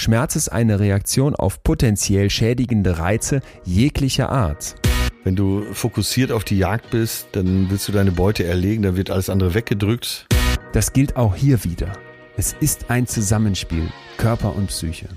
Schmerz 0.00 0.34
ist 0.34 0.48
eine 0.48 0.80
Reaktion 0.80 1.34
auf 1.34 1.62
potenziell 1.62 2.30
schädigende 2.30 2.96
Reize 2.96 3.42
jeglicher 3.64 4.32
Art. 4.32 4.76
Wenn 5.24 5.36
du 5.36 5.62
fokussiert 5.74 6.32
auf 6.32 6.42
die 6.42 6.56
Jagd 6.56 6.88
bist, 6.88 7.28
dann 7.32 7.68
willst 7.68 7.86
du 7.86 7.92
deine 7.92 8.10
Beute 8.10 8.44
erlegen, 8.44 8.82
dann 8.82 8.96
wird 8.96 9.10
alles 9.10 9.28
andere 9.28 9.52
weggedrückt. 9.52 10.24
Das 10.72 10.94
gilt 10.94 11.16
auch 11.16 11.36
hier 11.36 11.64
wieder. 11.64 11.92
Es 12.38 12.56
ist 12.60 12.88
ein 12.88 13.06
Zusammenspiel, 13.06 13.88
Körper 14.16 14.56
und 14.56 14.68
Psyche. 14.68 15.10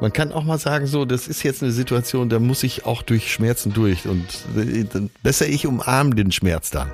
Man 0.00 0.14
kann 0.14 0.32
auch 0.32 0.44
mal 0.44 0.58
sagen, 0.58 0.86
so, 0.86 1.04
das 1.04 1.28
ist 1.28 1.42
jetzt 1.42 1.62
eine 1.62 1.72
Situation, 1.72 2.30
da 2.30 2.38
muss 2.38 2.62
ich 2.62 2.86
auch 2.86 3.02
durch 3.02 3.30
Schmerzen 3.30 3.74
durch 3.74 4.08
und 4.08 4.24
äh, 4.56 4.86
besser 5.22 5.46
ich 5.46 5.66
umarme 5.66 6.14
den 6.14 6.32
Schmerz 6.32 6.70
dann. 6.70 6.90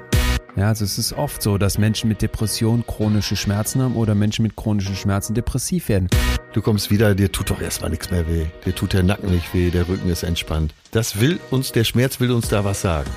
Ja, 0.55 0.69
also 0.69 0.85
es 0.85 0.99
ist 0.99 1.15
oft 1.15 1.43
so, 1.43 1.57
dass 1.57 1.79
Menschen 1.79 2.09
mit 2.09 2.21
Depression 2.21 2.85
chronische 2.87 3.37
Schmerzen 3.37 3.81
haben 3.81 3.97
oder 3.97 4.15
Menschen 4.15 4.43
mit 4.43 4.55
chronischen 4.55 4.95
Schmerzen 4.95 5.33
depressiv 5.33 5.89
werden. 5.89 6.09
Du 6.53 6.61
kommst 6.61 6.91
wieder, 6.91 7.15
dir 7.15 7.33
tut 7.33 7.49
doch 7.49 7.61
erstmal 7.61 7.91
nichts 7.91 8.11
mehr 8.11 8.29
weh. 8.29 8.47
Dir 8.67 8.75
tut 8.75 8.93
der 8.93 9.03
Nacken 9.03 9.31
nicht 9.31 9.55
weh, 9.55 9.71
der 9.71 9.89
Rücken 9.89 10.11
ist 10.11 10.23
entspannt. 10.23 10.75
Das 10.91 11.19
will 11.19 11.41
uns, 11.51 11.73
der 11.73 11.85
Schmerz 11.85 12.21
will 12.21 12.31
uns 12.33 12.49
da 12.49 12.65
was 12.65 12.83
sagen. 12.83 13.11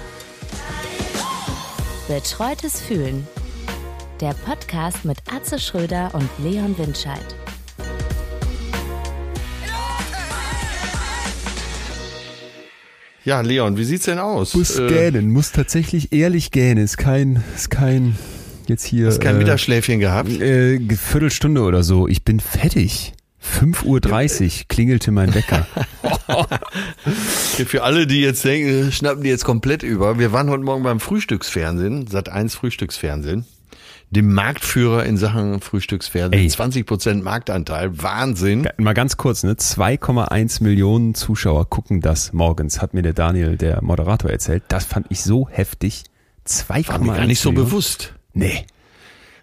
Betreutes 2.07 2.79
Fühlen. 2.81 3.27
Der 4.21 4.33
Podcast 4.45 5.03
mit 5.03 5.17
Atze 5.29 5.59
Schröder 5.59 6.11
und 6.13 6.29
Leon 6.39 6.77
Windscheid. 6.77 7.35
Ja, 13.25 13.41
Leon, 13.41 13.75
wie 13.75 13.83
sieht's 13.83 14.05
denn 14.05 14.19
aus? 14.19 14.53
Muss 14.53 14.77
Äh, 14.77 14.87
gähnen, 14.87 15.31
muss 15.31 15.51
tatsächlich 15.51 16.13
ehrlich 16.13 16.51
gähnen. 16.51 16.83
Ist 16.83 16.97
kein, 16.97 17.43
ist 17.55 17.71
kein, 17.71 18.15
jetzt 18.67 18.85
hier. 18.85 19.07
Hast 19.07 19.19
kein 19.19 19.37
äh, 19.37 19.39
Mittagsschläfchen 19.39 19.99
gehabt? 19.99 20.29
Äh, 20.29 20.79
Viertelstunde 20.95 21.61
oder 21.61 21.81
so. 21.81 22.07
Ich 22.07 22.23
bin 22.23 22.39
fertig. 22.39 23.13
5.30 23.43 24.43
Uhr 24.43 24.65
klingelte 24.67 25.11
mein 25.11 25.33
Wecker. 25.33 25.65
Für 27.65 27.83
alle, 27.83 28.05
die 28.05 28.21
jetzt 28.21 28.45
denken, 28.45 28.91
schnappen 28.91 29.23
die 29.23 29.29
jetzt 29.29 29.43
komplett 29.43 29.81
über. 29.81 30.19
Wir 30.19 30.31
waren 30.31 30.49
heute 30.49 30.63
Morgen 30.63 30.83
beim 30.83 30.99
Frühstücksfernsehen, 30.99 32.05
Sat 32.05 32.29
1 32.29 32.53
Frühstücksfernsehen. 32.53 33.45
Dem 34.11 34.33
Marktführer 34.33 35.05
in 35.05 35.17
Sachen 35.17 35.59
Frühstücksfernsehen. 35.61 36.43
Ey. 36.43 36.49
20 36.49 36.85
Prozent 36.85 37.23
Marktanteil. 37.23 38.01
Wahnsinn. 38.01 38.69
Mal 38.77 38.93
ganz 38.93 39.17
kurz, 39.17 39.43
ne? 39.43 39.53
2,1 39.53 40.63
Millionen 40.63 41.15
Zuschauer 41.15 41.69
gucken 41.69 42.01
das 42.01 42.31
morgens, 42.31 42.81
hat 42.81 42.93
mir 42.93 43.01
der 43.01 43.13
Daniel, 43.13 43.57
der 43.57 43.83
Moderator, 43.83 44.29
erzählt. 44.29 44.63
Das 44.67 44.85
fand 44.85 45.07
ich 45.09 45.23
so 45.23 45.49
heftig. 45.49 46.03
2,1 46.47 46.87
War 46.87 46.99
mir 46.99 47.15
gar 47.15 47.25
nicht 47.25 47.41
so 47.41 47.51
bewusst. 47.51 48.13
Nee. 48.33 48.65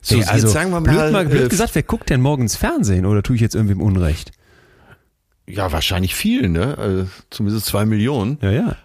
So, 0.00 0.16
jetzt 0.16 0.30
also, 0.30 0.48
sagen 0.48 0.70
wir 0.70 0.80
blöd, 0.80 0.96
mal, 0.96 1.12
mal 1.12 1.27
blöd 1.27 1.46
äh, 1.46 1.48
gesagt, 1.48 1.74
wer 1.74 1.83
guckt 1.83 2.10
denn 2.10 2.20
morgens 2.20 2.56
Fernsehen 2.56 3.06
oder 3.06 3.22
tue 3.22 3.36
ich 3.36 3.42
jetzt 3.42 3.55
irgendwem 3.55 3.80
Unrecht? 3.80 4.33
Ja, 5.46 5.70
wahrscheinlich 5.70 6.14
viel, 6.14 6.48
ne? 6.48 7.06
Äh, 7.06 7.24
zumindest 7.30 7.66
zwei 7.66 7.84
Millionen. 7.84 8.38
Ja, 8.42 8.50
ja. 8.50 8.77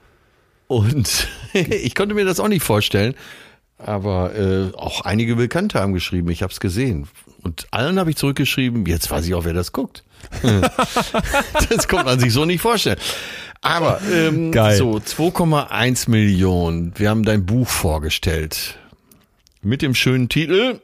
Und 0.68 1.28
ich 1.54 1.96
konnte 1.96 2.14
mir 2.14 2.26
das 2.26 2.40
auch 2.40 2.48
nicht 2.48 2.64
vorstellen. 2.64 3.16
Aber 3.78 4.36
äh, 4.36 4.74
auch 4.76 5.02
einige 5.02 5.36
Bekannte 5.36 5.80
haben 5.80 5.94
geschrieben, 5.94 6.30
ich 6.30 6.42
habe 6.42 6.52
es 6.52 6.60
gesehen. 6.60 7.08
Und 7.44 7.68
allen 7.72 8.00
habe 8.00 8.10
ich 8.10 8.16
zurückgeschrieben, 8.16 8.86
jetzt 8.86 9.12
weiß 9.12 9.28
ich 9.28 9.36
auch, 9.36 9.46
wer 9.46 9.54
das 9.54 9.72
guckt. 9.72 10.04
das 11.70 11.88
konnte 11.88 12.06
man 12.06 12.20
sich 12.20 12.34
so 12.34 12.46
nicht 12.46 12.62
vorstellen. 12.62 12.98
Aber 13.62 14.02
ähm, 14.12 14.52
Geil. 14.52 14.78
so 14.78 14.94
2,1 14.96 16.10
Millionen. 16.10 16.94
Wir 16.96 17.10
haben 17.10 17.24
dein 17.24 17.46
Buch 17.46 17.68
vorgestellt. 17.68 18.78
Mit 19.62 19.82
dem 19.82 19.96
schönen 19.96 20.30
Titel. 20.30 20.80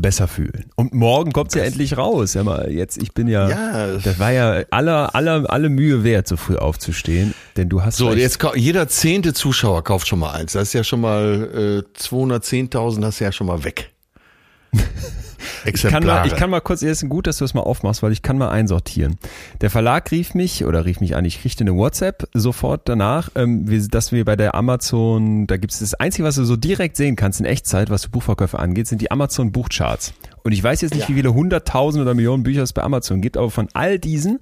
Besser 0.00 0.28
fühlen. 0.28 0.66
Und 0.76 0.92
morgen 0.94 1.32
kommt's 1.32 1.54
ja 1.54 1.62
endlich 1.64 1.96
raus. 1.96 2.34
Ja, 2.34 2.44
mal 2.44 2.70
jetzt, 2.70 3.00
ich 3.02 3.12
bin 3.12 3.28
ja, 3.28 3.48
Ja. 3.48 3.96
das 3.96 4.18
war 4.18 4.30
ja 4.32 4.62
aller, 4.70 5.14
aller, 5.14 5.44
alle 5.50 5.68
Mühe 5.68 6.04
wert, 6.04 6.28
so 6.28 6.36
früh 6.36 6.56
aufzustehen. 6.56 7.34
Denn 7.56 7.68
du 7.68 7.82
hast 7.82 7.96
So, 7.96 8.12
jetzt 8.12 8.38
jeder 8.54 8.88
zehnte 8.88 9.32
Zuschauer 9.32 9.82
kauft 9.84 10.06
schon 10.06 10.18
mal 10.18 10.32
eins. 10.32 10.52
Das 10.52 10.64
ist 10.68 10.72
ja 10.74 10.84
schon 10.84 11.00
mal 11.00 11.84
äh, 11.96 11.98
210.000, 12.00 13.00
das 13.00 13.14
ist 13.14 13.20
ja 13.20 13.32
schon 13.32 13.46
mal 13.46 13.64
weg. 13.64 13.90
Ich 15.64 15.82
kann, 15.82 16.04
mal, 16.04 16.26
ich 16.26 16.36
kann 16.36 16.50
mal 16.50 16.60
kurz, 16.60 16.82
es 16.82 17.02
ist 17.02 17.08
gut, 17.08 17.26
dass 17.26 17.38
du 17.38 17.44
es 17.44 17.54
mal 17.54 17.62
aufmachst, 17.62 18.02
weil 18.02 18.12
ich 18.12 18.22
kann 18.22 18.38
mal 18.38 18.50
einsortieren. 18.50 19.18
Der 19.60 19.70
Verlag 19.70 20.10
rief 20.10 20.34
mich 20.34 20.64
oder 20.64 20.84
rief 20.84 21.00
mich 21.00 21.16
an, 21.16 21.24
ich 21.24 21.40
kriegte 21.40 21.64
eine 21.64 21.74
WhatsApp 21.74 22.28
sofort 22.34 22.88
danach, 22.88 23.30
ähm, 23.34 23.68
wir, 23.68 23.86
dass 23.88 24.12
wir 24.12 24.24
bei 24.24 24.36
der 24.36 24.54
Amazon, 24.54 25.46
da 25.46 25.56
gibt 25.56 25.72
es 25.72 25.80
das 25.80 25.94
Einzige, 25.94 26.24
was 26.24 26.36
du 26.36 26.44
so 26.44 26.56
direkt 26.56 26.96
sehen 26.96 27.16
kannst 27.16 27.40
in 27.40 27.46
Echtzeit, 27.46 27.90
was 27.90 28.08
Buchverkäufe 28.08 28.58
angeht, 28.58 28.86
sind 28.86 29.00
die 29.02 29.10
Amazon 29.10 29.52
Buchcharts. 29.52 30.14
Und 30.42 30.52
ich 30.52 30.62
weiß 30.62 30.80
jetzt 30.82 30.94
nicht, 30.94 31.08
wie 31.08 31.14
viele 31.14 31.34
hunderttausend 31.34 32.00
oder 32.00 32.14
Millionen 32.14 32.44
Bücher 32.44 32.62
es 32.62 32.72
bei 32.72 32.82
Amazon 32.82 33.20
gibt, 33.20 33.36
aber 33.36 33.50
von 33.50 33.68
all 33.74 33.98
diesen 33.98 34.38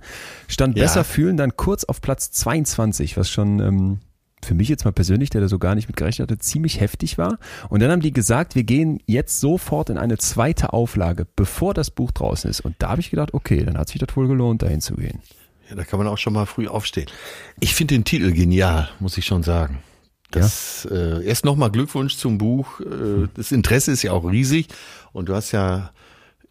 stand 0.48 0.76
Ja. 0.76 0.84
Besser 0.84 1.02
fühlen 1.02 1.38
dann 1.38 1.56
kurz 1.56 1.84
auf 1.84 2.02
Platz 2.02 2.30
22, 2.30 3.16
was 3.16 3.30
schon 3.30 3.60
ähm, 3.60 3.98
für 4.44 4.54
mich 4.54 4.68
jetzt 4.68 4.84
mal 4.84 4.92
persönlich, 4.92 5.30
der 5.30 5.40
da 5.40 5.48
so 5.48 5.58
gar 5.58 5.74
nicht 5.74 5.88
mit 5.88 5.96
gerechnet 5.96 6.30
hatte, 6.30 6.38
ziemlich 6.38 6.80
heftig 6.80 7.18
war. 7.18 7.38
Und 7.68 7.80
dann 7.80 7.90
haben 7.90 8.00
die 8.00 8.12
gesagt, 8.12 8.54
wir 8.54 8.64
gehen 8.64 9.00
jetzt 9.06 9.40
sofort 9.40 9.90
in 9.90 9.98
eine 9.98 10.18
zweite 10.18 10.72
Auflage, 10.72 11.26
bevor 11.36 11.74
das 11.74 11.90
Buch 11.90 12.12
draußen 12.12 12.48
ist. 12.50 12.60
Und 12.60 12.76
da 12.78 12.90
habe 12.90 13.00
ich 13.00 13.10
gedacht, 13.10 13.34
okay, 13.34 13.64
dann 13.64 13.78
hat 13.78 13.88
sich 13.88 13.98
das 13.98 14.16
wohl 14.16 14.28
gelohnt, 14.28 14.62
dahin 14.62 14.80
zu 14.80 14.94
gehen. 14.94 15.20
Ja, 15.68 15.76
da 15.76 15.84
kann 15.84 15.98
man 15.98 16.08
auch 16.08 16.18
schon 16.18 16.32
mal 16.32 16.46
früh 16.46 16.68
aufstehen. 16.68 17.06
Ich 17.60 17.74
finde 17.74 17.94
den 17.94 18.04
Titel 18.04 18.32
genial, 18.32 18.90
muss 19.00 19.16
ich 19.16 19.24
schon 19.24 19.42
sagen. 19.42 19.78
Das, 20.30 20.86
äh, 20.90 21.24
erst 21.24 21.44
nochmal 21.44 21.70
Glückwunsch 21.70 22.16
zum 22.16 22.38
Buch. 22.38 22.80
Äh, 22.80 23.28
das 23.34 23.52
Interesse 23.52 23.92
ist 23.92 24.02
ja 24.02 24.12
auch 24.12 24.24
riesig 24.24 24.66
und 25.12 25.28
du 25.28 25.34
hast 25.34 25.52
ja 25.52 25.90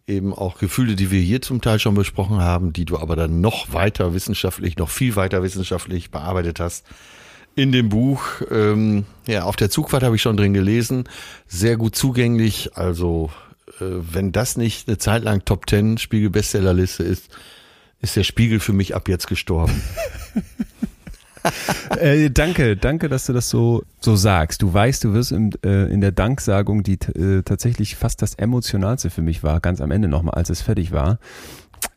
eben 0.06 0.34
auch 0.34 0.58
Gefühle, 0.58 0.96
die 0.96 1.10
wir 1.10 1.20
hier 1.20 1.42
zum 1.42 1.60
Teil 1.60 1.78
schon 1.78 1.94
besprochen 1.94 2.40
haben, 2.40 2.72
die 2.72 2.84
du 2.84 2.98
aber 2.98 3.16
dann 3.16 3.40
noch 3.40 3.72
weiter 3.72 4.14
wissenschaftlich, 4.14 4.76
noch 4.76 4.90
viel 4.90 5.16
weiter 5.16 5.42
wissenschaftlich 5.42 6.10
bearbeitet 6.10 6.60
hast. 6.60 6.86
In 7.56 7.70
dem 7.70 7.88
Buch, 7.88 8.22
ähm, 8.50 9.04
ja, 9.26 9.44
auf 9.44 9.56
der 9.56 9.70
Zugfahrt 9.70 10.02
habe 10.02 10.16
ich 10.16 10.22
schon 10.22 10.36
drin 10.36 10.54
gelesen, 10.54 11.04
sehr 11.46 11.76
gut 11.76 11.94
zugänglich. 11.94 12.76
Also, 12.76 13.30
äh, 13.80 13.84
wenn 13.84 14.32
das 14.32 14.56
nicht 14.56 14.88
eine 14.88 14.98
Zeit 14.98 15.22
lang 15.22 15.44
Top 15.44 15.68
10 15.68 15.98
Spiegel 15.98 16.30
Bestsellerliste 16.30 17.04
ist, 17.04 17.28
ist 18.00 18.16
der 18.16 18.24
Spiegel 18.24 18.60
für 18.60 18.72
mich 18.72 18.94
ab 18.94 19.08
jetzt 19.08 19.28
gestorben. 19.28 19.82
Äh, 22.00 22.30
danke, 22.30 22.76
danke, 22.76 23.08
dass 23.08 23.26
du 23.26 23.34
das 23.34 23.50
so, 23.50 23.82
so 24.00 24.16
sagst. 24.16 24.62
Du 24.62 24.72
weißt, 24.72 25.04
du 25.04 25.12
wirst 25.12 25.30
im, 25.30 25.50
äh, 25.62 25.92
in 25.92 26.00
der 26.00 26.10
Danksagung, 26.10 26.82
die 26.82 26.94
äh, 26.94 27.42
tatsächlich 27.42 27.96
fast 27.96 28.22
das 28.22 28.34
Emotionalste 28.34 29.10
für 29.10 29.20
mich 29.20 29.42
war, 29.42 29.60
ganz 29.60 29.82
am 29.82 29.90
Ende 29.90 30.08
nochmal, 30.08 30.34
als 30.34 30.48
es 30.48 30.62
fertig 30.62 30.92
war, 30.92 31.18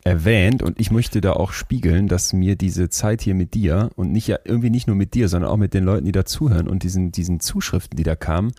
erwähnt 0.04 0.62
und 0.62 0.80
ich 0.80 0.90
möchte 0.90 1.20
da 1.20 1.32
auch 1.32 1.52
spiegeln, 1.52 2.08
dass 2.08 2.32
mir 2.32 2.56
diese 2.56 2.88
Zeit 2.88 3.20
hier 3.20 3.34
mit 3.34 3.54
dir 3.54 3.90
und 3.96 4.12
nicht 4.12 4.26
ja 4.26 4.38
irgendwie 4.44 4.70
nicht 4.70 4.86
nur 4.86 4.96
mit 4.96 5.14
dir, 5.14 5.28
sondern 5.28 5.50
auch 5.50 5.56
mit 5.56 5.74
den 5.74 5.84
Leuten, 5.84 6.04
die 6.04 6.12
da 6.12 6.24
zuhören 6.24 6.68
und 6.68 6.82
diesen, 6.82 7.12
diesen 7.12 7.40
Zuschriften, 7.40 7.96
die 7.96 8.04
da 8.04 8.16
kamen, 8.16 8.52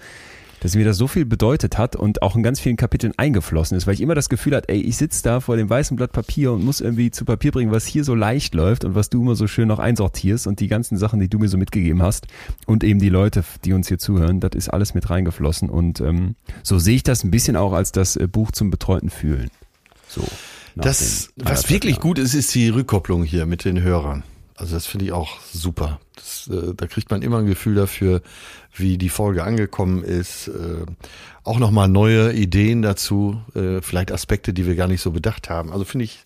dass 0.59 0.75
mir 0.75 0.85
das 0.85 0.97
so 0.97 1.07
viel 1.07 1.25
bedeutet 1.25 1.77
hat 1.77 1.95
und 1.95 2.21
auch 2.21 2.35
in 2.35 2.43
ganz 2.43 2.59
vielen 2.59 2.75
Kapiteln 2.75 3.13
eingeflossen 3.17 3.77
ist, 3.77 3.87
weil 3.87 3.93
ich 3.93 4.01
immer 4.01 4.15
das 4.15 4.29
Gefühl 4.29 4.55
hatte, 4.55 4.69
ey, 4.69 4.81
ich 4.81 4.97
sitze 4.97 5.23
da 5.23 5.39
vor 5.39 5.57
dem 5.57 5.69
weißen 5.69 5.95
Blatt 5.95 6.11
Papier 6.11 6.51
und 6.51 6.63
muss 6.63 6.81
irgendwie 6.81 7.11
zu 7.11 7.25
Papier 7.25 7.51
bringen, 7.51 7.71
was 7.71 7.85
hier 7.85 8.03
so 8.03 8.15
leicht 8.15 8.53
läuft 8.53 8.85
und 8.85 8.95
was 8.95 9.09
du 9.09 9.21
immer 9.21 9.35
so 9.35 9.47
schön 9.47 9.67
noch 9.67 9.79
einsortierst 9.79 10.47
und 10.47 10.59
die 10.59 10.67
ganzen 10.67 10.97
Sachen, 10.97 11.19
die 11.19 11.29
du 11.29 11.39
mir 11.39 11.47
so 11.47 11.57
mitgegeben 11.57 12.01
hast 12.01 12.27
und 12.65 12.83
eben 12.83 12.99
die 12.99 13.09
Leute, 13.09 13.43
die 13.63 13.73
uns 13.73 13.87
hier 13.87 13.99
zuhören, 13.99 14.39
das 14.39 14.51
ist 14.55 14.69
alles 14.69 14.93
mit 14.93 15.09
reingeflossen 15.09 15.69
und 15.69 16.01
ähm, 16.01 16.35
so 16.63 16.79
sehe 16.79 16.95
ich 16.95 17.03
das 17.03 17.23
ein 17.23 17.31
bisschen 17.31 17.55
auch 17.55 17.73
als 17.73 17.91
das 17.91 18.15
äh, 18.15 18.27
Buch 18.27 18.51
zum 18.51 18.69
betreuten 18.69 19.09
Fühlen. 19.09 19.49
So. 20.07 20.23
Das, 20.81 21.29
was 21.35 21.69
wirklich 21.69 21.95
Jahren. 21.95 22.01
gut 22.01 22.19
ist, 22.19 22.33
ist 22.33 22.53
die 22.55 22.69
Rückkopplung 22.69 23.23
hier 23.23 23.45
mit 23.45 23.65
den 23.65 23.81
Hörern. 23.81 24.23
Also 24.55 24.75
das 24.75 24.87
finde 24.87 25.05
ich 25.05 25.11
auch 25.13 25.39
super. 25.53 25.99
Das, 26.15 26.49
äh, 26.51 26.73
da 26.75 26.87
kriegt 26.87 27.09
man 27.11 27.21
immer 27.21 27.39
ein 27.39 27.45
Gefühl 27.45 27.75
dafür, 27.75 28.21
wie 28.75 28.97
die 28.97 29.09
Folge 29.09 29.43
angekommen 29.43 30.03
ist. 30.03 30.49
Äh, 30.49 30.85
auch 31.43 31.59
nochmal 31.59 31.87
neue 31.87 32.33
Ideen 32.33 32.81
dazu, 32.81 33.41
äh, 33.55 33.81
vielleicht 33.81 34.11
Aspekte, 34.11 34.53
die 34.53 34.65
wir 34.65 34.75
gar 34.75 34.87
nicht 34.87 35.01
so 35.01 35.11
bedacht 35.11 35.49
haben. 35.49 35.71
Also 35.71 35.85
finde 35.85 36.05
ich 36.05 36.25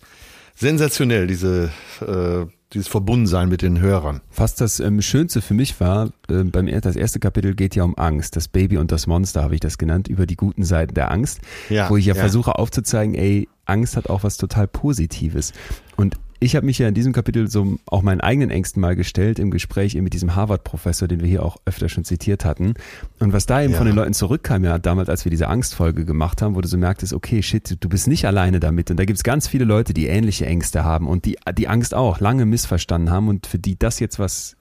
sensationell, 0.55 1.27
diese, 1.27 1.71
äh, 2.01 2.45
dieses 2.73 2.87
Verbundensein 2.87 3.49
mit 3.49 3.61
den 3.61 3.79
Hörern. 3.79 4.21
Fast 4.29 4.61
das 4.61 4.79
ähm, 4.79 5.01
Schönste 5.01 5.41
für 5.41 5.53
mich 5.53 5.79
war, 5.79 6.09
äh, 6.29 6.43
beim 6.43 6.67
das 6.81 6.95
erste 6.95 7.19
Kapitel 7.19 7.55
geht 7.55 7.75
ja 7.75 7.83
um 7.83 7.97
Angst. 7.97 8.35
Das 8.35 8.47
Baby 8.47 8.77
und 8.77 8.91
das 8.91 9.07
Monster 9.07 9.43
habe 9.43 9.55
ich 9.55 9.61
das 9.61 9.77
genannt, 9.77 10.07
über 10.07 10.25
die 10.25 10.35
guten 10.35 10.63
Seiten 10.63 10.93
der 10.93 11.11
Angst. 11.11 11.41
Ja, 11.69 11.89
wo 11.89 11.97
ich 11.97 12.05
ja, 12.05 12.15
ja. 12.15 12.19
versuche 12.19 12.57
aufzuzeigen, 12.57 13.15
ey, 13.15 13.47
Angst 13.65 13.95
hat 13.95 14.09
auch 14.09 14.23
was 14.23 14.37
total 14.37 14.67
Positives. 14.67 15.53
Und 15.95 16.17
ich 16.43 16.55
habe 16.55 16.65
mich 16.65 16.77
ja 16.77 16.87
in 16.87 16.93
diesem 16.93 17.13
Kapitel 17.13 17.49
so 17.49 17.77
auch 17.85 18.01
meinen 18.01 18.21
eigenen 18.21 18.49
Ängsten 18.51 18.81
mal 18.81 18.95
gestellt 18.95 19.39
im 19.39 19.49
Gespräch 19.51 19.95
eben 19.95 20.03
mit 20.03 20.13
diesem 20.13 20.35
Harvard-Professor, 20.35 21.07
den 21.07 21.21
wir 21.21 21.27
hier 21.27 21.43
auch 21.43 21.57
öfter 21.65 21.87
schon 21.89 22.03
zitiert 22.03 22.43
hatten. 22.45 22.73
Und 23.19 23.31
was 23.33 23.45
da 23.45 23.61
eben 23.61 23.71
Ja. 23.73 23.77
von 23.77 23.87
den 23.87 23.95
Leuten 23.95 24.13
zurückkam, 24.13 24.63
ja, 24.63 24.77
damals, 24.77 25.09
als 25.09 25.25
wir 25.25 25.29
diese 25.29 25.47
Angstfolge 25.47 26.05
gemacht 26.05 26.41
haben, 26.41 26.55
wo 26.55 26.61
du 26.61 26.67
so 26.67 26.77
merktest, 26.77 27.13
okay, 27.13 27.41
shit, 27.41 27.77
du 27.79 27.89
bist 27.89 28.07
nicht 28.07 28.25
alleine 28.25 28.59
damit. 28.59 28.91
Und 28.91 28.97
da 28.97 29.05
gibt's 29.05 29.23
ganz 29.23 29.47
viele 29.47 29.65
Leute, 29.65 29.93
die 29.93 30.07
ähnliche 30.07 30.45
Ängste 30.45 30.83
haben 30.83 31.07
und 31.07 31.25
die 31.25 31.37
die 31.57 31.67
Angst 31.67 31.93
auch 31.93 32.19
lange 32.19 32.45
missverstanden 32.45 33.09
haben 33.09 33.27
und 33.29 33.47
für 33.47 33.59
die 33.59 33.77
das 33.79 33.99
jetzt 33.99 34.19
was 34.19 34.55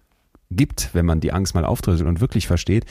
gibt, 0.51 0.91
wenn 0.93 1.07
man 1.07 1.21
die 1.21 1.33
Angst 1.33 1.55
mal 1.55 1.65
aufdröselt 1.65 2.09
und 2.09 2.21
wirklich 2.21 2.47
versteht. 2.47 2.85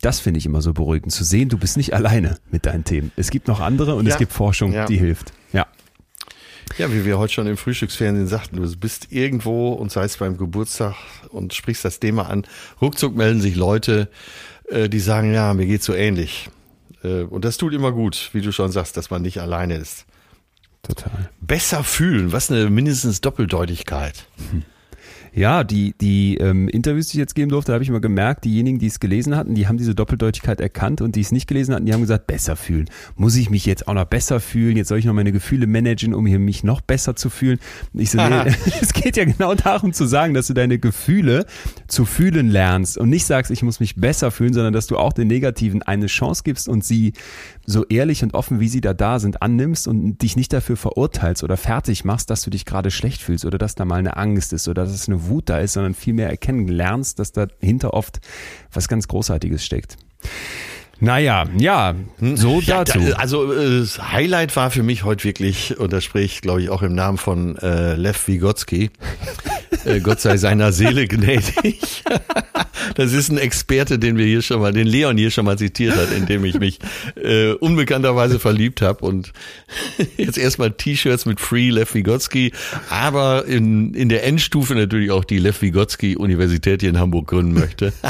Das 0.00 0.20
finde 0.20 0.38
ich 0.38 0.46
immer 0.46 0.62
so 0.62 0.72
beruhigend, 0.74 1.12
zu 1.12 1.24
sehen, 1.24 1.48
du 1.48 1.58
bist 1.58 1.76
nicht 1.76 1.94
alleine 1.94 2.38
mit 2.50 2.66
deinen 2.66 2.84
Themen. 2.84 3.10
Es 3.16 3.30
gibt 3.30 3.48
noch 3.48 3.60
andere 3.60 3.94
und 3.94 4.06
Ja. 4.06 4.12
es 4.12 4.18
gibt 4.18 4.32
Forschung, 4.32 4.72
Ja. 4.72 4.86
die 4.86 4.98
hilft. 4.98 5.32
Ja. 6.76 6.92
Wie 6.92 7.04
wir 7.04 7.18
heute 7.18 7.32
schon 7.32 7.46
im 7.46 7.56
Frühstücksfernsehen 7.56 8.28
sagten, 8.28 8.56
du 8.56 8.76
bist 8.76 9.08
irgendwo 9.10 9.72
und 9.72 9.90
sei 9.90 10.04
es 10.04 10.16
beim 10.16 10.36
Geburtstag 10.36 10.94
und 11.30 11.54
sprichst 11.54 11.84
das 11.84 12.00
Thema 12.00 12.28
an. 12.28 12.44
Ruckzuck 12.80 13.16
melden 13.16 13.40
sich 13.40 13.56
Leute, 13.56 14.08
äh, 14.68 14.88
die 14.88 15.00
sagen, 15.00 15.32
ja, 15.32 15.54
mir 15.54 15.66
geht's 15.66 15.86
so 15.86 15.94
ähnlich. 15.94 16.50
Äh, 17.02 17.22
und 17.22 17.44
das 17.44 17.56
tut 17.56 17.74
immer 17.74 17.92
gut, 17.92 18.30
wie 18.32 18.40
du 18.40 18.52
schon 18.52 18.70
sagst, 18.70 18.96
dass 18.96 19.10
man 19.10 19.22
nicht 19.22 19.40
alleine 19.40 19.76
ist. 19.76 20.06
Total. 20.82 21.30
Besser 21.40 21.84
fühlen, 21.84 22.32
was 22.32 22.50
eine 22.50 22.70
mindestens 22.70 23.20
Doppeldeutigkeit. 23.20 24.26
Hm. 24.50 24.62
Ja, 25.38 25.62
die, 25.62 25.94
die 26.00 26.36
ähm, 26.38 26.68
Interviews, 26.68 27.06
die 27.06 27.18
ich 27.18 27.20
jetzt 27.20 27.36
geben 27.36 27.50
durfte, 27.50 27.72
habe 27.72 27.84
ich 27.84 27.88
immer 27.88 28.00
gemerkt, 28.00 28.44
diejenigen, 28.44 28.80
die 28.80 28.88
es 28.88 28.98
gelesen 28.98 29.36
hatten, 29.36 29.54
die 29.54 29.68
haben 29.68 29.78
diese 29.78 29.94
Doppeldeutigkeit 29.94 30.60
erkannt 30.60 31.00
und 31.00 31.14
die 31.14 31.20
es 31.20 31.30
nicht 31.30 31.46
gelesen 31.46 31.76
hatten, 31.76 31.86
die 31.86 31.92
haben 31.92 32.00
gesagt, 32.00 32.26
besser 32.26 32.56
fühlen. 32.56 32.90
Muss 33.14 33.36
ich 33.36 33.48
mich 33.48 33.64
jetzt 33.64 33.86
auch 33.86 33.94
noch 33.94 34.04
besser 34.04 34.40
fühlen? 34.40 34.76
Jetzt 34.76 34.88
soll 34.88 34.98
ich 34.98 35.04
noch 35.04 35.14
meine 35.14 35.30
Gefühle 35.30 35.68
managen, 35.68 36.12
um 36.12 36.26
hier 36.26 36.40
mich 36.40 36.64
noch 36.64 36.80
besser 36.80 37.14
zu 37.14 37.30
fühlen? 37.30 37.60
Und 37.92 38.00
ich 38.00 38.10
so, 38.10 38.18
nee, 38.18 38.52
es 38.80 38.92
geht 38.92 39.16
ja 39.16 39.26
genau 39.26 39.54
darum 39.54 39.92
zu 39.92 40.06
sagen, 40.06 40.34
dass 40.34 40.48
du 40.48 40.54
deine 40.54 40.80
Gefühle 40.80 41.46
zu 41.86 42.04
fühlen 42.04 42.50
lernst 42.50 42.98
und 42.98 43.08
nicht 43.08 43.24
sagst, 43.24 43.52
ich 43.52 43.62
muss 43.62 43.78
mich 43.78 43.94
besser 43.94 44.32
fühlen, 44.32 44.54
sondern 44.54 44.72
dass 44.72 44.88
du 44.88 44.96
auch 44.96 45.12
den 45.12 45.28
Negativen 45.28 45.84
eine 45.84 46.06
Chance 46.06 46.42
gibst 46.44 46.68
und 46.68 46.82
sie 46.82 47.12
so 47.64 47.84
ehrlich 47.84 48.24
und 48.24 48.34
offen, 48.34 48.58
wie 48.58 48.68
sie 48.68 48.80
da 48.80 48.92
da 48.92 49.20
sind, 49.20 49.40
annimmst 49.40 49.86
und 49.86 50.20
dich 50.20 50.34
nicht 50.34 50.52
dafür 50.52 50.76
verurteilst 50.76 51.44
oder 51.44 51.56
fertig 51.56 52.04
machst, 52.04 52.28
dass 52.28 52.42
du 52.42 52.50
dich 52.50 52.64
gerade 52.64 52.90
schlecht 52.90 53.22
fühlst 53.22 53.44
oder 53.44 53.58
dass 53.58 53.76
da 53.76 53.84
mal 53.84 54.00
eine 54.00 54.16
Angst 54.16 54.52
ist 54.52 54.66
oder 54.66 54.82
dass 54.82 54.92
es 54.92 55.06
eine 55.06 55.27
Wut 55.28 55.48
da 55.48 55.58
ist, 55.58 55.74
sondern 55.74 55.94
vielmehr 55.94 56.28
erkennen 56.28 56.68
lernst, 56.68 57.18
dass 57.18 57.32
dahinter 57.32 57.94
oft 57.94 58.20
was 58.72 58.88
ganz 58.88 59.08
Großartiges 59.08 59.64
steckt. 59.64 59.96
Naja, 61.00 61.46
ja, 61.56 61.94
so 62.20 62.60
ja, 62.60 62.82
dazu. 62.82 62.98
Da, 62.98 63.16
also 63.16 63.52
äh, 63.52 63.80
das 63.80 64.10
Highlight 64.10 64.56
war 64.56 64.70
für 64.72 64.82
mich 64.82 65.04
heute 65.04 65.24
wirklich, 65.24 65.78
und 65.78 65.92
da 65.92 66.00
spreche 66.00 66.24
ich, 66.24 66.40
glaube 66.40 66.60
ich, 66.62 66.70
auch 66.70 66.82
im 66.82 66.94
Namen 66.94 67.18
von 67.18 67.56
äh, 67.58 67.94
Lev 67.94 68.26
Vygotsky, 68.26 68.90
äh, 69.84 70.00
Gott 70.00 70.20
sei 70.20 70.36
seiner 70.36 70.72
Seele 70.72 71.06
gnädig. 71.06 72.04
das 72.94 73.12
ist 73.12 73.30
ein 73.30 73.38
Experte, 73.38 73.98
den 73.98 74.16
wir 74.16 74.26
hier 74.26 74.42
schon 74.42 74.60
mal, 74.60 74.72
den 74.72 74.86
Leon 74.86 75.16
hier 75.16 75.30
schon 75.30 75.44
mal 75.44 75.58
zitiert 75.58 75.96
hat, 75.96 76.12
in 76.12 76.26
dem 76.26 76.44
ich 76.44 76.58
mich 76.58 76.78
äh, 77.16 77.52
unbekannterweise 77.52 78.38
verliebt 78.38 78.82
habe 78.82 79.04
und 79.04 79.32
jetzt 80.16 80.38
erstmal 80.38 80.72
T-Shirts 80.72 81.26
mit 81.26 81.40
Free 81.40 81.70
Lev 81.70 81.94
Vygotsky, 81.94 82.52
aber 82.90 83.44
in, 83.46 83.94
in 83.94 84.08
der 84.08 84.24
Endstufe 84.24 84.74
natürlich 84.74 85.10
auch 85.10 85.24
die 85.24 85.38
Lev 85.38 85.62
Vygotsky 85.62 86.16
Universität 86.16 86.80
hier 86.80 86.90
in 86.90 86.98
Hamburg 86.98 87.28
gründen 87.28 87.54
möchte. 87.54 87.92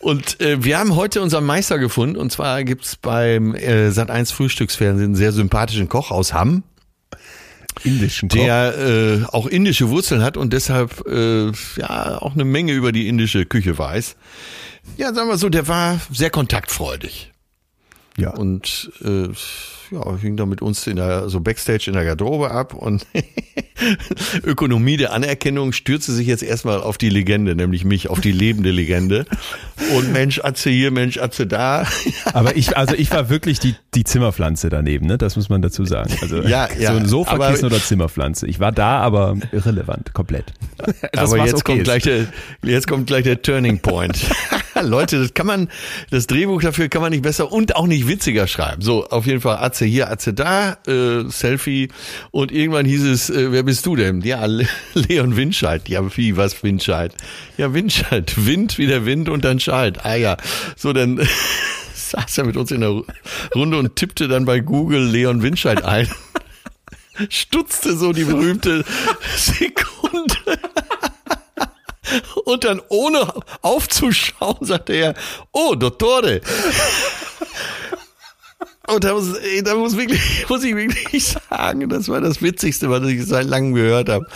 Und 0.00 0.40
äh, 0.40 0.62
wir 0.64 0.78
haben 0.78 0.96
heute 0.96 1.20
unseren 1.20 1.44
Meister 1.44 1.78
gefunden. 1.78 2.16
Und 2.16 2.30
zwar 2.32 2.64
gibt's 2.64 2.96
beim 2.96 3.54
äh, 3.54 3.88
Sat1 3.88 4.32
Frühstücksfernsehen 4.32 5.08
einen 5.08 5.14
sehr 5.16 5.32
sympathischen 5.32 5.88
Koch 5.88 6.10
aus 6.10 6.32
Hamm. 6.32 6.62
Indischen 7.84 8.28
Koch. 8.28 8.38
Der 8.38 8.78
äh, 8.78 9.24
auch 9.26 9.46
indische 9.46 9.88
Wurzeln 9.88 10.22
hat 10.22 10.36
und 10.36 10.52
deshalb 10.52 11.06
äh, 11.06 11.50
ja 11.76 12.18
auch 12.20 12.34
eine 12.34 12.44
Menge 12.44 12.72
über 12.72 12.92
die 12.92 13.08
indische 13.08 13.46
Küche 13.46 13.78
weiß. 13.78 14.16
Ja, 14.96 15.12
sagen 15.12 15.28
wir 15.28 15.38
so, 15.38 15.48
der 15.48 15.68
war 15.68 16.00
sehr 16.10 16.30
kontaktfreudig. 16.30 17.32
Ja. 18.16 18.30
Und 18.30 18.90
äh, 19.02 19.28
ja, 19.90 20.16
hing 20.16 20.36
da 20.36 20.46
mit 20.46 20.62
uns 20.62 20.86
in 20.86 20.96
der, 20.96 21.28
so 21.28 21.40
Backstage 21.40 21.84
in 21.88 21.94
der 21.94 22.04
Garderobe 22.04 22.50
ab 22.50 22.74
und 22.74 23.06
Ökonomie 24.44 24.96
der 24.96 25.12
Anerkennung 25.12 25.72
stürzte 25.72 26.12
sich 26.12 26.26
jetzt 26.26 26.42
erstmal 26.42 26.80
auf 26.80 26.98
die 26.98 27.08
Legende, 27.08 27.54
nämlich 27.54 27.84
mich, 27.84 28.08
auf 28.10 28.20
die 28.20 28.32
lebende 28.32 28.70
Legende. 28.70 29.24
Und 29.96 30.12
Mensch, 30.12 30.40
Atze 30.42 30.70
hier, 30.70 30.90
Mensch, 30.90 31.18
Atze 31.18 31.46
da. 31.46 31.86
Aber 32.32 32.56
ich, 32.56 32.76
also 32.76 32.94
ich 32.94 33.10
war 33.10 33.30
wirklich 33.30 33.60
die, 33.60 33.74
die 33.94 34.04
Zimmerpflanze 34.04 34.68
daneben, 34.68 35.06
ne? 35.06 35.18
Das 35.18 35.36
muss 35.36 35.48
man 35.48 35.62
dazu 35.62 35.84
sagen. 35.84 36.14
Also 36.20 36.42
ja, 36.42 36.68
ja, 36.78 36.92
so 36.92 36.98
ein 36.98 37.06
Sofakissen 37.06 37.66
oder 37.66 37.80
Zimmerpflanze. 37.80 38.46
Ich 38.46 38.60
war 38.60 38.72
da, 38.72 38.98
aber 38.98 39.36
irrelevant, 39.52 40.12
komplett. 40.14 40.46
Das 41.12 41.32
aber 41.32 41.44
jetzt 41.44 41.54
okay 41.54 41.72
kommt 41.72 41.84
gleich 41.84 42.02
der, 42.02 42.26
jetzt 42.62 42.86
kommt 42.86 43.06
gleich 43.06 43.24
der 43.24 43.40
Turning 43.40 43.80
Point. 43.80 44.18
Leute, 44.86 45.18
das 45.20 45.34
kann 45.34 45.46
man, 45.46 45.68
das 46.10 46.26
Drehbuch 46.26 46.62
dafür 46.62 46.88
kann 46.88 47.02
man 47.02 47.10
nicht 47.10 47.22
besser 47.22 47.50
und 47.50 47.76
auch 47.76 47.86
nicht 47.86 48.06
witziger 48.08 48.46
schreiben. 48.46 48.82
So, 48.82 49.06
auf 49.08 49.26
jeden 49.26 49.40
Fall 49.40 49.58
Atze 49.58 49.84
hier, 49.84 50.10
Atze 50.10 50.34
da, 50.34 50.78
äh, 50.86 51.28
Selfie 51.28 51.88
und 52.30 52.52
irgendwann 52.52 52.86
hieß 52.86 53.04
es, 53.04 53.30
äh, 53.30 53.52
wer 53.52 53.62
bist 53.62 53.86
du 53.86 53.96
denn? 53.96 54.22
Ja, 54.22 54.46
Leon 54.94 55.36
Windscheid. 55.36 55.88
Ja, 55.88 56.02
wie, 56.16 56.36
was 56.36 56.62
Windscheid? 56.62 57.14
Ja, 57.56 57.74
Windscheid. 57.74 58.34
Wind 58.46 58.78
wie 58.78 58.86
der 58.86 59.06
Wind 59.06 59.28
und 59.28 59.44
dann 59.44 59.60
Scheid. 59.60 60.04
Ah 60.04 60.14
ja. 60.14 60.36
So, 60.76 60.92
dann 60.92 61.20
saß 61.94 62.38
er 62.38 62.44
mit 62.44 62.56
uns 62.56 62.70
in 62.70 62.80
der 62.80 63.02
Runde 63.54 63.78
und 63.78 63.96
tippte 63.96 64.28
dann 64.28 64.44
bei 64.44 64.60
Google 64.60 65.04
Leon 65.04 65.42
Windscheid 65.42 65.84
ein. 65.84 66.08
Stutzte 67.28 67.96
so 67.96 68.12
die 68.12 68.24
berühmte 68.24 68.84
Sekunde. 69.36 70.58
Und 72.44 72.64
dann 72.64 72.80
ohne 72.88 73.32
aufzuschauen 73.62 74.58
sagte 74.60 74.94
er, 74.94 75.14
oh, 75.52 75.74
Dottore. 75.74 76.40
Und 78.88 79.04
da 79.04 79.12
muss, 79.12 79.34
da 79.64 79.74
muss, 79.74 79.96
wirklich, 79.96 80.48
muss 80.48 80.64
ich 80.64 80.74
wirklich 80.74 81.36
sagen, 81.50 81.88
das 81.90 82.08
war 82.08 82.20
das 82.22 82.40
Witzigste, 82.40 82.88
was 82.88 83.06
ich 83.06 83.26
seit 83.26 83.46
langem 83.46 83.74
gehört 83.74 84.08
habe. 84.08 84.26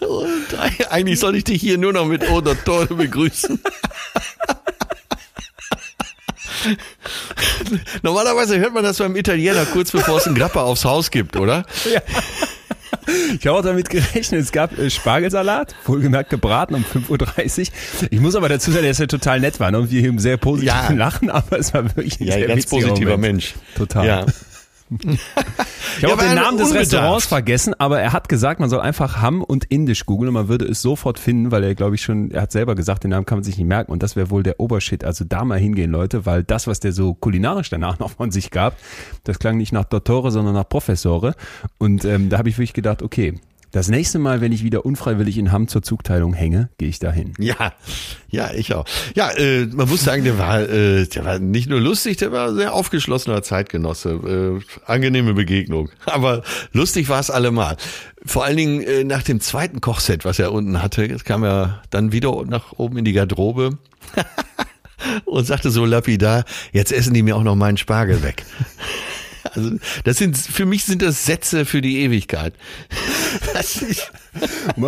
Und 0.00 0.58
eigentlich 0.90 1.18
soll 1.18 1.34
ich 1.36 1.44
dich 1.44 1.60
hier 1.60 1.76
nur 1.76 1.92
noch 1.92 2.06
mit 2.06 2.22
Oh 2.30 2.40
Dottore 2.40 2.94
begrüßen. 2.94 3.60
Normalerweise 8.02 8.58
hört 8.58 8.74
man 8.74 8.84
das 8.84 8.98
beim 8.98 9.16
Italiener 9.16 9.64
kurz 9.66 9.90
bevor 9.90 10.18
es 10.18 10.26
einen 10.26 10.36
Grappa 10.36 10.62
aufs 10.62 10.84
Haus 10.84 11.10
gibt, 11.10 11.36
oder? 11.36 11.64
Ja. 11.92 12.00
Ich 13.38 13.46
habe 13.46 13.58
auch 13.58 13.62
damit 13.62 13.88
gerechnet, 13.90 14.40
es 14.40 14.52
gab 14.52 14.76
äh, 14.78 14.90
Spargelsalat, 14.90 15.74
wohlgemerkt 15.84 16.30
gebraten 16.30 16.74
um 16.74 16.84
5.30 16.84 17.60
Uhr. 17.60 18.08
Ich 18.10 18.20
muss 18.20 18.34
aber 18.34 18.48
dazu 18.48 18.70
sagen, 18.70 18.86
dass 18.86 19.00
er 19.00 19.08
total 19.08 19.40
nett 19.40 19.60
war 19.60 19.70
ne? 19.70 19.78
und 19.78 19.90
wir 19.90 20.00
hier 20.00 20.12
sehr 20.18 20.36
positiv 20.36 20.68
ja. 20.68 20.90
lachen, 20.90 21.30
aber 21.30 21.58
es 21.58 21.72
war 21.74 21.84
wirklich 21.84 22.20
ein 22.20 22.26
ja, 22.26 22.34
sehr 22.34 22.48
ganz 22.48 22.66
positiver 22.66 23.12
Moment. 23.12 23.20
Mensch. 23.20 23.54
Total. 23.76 24.06
Ja. 24.06 24.26
Ich 25.98 26.04
habe 26.04 26.22
ja, 26.22 26.28
den 26.28 26.34
Namen 26.36 26.58
des 26.58 26.74
Restaurants 26.74 27.26
vergessen, 27.26 27.74
aber 27.78 28.00
er 28.00 28.12
hat 28.12 28.28
gesagt, 28.28 28.60
man 28.60 28.68
soll 28.68 28.80
einfach 28.80 29.20
Hamm 29.20 29.42
und 29.42 29.64
Indisch 29.64 30.06
googeln 30.06 30.28
und 30.28 30.34
man 30.34 30.48
würde 30.48 30.66
es 30.66 30.82
sofort 30.82 31.18
finden, 31.18 31.50
weil 31.50 31.64
er, 31.64 31.74
glaube 31.74 31.94
ich, 31.94 32.02
schon, 32.02 32.30
er 32.30 32.42
hat 32.42 32.52
selber 32.52 32.74
gesagt, 32.74 33.02
den 33.02 33.10
Namen 33.10 33.26
kann 33.26 33.38
man 33.38 33.44
sich 33.44 33.56
nicht 33.56 33.66
merken 33.66 33.90
und 33.90 34.02
das 34.02 34.14
wäre 34.14 34.30
wohl 34.30 34.42
der 34.42 34.60
Obershit. 34.60 35.04
Also 35.04 35.24
da 35.24 35.44
mal 35.44 35.58
hingehen, 35.58 35.90
Leute, 35.90 36.26
weil 36.26 36.44
das, 36.44 36.66
was 36.66 36.80
der 36.80 36.92
so 36.92 37.14
kulinarisch 37.14 37.70
danach 37.70 37.98
noch 38.00 38.10
von 38.10 38.30
sich 38.30 38.50
gab, 38.50 38.76
das 39.24 39.38
klang 39.38 39.56
nicht 39.56 39.72
nach 39.72 39.84
Dottore, 39.84 40.30
sondern 40.30 40.54
nach 40.54 40.68
Professore. 40.68 41.34
Und 41.78 42.04
ähm, 42.04 42.28
da 42.28 42.38
habe 42.38 42.48
ich 42.48 42.56
wirklich 42.56 42.74
gedacht, 42.74 43.02
okay, 43.02 43.40
das 43.76 43.88
nächste 43.88 44.18
Mal, 44.18 44.40
wenn 44.40 44.52
ich 44.52 44.64
wieder 44.64 44.86
unfreiwillig 44.86 45.36
in 45.36 45.52
Hamm 45.52 45.68
zur 45.68 45.82
Zugteilung 45.82 46.32
hänge, 46.32 46.70
gehe 46.78 46.88
ich 46.88 46.98
dahin. 46.98 47.34
Ja, 47.38 47.74
ja, 48.30 48.50
ich 48.54 48.74
auch. 48.74 48.86
Ja, 49.14 49.30
äh, 49.32 49.66
man 49.66 49.86
muss 49.86 50.02
sagen, 50.02 50.24
der 50.24 50.38
war, 50.38 50.62
äh, 50.62 51.06
der 51.06 51.24
war 51.26 51.38
nicht 51.38 51.68
nur 51.68 51.78
lustig, 51.78 52.16
der 52.16 52.32
war 52.32 52.54
sehr 52.54 52.72
aufgeschlossener 52.72 53.42
Zeitgenosse. 53.42 54.60
Äh, 54.62 54.90
angenehme 54.90 55.34
Begegnung. 55.34 55.90
Aber 56.06 56.42
lustig 56.72 57.10
war 57.10 57.20
es 57.20 57.30
allemal. 57.30 57.76
Vor 58.24 58.44
allen 58.44 58.56
Dingen 58.56 58.80
äh, 58.80 59.04
nach 59.04 59.22
dem 59.22 59.40
zweiten 59.40 59.82
Kochset, 59.82 60.24
was 60.24 60.38
er 60.38 60.52
unten 60.52 60.82
hatte, 60.82 61.08
kam 61.18 61.44
er 61.44 61.82
dann 61.90 62.12
wieder 62.12 62.44
nach 62.46 62.72
oben 62.78 62.96
in 62.96 63.04
die 63.04 63.12
Garderobe. 63.12 63.76
und 65.26 65.46
sagte 65.46 65.70
so 65.70 65.84
lapidar, 65.84 66.44
jetzt 66.72 66.92
essen 66.92 67.12
die 67.12 67.22
mir 67.22 67.36
auch 67.36 67.42
noch 67.42 67.56
meinen 67.56 67.76
Spargel 67.76 68.22
weg. 68.22 68.44
Also 69.54 69.72
das 70.04 70.18
sind 70.18 70.36
für 70.36 70.66
mich 70.66 70.84
sind 70.84 71.02
das 71.02 71.24
Sätze 71.24 71.64
für 71.64 71.80
die 71.80 72.00
Ewigkeit. 72.00 72.54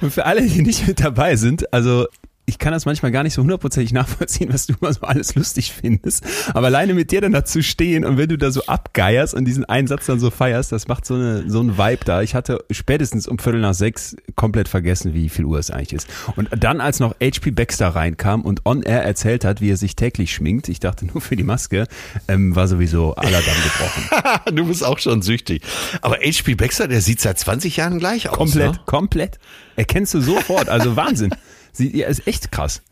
Und 0.00 0.12
für 0.12 0.24
alle, 0.24 0.42
die 0.42 0.62
nicht 0.62 0.86
mit 0.86 1.00
dabei 1.00 1.36
sind, 1.36 1.72
also 1.72 2.06
ich 2.46 2.58
kann 2.58 2.72
das 2.72 2.84
manchmal 2.84 3.12
gar 3.12 3.22
nicht 3.22 3.34
so 3.34 3.42
hundertprozentig 3.42 3.92
nachvollziehen, 3.92 4.52
was 4.52 4.66
du 4.66 4.74
immer 4.80 4.92
so 4.92 5.02
alles 5.02 5.34
lustig 5.36 5.72
findest. 5.72 6.24
Aber 6.52 6.66
alleine 6.66 6.94
mit 6.94 7.12
dir 7.12 7.20
dann 7.20 7.32
dazu 7.32 7.62
stehen 7.62 8.04
und 8.04 8.18
wenn 8.18 8.28
du 8.28 8.36
da 8.36 8.50
so 8.50 8.64
abgeierst 8.66 9.34
und 9.34 9.44
diesen 9.44 9.64
einen 9.64 9.86
Satz 9.86 10.06
dann 10.06 10.18
so 10.18 10.30
feierst, 10.30 10.72
das 10.72 10.88
macht 10.88 11.06
so 11.06 11.14
eine 11.14 11.48
so 11.48 11.60
ein 11.60 11.78
Vibe 11.78 12.04
da. 12.04 12.22
Ich 12.22 12.34
hatte 12.34 12.64
spätestens 12.70 13.28
um 13.28 13.38
Viertel 13.38 13.60
nach 13.60 13.74
sechs 13.74 14.16
komplett 14.34 14.68
vergessen, 14.68 15.14
wie 15.14 15.28
viel 15.28 15.44
Uhr 15.44 15.58
es 15.58 15.70
eigentlich 15.70 15.92
ist. 15.92 16.08
Und 16.34 16.48
dann, 16.58 16.80
als 16.80 16.98
noch 16.98 17.14
HP 17.20 17.52
Baxter 17.52 17.88
reinkam 17.88 18.42
und 18.42 18.66
on 18.66 18.82
air 18.82 19.04
erzählt 19.04 19.44
hat, 19.44 19.60
wie 19.60 19.70
er 19.70 19.76
sich 19.76 19.94
täglich 19.94 20.32
schminkt, 20.32 20.68
ich 20.68 20.80
dachte 20.80 21.06
nur 21.06 21.20
für 21.20 21.36
die 21.36 21.44
Maske, 21.44 21.86
ähm, 22.26 22.56
war 22.56 22.66
sowieso 22.66 23.14
aller 23.14 23.42
Damm 23.42 23.56
gebrochen. 23.62 24.56
du 24.56 24.66
bist 24.66 24.84
auch 24.84 24.98
schon 24.98 25.22
süchtig. 25.22 25.62
Aber 26.02 26.16
HP 26.16 26.56
Baxter, 26.56 26.88
der 26.88 27.00
sieht 27.00 27.20
seit 27.20 27.38
20 27.38 27.76
Jahren 27.76 27.98
gleich 27.98 28.28
aus. 28.28 28.36
Komplett, 28.36 28.72
ne? 28.72 28.80
komplett. 28.86 29.38
Erkennst 29.76 30.14
du 30.14 30.20
sofort. 30.20 30.68
Also 30.68 30.96
Wahnsinn. 30.96 31.30
Sie, 31.72 31.96
ja, 31.96 32.08
ist 32.08 32.26
echt 32.26 32.50
krass. 32.52 32.82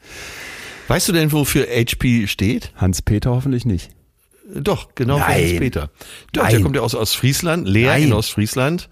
Weißt 0.89 1.09
du 1.09 1.13
denn, 1.13 1.33
wofür 1.33 1.67
HP 1.67 2.27
steht? 2.27 2.73
Hans-Peter 2.77 3.31
hoffentlich 3.31 3.65
nicht. 3.65 3.91
Doch, 4.55 4.95
genau 4.95 5.19
Nein. 5.19 5.27
für 5.27 5.49
Hans-Peter. 5.51 5.91
Doch, 6.33 6.43
Nein. 6.45 6.53
der 6.53 6.61
kommt 6.63 6.77
ja 6.77 6.83
aus 6.83 6.95
Ostfriesland, 6.95 7.69
Leer 7.69 7.93
Nein. 7.93 8.05
in 8.05 8.13
Ostfriesland. 8.15 8.89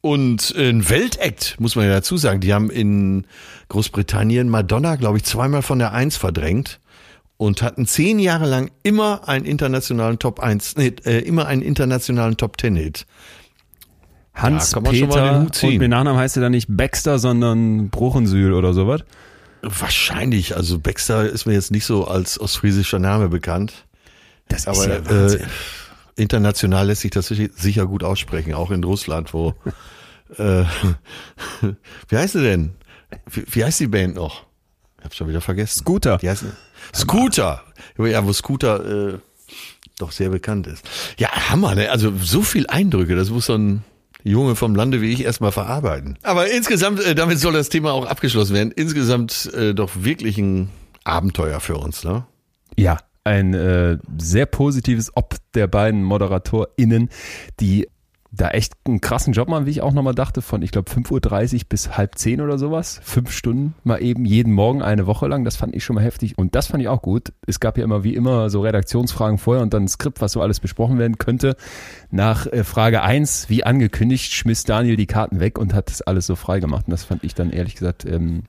Und 0.00 0.54
ein 0.58 0.88
Weltakt, 0.90 1.56
muss 1.60 1.76
man 1.76 1.86
ja 1.86 1.92
dazu 1.92 2.16
sagen. 2.16 2.40
Die 2.40 2.52
haben 2.52 2.68
in 2.70 3.26
Großbritannien 3.68 4.48
Madonna, 4.48 4.96
glaube 4.96 5.16
ich, 5.18 5.24
zweimal 5.24 5.62
von 5.62 5.78
der 5.78 5.92
Eins 5.92 6.16
verdrängt. 6.16 6.80
und 7.36 7.62
hatten 7.62 7.84
zehn 7.86 8.18
Jahre 8.20 8.46
lang 8.46 8.70
immer 8.84 9.28
einen 9.28 9.44
internationalen 9.44 10.18
Top 10.18 10.38
1, 10.40 10.76
nee, 10.76 10.92
äh, 11.04 11.18
immer 11.18 11.46
einen 11.46 11.62
internationalen 11.62 12.36
Top 12.36 12.60
10 12.60 12.76
Hit. 12.76 13.06
Hans 14.34 14.72
kann 14.72 14.82
man 14.82 14.94
schon 14.94 15.08
mal 15.08 15.14
den 15.16 15.24
Peter 15.28 15.40
Hut 15.42 15.54
ziehen. 15.54 15.68
und 15.74 15.78
mit 15.78 15.90
Nachnamen 15.90 16.18
heißt 16.20 16.36
er 16.36 16.42
dann 16.42 16.52
nicht 16.52 16.66
Baxter, 16.68 17.18
sondern 17.18 17.88
Bruchensühl 17.90 18.52
oder 18.52 18.74
sowas. 18.74 19.02
Wahrscheinlich, 19.62 20.56
also 20.56 20.78
Baxter 20.78 21.24
ist 21.28 21.46
mir 21.46 21.54
jetzt 21.54 21.70
nicht 21.70 21.86
so 21.86 22.06
als 22.06 22.38
ostfriesischer 22.38 22.98
Name 22.98 23.28
bekannt. 23.28 23.86
Das 24.48 24.66
Aber 24.66 24.86
äh, 25.10 25.38
international 26.16 26.88
lässt 26.88 27.00
sich 27.02 27.10
das 27.12 27.28
sicher- 27.28 27.48
sicher 27.54 27.86
gut 27.86 28.04
aussprechen, 28.04 28.54
auch 28.54 28.70
in 28.70 28.84
Russland, 28.84 29.32
wo 29.32 29.54
äh, 30.36 30.64
wie 32.08 32.16
heißt 32.16 32.34
sie 32.34 32.42
denn? 32.42 32.74
Wie, 33.30 33.44
wie 33.48 33.64
heißt 33.64 33.80
die 33.80 33.86
Band 33.86 34.16
noch? 34.16 34.44
Ich 34.98 35.04
hab's 35.04 35.16
schon 35.16 35.28
wieder 35.28 35.40
vergessen. 35.40 35.78
Scooter. 35.80 36.18
Die 36.18 36.28
heißt 36.28 36.44
Scooter. 36.94 37.62
Ja, 37.98 38.24
wo 38.26 38.32
Scooter 38.32 39.14
äh, 39.14 39.18
doch 39.98 40.12
sehr 40.12 40.30
bekannt 40.30 40.66
ist. 40.66 40.84
Ja, 41.18 41.30
Hammer, 41.50 41.74
ne? 41.74 41.90
Also 41.90 42.12
so 42.20 42.42
viel 42.42 42.66
Eindrücke, 42.66 43.14
das 43.14 43.30
muss 43.30 43.46
so 43.46 43.54
ein 43.54 43.84
Junge 44.24 44.56
vom 44.56 44.74
Lande 44.74 45.00
wie 45.00 45.12
ich 45.12 45.22
erstmal 45.22 45.52
verarbeiten. 45.52 46.18
Aber 46.22 46.50
insgesamt, 46.50 47.04
äh, 47.04 47.14
damit 47.14 47.38
soll 47.38 47.52
das 47.52 47.68
Thema 47.68 47.92
auch 47.92 48.06
abgeschlossen 48.06 48.54
werden. 48.54 48.72
Insgesamt 48.72 49.52
äh, 49.54 49.74
doch 49.74 49.90
wirklich 49.94 50.38
ein 50.38 50.70
Abenteuer 51.04 51.60
für 51.60 51.76
uns, 51.76 52.02
ne? 52.04 52.26
Ja, 52.76 52.98
ein 53.22 53.54
äh, 53.54 53.98
sehr 54.18 54.46
positives 54.46 55.12
Ob 55.14 55.36
der 55.54 55.66
beiden 55.66 56.02
ModeratorInnen, 56.02 57.10
die 57.60 57.88
da 58.36 58.48
echt 58.48 58.74
einen 58.84 59.00
krassen 59.00 59.32
Job 59.32 59.48
machen, 59.48 59.66
wie 59.66 59.70
ich 59.70 59.82
auch 59.82 59.92
nochmal 59.92 60.14
dachte, 60.14 60.42
von 60.42 60.62
ich 60.62 60.70
glaube 60.70 60.90
5.30 60.90 61.54
Uhr 61.54 61.60
bis 61.68 61.96
halb 61.96 62.16
zehn 62.18 62.40
oder 62.40 62.58
sowas. 62.58 63.00
Fünf 63.02 63.30
Stunden 63.30 63.74
mal 63.84 64.02
eben, 64.02 64.24
jeden 64.24 64.52
Morgen 64.52 64.82
eine 64.82 65.06
Woche 65.06 65.26
lang. 65.26 65.44
Das 65.44 65.56
fand 65.56 65.74
ich 65.74 65.84
schon 65.84 65.94
mal 65.94 66.04
heftig. 66.04 66.36
Und 66.36 66.54
das 66.54 66.68
fand 66.68 66.82
ich 66.82 66.88
auch 66.88 67.02
gut. 67.02 67.32
Es 67.46 67.60
gab 67.60 67.78
ja 67.78 67.84
immer 67.84 68.04
wie 68.04 68.14
immer 68.14 68.50
so 68.50 68.62
Redaktionsfragen 68.62 69.38
vorher 69.38 69.62
und 69.62 69.72
dann 69.72 69.84
ein 69.84 69.88
Skript, 69.88 70.20
was 70.20 70.32
so 70.32 70.40
alles 70.40 70.60
besprochen 70.60 70.98
werden 70.98 71.18
könnte. 71.18 71.56
Nach 72.10 72.46
äh, 72.46 72.64
Frage 72.64 73.02
eins, 73.02 73.48
wie 73.48 73.64
angekündigt, 73.64 74.32
schmiss 74.32 74.64
Daniel 74.64 74.96
die 74.96 75.06
Karten 75.06 75.40
weg 75.40 75.58
und 75.58 75.74
hat 75.74 75.90
das 75.90 76.02
alles 76.02 76.26
so 76.26 76.36
frei 76.36 76.60
gemacht. 76.60 76.86
Und 76.86 76.92
das 76.92 77.04
fand 77.04 77.24
ich 77.24 77.34
dann 77.34 77.50
ehrlich 77.50 77.74
gesagt 77.74 78.04
ähm, 78.04 78.44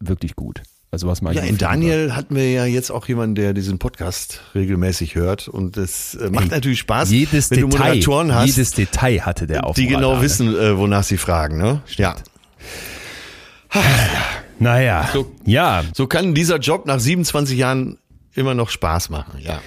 wirklich 0.00 0.36
gut. 0.36 0.62
Also 0.94 1.06
was 1.06 1.22
ich 1.22 1.32
Ja, 1.32 1.42
in. 1.44 1.56
Daniel 1.56 2.14
hatten 2.14 2.36
wir 2.36 2.50
ja 2.52 2.66
jetzt 2.66 2.90
auch 2.90 3.08
jemanden, 3.08 3.34
der 3.34 3.54
diesen 3.54 3.78
Podcast 3.78 4.42
regelmäßig 4.54 5.14
hört 5.14 5.48
und 5.48 5.78
das 5.78 6.14
äh, 6.16 6.28
macht 6.28 6.44
Ey, 6.44 6.50
natürlich 6.50 6.80
Spaß, 6.80 7.08
jedes 7.10 7.50
wenn 7.50 7.60
du 7.62 7.68
Detail, 7.68 7.78
Moderatoren 7.88 8.34
hast, 8.34 8.46
jedes 8.48 8.72
Detail 8.72 9.22
hatte 9.22 9.46
der 9.46 9.64
auf 9.66 9.74
die 9.74 9.86
genau 9.86 10.08
Radar, 10.08 10.16
ne? 10.18 10.22
wissen, 10.22 10.54
äh, 10.54 10.76
wonach 10.76 11.02
sie 11.02 11.16
fragen. 11.16 11.56
Ne? 11.56 11.80
Ja, 11.96 12.16
Naja, 14.58 15.08
So- 15.14 15.32
ja. 15.46 15.82
so 15.94 16.06
kann 16.06 16.34
dieser 16.34 16.58
Job 16.58 16.84
nach 16.84 17.00
27 17.00 17.56
Jahren 17.56 17.96
immer 18.34 18.52
noch 18.54 18.68
Spaß 18.68 19.08
machen. 19.08 19.38
Ja, 19.40 19.62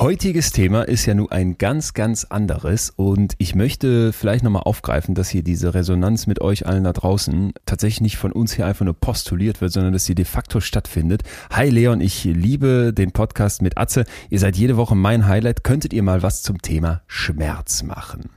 Heutiges 0.00 0.52
Thema 0.52 0.82
ist 0.82 1.06
ja 1.06 1.14
nun 1.14 1.32
ein 1.32 1.58
ganz, 1.58 1.92
ganz 1.92 2.22
anderes 2.22 2.92
und 2.94 3.34
ich 3.38 3.56
möchte 3.56 4.12
vielleicht 4.12 4.44
nochmal 4.44 4.62
aufgreifen, 4.62 5.16
dass 5.16 5.28
hier 5.28 5.42
diese 5.42 5.74
Resonanz 5.74 6.28
mit 6.28 6.40
euch 6.40 6.66
allen 6.66 6.84
da 6.84 6.92
draußen 6.92 7.52
tatsächlich 7.66 8.02
nicht 8.02 8.16
von 8.16 8.30
uns 8.30 8.52
hier 8.52 8.64
einfach 8.64 8.84
nur 8.84 8.94
postuliert 8.94 9.60
wird, 9.60 9.72
sondern 9.72 9.92
dass 9.92 10.04
sie 10.04 10.14
de 10.14 10.24
facto 10.24 10.60
stattfindet. 10.60 11.24
Hi 11.50 11.68
Leon, 11.68 12.00
ich 12.00 12.22
liebe 12.22 12.92
den 12.94 13.10
Podcast 13.10 13.60
mit 13.60 13.76
Atze. 13.76 14.04
Ihr 14.30 14.38
seid 14.38 14.56
jede 14.56 14.76
Woche 14.76 14.94
mein 14.94 15.26
Highlight. 15.26 15.64
Könntet 15.64 15.92
ihr 15.92 16.04
mal 16.04 16.22
was 16.22 16.42
zum 16.42 16.62
Thema 16.62 17.02
Schmerz 17.08 17.82
machen? 17.82 18.30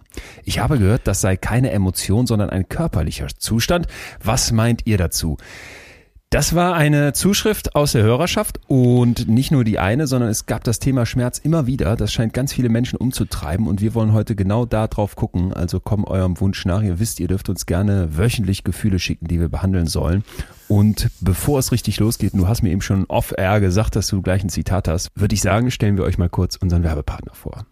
Ich 0.44 0.58
habe 0.58 0.80
gehört, 0.80 1.06
das 1.06 1.22
sei 1.22 1.38
keine 1.38 1.70
Emotion, 1.70 2.26
sondern 2.26 2.50
ein 2.50 2.70
körperlicher 2.70 3.28
Zustand. 3.38 3.86
Was 4.24 4.52
meint 4.52 4.88
ihr 4.88 4.98
dazu? 4.98 5.38
Das 6.32 6.56
war 6.56 6.76
eine 6.76 7.12
Zuschrift 7.12 7.76
aus 7.76 7.92
der 7.92 8.04
Hörerschaft 8.04 8.62
und 8.68 9.28
nicht 9.28 9.52
nur 9.52 9.66
die 9.66 9.80
eine, 9.80 10.08
sondern 10.08 10.30
es 10.30 10.46
gab 10.46 10.64
das 10.64 10.80
Thema 10.80 11.06
Schmerz 11.06 11.40
immer 11.40 11.68
wieder. 11.68 11.98
Das 11.98 12.14
scheint 12.14 12.34
ganz 12.34 12.54
viele 12.54 12.70
Menschen 12.70 12.96
umzutreiben 12.96 13.68
und 13.68 13.82
wir 13.82 13.94
wollen 13.96 14.14
heute 14.14 14.34
genau 14.34 14.66
da 14.66 14.88
drauf 14.88 15.18
gucken. 15.18 15.52
Also 15.54 15.82
komm 15.82 16.06
eurem 16.06 16.40
Wunsch 16.40 16.64
nach. 16.64 16.84
Ihr 16.84 17.00
wisst, 17.00 17.20
ihr 17.20 17.28
dürft 17.28 17.50
uns 17.50 17.66
gerne 17.66 18.18
wöchentlich 18.18 18.64
Gefühle 18.64 18.98
schicken, 18.98 19.28
die 19.28 19.42
wir 19.42 19.50
behandeln 19.50 19.88
sollen. 19.88 20.24
Und 20.70 21.10
bevor 21.20 21.60
es 21.60 21.74
richtig 21.74 22.00
losgeht, 22.00 22.32
du 22.34 22.48
hast 22.48 22.62
mir 22.62 22.70
eben 22.70 22.82
schon 22.82 23.04
off-air 23.08 23.60
gesagt, 23.60 23.98
dass 23.98 24.08
du 24.08 24.22
gleich 24.22 24.42
ein 24.42 24.48
Zitat 24.48 24.88
hast, 24.88 25.10
würde 25.16 25.36
ich 25.36 25.42
sagen, 25.42 25.70
stellen 25.70 25.98
wir 25.98 26.06
euch 26.06 26.18
mal 26.18 26.30
kurz 26.30 26.56
unseren 26.56 26.84
Werbepartner 26.84 27.34
vor. 27.34 27.66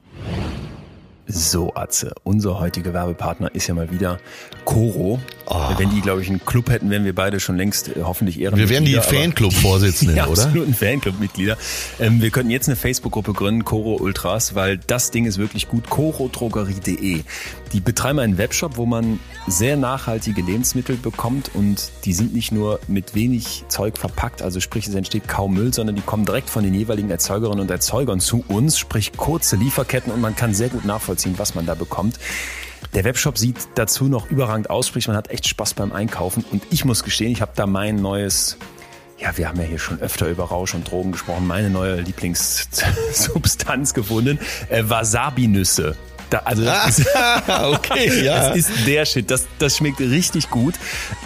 So, 1.31 1.75
Atze, 1.75 2.15
unser 2.23 2.59
heutiger 2.59 2.91
Werbepartner 2.91 3.53
ist 3.53 3.67
ja 3.67 3.75
mal 3.75 3.91
wieder 3.91 4.19
Coro. 4.65 5.19
Wenn 5.77 5.91
die, 5.91 6.01
glaube 6.01 6.23
ich, 6.23 6.29
einen 6.29 6.43
Club 6.43 6.71
hätten, 6.71 6.89
wären 6.89 7.05
wir 7.05 7.13
beide 7.13 7.39
schon 7.39 7.55
längst 7.55 7.89
äh, 7.89 8.01
hoffentlich 8.03 8.39
ehren. 8.39 8.57
wir 8.57 8.67
wären 8.69 8.83
die 8.83 8.95
Fanclub-Vorsitzenden, 8.95 10.15
oder? 10.27 10.43
absoluten 10.43 10.73
Fanclub-Mitglieder. 10.73 11.55
Ähm, 11.99 12.19
wir 12.21 12.31
könnten 12.31 12.49
jetzt 12.49 12.67
eine 12.67 12.75
Facebook-Gruppe 12.75 13.33
gründen, 13.33 13.63
Coro 13.63 13.95
Ultras, 13.95 14.55
weil 14.55 14.79
das 14.79 15.11
Ding 15.11 15.25
ist 15.25 15.37
wirklich 15.37 15.67
gut. 15.67 15.87
corodrogerie.de. 15.89 17.21
Die 17.71 17.81
betreiben 17.81 18.17
einen 18.17 18.39
Webshop, 18.39 18.77
wo 18.77 18.87
man 18.87 19.19
sehr 19.47 19.77
nachhaltige 19.77 20.41
Lebensmittel 20.41 20.95
bekommt 20.97 21.51
und 21.53 21.91
die 22.03 22.13
sind 22.13 22.33
nicht 22.33 22.51
nur 22.51 22.79
mit 22.87 23.13
wenig 23.13 23.63
Zeug 23.67 23.97
verpackt, 23.97 24.41
also 24.41 24.59
sprich 24.59 24.87
es 24.87 24.95
entsteht 24.95 25.27
kaum 25.27 25.53
Müll, 25.53 25.71
sondern 25.71 25.95
die 25.95 26.01
kommen 26.01 26.25
direkt 26.25 26.49
von 26.49 26.63
den 26.63 26.73
jeweiligen 26.73 27.11
Erzeugerinnen 27.11 27.59
und 27.59 27.69
Erzeugern 27.69 28.19
zu 28.19 28.43
uns, 28.47 28.79
sprich 28.79 29.13
kurze 29.13 29.55
Lieferketten 29.55 30.11
und 30.11 30.19
man 30.19 30.35
kann 30.35 30.55
sehr 30.55 30.69
gut 30.69 30.83
nachvollziehen, 30.83 31.35
was 31.37 31.53
man 31.53 31.67
da 31.67 31.75
bekommt. 31.75 32.17
Der 32.95 33.03
Webshop 33.03 33.37
sieht 33.37 33.57
dazu 33.75 34.05
noch 34.05 34.31
überragend 34.31 34.71
aus, 34.71 34.87
sprich 34.87 35.07
man 35.07 35.15
hat 35.15 35.29
echt 35.29 35.47
Spaß 35.47 35.75
beim 35.75 35.91
Einkaufen 35.91 36.43
und 36.49 36.63
ich 36.71 36.85
muss 36.85 37.03
gestehen, 37.03 37.31
ich 37.31 37.41
habe 37.41 37.51
da 37.55 37.67
mein 37.67 37.97
neues 37.97 38.57
ja, 39.19 39.37
wir 39.37 39.49
haben 39.49 39.59
ja 39.59 39.65
hier 39.65 39.79
schon 39.79 39.99
öfter 39.99 40.29
über 40.29 40.45
Rausch 40.45 40.73
und 40.73 40.89
Drogen 40.89 41.11
gesprochen. 41.11 41.45
Meine 41.45 41.69
neue 41.69 41.99
Lieblingssubstanz 41.99 43.93
gefunden. 43.93 44.39
Äh, 44.69 44.83
Wasabi-Nüsse. 44.87 45.97
Da, 46.29 46.39
also 46.45 46.63
das, 46.63 46.99
ist, 46.99 47.07
okay, 47.47 48.21
ja. 48.23 48.49
das 48.49 48.57
ist 48.57 48.71
der 48.85 49.05
Shit. 49.05 49.31
Das, 49.31 49.47
das 49.57 49.77
schmeckt 49.77 49.99
richtig 49.99 50.49
gut. 50.49 50.75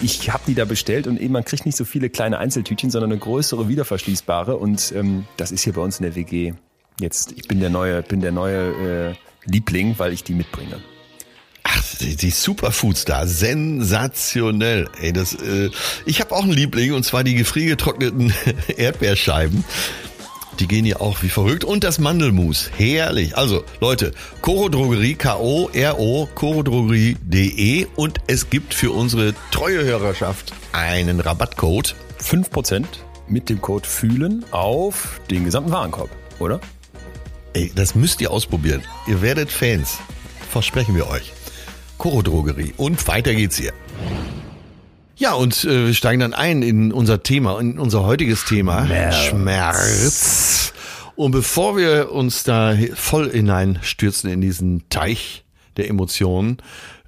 Ich 0.00 0.30
habe 0.30 0.44
die 0.46 0.54
da 0.54 0.64
bestellt 0.64 1.06
und 1.06 1.20
eben 1.20 1.32
man 1.32 1.44
kriegt 1.44 1.66
nicht 1.66 1.76
so 1.76 1.84
viele 1.84 2.10
kleine 2.10 2.38
Einzeltütchen, 2.38 2.90
sondern 2.90 3.12
eine 3.12 3.20
größere 3.20 3.68
wiederverschließbare. 3.68 4.56
Und 4.56 4.92
ähm, 4.96 5.26
das 5.36 5.52
ist 5.52 5.62
hier 5.62 5.74
bei 5.74 5.82
uns 5.82 5.98
in 5.98 6.04
der 6.04 6.14
WG. 6.14 6.54
Jetzt, 7.00 7.32
ich 7.36 7.48
bin 7.48 7.60
der 7.60 7.70
neue, 7.70 8.02
bin 8.02 8.20
der 8.20 8.32
neue 8.32 9.10
äh, 9.10 9.14
Liebling, 9.50 9.94
weil 9.98 10.12
ich 10.12 10.24
die 10.24 10.34
mitbringe. 10.34 10.80
Ach, 11.64 11.82
die, 12.00 12.14
die 12.14 12.30
Superfoods 12.30 13.04
da, 13.04 13.26
sensationell. 13.26 14.88
Ey, 15.00 15.12
das, 15.12 15.34
äh, 15.34 15.70
ich 16.04 16.20
habe 16.20 16.32
auch 16.34 16.44
einen 16.44 16.52
Liebling 16.52 16.92
und 16.92 17.04
zwar 17.04 17.24
die 17.24 17.34
gefriergetrockneten 17.34 18.32
Erdbeerscheiben. 18.76 19.64
Die 20.60 20.68
gehen 20.68 20.84
ja 20.84 21.00
auch 21.00 21.22
wie 21.22 21.28
verrückt. 21.28 21.64
Und 21.64 21.84
das 21.84 21.98
Mandelmus. 21.98 22.70
Herrlich. 22.76 23.36
Also, 23.36 23.64
Leute, 23.80 24.12
Coro 24.40 24.68
Drogerie, 24.68 25.14
K-O-R-O, 25.14 26.28
corodrogerie.de 26.34 27.86
und 27.96 28.18
es 28.26 28.50
gibt 28.50 28.74
für 28.74 28.92
unsere 28.92 29.34
treue 29.50 29.84
Hörerschaft 29.84 30.52
einen 30.72 31.20
Rabattcode. 31.20 31.94
5% 32.22 32.84
mit 33.28 33.48
dem 33.48 33.60
Code 33.60 33.88
fühlen 33.88 34.44
auf 34.50 35.20
den 35.30 35.44
gesamten 35.44 35.72
Warenkorb, 35.72 36.10
oder? 36.38 36.60
Ey, 37.52 37.70
das 37.74 37.94
müsst 37.94 38.20
ihr 38.20 38.30
ausprobieren. 38.30 38.82
Ihr 39.06 39.22
werdet 39.22 39.50
Fans. 39.50 39.98
Versprechen 40.50 40.96
wir 40.96 41.08
euch. 41.08 41.32
Coro 41.98 42.22
Drogerie. 42.22 42.74
Und 42.76 43.06
weiter 43.06 43.34
geht's 43.34 43.56
hier. 43.56 43.72
Ja, 45.16 45.34
und 45.34 45.64
äh, 45.64 45.86
wir 45.86 45.94
steigen 45.94 46.20
dann 46.20 46.34
ein 46.34 46.62
in 46.62 46.92
unser 46.92 47.22
Thema, 47.22 47.60
in 47.60 47.78
unser 47.78 48.04
heutiges 48.04 48.44
Thema. 48.44 48.86
Schmerz. 49.12 50.43
Und 51.16 51.30
bevor 51.30 51.76
wir 51.76 52.10
uns 52.10 52.42
da 52.42 52.76
voll 52.94 53.30
hineinstürzen 53.30 54.30
in 54.30 54.40
diesen 54.40 54.88
Teich 54.88 55.44
der 55.76 55.88
Emotionen, 55.88 56.58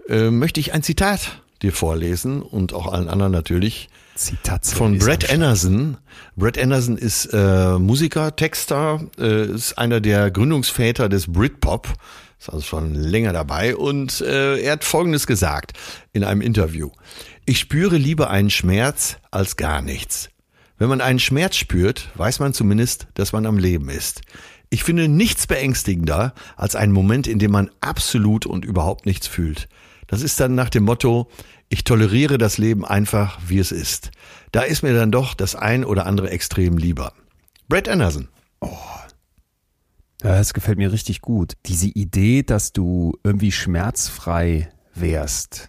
äh, 0.08 0.30
möchte 0.30 0.60
ich 0.60 0.72
ein 0.72 0.82
Zitat 0.82 1.40
dir 1.62 1.72
vorlesen 1.72 2.42
und 2.42 2.72
auch 2.72 2.92
allen 2.92 3.08
anderen 3.08 3.32
natürlich 3.32 3.88
Zitat 4.14 4.66
von 4.66 4.98
Brett 4.98 5.30
Anderson. 5.30 5.98
Brett 6.36 6.58
Anderson 6.58 6.96
ist 6.96 7.26
äh, 7.32 7.78
Musiker, 7.78 8.34
Texter, 8.34 9.00
äh, 9.18 9.46
ist 9.46 9.76
einer 9.78 10.00
der 10.00 10.30
Gründungsväter 10.30 11.08
des 11.08 11.30
Britpop, 11.32 11.88
ist 12.38 12.50
also 12.50 12.62
schon 12.62 12.94
länger 12.94 13.32
dabei 13.32 13.76
und 13.76 14.20
äh, 14.20 14.58
er 14.58 14.72
hat 14.72 14.84
Folgendes 14.84 15.26
gesagt 15.26 15.72
in 16.12 16.24
einem 16.24 16.40
Interview. 16.40 16.90
Ich 17.44 17.58
spüre 17.58 17.96
lieber 17.96 18.30
einen 18.30 18.50
Schmerz 18.50 19.16
als 19.30 19.56
gar 19.56 19.82
nichts. 19.82 20.30
Wenn 20.78 20.88
man 20.88 21.00
einen 21.00 21.18
Schmerz 21.18 21.56
spürt, 21.56 22.10
weiß 22.16 22.38
man 22.38 22.52
zumindest, 22.52 23.08
dass 23.14 23.32
man 23.32 23.46
am 23.46 23.58
Leben 23.58 23.88
ist. 23.88 24.20
Ich 24.68 24.84
finde 24.84 25.08
nichts 25.08 25.46
beängstigender 25.46 26.34
als 26.56 26.76
einen 26.76 26.92
Moment, 26.92 27.26
in 27.26 27.38
dem 27.38 27.52
man 27.52 27.70
absolut 27.80 28.46
und 28.46 28.64
überhaupt 28.64 29.06
nichts 29.06 29.26
fühlt. 29.26 29.68
Das 30.06 30.22
ist 30.22 30.38
dann 30.38 30.54
nach 30.54 30.70
dem 30.70 30.84
Motto, 30.84 31.30
ich 31.68 31.84
toleriere 31.84 32.38
das 32.38 32.58
Leben 32.58 32.84
einfach, 32.84 33.38
wie 33.46 33.58
es 33.58 33.72
ist. 33.72 34.10
Da 34.52 34.62
ist 34.62 34.82
mir 34.82 34.94
dann 34.94 35.10
doch 35.10 35.34
das 35.34 35.54
ein 35.54 35.84
oder 35.84 36.06
andere 36.06 36.30
Extrem 36.30 36.78
lieber. 36.78 37.12
Brett 37.68 37.88
Anderson. 37.88 38.28
Ja, 40.22 40.38
das 40.38 40.54
gefällt 40.54 40.78
mir 40.78 40.92
richtig 40.92 41.20
gut. 41.20 41.54
Diese 41.66 41.88
Idee, 41.88 42.42
dass 42.42 42.72
du 42.72 43.18
irgendwie 43.22 43.52
schmerzfrei 43.52 44.70
wärst, 44.94 45.68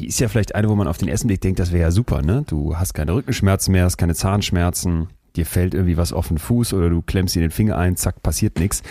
die 0.00 0.06
ist 0.06 0.18
ja 0.18 0.28
vielleicht 0.28 0.54
eine, 0.54 0.70
wo 0.70 0.74
man 0.74 0.88
auf 0.88 0.96
den 0.96 1.08
ersten 1.08 1.28
Blick 1.28 1.42
denkt, 1.42 1.58
das 1.58 1.72
wäre 1.72 1.82
ja 1.82 1.90
super, 1.90 2.22
ne? 2.22 2.42
Du 2.46 2.76
hast 2.76 2.94
keine 2.94 3.12
Rückenschmerzen 3.12 3.72
mehr, 3.72 3.84
hast 3.84 3.98
keine 3.98 4.14
Zahnschmerzen, 4.14 5.08
dir 5.36 5.44
fällt 5.44 5.74
irgendwie 5.74 5.98
was 5.98 6.14
auf 6.14 6.28
den 6.28 6.38
Fuß 6.38 6.72
oder 6.72 6.88
du 6.88 7.02
klemmst 7.02 7.34
dir 7.34 7.40
den 7.40 7.50
Finger 7.50 7.76
ein, 7.76 7.96
zack, 7.96 8.22
passiert 8.22 8.58
nichts. 8.58 8.82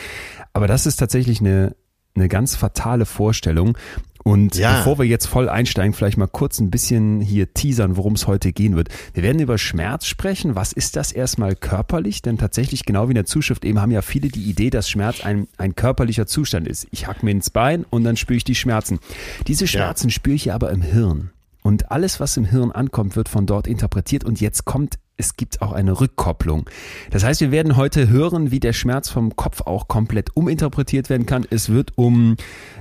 Aber 0.53 0.67
das 0.67 0.85
ist 0.85 0.97
tatsächlich 0.97 1.39
eine, 1.39 1.75
eine 2.13 2.27
ganz 2.27 2.55
fatale 2.55 3.07
Vorstellung. 3.07 3.75
Und 4.23 4.55
Ja. 4.55 4.77
bevor 4.77 4.99
wir 4.99 5.05
jetzt 5.05 5.27
voll 5.27 5.49
einsteigen, 5.49 5.93
vielleicht 5.93 6.17
mal 6.17 6.27
kurz 6.27 6.59
ein 6.59 6.69
bisschen 6.69 7.21
hier 7.21 7.53
teasern, 7.53 7.97
worum 7.97 8.13
es 8.13 8.27
heute 8.27 8.51
gehen 8.51 8.75
wird. 8.75 8.89
Wir 9.13 9.23
werden 9.23 9.39
über 9.39 9.57
Schmerz 9.57 10.05
sprechen. 10.05 10.55
Was 10.55 10.73
ist 10.73 10.95
das 10.95 11.11
erstmal 11.11 11.55
körperlich? 11.55 12.21
Denn 12.21 12.38
tatsächlich, 12.38 12.85
genau 12.85 13.07
wie 13.07 13.11
in 13.11 13.15
der 13.15 13.25
Zuschrift 13.25 13.63
eben, 13.65 13.81
haben 13.81 13.91
ja 13.91 14.01
viele 14.01 14.27
die 14.27 14.43
Idee, 14.43 14.69
dass 14.69 14.89
Schmerz 14.89 15.23
ein, 15.23 15.47
ein 15.57 15.75
körperlicher 15.75 16.27
Zustand 16.27 16.67
ist. 16.67 16.88
Ich 16.91 17.07
hack 17.07 17.23
mir 17.23 17.31
ins 17.31 17.49
Bein 17.49 17.85
und 17.89 18.03
dann 18.03 18.17
spüre 18.17 18.38
ich 18.38 18.43
die 18.43 18.55
Schmerzen. 18.55 18.99
Diese 19.47 19.67
Schmerzen 19.67 20.09
spüre 20.09 20.35
ich 20.35 20.45
ja 20.45 20.55
aber 20.55 20.71
im 20.71 20.81
Hirn. 20.81 21.31
Und 21.69 21.91
alles, 21.91 22.19
was 22.19 22.35
im 22.35 22.45
Hirn 22.45 22.71
ankommt, 22.71 23.15
wird 23.15 23.29
von 23.29 23.45
dort 23.45 23.67
interpretiert. 23.67 24.23
Und 24.23 24.41
jetzt 24.41 24.65
kommt, 24.65 24.97
es 25.17 25.38
gibt 25.38 25.61
auch 25.61 25.71
eine 25.71 26.01
Rückkopplung. 26.01 26.67
Das 27.11 27.23
heißt, 27.23 27.41
wir 27.41 27.51
werden 27.51 27.77
heute 27.77 28.09
hören, 28.09 28.49
wie 28.49 28.59
der 28.59 28.73
Schmerz 28.73 29.07
vom 29.07 29.35
Kopf 29.35 29.61
auch 29.61 29.88
komplett 29.88 30.35
uminterpretiert 30.35 31.11
werden 31.11 31.27
kann. 31.27 31.45
Es 31.47 31.69
wird 31.69 31.95
um 31.95 32.38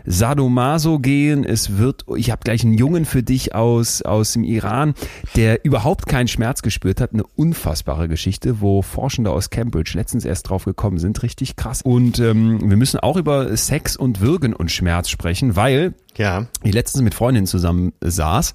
Sadomaso 0.07 1.01
gehen. 1.01 1.45
Es 1.45 1.77
wird, 1.77 2.07
ich 2.17 2.31
habe 2.31 2.41
gleich 2.43 2.65
einen 2.65 2.73
Jungen 2.73 3.05
für 3.05 3.23
dich 3.23 3.55
aus, 3.55 4.01
aus 4.01 4.33
dem 4.33 4.43
Iran, 4.43 4.95
der 5.37 5.67
überhaupt 5.67 6.07
keinen 6.07 6.29
Schmerz 6.29 6.63
gespürt 6.63 7.03
hat. 7.03 7.13
Eine 7.13 7.25
unfassbare 7.37 8.09
Geschichte, 8.09 8.63
wo 8.63 8.81
Forschende 8.81 9.33
aus 9.33 9.51
Cambridge 9.51 9.93
letztens 9.97 10.25
erst 10.25 10.49
drauf 10.49 10.65
gekommen 10.65 10.97
sind. 10.97 11.23
Richtig 11.23 11.57
krass. 11.57 11.83
Und 11.83 12.21
ähm, 12.21 12.71
wir 12.71 12.79
müssen 12.79 13.01
auch 13.01 13.19
über 13.19 13.55
Sex 13.55 13.99
und 13.99 14.23
Würgen 14.23 14.55
und 14.55 14.73
Schmerz 14.73 15.11
sprechen, 15.11 15.57
weil 15.57 15.93
Ja. 16.19 16.47
ich 16.63 16.75
letztens 16.75 17.03
mit 17.03 17.15
Freundinnen 17.15 17.47
zusammen 17.47 17.93
saß 18.01 18.55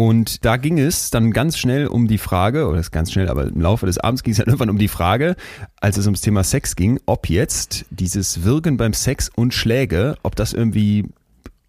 und 0.00 0.46
da 0.46 0.56
ging 0.56 0.78
es 0.78 1.10
dann 1.10 1.30
ganz 1.30 1.58
schnell 1.58 1.86
um 1.86 2.08
die 2.08 2.16
Frage, 2.16 2.66
oder 2.66 2.80
ist 2.80 2.90
ganz 2.90 3.12
schnell, 3.12 3.28
aber 3.28 3.44
im 3.48 3.60
Laufe 3.60 3.84
des 3.84 3.98
Abends 3.98 4.22
ging 4.22 4.32
es 4.32 4.38
dann 4.38 4.46
irgendwann 4.48 4.70
um 4.70 4.78
die 4.78 4.88
Frage, 4.88 5.36
als 5.78 5.98
es 5.98 6.06
ums 6.06 6.22
Thema 6.22 6.42
Sex 6.42 6.74
ging, 6.74 6.98
ob 7.04 7.28
jetzt 7.28 7.84
dieses 7.90 8.42
Wirken 8.44 8.78
beim 8.78 8.94
Sex 8.94 9.30
und 9.34 9.52
Schläge, 9.52 10.16
ob 10.22 10.36
das 10.36 10.54
irgendwie 10.54 11.04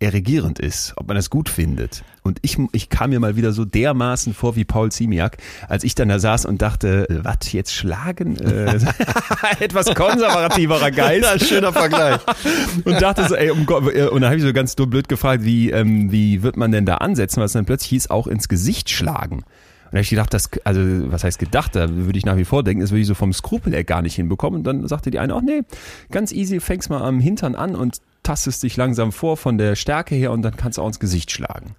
erregierend 0.02 0.60
ist, 0.60 0.94
ob 0.96 1.08
man 1.08 1.16
das 1.16 1.30
gut 1.30 1.48
findet. 1.48 2.04
Und 2.24 2.40
ich, 2.42 2.58
ich 2.72 2.90
kam 2.90 3.12
mir 3.12 3.20
mal 3.20 3.36
wieder 3.36 3.52
so 3.52 3.66
dermaßen 3.66 4.34
vor 4.34 4.56
wie 4.56 4.64
Paul 4.64 4.92
Ziemiak, 4.92 5.38
als 5.68 5.84
ich 5.84 5.96
dann 5.96 6.10
da 6.10 6.20
saß 6.20 6.46
und 6.46 6.62
dachte, 6.62 7.10
äh, 7.10 7.24
was, 7.24 7.52
jetzt 7.52 7.74
schlagen? 7.74 8.38
Äh, 8.38 8.80
etwas 9.60 9.94
konservativerer 9.94 10.92
Geist 10.92 11.24
Ja, 11.24 11.40
schöner 11.40 11.74
Vergleich. 11.74 12.20
und 12.86 13.02
dachte 13.02 13.28
so, 13.28 13.36
ey, 13.36 13.52
um 13.52 13.66
Gott, 13.66 13.94
äh, 13.94 14.08
und 14.08 14.22
dann 14.22 14.30
habe 14.30 14.38
ich 14.38 14.44
so 14.44 14.54
ganz 14.54 14.76
dumm 14.76 14.90
blöd 14.90 15.08
gefragt, 15.08 15.44
wie, 15.44 15.72
ähm, 15.72 16.12
wie 16.12 16.44
wird 16.44 16.58
man 16.58 16.72
denn 16.72 16.86
da 16.86 16.96
ansetzen, 16.96 17.42
was 17.42 17.54
dann 17.54 17.66
plötzlich 17.66 17.90
hieß, 17.90 18.10
auch 18.10 18.28
ins 18.28 18.50
Gesicht 18.50 18.90
schlagen. 18.90 19.38
Und 19.38 19.96
da 19.96 19.98
habe 19.98 20.04
ich 20.04 20.10
gedacht, 20.10 20.34
das, 20.34 20.50
also 20.64 20.82
was 21.12 21.24
heißt 21.24 21.38
gedacht, 21.38 21.76
da 21.76 21.90
würde 21.90 22.18
ich 22.18 22.26
nach 22.26 22.38
wie 22.38 22.46
vor 22.46 22.64
denken, 22.64 22.82
das 22.82 22.92
würde 22.92 23.02
ich 23.02 23.08
so 23.08 23.14
vom 23.14 23.34
Skrupel 23.34 23.74
her 23.74 23.84
gar 23.84 24.02
nicht 24.02 24.16
hinbekommen. 24.16 24.60
Und 24.60 24.64
dann 24.64 24.88
sagte 24.88 25.12
die 25.12 25.20
eine, 25.20 25.36
ach 25.36 25.42
nee, 25.42 25.64
ganz 26.12 26.32
easy, 26.32 26.60
fängst 26.60 26.90
mal 26.90 27.02
am 27.02 27.20
Hintern 27.20 27.56
an 27.56 27.76
und 27.76 28.02
tastest 28.24 28.64
dich 28.64 28.78
langsam 28.78 29.12
vor 29.12 29.38
von 29.38 29.58
der 29.58 29.76
Stärke 29.76 30.16
her 30.16 30.32
und 30.32 30.42
dann 30.42 30.56
kannst 30.56 30.78
du 30.78 30.82
auch 30.82 30.88
ins 30.88 31.00
Gesicht 31.00 31.32
schlagen. 31.32 31.76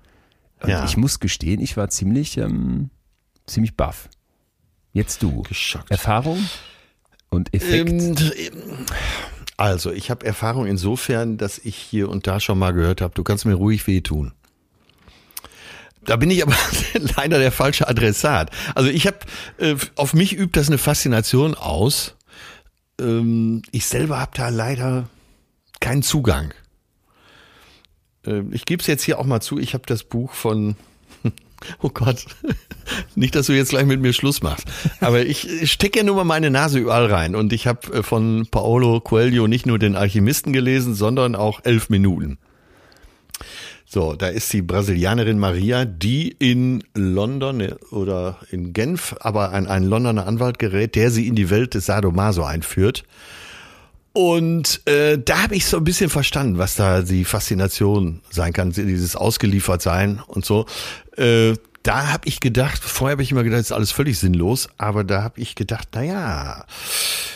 Und 0.61 0.69
Ja. 0.71 0.85
ich 0.85 0.97
muss 0.97 1.21
gestehen, 1.21 1.61
ich 1.61 1.77
war 1.77 1.89
ziemlich, 1.89 2.37
ähm, 2.39 2.91
ziemlich 3.47 3.77
baff. 3.77 4.09
Jetzt 4.93 5.23
du. 5.23 5.43
Geschockt. 5.43 5.91
Erfahrung 5.91 6.39
und 7.31 7.53
Effekt. 7.55 7.91
Ähm, 7.91 8.17
also, 9.57 9.93
ich 9.93 10.11
habe 10.11 10.27
Erfahrung 10.27 10.67
insofern, 10.67 11.39
dass 11.39 11.59
ich 11.59 11.77
hier 11.77 12.09
und 12.09 12.27
da 12.27 12.41
schon 12.41 12.59
mal 12.59 12.73
gehört 12.73 13.01
habe, 13.01 13.15
du 13.15 13.23
kannst 13.23 13.45
mir 13.47 13.55
ruhig 13.55 13.87
wehtun. 13.87 14.33
Da 16.05 16.17
bin 16.17 16.31
ich 16.31 16.43
aber 16.43 16.55
leider 17.17 17.39
der 17.39 17.53
falsche 17.53 17.89
Adressat. 17.89 18.51
Also 18.75 18.91
ich 18.91 19.07
habe, 19.07 19.19
äh, 19.59 19.77
auf 19.95 20.15
mich 20.15 20.37
übt 20.37 20.59
das 20.59 20.67
eine 20.69 20.79
Faszination 20.79 21.55
aus. 21.55 22.17
Ähm, 23.01 23.63
ich 23.71 23.87
selber 23.87 24.19
habe 24.19 24.33
da 24.35 24.49
leider 24.49 25.09
keinen 25.83 26.03
Zugang. 26.03 26.55
Ähm, 28.27 28.51
ich 28.53 28.65
gebe 28.65 28.81
es 28.81 28.87
jetzt 28.87 29.03
hier 29.03 29.19
auch 29.19 29.27
mal 29.27 29.41
zu, 29.41 29.59
ich 29.59 29.75
habe 29.75 29.85
das 29.87 30.05
Buch 30.05 30.33
von, 30.33 30.77
oh 31.83 31.91
Gott, 31.91 32.25
nicht, 33.15 33.35
dass 33.35 33.47
du 33.47 33.52
jetzt 33.52 33.71
gleich 33.71 33.85
mit 33.85 34.00
mir 34.00 34.15
Schluss 34.15 34.43
machst, 34.43 34.67
aber 35.00 35.26
ich 35.26 35.71
stecke 35.71 35.99
ja 35.99 36.04
nur 36.04 36.17
mal 36.17 36.25
meine 36.25 36.50
Nase 36.50 36.78
überall 36.78 37.06
rein 37.06 37.35
und 37.35 37.52
ich 37.52 37.67
habe 37.67 37.93
äh, 37.93 38.02
von 38.02 38.47
Paolo 38.50 39.00
Coelho 39.00 39.47
nicht 39.49 39.67
nur 39.67 39.78
den 39.78 39.97
Alchemisten 39.97 40.52
gelesen, 40.52 40.95
sondern 40.95 41.35
auch 41.35 41.61
elf 41.65 41.91
Minuten. 41.91 42.39
So, 43.85 44.15
da 44.15 44.28
ist 44.28 44.50
die 44.54 44.63
Brasilianerin 44.63 45.39
Maria, 45.39 45.85
die 45.85 46.30
in 46.30 46.83
London 46.95 47.61
äh, 47.61 47.75
oder 47.91 48.39
in 48.50 48.73
Genf, 48.73 49.15
aber 49.21 49.52
an 49.52 49.67
einen 49.67 49.87
Londoner 49.87 50.26
Anwalt 50.26 50.59
gerät, 50.59 50.95
der 50.95 51.11
sie 51.11 51.26
in 51.26 51.35
die 51.35 51.50
Welt 51.50 51.75
des 51.75 51.87
Sadomaso 51.87 52.45
einführt. 52.45 53.04
Und 54.13 54.87
äh, 54.87 55.19
da 55.19 55.45
habe 55.45 55.57
ich 55.57 55.65
so 55.67 55.79
ein 55.79 55.85
bisschen 55.85 56.11
verstanden, 56.11 56.59
was 56.59 56.77
da 56.77 57.03
die 57.03 57.25
Faszination 57.25 58.21
sein 58.31 58.53
kann, 58.53 58.73
dieses 58.73 59.17
Ausgeliefertsein 59.17 60.21
und 60.27 60.45
so. 60.45 60.67
Äh, 61.17 61.55
da 61.83 62.13
habe 62.13 62.29
ich 62.29 62.41
gedacht, 62.41 62.83
vorher 62.83 63.13
habe 63.13 63.23
ich 63.23 63.33
immer 63.33 63.43
gedacht, 63.43 63.61
das 63.61 63.67
ist 63.67 63.73
alles 63.73 63.91
völlig 63.91 64.19
sinnlos, 64.19 64.69
aber 64.79 65.03
da 65.03 65.23
habe 65.23 65.41
ich 65.41 65.55
gedacht, 65.55 65.89
na 65.95 66.03
ja, 66.03 66.65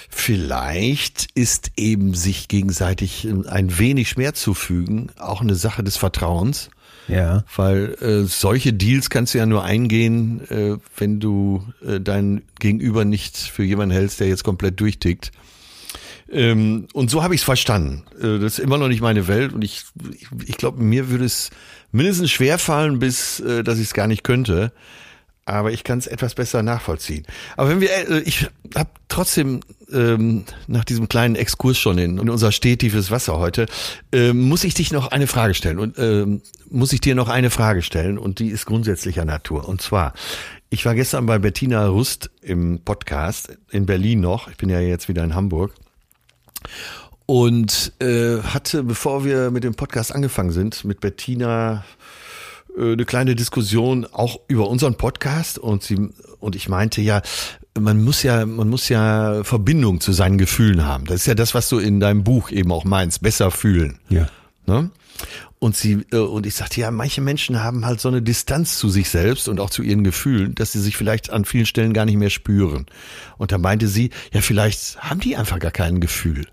vielleicht 0.09 1.29
ist 1.35 1.73
eben 1.77 2.15
sich 2.15 2.49
gegenseitig 2.49 3.27
ein 3.49 3.79
wenig 3.79 4.09
Schmerz 4.09 4.41
zufügen 4.41 5.11
auch 5.19 5.41
eine 5.41 5.57
Sache 5.57 5.83
des 5.83 5.97
Vertrauens. 5.97 6.71
ja. 7.09 7.45
Weil 7.57 7.97
äh, 8.01 8.25
solche 8.27 8.73
Deals 8.73 9.11
kannst 9.11 9.35
du 9.35 9.39
ja 9.39 9.47
nur 9.47 9.65
eingehen, 9.65 10.49
äh, 10.51 10.77
wenn 10.97 11.21
du 11.21 11.67
äh, 11.85 12.01
dein 12.01 12.43
Gegenüber 12.61 13.05
nicht 13.05 13.37
für 13.37 13.65
jemanden 13.65 13.95
hältst, 13.95 14.21
der 14.21 14.29
jetzt 14.29 14.45
komplett 14.45 14.79
durchtickt. 14.79 15.33
Ähm, 16.31 16.89
und 16.93 17.11
so 17.11 17.23
habe 17.23 17.35
ich 17.35 17.41
es 17.41 17.45
verstanden. 17.45 18.03
Äh, 18.19 18.39
das 18.39 18.55
ist 18.55 18.59
immer 18.59 18.79
noch 18.79 18.89
nicht 18.89 19.01
meine 19.01 19.29
Welt 19.29 19.53
und 19.53 19.63
ich, 19.63 19.85
ich, 20.13 20.27
ich 20.47 20.57
glaube, 20.57 20.83
mir 20.83 21.09
würde 21.09 21.25
es 21.25 21.51
mindestens 21.93 22.31
schwerfallen, 22.31 22.99
bis 22.99 23.41
äh, 23.41 23.63
dass 23.63 23.79
ich 23.79 23.87
es 23.87 23.95
gar 23.95 24.07
nicht 24.07 24.25
könnte. 24.25 24.73
Aber 25.49 25.71
ich 25.71 25.85
kann 25.85 26.01
es 26.01 26.09
etwas 26.09 26.35
besser 26.35 26.65
nachvollziehen. 26.65 27.25
Aber 27.57 27.69
wenn 27.69 27.81
wir, 27.81 27.91
äh, 27.91 28.19
ich 28.23 28.49
habe 28.75 28.91
trotzdem 29.07 29.61
ähm, 29.93 30.45
nach 30.67 30.85
diesem 30.85 31.09
kleinen 31.09 31.37
Exkurs 31.37 31.79
schon 31.79 31.99
in, 31.99 32.19
in 32.19 32.29
unser 32.29 32.51
stetiefes 32.51 33.13
Wasser 33.13 33.39
heute, 33.39 33.67
ähm, 34.11 34.49
muss 34.49 34.65
ich 34.65 34.75
dich 34.75 34.91
noch 34.91 35.13
eine 35.13 35.29
Frage 35.29 35.55
stellen 35.55 35.79
und 35.79 35.97
ähm, 36.01 36.43
muss 36.69 36.93
ich 36.93 37.01
dir 37.01 37.15
noch 37.15 37.29
eine 37.29 37.51
Frage 37.51 37.83
stellen 37.83 38.19
und 38.19 38.41
die 38.41 38.49
ist 38.49 38.67
grundsätzlicher 38.67 39.25
Natur. 39.25 39.69
Und 39.69 39.81
zwar, 39.81 40.15
ich 40.69 40.85
war 40.85 40.97
gestern 40.97 41.27
bei 41.27 41.39
Bettina 41.39 41.87
Rust 41.87 42.31
im 42.43 42.81
Podcast 42.81 43.57
in 43.71 43.87
Berlin 43.87 44.21
noch. 44.21 44.49
Ich 44.49 44.57
bin 44.57 44.69
ja 44.69 44.81
jetzt 44.81 45.09
wieder 45.09 45.23
in 45.23 45.37
Hamburg 45.37 45.73
und 47.27 47.93
äh, 48.01 48.39
hatte, 48.43 48.85
bevor 48.85 49.25
wir 49.25 49.51
mit 49.51 49.65
dem 49.65 49.75
Podcast 49.75 50.15
angefangen 50.15 50.53
sind, 50.53 50.85
mit 50.85 51.01
Bettina 51.01 51.85
äh, 52.77 52.93
eine 52.93 53.05
kleine 53.05 53.35
Diskussion 53.35 54.07
auch 54.13 54.39
über 54.49 54.69
unseren 54.69 54.95
Podcast 54.95 55.59
und 55.59 55.83
sie 55.83 56.11
und 56.39 56.55
ich 56.55 56.69
meinte 56.69 57.01
ja, 57.01 57.23
man 57.79 58.03
muss 58.03 58.23
ja, 58.23 58.47
man 58.47 58.69
muss 58.69 58.89
ja 58.89 59.43
Verbindung 59.45 60.01
zu 60.01 60.13
seinen 60.13 60.39
Gefühlen 60.39 60.85
haben. 60.85 61.05
Das 61.07 61.17
ist 61.17 61.27
ja 61.27 61.35
das, 61.35 61.55
was 61.55 61.69
du 61.69 61.79
in 61.79 62.01
deinem 62.01 62.25
Buch 62.25 62.51
eben 62.51 62.71
auch 62.73 62.85
meinst, 62.85 63.23
besser 63.23 63.51
fühlen. 63.51 63.99
Ja. 64.09 64.29
Ne? 64.67 64.91
Und 65.59 65.77
sie 65.77 66.05
äh, 66.13 66.19
und 66.19 66.47
ich 66.47 66.55
sagte 66.55 66.81
ja, 66.81 66.91
manche 66.91 67.21
Menschen 67.21 67.63
haben 67.63 67.87
halt 67.87 68.01
so 68.01 68.09
eine 68.09 68.23
Distanz 68.23 68.79
zu 68.79 68.89
sich 68.89 69.09
selbst 69.09 69.49
und 69.49 69.59
auch 69.59 69.71
zu 69.71 69.83
ihren 69.83 70.05
Gefühlen, 70.05 70.55
dass 70.55 70.73
sie 70.73 70.81
sich 70.81 70.97
vielleicht 70.97 71.31
an 71.31 71.45
vielen 71.45 71.67
Stellen 71.67 71.93
gar 71.93 72.05
nicht 72.05 72.19
mehr 72.19 72.31
spüren. 72.31 72.87
Und 73.39 73.53
da 73.53 73.59
meinte 73.59 73.89
sie, 73.89 74.11
ja, 74.33 74.43
vielleicht 74.43 74.99
haben 74.99 75.21
die 75.21 75.37
einfach 75.37 75.59
gar 75.59 75.73
kein 75.73 76.01
Gefühl. 76.01 76.47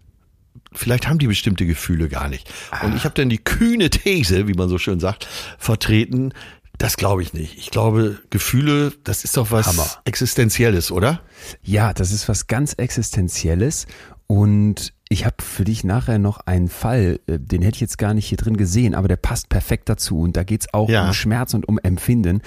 Vielleicht 0.75 1.07
haben 1.07 1.19
die 1.19 1.27
bestimmte 1.27 1.65
Gefühle 1.65 2.09
gar 2.09 2.29
nicht. 2.29 2.49
Und 2.83 2.95
ich 2.95 3.03
habe 3.05 3.13
dann 3.15 3.29
die 3.29 3.37
kühne 3.37 3.89
These, 3.89 4.47
wie 4.47 4.53
man 4.53 4.69
so 4.69 4.77
schön 4.77 4.99
sagt, 4.99 5.27
vertreten. 5.57 6.33
Das 6.79 6.97
glaube 6.97 7.21
ich 7.21 7.33
nicht. 7.33 7.57
Ich 7.57 7.69
glaube, 7.69 8.19
Gefühle, 8.31 8.91
das 9.03 9.23
ist 9.23 9.37
doch 9.37 9.51
was 9.51 9.67
Hammer. 9.67 9.87
Existenzielles, 10.05 10.91
oder? 10.91 11.21
Ja, 11.61 11.93
das 11.93 12.11
ist 12.11 12.27
was 12.27 12.47
ganz 12.47 12.73
Existenzielles 12.73 13.85
und 14.25 14.93
ich 15.09 15.25
habe 15.25 15.35
für 15.43 15.63
dich 15.63 15.83
nachher 15.83 16.17
noch 16.17 16.39
einen 16.47 16.69
Fall, 16.69 17.19
äh, 17.27 17.37
den 17.37 17.61
hätte 17.61 17.75
ich 17.75 17.81
jetzt 17.81 17.99
gar 17.99 18.15
nicht 18.15 18.25
hier 18.25 18.37
drin 18.39 18.57
gesehen, 18.57 18.95
aber 18.95 19.07
der 19.07 19.17
passt 19.17 19.49
perfekt 19.49 19.87
dazu 19.87 20.21
und 20.21 20.35
da 20.35 20.43
geht's 20.43 20.73
auch 20.73 20.89
Ja. 20.89 21.05
um 21.05 21.13
Schmerz 21.13 21.53
und 21.53 21.67
um 21.67 21.77
Empfinden. 21.77 22.41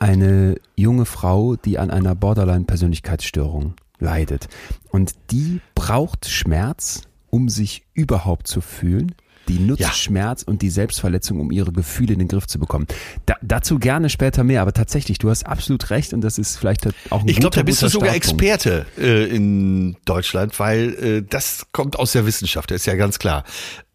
Eine 0.00 0.56
junge 0.74 1.04
Frau, 1.04 1.54
die 1.54 1.78
an 1.78 1.90
einer 1.92 2.16
Borderline-Persönlichkeitsstörung 2.16 3.74
leidet 4.00 4.48
und 4.90 5.12
die 5.30 5.60
braucht 5.74 6.28
Schmerz, 6.28 7.02
um 7.30 7.48
sich 7.48 7.84
überhaupt 7.94 8.46
zu 8.46 8.60
fühlen. 8.60 9.14
Die 9.48 9.58
nutzt 9.58 9.80
Ja. 9.80 9.92
Schmerz 9.92 10.42
und 10.42 10.60
die 10.60 10.68
Selbstverletzung, 10.68 11.40
um 11.40 11.50
ihre 11.50 11.72
Gefühle 11.72 12.12
in 12.12 12.18
den 12.18 12.28
Griff 12.28 12.46
zu 12.46 12.58
bekommen. 12.58 12.86
Da, 13.24 13.34
dazu 13.40 13.78
gerne 13.78 14.10
später 14.10 14.44
mehr, 14.44 14.60
aber 14.60 14.74
tatsächlich, 14.74 15.16
du 15.18 15.30
hast 15.30 15.46
absolut 15.46 15.88
recht 15.88 16.12
und 16.12 16.20
das 16.20 16.36
ist 16.36 16.56
vielleicht 16.58 16.86
auch 17.08 17.22
ein 17.22 17.28
Ich 17.28 17.40
glaube, 17.40 17.56
da 17.56 17.62
bist 17.62 17.80
du 17.80 17.88
sogar. 17.88 18.14
Experte 18.14 18.84
äh, 18.98 19.24
in 19.24 19.96
Deutschland, 20.04 20.58
weil 20.60 20.94
äh, 21.02 21.22
das 21.26 21.66
kommt 21.72 21.98
aus 21.98 22.12
der 22.12 22.26
Wissenschaft, 22.26 22.70
das 22.70 22.82
ist 22.82 22.86
ja 22.86 22.94
ganz 22.96 23.18
klar. 23.18 23.44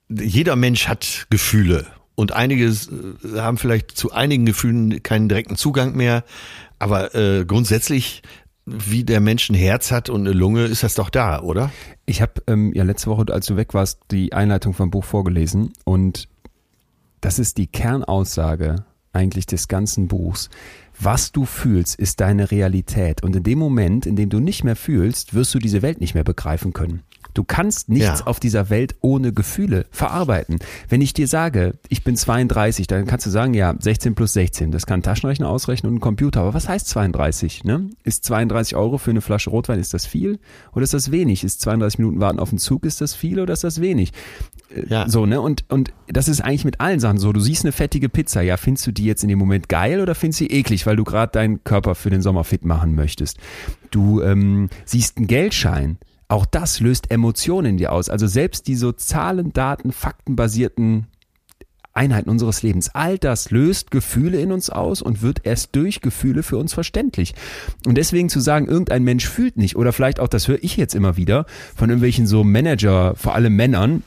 Jeder 0.09 0.55
Mensch 0.55 0.87
hat 0.87 1.27
Gefühle 1.29 1.85
und 2.15 2.31
einige 2.31 2.65
äh, 2.65 3.39
haben 3.39 3.57
vielleicht 3.57 3.91
zu 3.91 4.11
einigen 4.11 4.45
Gefühlen 4.47 5.03
keinen 5.03 5.29
direkten 5.29 5.55
Zugang 5.55 5.95
mehr, 5.95 6.23
aber 6.79 7.13
äh, 7.13 7.45
grundsätzlich 7.45 8.23
wie 8.65 9.03
der 9.03 9.19
Mensch 9.19 9.49
ein 9.49 9.55
Herz 9.55 9.91
hat 9.91 10.09
und 10.09 10.21
eine 10.21 10.31
Lunge, 10.31 10.65
ist 10.65 10.83
das 10.83 10.95
doch 10.95 11.09
da, 11.09 11.41
oder? 11.41 11.71
Ich 12.05 12.21
habe 12.21 12.41
ähm, 12.47 12.71
ja 12.73 12.83
letzte 12.83 13.09
Woche, 13.09 13.25
als 13.31 13.45
du 13.45 13.55
weg 13.55 13.73
warst, 13.73 13.99
die 14.11 14.33
Einleitung 14.33 14.73
vom 14.73 14.89
Buch 14.89 15.03
vorgelesen 15.03 15.73
und 15.83 16.29
das 17.21 17.39
ist 17.39 17.57
die 17.57 17.67
Kernaussage 17.67 18.85
eigentlich 19.13 19.45
des 19.45 19.67
ganzen 19.67 20.07
Buchs. 20.07 20.49
Was 20.99 21.31
du 21.31 21.45
fühlst, 21.45 21.95
ist 21.95 22.19
deine 22.19 22.51
Realität. 22.51 23.23
Und 23.23 23.35
in 23.35 23.43
dem 23.43 23.59
Moment, 23.59 24.05
in 24.05 24.15
dem 24.15 24.29
du 24.29 24.39
nicht 24.39 24.63
mehr 24.63 24.75
fühlst, 24.75 25.33
wirst 25.33 25.53
du 25.53 25.59
diese 25.59 25.81
Welt 25.81 26.01
nicht 26.01 26.15
mehr 26.15 26.23
begreifen 26.23 26.73
können. 26.73 27.03
Du 27.33 27.43
kannst 27.43 27.89
nichts 27.89 28.19
ja. 28.19 28.27
auf 28.27 28.39
dieser 28.39 28.69
Welt 28.69 28.95
ohne 29.01 29.33
Gefühle 29.33 29.85
verarbeiten. 29.91 30.59
Wenn 30.89 31.01
ich 31.01 31.13
dir 31.13 31.27
sage, 31.27 31.73
ich 31.89 32.03
bin 32.03 32.15
32, 32.15 32.87
dann 32.87 33.05
kannst 33.05 33.25
du 33.25 33.29
sagen, 33.29 33.53
ja, 33.53 33.75
16 33.77 34.15
plus 34.15 34.33
16, 34.33 34.71
das 34.71 34.85
kann 34.85 34.99
ein 34.99 35.03
Taschenrechner 35.03 35.49
ausrechnen 35.49 35.91
und 35.91 35.97
ein 35.97 36.01
Computer. 36.01 36.41
Aber 36.41 36.53
was 36.53 36.69
heißt 36.69 36.87
32? 36.87 37.63
Ne? 37.63 37.89
Ist 38.03 38.23
32 38.25 38.75
Euro 38.75 38.97
für 38.97 39.11
eine 39.11 39.21
Flasche 39.21 39.49
Rotwein, 39.49 39.79
ist 39.79 39.93
das 39.93 40.05
viel 40.05 40.39
oder 40.73 40.83
ist 40.83 40.93
das 40.93 41.11
wenig? 41.11 41.43
Ist 41.43 41.61
32 41.61 41.99
Minuten 41.99 42.19
warten 42.19 42.39
auf 42.39 42.49
den 42.49 42.59
Zug, 42.59 42.85
ist 42.85 43.01
das 43.01 43.13
viel 43.15 43.39
oder 43.39 43.53
ist 43.53 43.63
das 43.63 43.81
wenig? 43.81 44.11
Äh, 44.75 44.87
ja. 44.87 45.09
So, 45.09 45.25
ne? 45.25 45.41
Und, 45.41 45.65
und 45.69 45.91
das 46.07 46.27
ist 46.27 46.41
eigentlich 46.41 46.65
mit 46.65 46.79
allen 46.79 46.99
Sachen 46.99 47.17
so. 47.17 47.33
Du 47.33 47.39
siehst 47.39 47.65
eine 47.65 47.71
fettige 47.71 48.09
Pizza, 48.09 48.41
ja, 48.41 48.57
findest 48.57 48.87
du 48.87 48.91
die 48.91 49.05
jetzt 49.05 49.23
in 49.23 49.29
dem 49.29 49.39
Moment 49.39 49.69
geil 49.69 50.01
oder 50.01 50.15
findest 50.15 50.41
du 50.41 50.45
sie 50.45 50.51
eklig, 50.51 50.85
weil 50.85 50.95
du 50.95 51.03
gerade 51.03 51.31
deinen 51.31 51.63
Körper 51.63 51.95
für 51.95 52.09
den 52.09 52.21
Sommer 52.21 52.43
fit 52.43 52.65
machen 52.65 52.95
möchtest? 52.95 53.37
Du 53.91 54.21
ähm, 54.21 54.69
siehst 54.85 55.17
einen 55.17 55.27
Geldschein 55.27 55.97
auch 56.27 56.45
das 56.45 56.79
löst 56.79 57.11
Emotionen 57.11 57.71
in 57.71 57.77
dir 57.77 57.91
aus. 57.91 58.09
Also 58.09 58.27
selbst 58.27 58.67
die 58.67 58.75
so 58.75 58.91
Zahlen, 58.91 59.53
Daten, 59.53 59.91
Faktenbasierten 59.91 61.07
Einheiten 61.93 62.29
unseres 62.29 62.63
Lebens. 62.63 62.89
All 62.93 63.17
das 63.17 63.51
löst 63.51 63.91
Gefühle 63.91 64.39
in 64.39 64.51
uns 64.51 64.69
aus 64.69 65.01
und 65.01 65.21
wird 65.21 65.45
erst 65.45 65.75
durch 65.75 66.01
Gefühle 66.01 66.41
für 66.41 66.57
uns 66.57 66.73
verständlich. 66.73 67.35
Und 67.85 67.97
deswegen 67.97 68.29
zu 68.29 68.39
sagen, 68.39 68.67
irgendein 68.67 69.03
Mensch 69.03 69.27
fühlt 69.27 69.57
nicht, 69.57 69.75
oder 69.75 69.93
vielleicht 69.93 70.19
auch, 70.19 70.27
das 70.27 70.47
höre 70.47 70.63
ich 70.63 70.75
jetzt 70.75 70.95
immer 70.95 71.17
wieder, 71.17 71.45
von 71.75 71.89
irgendwelchen 71.89 72.25
so 72.25 72.43
Manager, 72.43 73.13
vor 73.15 73.35
allem 73.35 73.55
Männern, 73.55 74.03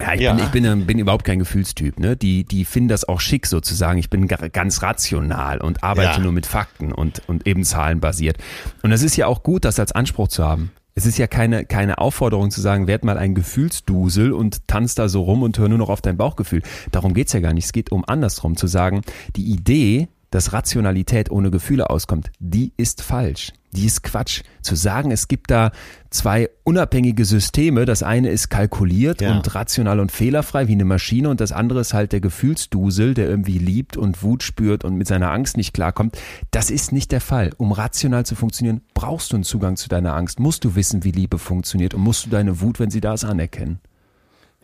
ja, 0.00 0.14
ich, 0.14 0.20
ja. 0.20 0.32
Bin, 0.32 0.44
ich 0.44 0.50
bin, 0.50 0.86
bin 0.86 0.98
überhaupt 0.98 1.24
kein 1.24 1.38
Gefühlstyp. 1.38 2.00
Ne? 2.00 2.16
Die, 2.16 2.44
die 2.44 2.64
finden 2.64 2.88
das 2.88 3.08
auch 3.08 3.20
schick 3.20 3.46
sozusagen. 3.46 3.98
Ich 3.98 4.10
bin 4.10 4.26
ganz 4.26 4.82
rational 4.82 5.60
und 5.60 5.84
arbeite 5.84 6.16
ja. 6.16 6.18
nur 6.18 6.32
mit 6.32 6.46
Fakten 6.46 6.92
und, 6.92 7.22
und 7.28 7.46
eben 7.46 7.62
zahlenbasiert. 7.62 8.38
Und 8.82 8.90
das 8.90 9.02
ist 9.02 9.16
ja 9.16 9.26
auch 9.28 9.44
gut, 9.44 9.64
das 9.64 9.78
als 9.78 9.92
Anspruch 9.92 10.28
zu 10.28 10.44
haben. 10.44 10.72
Es 10.94 11.06
ist 11.06 11.18
ja 11.18 11.26
keine, 11.26 11.64
keine 11.64 11.98
Aufforderung 11.98 12.50
zu 12.50 12.60
sagen, 12.60 12.86
werd 12.86 13.04
mal 13.04 13.16
ein 13.16 13.34
Gefühlsdusel 13.34 14.32
und 14.32 14.68
tanz 14.68 14.94
da 14.94 15.08
so 15.08 15.22
rum 15.22 15.42
und 15.42 15.58
hör 15.58 15.68
nur 15.68 15.78
noch 15.78 15.88
auf 15.88 16.02
dein 16.02 16.18
Bauchgefühl. 16.18 16.62
Darum 16.90 17.14
geht's 17.14 17.32
ja 17.32 17.40
gar 17.40 17.54
nicht. 17.54 17.64
Es 17.64 17.72
geht 17.72 17.92
um 17.92 18.04
andersrum 18.06 18.56
zu 18.56 18.66
sagen, 18.66 19.00
die 19.36 19.50
Idee, 19.50 20.08
dass 20.30 20.52
Rationalität 20.52 21.30
ohne 21.30 21.50
Gefühle 21.50 21.88
auskommt, 21.88 22.30
die 22.38 22.72
ist 22.76 23.02
falsch. 23.02 23.52
Die 23.72 23.86
ist 23.86 24.02
Quatsch. 24.02 24.42
Zu 24.60 24.76
sagen, 24.76 25.10
es 25.10 25.28
gibt 25.28 25.50
da 25.50 25.72
zwei 26.10 26.50
unabhängige 26.62 27.24
Systeme, 27.24 27.86
das 27.86 28.02
eine 28.02 28.30
ist 28.30 28.50
kalkuliert 28.50 29.22
ja. 29.22 29.32
und 29.32 29.54
rational 29.54 29.98
und 29.98 30.12
fehlerfrei 30.12 30.68
wie 30.68 30.72
eine 30.72 30.84
Maschine 30.84 31.30
und 31.30 31.40
das 31.40 31.52
andere 31.52 31.80
ist 31.80 31.94
halt 31.94 32.12
der 32.12 32.20
Gefühlsdusel, 32.20 33.14
der 33.14 33.28
irgendwie 33.28 33.58
liebt 33.58 33.96
und 33.96 34.22
Wut 34.22 34.42
spürt 34.42 34.84
und 34.84 34.96
mit 34.96 35.06
seiner 35.06 35.30
Angst 35.32 35.56
nicht 35.56 35.72
klarkommt. 35.72 36.18
Das 36.50 36.70
ist 36.70 36.92
nicht 36.92 37.12
der 37.12 37.22
Fall. 37.22 37.50
Um 37.56 37.72
rational 37.72 38.26
zu 38.26 38.34
funktionieren, 38.34 38.82
brauchst 38.94 39.32
du 39.32 39.36
einen 39.36 39.44
Zugang 39.44 39.76
zu 39.76 39.88
deiner 39.88 40.14
Angst, 40.14 40.38
musst 40.38 40.64
du 40.64 40.74
wissen, 40.74 41.02
wie 41.02 41.12
Liebe 41.12 41.38
funktioniert 41.38 41.94
und 41.94 42.02
musst 42.02 42.26
du 42.26 42.30
deine 42.30 42.60
Wut, 42.60 42.78
wenn 42.78 42.90
sie 42.90 43.00
da 43.00 43.14
ist, 43.14 43.24
anerkennen. 43.24 43.80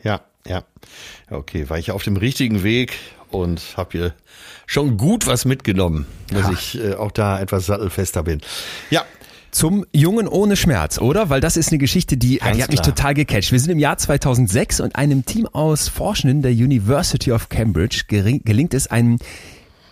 Ja, 0.02 0.20
ja. 0.46 0.64
Okay, 1.30 1.68
war 1.70 1.78
ich 1.78 1.90
auf 1.90 2.02
dem 2.02 2.16
richtigen 2.16 2.62
Weg 2.62 2.92
und 3.30 3.76
habe 3.76 3.90
hier 3.92 4.14
schon 4.68 4.98
gut 4.98 5.26
was 5.26 5.46
mitgenommen, 5.46 6.06
dass 6.30 6.42
ja. 6.42 6.52
ich 6.52 6.80
äh, 6.80 6.94
auch 6.94 7.10
da 7.10 7.40
etwas 7.40 7.66
sattelfester 7.66 8.22
bin. 8.22 8.40
Ja, 8.90 9.02
zum 9.50 9.86
Jungen 9.92 10.28
ohne 10.28 10.56
Schmerz, 10.56 10.98
oder? 10.98 11.30
Weil 11.30 11.40
das 11.40 11.56
ist 11.56 11.70
eine 11.70 11.78
Geschichte, 11.78 12.18
die, 12.18 12.38
die 12.38 12.62
hat 12.62 12.70
mich 12.70 12.82
total 12.82 13.14
gecatcht. 13.14 13.50
Wir 13.50 13.58
sind 13.58 13.70
im 13.70 13.78
Jahr 13.78 13.96
2006 13.96 14.80
und 14.80 14.94
einem 14.94 15.24
Team 15.24 15.46
aus 15.46 15.88
Forschenden 15.88 16.42
der 16.42 16.52
University 16.52 17.32
of 17.32 17.48
Cambridge 17.48 18.02
gelingt 18.08 18.74
es, 18.74 18.86
einen 18.88 19.18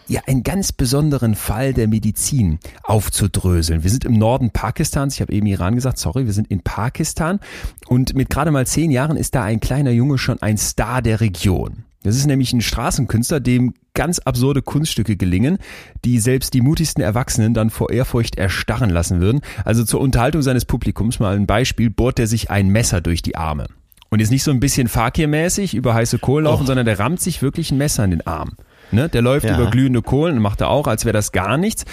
ja, 0.08 0.20
einen 0.26 0.44
ganz 0.44 0.70
besonderen 0.70 1.34
Fall 1.34 1.72
der 1.72 1.88
Medizin 1.88 2.60
aufzudröseln. 2.84 3.82
Wir 3.82 3.90
sind 3.90 4.04
im 4.04 4.12
Norden 4.18 4.50
Pakistans, 4.50 5.14
ich 5.14 5.20
habe 5.20 5.32
eben 5.32 5.46
Iran 5.46 5.74
gesagt, 5.74 5.98
sorry, 5.98 6.26
wir 6.26 6.32
sind 6.32 6.48
in 6.48 6.60
Pakistan 6.60 7.40
und 7.88 8.14
mit 8.14 8.30
gerade 8.30 8.52
mal 8.52 8.68
zehn 8.68 8.92
Jahren 8.92 9.16
ist 9.16 9.34
da 9.34 9.42
ein 9.42 9.58
kleiner 9.58 9.90
Junge 9.90 10.18
schon 10.18 10.40
ein 10.42 10.58
Star 10.58 11.02
der 11.02 11.20
Region. 11.20 11.85
Das 12.06 12.16
ist 12.16 12.26
nämlich 12.26 12.52
ein 12.52 12.60
Straßenkünstler, 12.60 13.40
dem 13.40 13.74
ganz 13.94 14.20
absurde 14.20 14.62
Kunststücke 14.62 15.16
gelingen, 15.16 15.58
die 16.04 16.20
selbst 16.20 16.54
die 16.54 16.60
mutigsten 16.60 17.02
Erwachsenen 17.02 17.52
dann 17.52 17.70
vor 17.70 17.90
Ehrfurcht 17.90 18.36
erstarren 18.36 18.90
lassen 18.90 19.20
würden. 19.20 19.40
Also 19.64 19.84
zur 19.84 20.00
Unterhaltung 20.00 20.42
seines 20.42 20.64
Publikums 20.64 21.18
mal 21.18 21.34
ein 21.34 21.46
Beispiel, 21.46 21.90
bohrt 21.90 22.20
er 22.20 22.28
sich 22.28 22.48
ein 22.48 22.68
Messer 22.68 23.00
durch 23.00 23.22
die 23.22 23.36
Arme. 23.36 23.66
Und 24.08 24.20
jetzt 24.20 24.30
nicht 24.30 24.44
so 24.44 24.52
ein 24.52 24.60
bisschen 24.60 24.86
Fakir-mäßig 24.86 25.74
über 25.74 25.94
heiße 25.94 26.20
Kohlen 26.20 26.44
laufen, 26.44 26.62
oh. 26.62 26.66
sondern 26.66 26.86
der 26.86 27.00
rammt 27.00 27.20
sich 27.20 27.42
wirklich 27.42 27.72
ein 27.72 27.78
Messer 27.78 28.04
in 28.04 28.10
den 28.10 28.26
Arm. 28.26 28.52
Ne? 28.92 29.08
Der 29.08 29.20
läuft 29.20 29.46
ja. 29.46 29.56
über 29.56 29.68
glühende 29.68 30.00
Kohlen 30.00 30.36
und 30.36 30.42
macht 30.42 30.60
er 30.60 30.70
auch, 30.70 30.86
als 30.86 31.04
wäre 31.04 31.12
das 31.12 31.32
gar 31.32 31.56
nichts. 31.56 31.84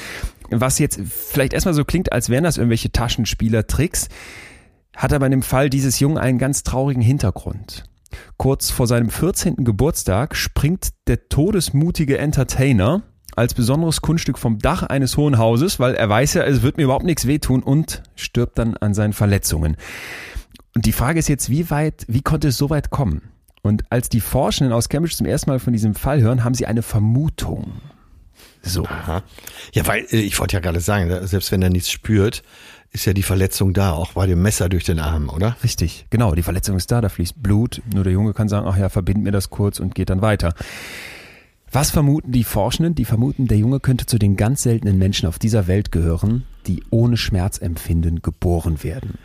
Was 0.51 0.77
jetzt 0.77 0.99
vielleicht 1.03 1.53
erstmal 1.53 1.73
so 1.73 1.85
klingt, 1.85 2.11
als 2.11 2.29
wären 2.29 2.43
das 2.43 2.57
irgendwelche 2.57 2.91
Taschenspieler-Tricks, 2.91 4.09
hat 4.95 5.11
aber 5.11 5.25
in 5.25 5.31
dem 5.31 5.41
Fall 5.41 5.71
dieses 5.71 5.99
Jungen 5.99 6.19
einen 6.19 6.37
ganz 6.37 6.61
traurigen 6.61 7.01
Hintergrund. 7.01 7.85
Kurz 8.37 8.71
vor 8.71 8.87
seinem 8.87 9.09
14. 9.09 9.63
Geburtstag 9.63 10.35
springt 10.35 10.89
der 11.07 11.29
todesmutige 11.29 12.17
Entertainer 12.17 13.03
als 13.35 13.53
besonderes 13.53 14.01
Kunststück 14.01 14.37
vom 14.37 14.59
Dach 14.59 14.83
eines 14.83 15.17
hohen 15.17 15.37
Hauses, 15.37 15.79
weil 15.79 15.95
er 15.95 16.07
weiß 16.09 16.35
ja, 16.35 16.43
es 16.43 16.61
wird 16.61 16.77
mir 16.77 16.83
überhaupt 16.83 17.05
nichts 17.05 17.27
wehtun 17.27 17.63
und 17.63 18.03
stirbt 18.15 18.59
dann 18.59 18.77
an 18.77 18.93
seinen 18.93 19.13
Verletzungen. 19.13 19.77
Und 20.75 20.85
die 20.85 20.91
Frage 20.91 21.19
ist 21.19 21.29
jetzt, 21.29 21.49
wie 21.49 21.69
weit, 21.69 22.05
wie 22.07 22.21
konnte 22.21 22.49
es 22.49 22.57
so 22.57 22.69
weit 22.69 22.89
kommen? 22.89 23.33
Und 23.61 23.83
als 23.89 24.09
die 24.09 24.19
Forschenden 24.19 24.73
aus 24.73 24.89
Cambridge 24.89 25.15
zum 25.15 25.25
ersten 25.25 25.49
Mal 25.49 25.59
von 25.59 25.73
diesem 25.73 25.95
Fall 25.95 26.21
hören, 26.21 26.43
haben 26.43 26.53
sie 26.53 26.65
eine 26.65 26.81
Vermutung. 26.81 27.71
So. 28.61 28.85
Aha. 28.85 29.23
Ja, 29.73 29.87
weil 29.87 30.05
äh, 30.11 30.17
ich 30.17 30.39
wollte 30.39 30.55
ja 30.55 30.59
gerade 30.59 30.79
sagen, 30.79 31.27
selbst 31.27 31.51
wenn 31.51 31.61
er 31.61 31.69
nichts 31.69 31.91
spürt, 31.91 32.43
ist 32.93 33.05
ja 33.05 33.13
die 33.13 33.23
Verletzung 33.23 33.73
da, 33.73 33.91
auch 33.91 34.13
bei 34.13 34.27
dem 34.27 34.41
Messer 34.41 34.69
durch 34.69 34.83
den 34.83 34.99
Arm, 34.99 35.29
oder? 35.29 35.57
Richtig, 35.63 36.05
genau. 36.11 36.35
Die 36.35 36.43
Verletzung 36.43 36.77
ist 36.77 36.91
da, 36.91 37.01
da 37.01 37.09
fließt 37.09 37.41
Blut. 37.41 37.81
Nur 37.93 38.03
der 38.03 38.13
Junge 38.13 38.33
kann 38.33 38.47
sagen, 38.47 38.67
ach 38.69 38.77
ja, 38.77 38.87
verbind 38.89 39.23
mir 39.23 39.31
das 39.31 39.49
kurz 39.49 39.79
und 39.79 39.95
geht 39.95 40.11
dann 40.11 40.21
weiter. 40.21 40.53
Was 41.71 41.89
vermuten 41.89 42.31
die 42.31 42.43
Forschenden? 42.43 42.93
Die 42.93 43.05
vermuten, 43.05 43.47
der 43.47 43.57
Junge 43.57 43.79
könnte 43.79 44.05
zu 44.05 44.19
den 44.19 44.37
ganz 44.37 44.61
seltenen 44.61 44.99
Menschen 44.99 45.27
auf 45.27 45.39
dieser 45.39 45.65
Welt 45.65 45.91
gehören, 45.91 46.43
die 46.67 46.83
ohne 46.91 47.17
Schmerzempfinden 47.17 48.21
geboren 48.21 48.83
werden. 48.83 49.17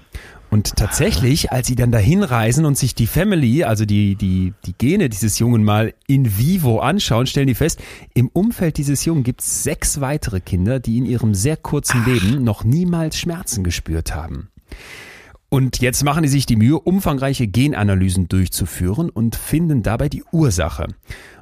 Und 0.51 0.77
tatsächlich, 0.77 1.53
als 1.53 1.67
sie 1.67 1.75
dann 1.75 1.93
dahin 1.93 2.23
reisen 2.23 2.65
und 2.65 2.79
sich 2.79 2.95
die 2.95 3.07
Family, 3.07 3.65
also 3.65 3.85
die, 3.85 4.17
die, 4.17 4.55
die 4.65 4.73
Gene 4.79 5.11
dieses 5.11 5.39
Jungen 5.39 5.63
mal 5.63 5.93
in 6.07 6.39
vivo 6.39 6.81
anschauen, 6.81 7.27
stellen 7.27 7.49
die 7.49 7.55
fest, 7.55 7.81
im 8.15 8.29
Umfeld 8.29 8.79
dieses 8.79 9.05
Jungen 9.05 9.25
gibt 9.25 9.43
es 9.43 9.63
sechs 9.63 10.01
weitere 10.01 10.41
Kinder, 10.41 10.81
die 10.81 10.97
in 10.97 11.05
ihrem 11.05 11.35
sehr 11.35 11.57
kurzen 11.59 12.01
Ach. 12.03 12.07
Leben 12.07 12.45
noch 12.45 12.65
niemals 12.65 13.19
Schmerzen 13.19 13.63
gespürt 13.63 14.15
haben. 14.15 14.49
Und 15.51 15.81
jetzt 15.81 16.05
machen 16.05 16.23
die 16.23 16.29
sich 16.29 16.45
die 16.45 16.57
Mühe, 16.57 16.79
umfangreiche 16.79 17.47
Genanalysen 17.47 18.29
durchzuführen 18.29 19.09
und 19.09 19.35
finden 19.35 19.83
dabei 19.83 20.09
die 20.09 20.25
Ursache. 20.31 20.89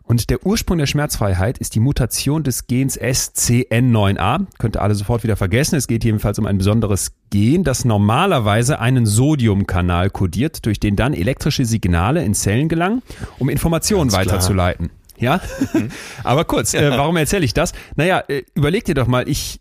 Und 0.07 0.31
der 0.31 0.47
Ursprung 0.47 0.79
der 0.79 0.87
Schmerzfreiheit 0.87 1.59
ist 1.59 1.75
die 1.75 1.81
Mutation 1.81 2.45
des 2.45 2.69
Gens 2.69 2.99
SCN9A. 2.99 4.47
Könnt 4.59 4.77
ihr 4.77 4.83
alle 4.83 4.95
sofort 4.95 5.25
wieder 5.25 5.37
vergessen. 5.37 5.75
Es 5.75 5.89
geht 5.89 6.05
jedenfalls 6.05 6.39
um 6.39 6.47
ein 6.47 6.59
besonderes 6.59 7.13
Gen, 7.31 7.65
das 7.65 7.85
normalerweise 7.85 8.79
einen 8.79 9.05
Sodiumkanal 9.05 10.11
kodiert, 10.11 10.65
durch 10.65 10.79
den 10.79 10.95
dann 10.95 11.13
elektrische 11.13 11.65
Signale 11.65 12.25
in 12.25 12.35
Zellen 12.35 12.69
gelangen, 12.69 13.03
um 13.41 13.49
Informationen 13.49 14.11
Ganz 14.11 14.29
weiterzuleiten. 14.29 14.87
Klar. 14.89 15.01
Ja, 15.19 15.41
mhm. 15.73 15.89
aber 16.25 16.45
kurz, 16.45 16.75
äh, 16.75 16.91
warum 16.91 17.17
erzähle 17.17 17.45
ich 17.45 17.55
das? 17.55 17.73
Naja, 17.97 18.23
äh, 18.29 18.43
überleg 18.55 18.85
dir 18.85 18.95
doch 18.95 19.09
mal, 19.09 19.29
ich 19.29 19.61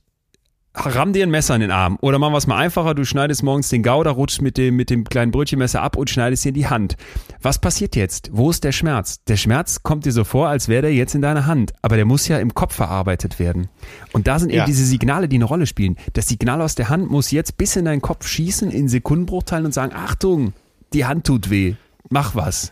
ramm 0.75 1.13
dir 1.13 1.25
ein 1.25 1.31
Messer 1.31 1.55
in 1.55 1.61
den 1.61 1.71
Arm. 1.71 1.97
Oder 2.01 2.19
machen 2.19 2.33
wir 2.33 2.37
es 2.37 2.47
mal 2.47 2.57
einfacher, 2.57 2.93
du 2.93 3.05
schneidest 3.05 3.43
morgens 3.43 3.69
den 3.69 3.83
Gouda, 3.83 4.11
rutschst 4.11 4.41
mit 4.41 4.57
dem, 4.57 4.75
mit 4.75 4.89
dem 4.89 5.05
kleinen 5.05 5.31
Brötchenmesser 5.31 5.81
ab 5.81 5.95
und 5.95 6.09
schneidest 6.09 6.45
dir 6.45 6.49
in 6.49 6.55
die 6.55 6.67
Hand. 6.67 6.97
Was 7.41 7.59
passiert 7.59 7.95
jetzt? 7.95 8.29
Wo 8.33 8.49
ist 8.49 8.63
der 8.63 8.71
Schmerz? 8.71 9.23
Der 9.25 9.37
Schmerz 9.37 9.83
kommt 9.83 10.05
dir 10.05 10.11
so 10.11 10.23
vor, 10.23 10.49
als 10.49 10.67
wäre 10.67 10.83
der 10.83 10.93
jetzt 10.93 11.15
in 11.15 11.21
deiner 11.21 11.45
Hand. 11.45 11.73
Aber 11.81 11.95
der 11.95 12.05
muss 12.05 12.27
ja 12.27 12.37
im 12.39 12.53
Kopf 12.53 12.75
verarbeitet 12.75 13.39
werden. 13.39 13.69
Und 14.11 14.27
da 14.27 14.39
sind 14.39 14.51
ja. 14.51 14.57
eben 14.57 14.65
diese 14.65 14.85
Signale, 14.85 15.27
die 15.27 15.37
eine 15.37 15.45
Rolle 15.45 15.67
spielen. 15.67 15.97
Das 16.13 16.27
Signal 16.27 16.61
aus 16.61 16.75
der 16.75 16.89
Hand 16.89 17.09
muss 17.09 17.31
jetzt 17.31 17.57
bis 17.57 17.75
in 17.75 17.85
deinen 17.85 18.01
Kopf 18.01 18.27
schießen, 18.27 18.71
in 18.71 18.87
Sekundenbruchteilen 18.89 19.65
und 19.65 19.73
sagen, 19.73 19.93
Achtung, 19.95 20.53
die 20.93 21.05
Hand 21.05 21.25
tut 21.25 21.49
weh. 21.49 21.75
Mach 22.09 22.35
was. 22.35 22.71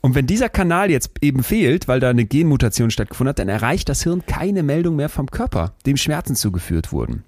Und 0.00 0.14
wenn 0.14 0.26
dieser 0.26 0.48
Kanal 0.48 0.90
jetzt 0.90 1.10
eben 1.20 1.42
fehlt, 1.42 1.88
weil 1.88 2.00
da 2.00 2.08
eine 2.08 2.24
Genmutation 2.24 2.90
stattgefunden 2.90 3.30
hat, 3.30 3.38
dann 3.38 3.48
erreicht 3.48 3.88
das 3.88 4.02
Hirn 4.02 4.24
keine 4.26 4.62
Meldung 4.62 4.96
mehr 4.96 5.08
vom 5.08 5.30
Körper, 5.30 5.74
dem 5.84 5.96
Schmerzen 5.96 6.36
zugeführt 6.36 6.92
wurden. 6.92 7.24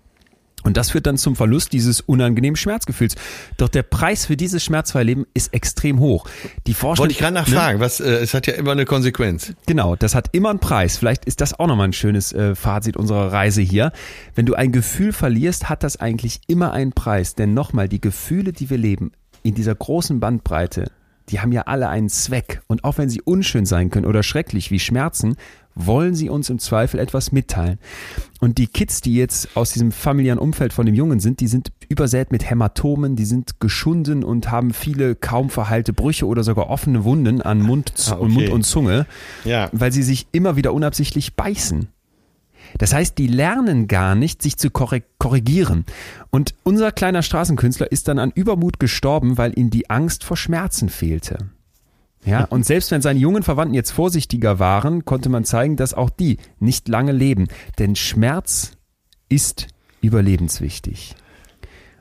Und 0.62 0.76
das 0.76 0.90
führt 0.90 1.06
dann 1.06 1.18
zum 1.18 1.34
Verlust 1.34 1.72
dieses 1.72 2.00
unangenehmen 2.00 2.56
Schmerzgefühls. 2.56 3.16
Doch 3.56 3.68
der 3.68 3.82
Preis 3.82 4.26
für 4.26 4.36
dieses 4.36 4.62
schmerzfreie 4.62 5.02
Leben 5.02 5.26
ist 5.34 5.52
extrem 5.52 5.98
hoch. 5.98 6.26
Die 6.66 6.74
Forschung, 6.74 7.02
Wollte 7.02 7.12
ich 7.12 7.18
gerade 7.18 7.34
nachfragen, 7.34 7.78
ne? 7.78 7.84
was, 7.84 8.00
äh, 8.00 8.08
es 8.08 8.32
hat 8.32 8.46
ja 8.46 8.54
immer 8.54 8.72
eine 8.72 8.84
Konsequenz. 8.84 9.54
Genau, 9.66 9.96
das 9.96 10.14
hat 10.14 10.28
immer 10.32 10.50
einen 10.50 10.60
Preis. 10.60 10.96
Vielleicht 10.96 11.24
ist 11.24 11.40
das 11.40 11.58
auch 11.58 11.66
nochmal 11.66 11.88
ein 11.88 11.92
schönes 11.92 12.32
äh, 12.32 12.54
Fazit 12.54 12.96
unserer 12.96 13.32
Reise 13.32 13.60
hier. 13.60 13.92
Wenn 14.34 14.46
du 14.46 14.54
ein 14.54 14.70
Gefühl 14.70 15.12
verlierst, 15.12 15.68
hat 15.68 15.82
das 15.82 15.96
eigentlich 15.98 16.40
immer 16.46 16.72
einen 16.72 16.92
Preis. 16.92 17.34
Denn 17.34 17.54
nochmal, 17.54 17.88
die 17.88 18.00
Gefühle, 18.00 18.52
die 18.52 18.70
wir 18.70 18.78
leben, 18.78 19.10
in 19.42 19.54
dieser 19.54 19.74
großen 19.74 20.20
Bandbreite, 20.20 20.92
die 21.28 21.40
haben 21.40 21.52
ja 21.52 21.62
alle 21.62 21.88
einen 21.88 22.08
Zweck. 22.08 22.62
Und 22.66 22.84
auch 22.84 22.98
wenn 22.98 23.08
sie 23.08 23.22
unschön 23.22 23.66
sein 23.66 23.90
können 23.90 24.06
oder 24.06 24.22
schrecklich 24.22 24.70
wie 24.70 24.78
Schmerzen, 24.78 25.36
wollen 25.74 26.14
sie 26.14 26.28
uns 26.28 26.50
im 26.50 26.58
Zweifel 26.58 27.00
etwas 27.00 27.32
mitteilen. 27.32 27.78
Und 28.40 28.58
die 28.58 28.66
Kids, 28.66 29.00
die 29.00 29.14
jetzt 29.14 29.56
aus 29.56 29.72
diesem 29.72 29.92
familiären 29.92 30.38
Umfeld 30.38 30.72
von 30.72 30.86
dem 30.86 30.94
Jungen 30.94 31.20
sind, 31.20 31.40
die 31.40 31.46
sind 31.46 31.72
übersät 31.88 32.30
mit 32.30 32.48
Hämatomen, 32.48 33.16
die 33.16 33.24
sind 33.24 33.60
geschunden 33.60 34.24
und 34.24 34.50
haben 34.50 34.72
viele 34.72 35.14
kaum 35.14 35.50
verheilte 35.50 35.92
Brüche 35.92 36.26
oder 36.26 36.44
sogar 36.44 36.68
offene 36.68 37.04
Wunden 37.04 37.40
an 37.40 37.60
Mund, 37.62 37.92
ah, 38.08 38.12
okay. 38.12 38.22
und, 38.22 38.30
Mund 38.32 38.48
und 38.50 38.62
Zunge, 38.64 39.06
ja. 39.44 39.68
weil 39.72 39.92
sie 39.92 40.02
sich 40.02 40.26
immer 40.32 40.56
wieder 40.56 40.74
unabsichtlich 40.74 41.34
beißen. 41.34 41.88
Das 42.78 42.92
heißt, 42.92 43.18
die 43.18 43.26
lernen 43.26 43.88
gar 43.88 44.14
nicht, 44.14 44.42
sich 44.42 44.56
zu 44.56 44.70
korrigieren. 44.70 45.84
Und 46.30 46.54
unser 46.62 46.92
kleiner 46.92 47.22
Straßenkünstler 47.22 47.90
ist 47.90 48.08
dann 48.08 48.18
an 48.18 48.32
Übermut 48.34 48.80
gestorben, 48.80 49.38
weil 49.38 49.58
ihm 49.58 49.70
die 49.70 49.90
Angst 49.90 50.24
vor 50.24 50.36
Schmerzen 50.36 50.88
fehlte. 50.88 51.38
Ja, 52.24 52.44
und 52.50 52.64
selbst 52.64 52.90
wenn 52.90 53.02
seine 53.02 53.18
jungen 53.18 53.42
Verwandten 53.42 53.74
jetzt 53.74 53.90
vorsichtiger 53.90 54.58
waren, 54.58 55.04
konnte 55.04 55.28
man 55.28 55.44
zeigen, 55.44 55.76
dass 55.76 55.94
auch 55.94 56.10
die 56.10 56.38
nicht 56.58 56.88
lange 56.88 57.12
leben. 57.12 57.48
Denn 57.78 57.96
Schmerz 57.96 58.72
ist 59.28 59.68
überlebenswichtig. 60.00 61.14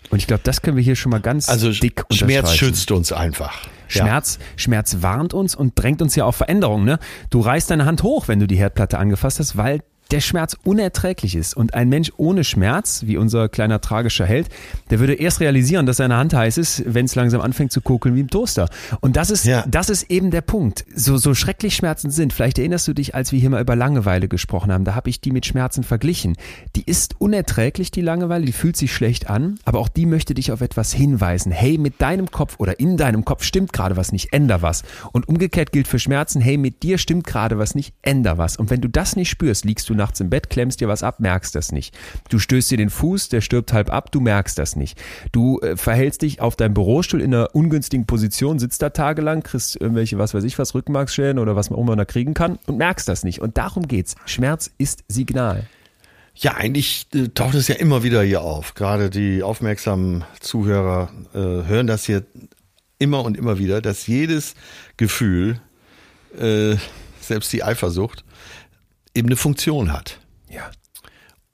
Und 0.10 0.17
ich 0.17 0.27
glaube, 0.27 0.41
das 0.43 0.62
können 0.62 0.75
wir 0.75 0.84
hier 0.84 0.97
schon 0.97 1.12
mal 1.12 1.21
ganz 1.21 1.47
also 1.47 1.71
dick 1.71 2.03
Schmerz 2.12 2.53
schützt 2.53 2.91
uns 2.91 3.13
einfach. 3.13 3.62
Schmerz, 3.88 4.39
ja. 4.39 4.45
Schmerz 4.57 4.97
warnt 4.99 5.34
uns 5.34 5.55
und 5.55 5.73
drängt 5.75 6.01
uns 6.01 6.15
ja 6.15 6.25
auf 6.25 6.36
Veränderungen. 6.36 6.86
Ne? 6.86 6.99
Du 7.29 7.39
reißt 7.39 7.71
deine 7.71 7.86
Hand 7.86 8.03
hoch, 8.03 8.27
wenn 8.27 8.39
du 8.39 8.47
die 8.47 8.57
Herdplatte 8.57 8.99
angefasst 8.99 9.39
hast, 9.39 9.55
weil 9.55 9.81
der 10.12 10.21
Schmerz 10.21 10.56
unerträglich 10.63 11.36
ist. 11.36 11.56
Und 11.56 11.74
ein 11.74 11.89
Mensch 11.89 12.12
ohne 12.17 12.43
Schmerz, 12.43 13.04
wie 13.06 13.17
unser 13.17 13.50
kleiner 13.50 13.82
tragischer 13.82 14.26
Held, 14.26 14.50
der 14.89 15.00
würde 15.00 15.13
erst 15.13 15.39
realisieren, 15.39 15.86
dass 15.86 15.97
seine 15.97 16.17
Hand 16.17 16.34
heiß 16.34 16.58
ist, 16.58 16.84
wenn 16.86 17.06
es 17.06 17.15
langsam 17.15 17.41
anfängt 17.41 17.71
zu 17.71 17.82
kokeln 17.82 18.15
wie 18.15 18.21
im 18.21 18.30
Toaster. 18.30 18.69
Und 19.00 19.15
das 19.15 19.30
ist, 19.30 19.45
ja. 19.45 19.63
das 19.67 19.89
ist 19.89 20.10
eben 20.10 20.32
der 20.32 20.41
Punkt. 20.41 20.86
So, 20.93 21.17
so 21.17 21.34
schrecklich 21.34 21.76
Schmerzen 21.76 22.12
sind. 22.12 22.34
Vielleicht 22.34 22.60
erinnerst 22.60 22.88
du 22.88 22.93
dich, 22.93 23.15
als 23.15 23.32
wir 23.32 23.39
hier 23.39 23.50
mal 23.50 23.62
über 23.62 23.76
Langeweile 23.76 24.28
gesprochen 24.28 24.71
haben. 24.71 24.84
Da 24.84 24.95
habe 24.95 25.10
ich 25.10 25.21
die 25.21 25.32
mit 25.32 25.45
Schmerzen 25.45 25.84
verglichen. 25.84 26.36
Die 26.76 26.84
ist 26.84 27.15
unerträglich, 27.19 27.91
die 27.91 28.02
Langeweile, 28.02 28.45
die 28.45 28.52
fühlt 28.52 28.76
sich 28.76 28.93
schlecht 28.93 29.30
an, 29.30 29.60
aber 29.65 29.80
auch 29.80 29.89
die 29.89 30.06
möchte 30.06 30.34
dich 30.34 30.52
auf 30.52 30.62
etwas 30.62 30.91
hinweisen. 30.91 31.52
Hey, 31.52 31.78
mit 31.78 32.02
deinem 32.02 32.32
Kopf 32.32 32.56
oder 32.58 32.80
in 32.80 32.97
deinem 32.97 33.26
Kopf 33.26 33.43
stimmt 33.43 33.74
gerade 33.74 33.95
was 33.95 34.12
nicht, 34.12 34.34
änder 34.34 34.62
was. 34.62 34.84
Und 35.12 35.28
umgekehrt 35.28 35.71
gilt 35.71 35.88
für 35.88 36.00
Schmerzen, 36.00 36.41
hey, 36.41 36.58
mit 36.58 36.84
dir 36.84 36.97
stimmt 36.97 37.26
gerade 37.26 37.58
was 37.58 37.76
nicht, 37.76 37.93
änder 38.02 38.38
was. 38.38 38.58
Und 38.58 38.69
wenn 38.69 38.82
du 38.82 38.89
das 38.89 39.15
nicht 39.15 39.30
spürst, 39.30 39.65
liegst 39.65 39.89
du 39.89 39.95
nachts 40.01 40.19
im 40.19 40.29
Bett, 40.29 40.49
klemmst 40.49 40.81
dir 40.81 40.87
was 40.87 41.03
ab, 41.03 41.19
merkst 41.19 41.55
das 41.55 41.71
nicht. 41.71 41.95
Du 42.29 42.39
stößt 42.39 42.71
dir 42.71 42.77
den 42.77 42.89
Fuß, 42.89 43.29
der 43.29 43.41
stirbt 43.41 43.71
halb 43.71 43.93
ab, 43.93 44.11
du 44.11 44.19
merkst 44.19 44.57
das 44.57 44.75
nicht. 44.75 44.99
Du 45.31 45.59
äh, 45.59 45.77
verhältst 45.77 46.23
dich 46.23 46.41
auf 46.41 46.55
deinem 46.55 46.73
Bürostuhl 46.73 47.21
in 47.21 47.33
einer 47.33 47.53
ungünstigen 47.53 48.05
Position, 48.05 48.59
sitzt 48.59 48.81
da 48.81 48.89
tagelang, 48.89 49.43
kriegst 49.43 49.79
irgendwelche, 49.79 50.17
was 50.17 50.33
weiß 50.33 50.43
ich 50.43 50.57
was, 50.57 50.73
Rückenmarksschäden 50.73 51.39
oder 51.39 51.55
was 51.55 51.69
man 51.69 51.79
auch 51.79 51.83
immer 51.83 51.95
da 51.95 52.05
kriegen 52.05 52.33
kann 52.33 52.57
und 52.65 52.77
merkst 52.77 53.07
das 53.07 53.23
nicht. 53.23 53.41
Und 53.41 53.57
darum 53.57 53.87
geht's. 53.87 54.15
Schmerz 54.25 54.71
ist 54.77 55.03
Signal. 55.07 55.67
Ja, 56.35 56.55
eigentlich 56.55 57.07
äh, 57.13 57.27
taucht 57.27 57.55
es 57.55 57.67
ja 57.67 57.75
immer 57.75 58.03
wieder 58.03 58.23
hier 58.23 58.41
auf. 58.41 58.73
Gerade 58.73 59.09
die 59.09 59.43
aufmerksamen 59.43 60.23
Zuhörer 60.39 61.11
äh, 61.33 61.37
hören 61.37 61.87
das 61.87 62.05
hier 62.05 62.23
immer 62.99 63.23
und 63.23 63.37
immer 63.37 63.57
wieder, 63.57 63.81
dass 63.81 64.07
jedes 64.07 64.55
Gefühl, 64.97 65.59
äh, 66.39 66.75
selbst 67.19 67.51
die 67.51 67.63
Eifersucht, 67.63 68.23
eben 69.15 69.28
eine 69.28 69.36
Funktion 69.36 69.91
hat. 69.91 70.19
Ja. 70.50 70.71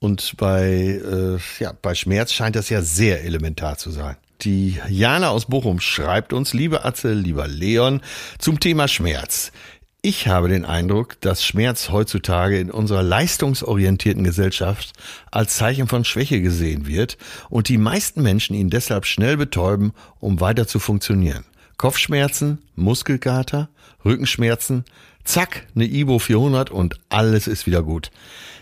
Und 0.00 0.36
bei, 0.36 1.00
äh, 1.04 1.38
ja, 1.62 1.72
bei 1.80 1.94
Schmerz 1.94 2.32
scheint 2.32 2.56
das 2.56 2.68
ja 2.68 2.82
sehr 2.82 3.24
elementar 3.24 3.78
zu 3.78 3.90
sein. 3.90 4.16
Die 4.42 4.78
Jana 4.88 5.30
aus 5.30 5.46
Bochum 5.46 5.80
schreibt 5.80 6.32
uns, 6.32 6.54
liebe 6.54 6.84
Atze, 6.84 7.12
lieber 7.12 7.48
Leon, 7.48 8.00
zum 8.38 8.60
Thema 8.60 8.86
Schmerz. 8.86 9.50
Ich 10.00 10.28
habe 10.28 10.48
den 10.48 10.64
Eindruck, 10.64 11.20
dass 11.22 11.44
Schmerz 11.44 11.88
heutzutage 11.90 12.60
in 12.60 12.70
unserer 12.70 13.02
leistungsorientierten 13.02 14.22
Gesellschaft 14.22 14.92
als 15.32 15.56
Zeichen 15.56 15.88
von 15.88 16.04
Schwäche 16.04 16.40
gesehen 16.40 16.86
wird 16.86 17.18
und 17.50 17.68
die 17.68 17.78
meisten 17.78 18.22
Menschen 18.22 18.54
ihn 18.54 18.70
deshalb 18.70 19.06
schnell 19.06 19.36
betäuben, 19.36 19.92
um 20.20 20.40
weiter 20.40 20.68
zu 20.68 20.78
funktionieren. 20.78 21.44
Kopfschmerzen, 21.78 22.58
Muskelkater, 22.76 23.70
Rückenschmerzen, 24.04 24.84
zack, 25.28 25.66
eine 25.74 25.84
Ibo 25.84 26.18
400 26.18 26.70
und 26.70 26.98
alles 27.08 27.46
ist 27.46 27.66
wieder 27.66 27.82
gut. 27.82 28.10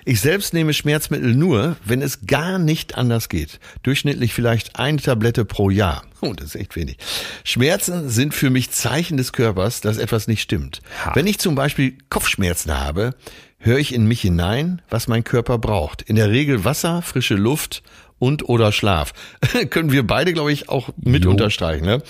Ich 0.04 0.20
selbst 0.20 0.54
nehme 0.54 0.72
Schmerzmittel 0.72 1.34
nur, 1.34 1.76
wenn 1.84 2.02
es 2.02 2.26
gar 2.26 2.58
nicht 2.58 2.96
anders 2.96 3.28
geht. 3.28 3.58
Durchschnittlich 3.82 4.34
vielleicht 4.34 4.78
eine 4.78 4.98
Tablette 4.98 5.44
pro 5.44 5.70
Jahr. 5.70 6.04
Oh, 6.20 6.32
das 6.32 6.48
ist 6.48 6.56
echt 6.56 6.76
wenig. 6.76 6.98
Schmerzen 7.44 8.08
sind 8.08 8.34
für 8.34 8.50
mich 8.50 8.70
Zeichen 8.70 9.16
des 9.16 9.32
Körpers, 9.32 9.80
dass 9.80 9.98
etwas 9.98 10.28
nicht 10.28 10.42
stimmt. 10.42 10.80
Wenn 11.14 11.26
ich 11.26 11.38
zum 11.38 11.54
Beispiel 11.54 11.98
Kopfschmerzen 12.08 12.76
habe, 12.76 13.14
höre 13.58 13.78
ich 13.78 13.94
in 13.94 14.06
mich 14.06 14.20
hinein, 14.20 14.80
was 14.90 15.08
mein 15.08 15.24
Körper 15.24 15.58
braucht. 15.58 16.02
In 16.02 16.16
der 16.16 16.30
Regel 16.30 16.64
Wasser, 16.64 17.02
frische 17.02 17.34
Luft 17.34 17.82
und 18.18 18.48
oder 18.48 18.72
Schlaf. 18.72 19.12
Können 19.70 19.92
wir 19.92 20.06
beide, 20.06 20.32
glaube 20.32 20.52
ich, 20.52 20.68
auch 20.68 20.90
mit 20.96 21.24
jo. 21.24 21.30
unterstreichen. 21.30 21.84
Ne? 21.84 22.02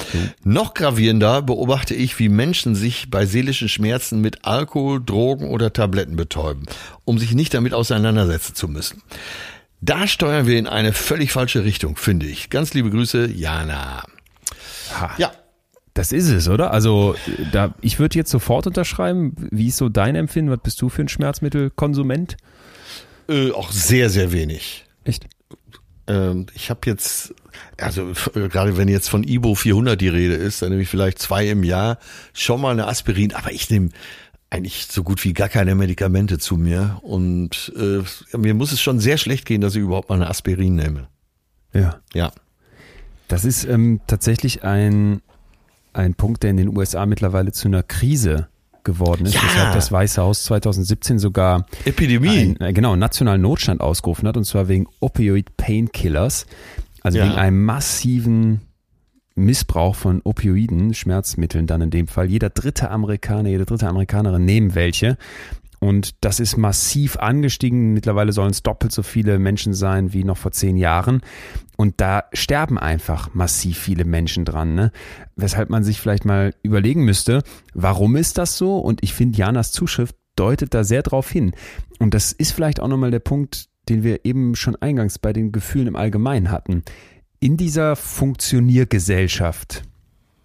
Noch 0.44 0.74
gravierender 0.74 1.42
beobachte 1.42 1.94
ich, 1.94 2.18
wie 2.18 2.28
Menschen 2.28 2.74
sich 2.74 3.10
bei 3.10 3.26
seelischen 3.26 3.68
Schmerzen 3.68 4.20
mit 4.20 4.44
Alkohol, 4.44 5.02
Drogen 5.04 5.48
oder 5.48 5.72
Tabletten 5.72 6.16
betäuben, 6.16 6.66
um 7.04 7.18
sich 7.18 7.34
nicht 7.34 7.54
damit 7.54 7.74
auseinandersetzen 7.74 8.54
zu 8.54 8.68
müssen. 8.68 9.02
Da 9.80 10.06
steuern 10.06 10.46
wir 10.46 10.58
in 10.58 10.66
eine 10.66 10.92
völlig 10.92 11.32
falsche 11.32 11.64
Richtung, 11.64 11.96
finde 11.96 12.26
ich. 12.26 12.50
Ganz 12.50 12.72
liebe 12.74 12.90
Grüße, 12.90 13.30
Jana. 13.30 14.04
Ha. 14.98 15.10
Ja. 15.18 15.32
Das 15.94 16.12
ist 16.12 16.28
es, 16.28 16.46
oder? 16.46 16.72
Also 16.72 17.14
da, 17.52 17.74
ich 17.80 17.98
würde 17.98 18.18
jetzt 18.18 18.30
sofort 18.30 18.66
unterschreiben. 18.66 19.34
Wie 19.50 19.68
ist 19.68 19.78
so 19.78 19.88
dein 19.88 20.14
Empfinden? 20.14 20.50
Was 20.50 20.60
bist 20.62 20.82
du 20.82 20.90
für 20.90 21.00
ein 21.00 21.08
Schmerzmittelkonsument? 21.08 22.36
Äh, 23.30 23.52
auch 23.52 23.72
sehr, 23.72 24.10
sehr 24.10 24.30
wenig. 24.30 24.84
Echt? 25.04 25.26
Ähm, 26.08 26.46
ich 26.54 26.70
habe 26.70 26.80
jetzt, 26.86 27.34
also 27.78 28.10
äh, 28.34 28.48
gerade 28.48 28.76
wenn 28.76 28.88
jetzt 28.88 29.08
von 29.08 29.24
Ibo 29.24 29.54
400 29.54 30.00
die 30.00 30.08
Rede 30.08 30.34
ist, 30.34 30.62
dann 30.62 30.70
nehme 30.70 30.82
ich 30.82 30.88
vielleicht 30.88 31.18
zwei 31.18 31.48
im 31.48 31.64
Jahr 31.64 31.98
schon 32.32 32.60
mal 32.60 32.70
eine 32.72 32.86
Aspirin, 32.86 33.34
aber 33.34 33.52
ich 33.52 33.70
nehme 33.70 33.90
eigentlich 34.50 34.86
so 34.86 35.02
gut 35.02 35.24
wie 35.24 35.32
gar 35.32 35.48
keine 35.48 35.74
Medikamente 35.74 36.38
zu 36.38 36.56
mir 36.56 36.98
und 37.02 37.72
äh, 37.76 38.36
mir 38.36 38.54
muss 38.54 38.72
es 38.72 38.80
schon 38.80 39.00
sehr 39.00 39.18
schlecht 39.18 39.44
gehen, 39.44 39.60
dass 39.60 39.74
ich 39.74 39.82
überhaupt 39.82 40.08
mal 40.08 40.14
eine 40.16 40.30
Aspirin 40.30 40.76
nehme. 40.76 41.08
Ja. 41.72 42.00
Ja. 42.14 42.32
Das 43.28 43.44
ist 43.44 43.64
ähm, 43.64 44.00
tatsächlich 44.06 44.62
ein, 44.62 45.20
ein 45.92 46.14
Punkt, 46.14 46.44
der 46.44 46.50
in 46.50 46.58
den 46.58 46.76
USA 46.76 47.06
mittlerweile 47.06 47.50
zu 47.50 47.66
einer 47.66 47.82
Krise 47.82 48.48
geworden 48.86 49.26
ist, 49.26 49.34
ja. 49.34 49.42
weshalb 49.44 49.74
das 49.74 49.92
Weiße 49.92 50.22
Haus 50.22 50.44
2017 50.44 51.18
sogar 51.18 51.66
Epidemie, 51.84 52.56
ein, 52.58 52.60
äh, 52.60 52.72
genau, 52.72 52.96
nationalen 52.96 53.42
Notstand 53.42 53.82
ausgerufen 53.82 54.26
hat, 54.26 54.38
und 54.38 54.44
zwar 54.44 54.68
wegen 54.68 54.86
Opioid 55.00 55.58
Painkillers, 55.58 56.46
also 57.02 57.18
ja. 57.18 57.26
wegen 57.26 57.34
einem 57.34 57.62
massiven 57.64 58.62
Missbrauch 59.34 59.94
von 59.94 60.22
Opioiden, 60.24 60.94
Schmerzmitteln 60.94 61.66
dann 61.66 61.82
in 61.82 61.90
dem 61.90 62.06
Fall. 62.06 62.30
Jeder 62.30 62.48
dritte 62.48 62.90
Amerikaner, 62.90 63.50
jede 63.50 63.66
dritte 63.66 63.86
Amerikanerin 63.86 64.46
nehmen 64.46 64.74
welche. 64.74 65.18
Und 65.78 66.24
das 66.24 66.40
ist 66.40 66.56
massiv 66.56 67.16
angestiegen. 67.18 67.92
Mittlerweile 67.92 68.32
sollen 68.32 68.50
es 68.50 68.62
doppelt 68.62 68.92
so 68.92 69.02
viele 69.02 69.38
Menschen 69.38 69.74
sein 69.74 70.14
wie 70.14 70.24
noch 70.24 70.38
vor 70.38 70.52
zehn 70.52 70.78
Jahren. 70.78 71.20
Und 71.76 72.00
da 72.00 72.24
sterben 72.32 72.78
einfach 72.78 73.34
massiv 73.34 73.78
viele 73.78 74.04
Menschen 74.04 74.44
dran, 74.44 74.74
ne? 74.74 74.92
Weshalb 75.36 75.68
man 75.68 75.84
sich 75.84 76.00
vielleicht 76.00 76.24
mal 76.24 76.54
überlegen 76.62 77.04
müsste, 77.04 77.42
warum 77.74 78.16
ist 78.16 78.38
das 78.38 78.56
so? 78.56 78.78
Und 78.78 79.02
ich 79.02 79.12
finde, 79.12 79.38
Janas 79.38 79.72
Zuschrift 79.72 80.16
deutet 80.36 80.74
da 80.74 80.84
sehr 80.84 81.02
drauf 81.02 81.30
hin. 81.30 81.52
Und 81.98 82.14
das 82.14 82.32
ist 82.32 82.52
vielleicht 82.52 82.80
auch 82.80 82.88
nochmal 82.88 83.10
der 83.10 83.20
Punkt, 83.20 83.68
den 83.88 84.02
wir 84.02 84.24
eben 84.24 84.54
schon 84.54 84.76
eingangs 84.76 85.18
bei 85.18 85.32
den 85.32 85.52
Gefühlen 85.52 85.88
im 85.88 85.96
Allgemeinen 85.96 86.50
hatten. 86.50 86.82
In 87.40 87.56
dieser 87.56 87.96
Funktioniergesellschaft, 87.96 89.82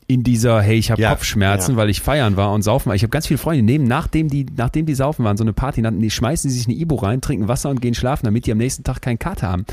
in 0.07 0.23
dieser, 0.23 0.61
hey, 0.61 0.77
ich 0.77 0.91
habe 0.91 1.01
ja, 1.01 1.11
Kopfschmerzen, 1.11 1.71
ja. 1.71 1.77
weil 1.77 1.89
ich 1.89 2.01
feiern 2.01 2.35
war 2.35 2.51
und 2.51 2.63
saufen 2.63 2.89
war. 2.89 2.95
Ich 2.95 3.03
habe 3.03 3.11
ganz 3.11 3.27
viele 3.27 3.37
Freunde, 3.37 3.63
die 3.63 3.71
nehmen, 3.71 3.85
nachdem 3.85 4.27
die, 4.27 4.45
nachdem 4.55 4.85
die 4.85 4.93
saufen 4.93 5.23
waren, 5.23 5.37
so 5.37 5.43
eine 5.43 5.53
Party, 5.53 5.81
die 5.81 6.11
schmeißen 6.11 6.49
sie 6.49 6.57
sich 6.57 6.67
eine 6.67 6.75
Ibo 6.75 6.95
rein, 6.95 7.21
trinken 7.21 7.47
Wasser 7.47 7.69
und 7.69 7.81
gehen 7.81 7.93
schlafen, 7.93 8.25
damit 8.25 8.45
die 8.45 8.51
am 8.51 8.57
nächsten 8.57 8.83
Tag 8.83 9.01
keinen 9.01 9.19
Kater 9.19 9.47
haben. 9.47 9.65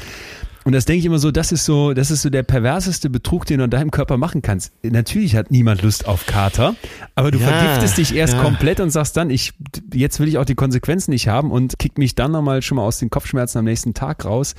Und 0.68 0.74
das 0.74 0.84
denke 0.84 0.98
ich 0.98 1.06
immer 1.06 1.18
so, 1.18 1.30
das 1.30 1.50
ist 1.50 1.64
so, 1.64 1.94
das 1.94 2.10
ist 2.10 2.20
so 2.20 2.28
der 2.28 2.42
perverseste 2.42 3.08
Betrug, 3.08 3.46
den 3.46 3.56
du 3.56 3.64
an 3.64 3.70
deinem 3.70 3.90
Körper 3.90 4.18
machen 4.18 4.42
kannst. 4.42 4.70
Natürlich 4.82 5.34
hat 5.34 5.50
niemand 5.50 5.80
Lust 5.80 6.06
auf 6.06 6.26
Kater, 6.26 6.76
aber 7.14 7.30
du 7.30 7.38
ja, 7.38 7.48
vergiftest 7.48 7.96
dich 7.96 8.14
erst 8.14 8.34
ja. 8.34 8.42
komplett 8.42 8.78
und 8.80 8.90
sagst 8.90 9.16
dann, 9.16 9.30
ich, 9.30 9.54
jetzt 9.94 10.20
will 10.20 10.28
ich 10.28 10.36
auch 10.36 10.44
die 10.44 10.56
Konsequenzen 10.56 11.12
nicht 11.12 11.26
haben 11.26 11.52
und 11.52 11.78
kick 11.78 11.96
mich 11.96 12.16
dann 12.16 12.32
nochmal 12.32 12.60
schon 12.60 12.76
mal 12.76 12.82
aus 12.82 12.98
den 12.98 13.08
Kopfschmerzen 13.08 13.56
am 13.56 13.64
nächsten 13.64 13.94
Tag 13.94 14.26
raus 14.26 14.54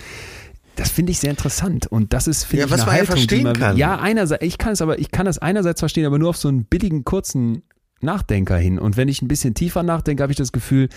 Das 0.75 0.89
finde 0.89 1.11
ich 1.11 1.19
sehr 1.19 1.29
interessant 1.29 1.85
und 1.85 2.11
das 2.11 2.27
ist 2.27 2.43
finde 2.43 2.61
Ja, 2.61 2.65
ich 2.65 2.71
was 2.71 2.79
eine 2.81 2.87
man 2.87 2.95
ja 2.95 2.99
Haltung, 3.01 3.15
verstehen 3.15 3.43
man, 3.43 3.53
kann. 3.53 3.77
Ja, 3.77 3.99
einerseits, 3.99 4.43
ich 4.43 4.57
kann 4.57 4.73
es 4.73 4.81
aber, 4.81 4.97
ich 4.97 5.11
kann 5.11 5.27
es 5.27 5.37
einerseits 5.37 5.79
verstehen, 5.79 6.07
aber 6.07 6.17
nur 6.17 6.29
auf 6.29 6.37
so 6.37 6.47
einen 6.47 6.65
billigen 6.65 7.03
kurzen 7.03 7.61
Nachdenker 8.01 8.57
hin. 8.57 8.79
Und 8.79 8.97
wenn 8.97 9.09
ich 9.09 9.21
ein 9.21 9.27
bisschen 9.27 9.53
tiefer 9.53 9.83
nachdenke, 9.83 10.23
habe 10.23 10.33
ich 10.33 10.37
das 10.39 10.53
Gefühl, 10.53 10.89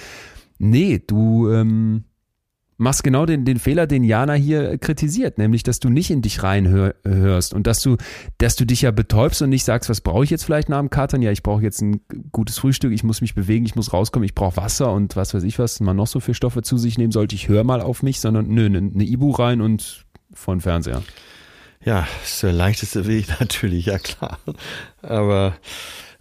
nee, 0.58 1.02
du 1.06 1.50
ähm, 1.50 2.04
machst 2.82 3.04
genau 3.04 3.24
den, 3.24 3.44
den 3.44 3.58
Fehler, 3.58 3.86
den 3.86 4.04
Jana 4.04 4.34
hier 4.34 4.76
kritisiert, 4.78 5.38
nämlich, 5.38 5.62
dass 5.62 5.80
du 5.80 5.88
nicht 5.88 6.10
in 6.10 6.20
dich 6.20 6.42
reinhörst 6.42 7.54
und 7.54 7.66
dass 7.66 7.80
du, 7.80 7.96
dass 8.38 8.56
du 8.56 8.66
dich 8.66 8.82
ja 8.82 8.90
betäubst 8.90 9.40
und 9.40 9.48
nicht 9.48 9.64
sagst, 9.64 9.88
was 9.88 10.00
brauche 10.00 10.24
ich 10.24 10.30
jetzt 10.30 10.44
vielleicht 10.44 10.68
nach 10.68 10.80
dem 10.80 10.90
Katern? 10.90 11.22
Ja, 11.22 11.30
ich 11.30 11.42
brauche 11.42 11.62
jetzt 11.62 11.80
ein 11.80 12.00
gutes 12.32 12.58
Frühstück, 12.58 12.92
ich 12.92 13.04
muss 13.04 13.20
mich 13.20 13.34
bewegen, 13.34 13.64
ich 13.64 13.76
muss 13.76 13.92
rauskommen, 13.92 14.24
ich 14.24 14.34
brauche 14.34 14.56
Wasser 14.56 14.92
und 14.92 15.16
was 15.16 15.32
weiß 15.32 15.44
ich, 15.44 15.58
was 15.58 15.80
man 15.80 15.96
noch 15.96 16.06
so 16.06 16.20
für 16.20 16.34
Stoffe 16.34 16.62
zu 16.62 16.76
sich 16.76 16.98
nehmen 16.98 17.12
sollte. 17.12 17.34
Ich 17.34 17.48
höre 17.48 17.64
mal 17.64 17.80
auf 17.80 18.02
mich, 18.02 18.20
sondern 18.20 18.48
nö, 18.48 18.66
eine 18.66 18.82
ne 18.82 19.04
Ibu 19.04 19.30
rein 19.30 19.60
und 19.60 20.04
vor 20.32 20.54
den 20.54 20.60
Fernseher. 20.60 21.02
Ja, 21.84 22.06
ist 22.24 22.42
der 22.42 22.52
leichteste 22.52 23.06
Weg 23.06 23.26
natürlich, 23.40 23.86
ja 23.86 23.98
klar. 23.98 24.38
Aber 25.02 25.56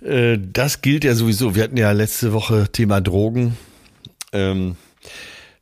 äh, 0.01 0.37
das 0.39 0.81
gilt 0.81 1.03
ja 1.03 1.15
sowieso. 1.15 1.55
Wir 1.55 1.63
hatten 1.63 1.77
ja 1.77 1.91
letzte 1.91 2.33
Woche 2.33 2.71
Thema 2.71 3.01
Drogen. 3.01 3.57
Ähm, 4.33 4.75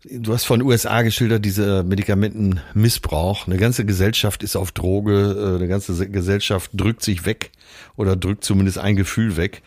du 0.04 0.34
hast 0.34 0.46
von 0.46 0.62
USA 0.62 1.02
geschildert, 1.02 1.44
diese 1.46 1.84
Medikamentenmissbrauch. 1.84 3.48
Eine 3.48 3.58
ganze 3.58 3.86
Gesellschaft 3.86 4.44
ist 4.44 4.56
auf 4.56 4.72
Droge, 4.72 5.36
äh, 5.38 5.56
eine 5.56 5.68
ganze 5.68 6.10
Gesellschaft 6.10 6.72
drückt 6.74 7.04
sich 7.04 7.26
weg 7.26 7.52
oder 7.96 8.16
drückt 8.16 8.44
zumindest 8.44 8.78
ein 8.78 8.96
Gefühl 8.96 9.38
weg. 9.38 9.62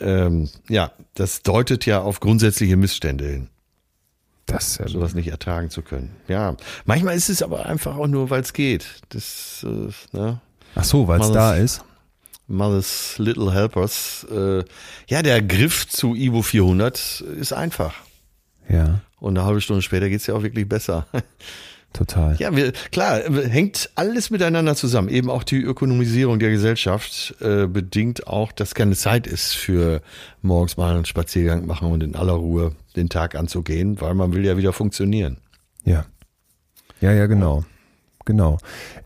Ähm, 0.00 0.48
ja, 0.68 0.92
das 1.14 1.42
deutet 1.42 1.86
ja 1.86 2.00
auf 2.00 2.20
grundsätzliche 2.20 2.76
Missstände 2.76 3.24
hin 3.24 3.48
Das, 4.46 4.78
äh, 4.80 4.88
sowas 4.88 5.14
nicht 5.14 5.28
ertragen 5.28 5.70
zu 5.70 5.82
können. 5.82 6.14
Ja, 6.28 6.56
manchmal 6.84 7.16
ist 7.16 7.30
es 7.30 7.42
aber 7.42 7.66
einfach 7.66 7.96
auch 7.96 8.06
nur, 8.06 8.30
weil 8.30 8.42
es 8.42 8.52
geht. 8.52 8.86
Das, 9.10 9.64
äh, 9.66 10.16
ne? 10.16 10.40
ach 10.74 10.84
so, 10.84 11.08
weil 11.08 11.20
es 11.20 11.32
da 11.32 11.56
ist. 11.56 11.84
Mother's 12.46 13.18
Little 13.18 13.52
Helpers. 13.52 14.26
Äh, 14.30 14.64
ja, 15.06 15.22
der 15.22 15.42
Griff 15.42 15.86
zu 15.86 16.14
Ivo 16.14 16.40
400 16.40 17.20
ist 17.20 17.52
einfach. 17.52 17.94
Ja, 18.68 19.00
Und 19.20 19.36
eine 19.38 19.46
halbe 19.46 19.60
Stunde 19.60 19.82
später 19.82 20.08
geht's 20.08 20.26
ja 20.26 20.34
auch 20.34 20.42
wirklich 20.42 20.68
besser. 20.68 21.06
total. 21.92 22.36
Ja, 22.38 22.54
wir, 22.54 22.72
klar, 22.92 23.20
hängt 23.48 23.90
alles 23.94 24.30
miteinander 24.30 24.74
zusammen. 24.74 25.08
Eben 25.08 25.30
auch 25.30 25.42
die 25.42 25.60
Ökonomisierung 25.62 26.38
der 26.38 26.50
Gesellschaft 26.50 27.34
äh, 27.40 27.66
bedingt 27.66 28.26
auch, 28.26 28.52
dass 28.52 28.74
keine 28.74 28.94
Zeit 28.94 29.26
ist 29.26 29.54
für 29.54 30.02
morgens 30.42 30.76
mal 30.76 30.94
einen 30.94 31.06
Spaziergang 31.06 31.66
machen 31.66 31.90
und 31.90 32.02
in 32.02 32.14
aller 32.14 32.34
Ruhe 32.34 32.72
den 32.96 33.08
Tag 33.08 33.34
anzugehen, 33.34 34.00
weil 34.00 34.14
man 34.14 34.32
will 34.34 34.44
ja 34.44 34.56
wieder 34.56 34.72
funktionieren. 34.72 35.38
Ja. 35.84 36.04
Ja, 37.00 37.12
ja, 37.12 37.26
genau. 37.26 37.64
Genau. 38.26 38.58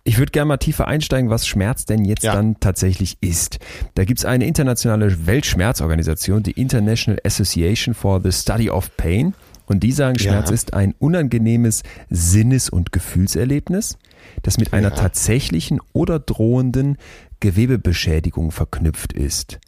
Ich 0.02 0.18
würde 0.18 0.32
gerne 0.32 0.46
mal 0.48 0.56
tiefer 0.56 0.88
einsteigen, 0.88 1.30
was 1.30 1.46
Schmerz 1.46 1.84
denn 1.84 2.04
jetzt 2.04 2.24
Ja. 2.24 2.34
dann 2.34 2.58
tatsächlich 2.58 3.18
ist. 3.20 3.60
Da 3.94 4.04
gibt's 4.04 4.24
eine 4.24 4.46
internationale 4.46 5.26
Weltschmerzorganisation, 5.26 6.42
die 6.42 6.50
International 6.52 7.20
Association 7.24 7.94
for 7.94 8.20
the 8.20 8.32
Study 8.32 8.68
of 8.68 8.96
Pain. 8.96 9.34
Und 9.72 9.80
die 9.82 9.92
sagen, 9.92 10.18
Schmerz 10.18 10.50
Ja. 10.50 10.54
ist 10.54 10.74
ein 10.74 10.94
unangenehmes 10.98 11.82
Sinnes- 12.10 12.68
und 12.68 12.92
Gefühlserlebnis, 12.92 13.96
das 14.42 14.58
mit 14.58 14.72
einer 14.74 14.90
Ja. 14.90 14.94
tatsächlichen 14.94 15.80
oder 15.94 16.18
drohenden 16.18 16.98
Gewebebeschädigung 17.40 18.50
verknüpft 18.50 19.14
ist. 19.14 19.58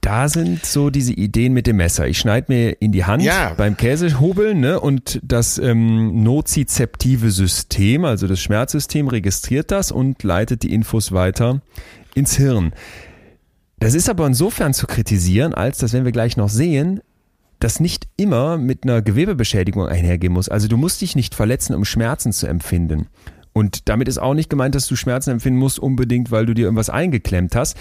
Da 0.00 0.28
sind 0.28 0.66
so 0.66 0.90
diese 0.90 1.12
Ideen 1.14 1.54
mit 1.54 1.66
dem 1.66 1.76
Messer. 1.76 2.06
Ich 2.08 2.18
schneide 2.18 2.52
mir 2.52 2.82
in 2.82 2.92
die 2.92 3.04
Hand 3.04 3.22
Ja. 3.22 3.54
beim 3.56 3.76
Käsehobeln 3.76 4.60
ne, 4.60 4.78
und 4.80 5.18
das 5.22 5.56
ähm, 5.56 6.22
nozizeptive 6.24 7.30
System, 7.30 8.04
also 8.04 8.26
das 8.26 8.40
Schmerzsystem, 8.40 9.08
registriert 9.08 9.70
das 9.70 9.92
und 9.92 10.22
leitet 10.24 10.62
die 10.62 10.74
Infos 10.74 11.12
weiter 11.12 11.62
ins 12.14 12.36
Hirn. 12.36 12.74
Das 13.78 13.94
ist 13.94 14.10
aber 14.10 14.26
insofern 14.26 14.74
zu 14.74 14.86
kritisieren, 14.86 15.54
als 15.54 15.78
dass, 15.78 15.92
wenn 15.94 16.04
wir 16.04 16.12
gleich 16.12 16.36
noch 16.36 16.48
sehen, 16.50 17.00
das 17.64 17.80
nicht 17.80 18.06
immer 18.16 18.58
mit 18.58 18.84
einer 18.84 19.00
Gewebebeschädigung 19.02 19.86
einhergehen 19.86 20.32
muss. 20.32 20.48
Also 20.50 20.68
du 20.68 20.76
musst 20.76 21.00
dich 21.00 21.16
nicht 21.16 21.34
verletzen, 21.34 21.74
um 21.74 21.84
Schmerzen 21.84 22.32
zu 22.32 22.46
empfinden. 22.46 23.08
Und 23.54 23.88
damit 23.88 24.06
ist 24.08 24.18
auch 24.18 24.34
nicht 24.34 24.50
gemeint, 24.50 24.74
dass 24.74 24.86
du 24.86 24.96
Schmerzen 24.96 25.30
empfinden 25.30 25.58
musst, 25.58 25.78
unbedingt, 25.78 26.30
weil 26.30 26.44
du 26.44 26.54
dir 26.54 26.64
irgendwas 26.64 26.90
eingeklemmt 26.90 27.56
hast. 27.56 27.76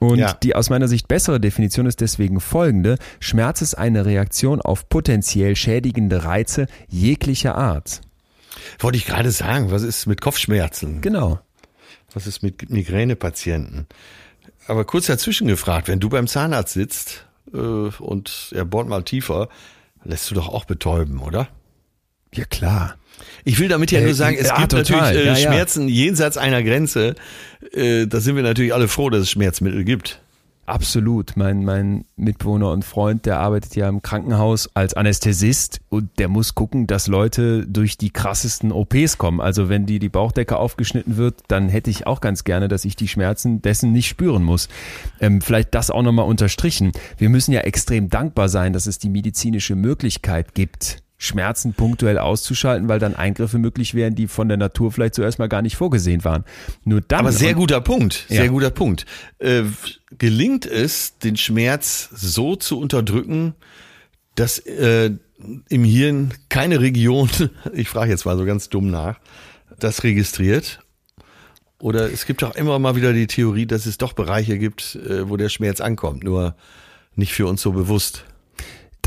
Und 0.00 0.18
Ja. 0.18 0.32
die 0.32 0.54
aus 0.56 0.70
meiner 0.70 0.88
Sicht 0.88 1.06
bessere 1.06 1.38
Definition 1.40 1.86
ist 1.86 2.00
deswegen 2.00 2.40
folgende. 2.40 2.98
Schmerz 3.20 3.62
ist 3.62 3.74
eine 3.76 4.06
Reaktion 4.06 4.60
auf 4.60 4.88
potenziell 4.88 5.54
schädigende 5.54 6.24
Reize 6.24 6.66
jeglicher 6.88 7.56
Art. 7.56 8.00
Wollte 8.80 8.98
ich 8.98 9.06
gerade 9.06 9.30
sagen, 9.30 9.70
was 9.70 9.82
ist 9.82 10.06
mit 10.06 10.20
Kopfschmerzen? 10.20 11.00
Genau. 11.00 11.38
Was 12.12 12.26
ist 12.26 12.42
mit 12.42 12.70
Migränepatienten? 12.70 13.86
Aber 14.66 14.84
kurz 14.84 15.06
dazwischen 15.06 15.46
gefragt, 15.46 15.86
wenn 15.88 16.00
du 16.00 16.08
beim 16.08 16.26
Zahnarzt 16.26 16.74
sitzt 16.74 17.24
äh, 17.52 17.56
und 18.02 18.52
er 18.54 18.64
bohrt 18.64 18.88
mal 18.88 19.02
tiefer, 19.02 19.48
lässt 20.04 20.30
du 20.30 20.34
doch 20.34 20.48
auch 20.48 20.64
betäuben, 20.64 21.20
oder? 21.20 21.48
Ja, 22.34 22.44
klar. 22.44 22.96
Ich 23.44 23.58
will 23.58 23.68
damit 23.68 23.90
ja 23.90 24.00
Äh, 24.00 24.04
nur 24.04 24.14
sagen, 24.14 24.36
es 24.38 24.48
ja, 24.48 24.56
gibt 24.58 24.72
total. 24.72 25.00
natürlich 25.00 25.16
äh, 25.16 25.26
Ja, 25.26 25.32
ja. 25.36 25.36
Schmerzen 25.50 25.88
jenseits 25.88 26.36
einer 26.36 26.62
Grenze. 26.62 27.14
Äh, 27.72 28.06
da 28.06 28.20
sind 28.20 28.36
wir 28.36 28.42
natürlich 28.42 28.74
alle 28.74 28.88
froh, 28.88 29.10
dass 29.10 29.22
es 29.22 29.30
Schmerzmittel 29.30 29.84
gibt. 29.84 30.20
Absolut. 30.68 31.34
Mein, 31.34 31.64
mein 31.64 32.04
Mitbewohner 32.16 32.72
und 32.72 32.84
Freund, 32.84 33.24
der 33.24 33.40
arbeitet 33.40 33.74
ja 33.74 33.88
im 33.88 34.02
Krankenhaus 34.02 34.68
als 34.74 34.92
Anästhesist 34.92 35.80
und 35.88 36.10
der 36.18 36.28
muss 36.28 36.54
gucken, 36.54 36.86
dass 36.86 37.06
Leute 37.06 37.66
durch 37.66 37.96
die 37.96 38.10
krassesten 38.10 38.70
OPs 38.70 39.16
kommen. 39.16 39.40
Also 39.40 39.70
wenn 39.70 39.86
die 39.86 39.98
die 39.98 40.10
Bauchdecke 40.10 40.58
aufgeschnitten 40.58 41.16
wird, 41.16 41.40
dann 41.48 41.70
hätte 41.70 41.88
ich 41.88 42.06
auch 42.06 42.20
ganz 42.20 42.44
gerne, 42.44 42.68
dass 42.68 42.84
ich 42.84 42.96
die 42.96 43.08
Schmerzen 43.08 43.62
dessen 43.62 43.92
nicht 43.92 44.08
spüren 44.08 44.42
muss. 44.42 44.68
Ähm, 45.20 45.40
vielleicht 45.40 45.74
das 45.74 45.90
auch 45.90 46.02
nochmal 46.02 46.26
unterstrichen. 46.26 46.92
Wir 47.16 47.30
müssen 47.30 47.52
ja 47.52 47.60
extrem 47.60 48.10
dankbar 48.10 48.50
sein, 48.50 48.74
dass 48.74 48.86
es 48.86 48.98
die 48.98 49.08
medizinische 49.08 49.74
Möglichkeit 49.74 50.54
gibt, 50.54 51.02
Schmerzen 51.20 51.74
punktuell 51.74 52.16
auszuschalten, 52.16 52.88
weil 52.88 53.00
dann 53.00 53.16
Eingriffe 53.16 53.58
möglich 53.58 53.94
wären, 53.94 54.14
die 54.14 54.28
von 54.28 54.46
der 54.46 54.56
Natur 54.56 54.92
vielleicht 54.92 55.14
zuerst 55.14 55.40
mal 55.40 55.48
gar 55.48 55.62
nicht 55.62 55.76
vorgesehen 55.76 56.24
waren. 56.24 56.44
Nur 56.84 57.00
dann 57.00 57.20
Aber 57.20 57.32
sehr 57.32 57.54
guter 57.54 57.80
Punkt, 57.80 58.26
sehr 58.28 58.44
Ja. 58.44 58.50
guter 58.50 58.70
Punkt. 58.70 59.04
Äh, 59.38 59.64
gelingt 60.16 60.64
es, 60.64 61.18
den 61.18 61.36
Schmerz 61.36 62.08
so 62.12 62.54
zu 62.54 62.78
unterdrücken, 62.78 63.54
dass 64.36 64.60
äh, 64.60 65.10
im 65.68 65.84
Hirn 65.84 66.34
keine 66.48 66.80
Region, 66.80 67.28
ich 67.72 67.88
frage 67.88 68.10
jetzt 68.12 68.24
mal 68.24 68.38
so 68.38 68.44
ganz 68.44 68.68
dumm 68.68 68.88
nach, 68.90 69.18
das 69.80 70.04
registriert? 70.04 70.80
Oder 71.80 72.12
es 72.12 72.26
gibt 72.26 72.42
auch 72.44 72.54
immer 72.56 72.78
mal 72.78 72.94
wieder 72.96 73.12
die 73.12 73.26
Theorie, 73.28 73.66
dass 73.66 73.86
es 73.86 73.98
doch 73.98 74.12
Bereiche 74.12 74.56
gibt, 74.58 74.94
äh, 74.96 75.28
wo 75.28 75.36
der 75.36 75.48
Schmerz 75.48 75.80
ankommt, 75.80 76.22
nur 76.22 76.54
nicht 77.16 77.32
für 77.32 77.46
uns 77.48 77.60
so 77.62 77.72
bewusst. 77.72 78.24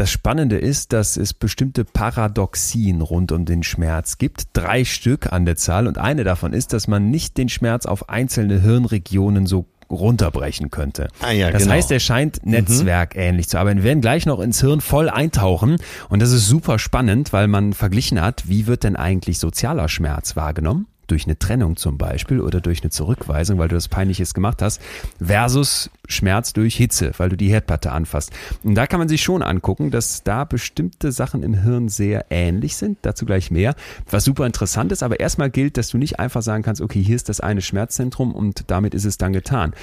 Das 0.02 0.10
Spannende 0.10 0.58
ist, 0.58 0.94
dass 0.94 1.16
es 1.16 1.32
bestimmte 1.32 1.86
Paradoxien 1.86 3.02
rund 3.02 3.32
um 3.32 3.46
den 3.46 3.62
Schmerz 3.62 4.18
gibt. 4.18 4.46
Drei 4.54 4.84
Stück 4.84 5.32
an 5.32 5.46
der 5.46 5.58
Zahl. 5.58 5.86
Und 5.86 6.00
eine 6.00 6.24
davon 6.24 6.54
ist, 6.54 6.74
dass 6.74 6.88
man 6.88 7.12
nicht 7.12 7.38
den 7.38 7.50
Schmerz 7.50 7.86
auf 7.86 8.10
einzelne 8.10 8.60
Hirnregionen 8.62 9.46
so 9.46 9.68
runterbrechen 9.92 10.72
könnte. 10.72 11.10
Ah 11.20 11.30
ja, 11.30 11.52
das 11.52 11.62
genau. 11.62 11.76
heißt, 11.76 11.92
er 11.92 12.00
scheint 12.00 12.44
netzwerkähnlich 12.44 13.48
zu 13.48 13.60
arbeiten. 13.60 13.78
Wir 13.78 13.84
werden 13.84 14.02
gleich 14.02 14.26
noch 14.26 14.40
ins 14.40 14.60
Hirn 14.60 14.82
voll 14.82 15.08
eintauchen. 15.08 15.78
Und 16.10 16.20
das 16.20 16.32
ist 16.32 16.48
super 16.48 16.80
spannend, 16.80 17.32
weil 17.32 17.48
man 17.48 17.74
verglichen 17.74 18.22
hat, 18.22 18.50
wie 18.50 18.66
wird 18.66 18.84
denn 18.84 18.96
eigentlich 18.96 19.38
sozialer 19.38 19.88
Schmerz 19.88 20.36
wahrgenommen? 20.36 20.88
Durch 21.12 21.26
eine 21.26 21.38
Trennung 21.38 21.76
zum 21.76 21.98
Beispiel 21.98 22.40
oder 22.40 22.62
durch 22.62 22.82
eine 22.82 22.90
Zurückweisung, 22.90 23.60
weil 23.60 23.68
du 23.68 23.76
das 23.76 23.88
Peinliches 23.88 24.34
gemacht 24.34 24.62
hast, 24.62 24.82
versus 25.22 25.90
Schmerz 26.08 26.54
durch 26.54 26.76
Hitze, 26.76 27.12
weil 27.18 27.30
du 27.30 27.38
die 27.38 27.50
Herdplatte 27.50 27.92
anfasst. 27.92 28.32
Und 28.64 28.76
da 28.76 28.88
kann 28.88 29.00
man 29.00 29.10
sich 29.10 29.22
schon 29.22 29.44
angucken, 29.44 29.92
dass 29.92 30.24
da 30.24 30.46
bestimmte 30.46 31.12
Sachen 31.12 31.44
im 31.44 31.54
Hirn 31.54 31.90
sehr 31.90 32.26
ähnlich 32.30 32.76
sind, 32.76 33.00
dazu 33.02 33.26
gleich 33.26 33.52
mehr, 33.52 33.76
was 34.10 34.24
super 34.24 34.46
interessant 34.46 34.92
ist, 34.92 35.04
aber 35.04 35.20
erstmal 35.20 35.50
gilt, 35.50 35.78
dass 35.78 35.90
du 35.90 35.98
nicht 35.98 36.20
einfach 36.20 36.42
sagen 36.42 36.64
kannst, 36.64 36.82
okay, 36.82 37.04
hier 37.04 37.16
ist 37.16 37.30
das 37.30 37.40
eine 37.40 37.62
Schmerzzentrum 37.62 38.34
und 38.34 38.64
damit 38.68 38.94
ist 38.94 39.06
es 39.06 39.18
dann 39.18 39.34
getan. 39.34 39.74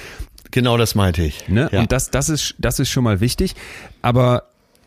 Genau 0.51 0.77
das 0.77 0.95
meinte 0.95 1.21
ich. 1.23 1.47
Ne? 1.47 1.69
Ja. 1.71 1.81
Und 1.81 1.91
das, 1.91 2.09
das, 2.09 2.29
ist, 2.29 2.55
das 2.57 2.79
ist 2.79 2.89
schon 2.89 3.03
mal 3.03 3.19
wichtig. 3.19 3.55
Aber 4.01 4.43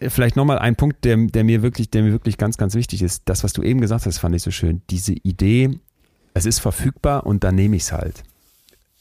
vielleicht 0.09 0.37
nochmal 0.37 0.59
ein 0.59 0.76
Punkt, 0.76 1.05
der, 1.05 1.16
der 1.16 1.44
mir 1.44 1.62
wirklich, 1.62 1.90
der 1.90 2.02
mir 2.02 2.12
wirklich 2.12 2.38
ganz, 2.38 2.57
ganz 2.57 2.74
wichtig 2.74 3.02
ist. 3.02 3.22
Das, 3.26 3.44
was 3.44 3.52
du 3.52 3.62
eben 3.62 3.81
gesagt 3.81 4.07
hast, 4.07 4.18
fand 4.18 4.35
ich 4.35 4.42
so 4.42 4.50
schön. 4.50 4.83
Diese 4.90 5.12
Idee, 5.12 5.78
es 6.35 6.47
ist 6.47 6.59
verfügbar 6.61 7.27
und 7.27 7.45
dann 7.45 7.55
nehme 7.55 7.77
ich 7.77 7.83
es 7.83 7.92
halt. 7.92 8.23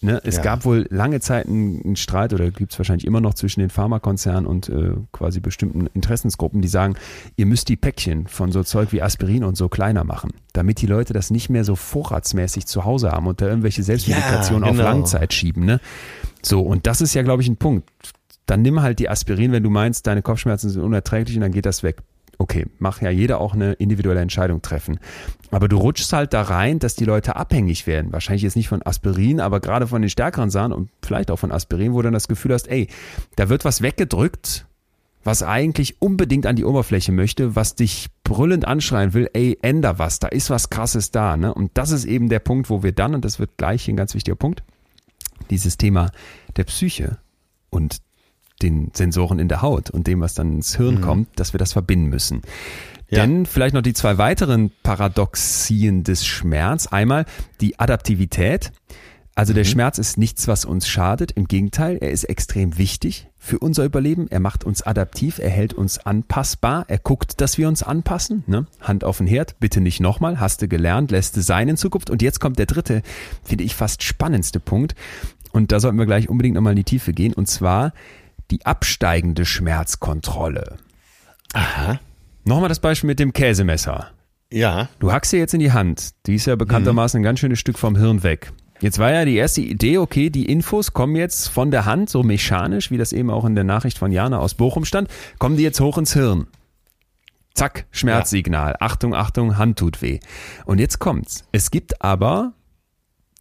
Ne? 0.03 0.19
Es 0.23 0.37
Ja. 0.37 0.41
gab 0.41 0.65
wohl 0.65 0.87
lange 0.89 1.19
Zeit 1.19 1.45
einen, 1.45 1.95
Streit 1.95 2.33
oder 2.33 2.49
gibt 2.49 2.71
es 2.73 2.79
wahrscheinlich 2.79 3.05
immer 3.05 3.21
noch 3.21 3.35
zwischen 3.35 3.59
den 3.59 3.69
Pharmakonzernen 3.69 4.47
und 4.47 4.67
äh, 4.67 4.93
quasi 5.11 5.39
bestimmten 5.41 5.85
Interessensgruppen, 5.93 6.59
die 6.63 6.67
sagen, 6.67 6.95
ihr 7.35 7.45
müsst 7.45 7.69
die 7.69 7.75
Päckchen 7.75 8.25
von 8.25 8.51
so 8.51 8.63
Zeug 8.63 8.91
wie 8.93 9.03
Aspirin 9.03 9.43
und 9.43 9.57
so 9.57 9.69
kleiner 9.69 10.03
machen, 10.03 10.31
damit 10.53 10.81
die 10.81 10.87
Leute 10.87 11.13
das 11.13 11.29
nicht 11.29 11.49
mehr 11.51 11.63
so 11.63 11.75
vorratsmäßig 11.75 12.65
zu 12.65 12.83
Hause 12.83 13.11
haben 13.11 13.27
und 13.27 13.41
da 13.41 13.47
irgendwelche 13.47 13.83
Selbstmedikation 13.83 14.63
Ja, 14.63 14.69
auf 14.69 14.75
genau. 14.75 14.89
Langzeit 14.89 15.33
schieben. 15.33 15.65
Ne? 15.65 15.79
So, 16.41 16.61
und 16.61 16.87
das 16.87 17.01
ist 17.01 17.13
ja, 17.13 17.21
glaube 17.21 17.43
ich, 17.43 17.47
ein 17.47 17.57
Punkt. 17.57 17.87
Dann 18.47 18.63
nimm 18.63 18.81
halt 18.81 18.97
die 18.97 19.07
Aspirin, 19.07 19.51
wenn 19.51 19.61
du 19.61 19.69
meinst, 19.69 20.07
deine 20.07 20.23
Kopfschmerzen 20.23 20.71
sind 20.71 20.81
unerträglich 20.81 21.37
und 21.37 21.41
dann 21.41 21.51
geht 21.51 21.67
das 21.67 21.83
weg. 21.83 21.97
Okay, 22.41 22.65
mach 22.79 23.03
ja 23.03 23.11
jeder 23.11 23.39
auch 23.39 23.53
eine 23.53 23.73
individuelle 23.73 24.19
Entscheidung 24.19 24.63
treffen. 24.63 24.99
Aber 25.51 25.67
du 25.67 25.77
rutschst 25.77 26.11
halt 26.11 26.33
da 26.33 26.41
rein, 26.41 26.79
dass 26.79 26.95
die 26.95 27.05
Leute 27.05 27.35
abhängig 27.35 27.85
werden. 27.85 28.11
Wahrscheinlich 28.11 28.41
jetzt 28.41 28.55
nicht 28.55 28.67
von 28.67 28.81
Aspirin, 28.83 29.39
aber 29.39 29.59
gerade 29.59 29.85
von 29.85 30.01
den 30.01 30.09
stärkeren 30.09 30.49
Sachen 30.49 30.73
und 30.73 30.89
vielleicht 31.03 31.29
auch 31.29 31.37
von 31.37 31.51
Aspirin, 31.51 31.93
wo 31.93 31.97
du 31.97 32.05
dann 32.05 32.13
das 32.13 32.27
Gefühl 32.27 32.51
hast, 32.51 32.67
ey, 32.67 32.87
da 33.35 33.49
wird 33.49 33.63
was 33.63 33.83
weggedrückt, 33.83 34.65
was 35.23 35.43
eigentlich 35.43 36.01
unbedingt 36.01 36.47
an 36.47 36.55
die 36.55 36.65
Oberfläche 36.65 37.11
möchte, 37.11 37.55
was 37.55 37.75
dich 37.75 38.07
brüllend 38.23 38.67
anschreien 38.67 39.13
will, 39.13 39.29
ey, 39.33 39.59
änder 39.61 39.99
was, 39.99 40.17
da 40.17 40.27
ist 40.27 40.49
was 40.49 40.71
krasses 40.71 41.11
da, 41.11 41.37
ne? 41.37 41.53
Und 41.53 41.69
das 41.75 41.91
ist 41.91 42.05
eben 42.05 42.27
der 42.27 42.39
Punkt, 42.39 42.71
wo 42.71 42.81
wir 42.81 42.91
dann, 42.91 43.13
und 43.13 43.23
das 43.23 43.37
wird 43.37 43.51
gleich 43.57 43.87
ein 43.87 43.97
ganz 43.97 44.15
wichtiger 44.15 44.35
Punkt, 44.35 44.63
dieses 45.51 45.77
Thema 45.77 46.09
der 46.55 46.63
Psyche 46.63 47.19
und 47.69 47.97
den 48.61 48.91
Sensoren 48.93 49.39
in 49.39 49.47
der 49.47 49.61
Haut 49.61 49.89
und 49.89 50.07
dem, 50.07 50.21
was 50.21 50.33
dann 50.33 50.53
ins 50.53 50.75
Hirn 50.75 50.95
mhm. 50.95 51.01
kommt, 51.01 51.39
dass 51.39 51.53
wir 51.53 51.57
das 51.57 51.73
verbinden 51.73 52.07
müssen. 52.07 52.41
Ja. 53.09 53.21
Denn 53.21 53.45
vielleicht 53.45 53.75
noch 53.75 53.81
die 53.81 53.93
zwei 53.93 54.17
weiteren 54.17 54.71
Paradoxien 54.83 56.03
des 56.03 56.25
Schmerz. 56.25 56.87
Einmal 56.87 57.25
die 57.59 57.77
Adaptivität. 57.77 58.71
Also 59.35 59.53
der 59.53 59.63
mhm. 59.63 59.69
Schmerz 59.69 59.97
ist 59.97 60.17
nichts, 60.17 60.47
was 60.47 60.65
uns 60.65 60.87
schadet. 60.87 61.31
Im 61.31 61.47
Gegenteil, 61.47 61.97
er 61.99 62.11
ist 62.11 62.25
extrem 62.25 62.77
wichtig 62.77 63.27
für 63.37 63.59
unser 63.59 63.85
Überleben. 63.85 64.27
Er 64.29 64.39
macht 64.39 64.63
uns 64.63 64.81
adaptiv, 64.81 65.39
er 65.39 65.49
hält 65.49 65.73
uns 65.73 65.99
anpassbar, 65.99 66.85
er 66.87 66.99
guckt, 66.99 67.41
dass 67.41 67.57
wir 67.57 67.67
uns 67.67 67.81
anpassen. 67.81 68.43
Ne? 68.47 68.65
Hand 68.81 69.03
auf 69.03 69.17
den 69.17 69.27
Herd, 69.27 69.59
bitte 69.59 69.81
nicht 69.81 69.99
nochmal, 69.99 70.39
hast 70.39 70.61
du 70.61 70.67
gelernt, 70.67 71.11
lässt 71.11 71.35
du 71.37 71.41
sein 71.41 71.69
in 71.69 71.77
Zukunft. 71.77 72.09
Und 72.09 72.21
jetzt 72.21 72.39
kommt 72.39 72.59
der 72.59 72.65
dritte, 72.65 73.01
finde 73.43 73.63
ich 73.63 73.75
fast 73.75 74.03
spannendste 74.03 74.59
Punkt. 74.59 74.95
Und 75.51 75.71
da 75.71 75.79
sollten 75.79 75.97
wir 75.97 76.05
gleich 76.05 76.29
unbedingt 76.29 76.55
nochmal 76.55 76.73
in 76.73 76.77
die 76.77 76.83
Tiefe 76.83 77.13
gehen. 77.13 77.33
Und 77.33 77.47
zwar 77.47 77.93
die 78.51 78.65
absteigende 78.65 79.45
Schmerzkontrolle. 79.45 80.77
Aha. 81.53 81.99
Nochmal 82.43 82.69
das 82.69 82.79
Beispiel 82.79 83.07
mit 83.07 83.19
dem 83.19 83.33
Käsemesser. 83.33 84.11
Ja. 84.51 84.89
Du 84.99 85.11
hackst 85.11 85.31
dir 85.31 85.39
jetzt 85.39 85.53
in 85.53 85.59
die 85.59 85.71
Hand. 85.71 86.11
Die 86.25 86.35
ist 86.35 86.45
ja 86.45 86.55
bekanntermaßen 86.55 87.19
ein 87.19 87.23
ganz 87.23 87.39
schönes 87.39 87.59
Stück 87.59 87.79
vom 87.79 87.95
Hirn 87.95 88.23
weg. 88.23 88.51
Jetzt 88.81 88.97
war 88.97 89.11
ja 89.11 89.25
die 89.25 89.35
erste 89.35 89.61
Idee, 89.61 89.99
okay, 89.99 90.31
die 90.31 90.45
Infos 90.45 90.91
kommen 90.91 91.15
jetzt 91.15 91.49
von 91.49 91.69
der 91.69 91.85
Hand, 91.85 92.09
so 92.09 92.23
mechanisch, 92.23 92.89
wie 92.89 92.97
das 92.97 93.13
eben 93.13 93.29
auch 93.29 93.45
in 93.45 93.53
der 93.53 93.63
Nachricht 93.63 93.99
von 93.99 94.11
Jana 94.11 94.39
aus 94.39 94.55
Bochum 94.55 94.85
stand, 94.85 95.07
kommen 95.37 95.55
die 95.55 95.63
jetzt 95.63 95.79
hoch 95.79 95.99
ins 95.99 96.13
Hirn. 96.13 96.47
Zack, 97.53 97.85
Schmerzsignal. 97.91 98.71
Ja. 98.71 98.77
Achtung, 98.79 99.13
Achtung, 99.13 99.57
Hand 99.57 99.77
tut 99.77 100.01
weh. 100.01 100.19
Und 100.65 100.79
jetzt 100.79 100.99
kommt's. 100.99 101.43
Es 101.51 101.69
gibt 101.69 102.01
aber 102.01 102.53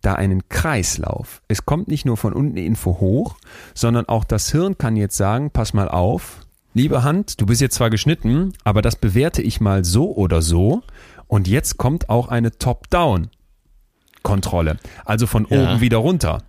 da 0.03 0.15
einen 0.15 0.49
Kreislauf. 0.49 1.43
Es 1.49 1.67
kommt 1.67 1.89
nicht 1.89 2.07
nur 2.07 2.17
von 2.17 2.33
unten 2.33 2.55
die 2.55 2.67
Info 2.67 3.01
hoch, 3.01 3.37
sondern 3.75 4.09
auch 4.09 4.25
das 4.25 4.51
Hirn 4.51 4.79
kann 4.79 4.97
jetzt 4.97 5.17
sagen, 5.17 5.51
pass 5.51 5.75
mal 5.75 5.89
auf, 5.89 6.47
liebe 6.75 7.03
Hand, 7.03 7.41
du 7.41 7.47
bist 7.47 7.61
jetzt 7.61 7.75
zwar 7.75 7.91
geschnitten, 7.91 8.53
aber 8.65 8.83
das 8.83 8.97
bewerte 8.97 9.43
ich 9.43 9.61
mal 9.61 9.85
so 9.85 10.15
oder 10.15 10.43
so. 10.43 10.83
Und 11.27 11.49
jetzt 11.49 11.77
kommt 11.77 12.09
auch 12.09 12.29
eine 12.29 12.51
Top-Down-Kontrolle. 12.51 14.79
Also 15.05 15.27
von 15.27 15.47
ja. 15.49 15.63
oben 15.63 15.81
wieder 15.81 15.99
runter. 15.99 16.43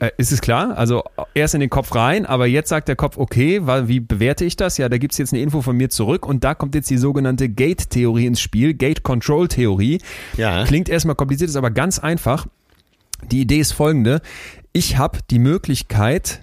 Äh, 0.00 0.10
ist 0.16 0.32
es 0.32 0.40
klar? 0.40 0.76
Also 0.76 1.04
erst 1.34 1.54
in 1.54 1.60
den 1.60 1.70
Kopf 1.70 1.94
rein, 1.94 2.26
aber 2.26 2.46
jetzt 2.46 2.70
sagt 2.70 2.88
der 2.88 2.96
Kopf, 2.96 3.18
okay, 3.18 3.60
wie 3.86 4.00
bewerte 4.00 4.44
ich 4.44 4.56
das? 4.56 4.78
Ja, 4.78 4.88
da 4.88 4.98
gibt's 4.98 5.18
jetzt 5.18 5.32
eine 5.32 5.42
Info 5.42 5.62
von 5.62 5.76
mir 5.76 5.90
zurück 5.90 6.26
und 6.26 6.42
da 6.42 6.54
kommt 6.54 6.74
jetzt 6.74 6.90
die 6.90 6.96
sogenannte 6.96 7.48
Gate-Theorie 7.48 8.26
ins 8.26 8.40
Spiel, 8.40 8.74
Gate-Control-Theorie. 8.74 10.00
Ja. 10.36 10.64
Klingt 10.64 10.88
erstmal 10.88 11.16
kompliziert, 11.16 11.50
ist 11.50 11.56
aber 11.56 11.70
ganz 11.70 11.98
einfach. 11.98 12.46
Die 13.30 13.40
Idee 13.40 13.58
ist 13.58 13.72
folgende. 13.72 14.20
Ich 14.72 14.96
habe 14.96 15.18
die 15.30 15.38
Möglichkeit, 15.38 16.42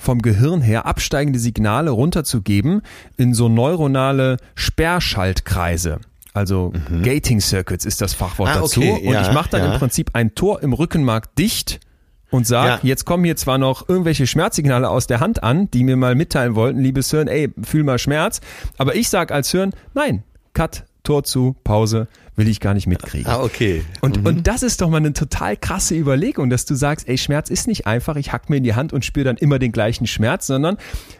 vom 0.00 0.22
Gehirn 0.22 0.62
her 0.62 0.86
absteigende 0.86 1.38
Signale 1.38 1.90
runterzugeben 1.90 2.80
in 3.18 3.34
so 3.34 3.50
neuronale 3.50 4.38
Sperrschaltkreise. 4.54 6.00
Also 6.32 6.72
mhm. 6.88 7.02
Gating 7.02 7.40
Circuits 7.40 7.84
ist 7.84 8.00
das 8.00 8.14
Fachwort 8.14 8.48
ah, 8.50 8.60
dazu. 8.60 8.80
Okay, 8.80 9.06
und 9.06 9.12
ja, 9.12 9.22
ich 9.22 9.32
mache 9.32 9.50
dann 9.50 9.62
ja. 9.62 9.72
im 9.72 9.78
Prinzip 9.78 10.10
ein 10.14 10.34
Tor 10.34 10.62
im 10.62 10.72
Rückenmark 10.72 11.34
dicht 11.34 11.80
und 12.30 12.46
sag, 12.46 12.82
ja. 12.82 12.88
jetzt 12.88 13.04
kommen 13.04 13.24
hier 13.24 13.36
zwar 13.36 13.58
noch 13.58 13.88
irgendwelche 13.88 14.26
Schmerzsignale 14.26 14.88
aus 14.88 15.06
der 15.06 15.20
Hand 15.20 15.42
an, 15.42 15.70
die 15.70 15.84
mir 15.84 15.96
mal 15.96 16.14
mitteilen 16.14 16.54
wollten, 16.54 16.80
liebes 16.80 17.10
Hirn, 17.10 17.28
ey, 17.28 17.52
fühl 17.62 17.82
mal 17.82 17.98
Schmerz. 17.98 18.40
Aber 18.78 18.94
ich 18.94 19.10
sag 19.10 19.32
als 19.32 19.50
Hirn, 19.50 19.74
nein, 19.92 20.22
Cut, 20.54 20.84
Tor 21.02 21.24
zu, 21.24 21.56
Pause, 21.64 22.08
will 22.36 22.48
ich 22.48 22.60
gar 22.60 22.74
nicht 22.74 22.86
mitkriegen. 22.86 23.30
Ah, 23.30 23.42
okay. 23.42 23.84
Und, 24.00 24.20
mhm. 24.20 24.26
und 24.26 24.46
das 24.46 24.62
ist 24.62 24.80
doch 24.80 24.88
mal 24.88 24.96
eine 24.96 25.12
total 25.12 25.56
krasse 25.56 25.94
Überlegung, 25.94 26.50
dass 26.50 26.64
du 26.64 26.74
sagst, 26.74 27.08
ey, 27.08 27.18
Schmerz 27.18 27.50
ist 27.50 27.68
nicht 27.68 27.86
einfach, 27.86 28.16
ich 28.16 28.32
hack 28.32 28.50
mir 28.50 28.56
in 28.56 28.64
die 28.64 28.74
Hand 28.74 28.92
und 28.92 29.04
spüre 29.04 29.24
dann 29.24 29.36
immer 29.36 29.58
den 29.58 29.72
gleichen 29.72 30.06
Schmerz, 30.06 30.46
sondern 30.46 30.78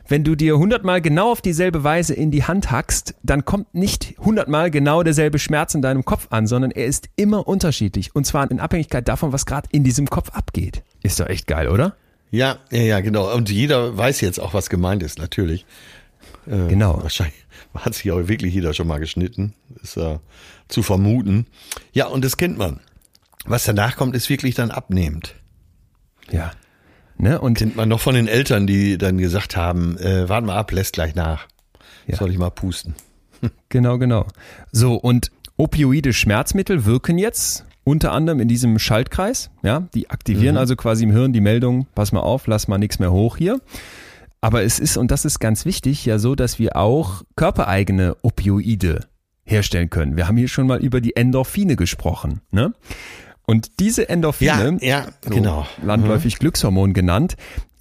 wenn 0.08 0.24
du 0.24 0.34
dir 0.34 0.58
hundertmal 0.58 1.00
genau 1.00 1.30
auf 1.32 1.42
dieselbe 1.42 1.84
Weise 1.84 2.14
in 2.14 2.30
die 2.30 2.44
Hand 2.44 2.70
hackst, 2.70 3.14
dann 3.22 3.44
kommt 3.44 3.74
nicht 3.74 4.14
hundertmal 4.18 4.70
genau 4.70 5.02
derselbe 5.02 5.38
Schmerz 5.38 5.74
in 5.74 5.82
deinem 5.82 6.04
Kopf 6.04 6.28
an, 6.30 6.46
sondern 6.46 6.70
er 6.70 6.86
ist 6.86 7.08
immer 7.16 7.46
unterschiedlich. 7.46 8.14
Und 8.14 8.26
zwar 8.26 8.50
in 8.50 8.60
Abhängigkeit 8.60 9.06
davon, 9.06 9.32
was 9.32 9.46
gerade 9.46 9.68
in 9.72 9.84
diesem 9.84 10.08
Kopf 10.08 10.30
abgeht. 10.30 10.82
Ist 11.02 11.20
doch 11.20 11.28
echt 11.28 11.46
geil, 11.46 11.68
oder? 11.68 11.94
Ja, 12.30 12.58
ja, 12.70 12.82
ja, 12.82 13.00
genau. 13.00 13.34
Und 13.34 13.50
jeder 13.50 13.96
weiß 13.96 14.20
jetzt 14.20 14.38
auch, 14.38 14.54
was 14.54 14.70
gemeint 14.70 15.02
ist, 15.02 15.18
natürlich. 15.18 15.66
Äh, 16.46 16.68
genau. 16.68 17.02
Wahrscheinlich 17.02 17.34
hat 17.74 17.94
sich 17.94 18.10
auch 18.12 18.28
wirklich 18.28 18.54
jeder 18.54 18.74
schon 18.74 18.86
mal 18.86 18.98
geschnitten. 18.98 19.54
Ist 19.82 19.96
ja 19.96 20.14
äh, 20.14 20.18
zu 20.68 20.82
vermuten. 20.82 21.46
Ja, 21.92 22.06
und 22.06 22.24
das 22.24 22.36
kennt 22.36 22.58
man. 22.58 22.80
Was 23.44 23.64
danach 23.64 23.96
kommt, 23.96 24.14
ist 24.14 24.28
wirklich 24.28 24.54
dann 24.54 24.70
abnehmend. 24.70 25.34
Ja. 26.30 26.52
Ne? 27.16 27.40
Und 27.40 27.58
kennt 27.58 27.76
man 27.76 27.88
noch 27.88 28.00
von 28.00 28.14
den 28.14 28.28
Eltern, 28.28 28.66
die 28.66 28.98
dann 28.98 29.18
gesagt 29.18 29.56
haben, 29.56 29.98
äh, 29.98 30.28
warten 30.28 30.46
mal 30.46 30.56
ab, 30.56 30.72
lässt 30.72 30.94
gleich 30.94 31.14
nach. 31.14 31.46
Ja. 32.06 32.16
Soll 32.16 32.30
ich 32.30 32.38
mal 32.38 32.50
pusten? 32.50 32.94
Genau, 33.70 33.96
genau. 33.96 34.26
So, 34.70 34.96
und 34.96 35.30
opioide 35.56 36.12
Schmerzmittel 36.12 36.84
wirken 36.84 37.16
jetzt 37.16 37.64
unter 37.84 38.12
anderem 38.12 38.40
in 38.40 38.48
diesem 38.48 38.78
Schaltkreis. 38.78 39.50
Ja, 39.62 39.88
die 39.94 40.10
aktivieren 40.10 40.56
mhm. 40.56 40.60
also 40.60 40.76
quasi 40.76 41.04
im 41.04 41.10
Hirn 41.10 41.32
die 41.32 41.40
Meldung, 41.40 41.86
pass 41.94 42.12
mal 42.12 42.20
auf, 42.20 42.46
lass 42.46 42.68
mal 42.68 42.76
nichts 42.76 42.98
mehr 42.98 43.12
hoch 43.12 43.38
hier. 43.38 43.60
Aber 44.40 44.62
es 44.62 44.78
ist, 44.78 44.96
und 44.96 45.10
das 45.10 45.24
ist 45.24 45.38
ganz 45.38 45.64
wichtig, 45.64 46.06
ja 46.06 46.18
so, 46.18 46.34
dass 46.34 46.58
wir 46.58 46.76
auch 46.76 47.22
körpereigene 47.36 48.16
Opioide 48.22 49.08
herstellen 49.44 49.90
können. 49.90 50.16
Wir 50.16 50.28
haben 50.28 50.36
hier 50.36 50.48
schon 50.48 50.66
mal 50.66 50.82
über 50.82 51.00
die 51.00 51.16
Endorphine 51.16 51.76
gesprochen. 51.76 52.40
Ne? 52.50 52.72
Und 53.46 53.80
diese 53.80 54.08
Endorphine, 54.08 54.78
ja, 54.80 55.00
ja 55.00 55.06
genau. 55.28 55.66
So 55.80 55.86
landläufig 55.86 56.36
mhm. 56.36 56.38
Glückshormon 56.38 56.94
genannt, 56.94 57.36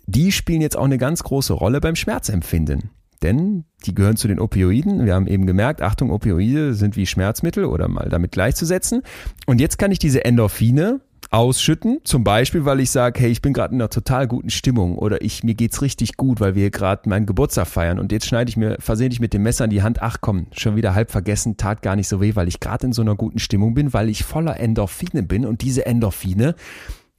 die 0.05 0.31
spielen 0.31 0.61
jetzt 0.61 0.75
auch 0.75 0.85
eine 0.85 0.97
ganz 0.97 1.23
große 1.23 1.53
Rolle 1.53 1.79
beim 1.79 1.95
Schmerzempfinden. 1.95 2.89
Denn 3.21 3.65
die 3.85 3.93
gehören 3.93 4.15
zu 4.15 4.27
den 4.27 4.39
Opioiden. 4.39 5.05
Wir 5.05 5.13
haben 5.13 5.27
eben 5.27 5.45
gemerkt, 5.45 5.81
Achtung, 5.81 6.09
Opioide 6.09 6.73
sind 6.73 6.95
wie 6.95 7.05
Schmerzmittel 7.05 7.65
oder 7.65 7.87
mal 7.87 8.09
damit 8.09 8.31
gleichzusetzen. 8.31 9.03
Und 9.45 9.59
jetzt 9.61 9.77
kann 9.77 9.91
ich 9.91 9.99
diese 9.99 10.23
Endorphine 10.25 11.01
ausschütten. 11.31 11.99
Zum 12.03 12.23
Beispiel, 12.23 12.65
weil 12.65 12.79
ich 12.79 12.89
sage, 12.91 13.19
hey, 13.19 13.29
ich 13.29 13.41
bin 13.41 13.53
gerade 13.53 13.73
in 13.73 13.81
einer 13.81 13.89
total 13.89 14.27
guten 14.27 14.49
Stimmung 14.49 14.97
oder 14.97 15.21
ich 15.21 15.43
mir 15.43 15.53
geht's 15.53 15.81
richtig 15.81 16.17
gut, 16.17 16.39
weil 16.39 16.55
wir 16.55 16.71
gerade 16.71 17.07
meinen 17.07 17.25
Geburtstag 17.25 17.67
feiern 17.67 17.99
und 17.99 18.11
jetzt 18.11 18.25
schneide 18.25 18.49
ich 18.49 18.57
mir 18.57 18.77
versehentlich 18.79 19.19
mit 19.19 19.33
dem 19.33 19.43
Messer 19.43 19.65
in 19.65 19.69
die 19.69 19.83
Hand. 19.83 20.01
Ach 20.01 20.17
komm, 20.21 20.47
schon 20.51 20.75
wieder 20.75 20.95
halb 20.95 21.11
vergessen, 21.11 21.57
tat 21.57 21.81
gar 21.81 21.95
nicht 21.95 22.07
so 22.07 22.19
weh, 22.19 22.35
weil 22.35 22.47
ich 22.47 22.59
gerade 22.59 22.87
in 22.87 22.93
so 22.93 23.01
einer 23.01 23.15
guten 23.15 23.39
Stimmung 23.39 23.73
bin, 23.73 23.93
weil 23.93 24.09
ich 24.09 24.23
voller 24.23 24.59
Endorphine 24.59 25.23
bin 25.23 25.45
und 25.45 25.61
diese 25.61 25.85
Endorphine 25.85 26.55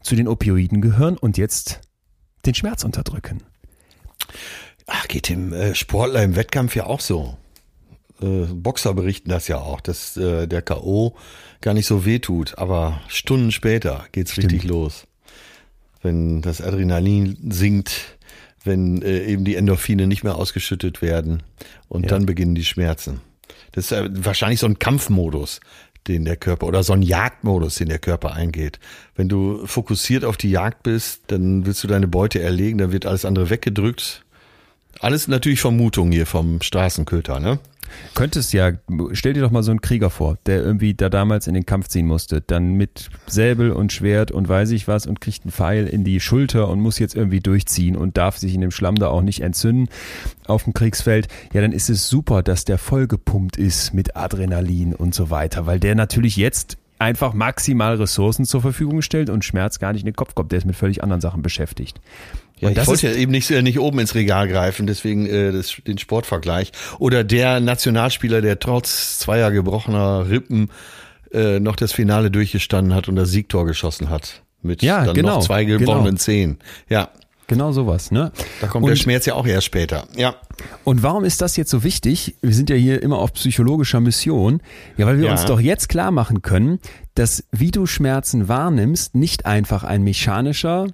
zu 0.02 0.16
den 0.16 0.28
Opioiden 0.28 0.80
gehören 0.80 1.16
und 1.16 1.38
jetzt 1.38 1.80
den 2.46 2.54
Schmerz 2.54 2.84
unterdrücken. 2.84 3.42
Ach, 4.86 5.06
geht 5.06 5.28
dem 5.28 5.52
äh, 5.52 5.74
Sportler 5.74 6.24
im 6.24 6.34
Wettkampf 6.34 6.74
ja 6.74 6.86
auch 6.86 7.00
so. 7.00 7.36
Äh, 8.20 8.46
Boxer 8.52 8.94
berichten 8.94 9.30
das 9.30 9.48
ja 9.48 9.58
auch, 9.58 9.80
dass 9.80 10.16
äh, 10.16 10.46
der 10.46 10.62
K.O. 10.62 11.14
gar 11.60 11.74
nicht 11.74 11.86
so 11.86 12.04
weh 12.04 12.18
tut, 12.18 12.58
aber 12.58 13.00
Stunden 13.08 13.52
später 13.52 14.04
geht's 14.12 14.32
Stimmt. 14.32 14.52
richtig 14.52 14.68
los. 14.68 15.06
Wenn 16.02 16.42
das 16.42 16.62
Adrenalin 16.62 17.36
sinkt, 17.50 18.18
wenn 18.64 19.02
äh, 19.02 19.24
eben 19.24 19.44
die 19.44 19.56
Endorphine 19.56 20.06
nicht 20.06 20.24
mehr 20.24 20.36
ausgeschüttet 20.36 21.02
werden 21.02 21.42
und 21.88 22.04
ja. 22.04 22.08
dann 22.08 22.26
beginnen 22.26 22.54
die 22.54 22.64
Schmerzen. 22.64 23.20
Das 23.72 23.86
ist 23.86 23.92
äh, 23.92 24.08
wahrscheinlich 24.12 24.60
so 24.60 24.66
ein 24.66 24.78
Kampfmodus, 24.78 25.60
den 26.08 26.24
der 26.24 26.36
Körper 26.36 26.66
oder 26.66 26.82
so 26.82 26.92
ein 26.92 27.02
Jagdmodus, 27.02 27.76
den 27.76 27.88
der 27.88 27.98
Körper 27.98 28.32
eingeht. 28.32 28.78
Wenn 29.14 29.28
du 29.28 29.66
fokussiert 29.66 30.24
auf 30.24 30.36
die 30.36 30.50
Jagd 30.50 30.82
bist, 30.82 31.22
dann 31.28 31.66
willst 31.66 31.84
du 31.84 31.88
deine 31.88 32.08
Beute 32.08 32.40
erlegen, 32.40 32.78
dann 32.78 32.92
wird 32.92 33.06
alles 33.06 33.24
andere 33.24 33.50
weggedrückt. 33.50 34.24
Alles 34.98 35.28
natürlich 35.28 35.60
Vermutung 35.60 36.10
hier 36.10 36.26
vom 36.26 36.60
Straßenköter, 36.60 37.40
ne? 37.40 37.58
Könntest 38.14 38.52
ja, 38.52 38.72
stell 39.12 39.32
dir 39.32 39.42
doch 39.42 39.50
mal 39.50 39.62
so 39.62 39.70
einen 39.70 39.80
Krieger 39.80 40.10
vor, 40.10 40.38
der 40.46 40.62
irgendwie 40.62 40.94
da 40.94 41.08
damals 41.08 41.46
in 41.46 41.54
den 41.54 41.66
Kampf 41.66 41.88
ziehen 41.88 42.06
musste, 42.06 42.40
dann 42.40 42.74
mit 42.74 43.10
Säbel 43.26 43.70
und 43.72 43.92
Schwert 43.92 44.30
und 44.30 44.48
weiß 44.48 44.70
ich 44.70 44.88
was 44.88 45.06
und 45.06 45.20
kriegt 45.20 45.44
einen 45.44 45.52
Pfeil 45.52 45.86
in 45.86 46.04
die 46.04 46.20
Schulter 46.20 46.68
und 46.68 46.80
muss 46.80 46.98
jetzt 46.98 47.14
irgendwie 47.14 47.40
durchziehen 47.40 47.96
und 47.96 48.16
darf 48.16 48.38
sich 48.38 48.54
in 48.54 48.60
dem 48.60 48.70
Schlamm 48.70 48.96
da 48.96 49.08
auch 49.08 49.22
nicht 49.22 49.40
entzünden 49.40 49.88
auf 50.46 50.64
dem 50.64 50.74
Kriegsfeld. 50.74 51.28
Ja, 51.52 51.60
dann 51.60 51.72
ist 51.72 51.88
es 51.88 52.08
super, 52.08 52.42
dass 52.42 52.64
der 52.64 52.78
vollgepumpt 52.78 53.56
ist 53.56 53.94
mit 53.94 54.16
Adrenalin 54.16 54.94
und 54.94 55.14
so 55.14 55.30
weiter, 55.30 55.66
weil 55.66 55.80
der 55.80 55.94
natürlich 55.94 56.36
jetzt 56.36 56.76
einfach 57.00 57.32
maximal 57.32 57.96
Ressourcen 57.96 58.44
zur 58.44 58.60
Verfügung 58.60 59.02
stellt 59.02 59.30
und 59.30 59.44
Schmerz 59.44 59.78
gar 59.78 59.92
nicht 59.92 60.02
in 60.02 60.06
den 60.06 60.16
Kopf 60.16 60.34
kommt. 60.34 60.52
Der 60.52 60.58
ist 60.58 60.66
mit 60.66 60.76
völlig 60.76 61.02
anderen 61.02 61.20
Sachen 61.20 61.42
beschäftigt. 61.42 62.00
Ja, 62.58 62.68
und 62.68 62.76
ich 62.76 62.86
wollte 62.86 63.08
ja 63.08 63.14
eben 63.14 63.32
nicht, 63.32 63.50
nicht 63.50 63.80
oben 63.80 63.98
ins 64.00 64.14
Regal 64.14 64.46
greifen, 64.46 64.86
deswegen 64.86 65.26
äh, 65.26 65.50
das, 65.50 65.76
den 65.86 65.96
Sportvergleich. 65.96 66.72
Oder 66.98 67.24
der 67.24 67.60
Nationalspieler, 67.60 68.42
der 68.42 68.58
trotz 68.58 69.18
zweier 69.18 69.50
gebrochener 69.50 70.28
Rippen 70.28 70.70
äh, 71.32 71.58
noch 71.58 71.76
das 71.76 71.92
Finale 71.92 72.30
durchgestanden 72.30 72.94
hat 72.94 73.08
und 73.08 73.16
das 73.16 73.30
Siegtor 73.30 73.64
geschossen 73.64 74.10
hat. 74.10 74.42
Mit 74.62 74.82
ja, 74.82 75.06
dann 75.06 75.14
genau, 75.14 75.36
noch 75.36 75.46
zwei 75.46 75.64
gebrochenen 75.64 76.04
genau. 76.04 76.18
Zehen. 76.18 76.58
Ja. 76.90 77.08
Genau 77.50 77.72
sowas, 77.72 78.12
ne? 78.12 78.30
Da 78.60 78.68
kommt 78.68 78.84
und, 78.84 78.90
der 78.90 78.96
Schmerz 78.96 79.26
ja 79.26 79.34
auch 79.34 79.44
erst 79.44 79.66
später. 79.66 80.06
Ja. 80.16 80.36
Und 80.84 81.02
warum 81.02 81.24
ist 81.24 81.40
das 81.40 81.56
jetzt 81.56 81.68
so 81.68 81.82
wichtig? 81.82 82.36
Wir 82.42 82.54
sind 82.54 82.70
ja 82.70 82.76
hier 82.76 83.02
immer 83.02 83.18
auf 83.18 83.32
psychologischer 83.32 83.98
Mission. 83.98 84.62
Ja, 84.96 85.06
weil 85.06 85.18
wir 85.18 85.24
ja. 85.24 85.32
uns 85.32 85.46
doch 85.46 85.58
jetzt 85.58 85.88
klar 85.88 86.12
machen 86.12 86.42
können, 86.42 86.78
dass 87.16 87.42
wie 87.50 87.72
du 87.72 87.86
Schmerzen 87.86 88.46
wahrnimmst, 88.46 89.16
nicht 89.16 89.46
einfach 89.46 89.82
ein 89.82 90.04
mechanischer 90.04 90.86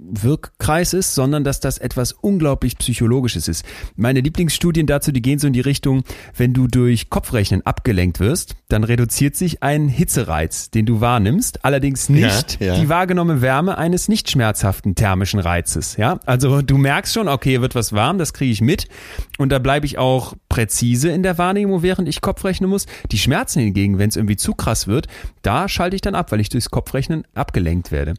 Wirkkreis 0.00 0.92
ist, 0.92 1.14
sondern 1.14 1.44
dass 1.44 1.60
das 1.60 1.78
etwas 1.78 2.12
unglaublich 2.12 2.78
Psychologisches 2.78 3.48
ist. 3.48 3.64
Meine 3.96 4.20
Lieblingsstudien 4.20 4.86
dazu, 4.86 5.12
die 5.12 5.22
gehen 5.22 5.38
so 5.38 5.46
in 5.46 5.52
die 5.52 5.60
Richtung, 5.60 6.04
wenn 6.36 6.54
du 6.54 6.66
durch 6.66 7.10
Kopfrechnen 7.10 7.64
abgelenkt 7.66 8.20
wirst, 8.20 8.56
dann 8.68 8.84
reduziert 8.84 9.36
sich 9.36 9.62
ein 9.62 9.88
Hitzereiz, 9.88 10.70
den 10.70 10.86
du 10.86 11.00
wahrnimmst, 11.00 11.64
allerdings 11.64 12.08
nicht 12.08 12.60
ja, 12.60 12.74
ja. 12.74 12.80
die 12.80 12.88
wahrgenommene 12.88 13.42
Wärme 13.42 13.78
eines 13.78 14.08
nicht 14.08 14.30
schmerzhaften 14.30 14.94
thermischen 14.94 15.40
Reizes. 15.40 15.96
Ja, 15.96 16.20
also 16.26 16.62
du 16.62 16.78
merkst 16.78 17.14
schon, 17.14 17.28
okay, 17.28 17.60
wird 17.60 17.74
was 17.74 17.92
warm, 17.92 18.18
das 18.18 18.32
kriege 18.32 18.52
ich 18.52 18.60
mit 18.60 18.88
und 19.38 19.50
da 19.50 19.58
bleibe 19.58 19.86
ich 19.86 19.98
auch 19.98 20.34
präzise 20.48 21.10
in 21.10 21.22
der 21.22 21.38
Wahrnehmung, 21.38 21.82
während 21.82 22.08
ich 22.08 22.20
Kopfrechnen 22.20 22.70
muss. 22.70 22.86
Die 23.10 23.18
Schmerzen 23.18 23.60
hingegen, 23.60 23.98
wenn 23.98 24.08
es 24.08 24.16
irgendwie 24.16 24.36
zu 24.36 24.54
krass 24.54 24.86
wird, 24.86 25.06
da 25.42 25.68
schalte 25.68 25.96
ich 25.96 26.02
dann 26.02 26.14
ab, 26.14 26.32
weil 26.32 26.40
ich 26.40 26.48
durchs 26.48 26.70
Kopfrechnen 26.70 27.24
abgelenkt 27.34 27.90
werde. 27.90 28.14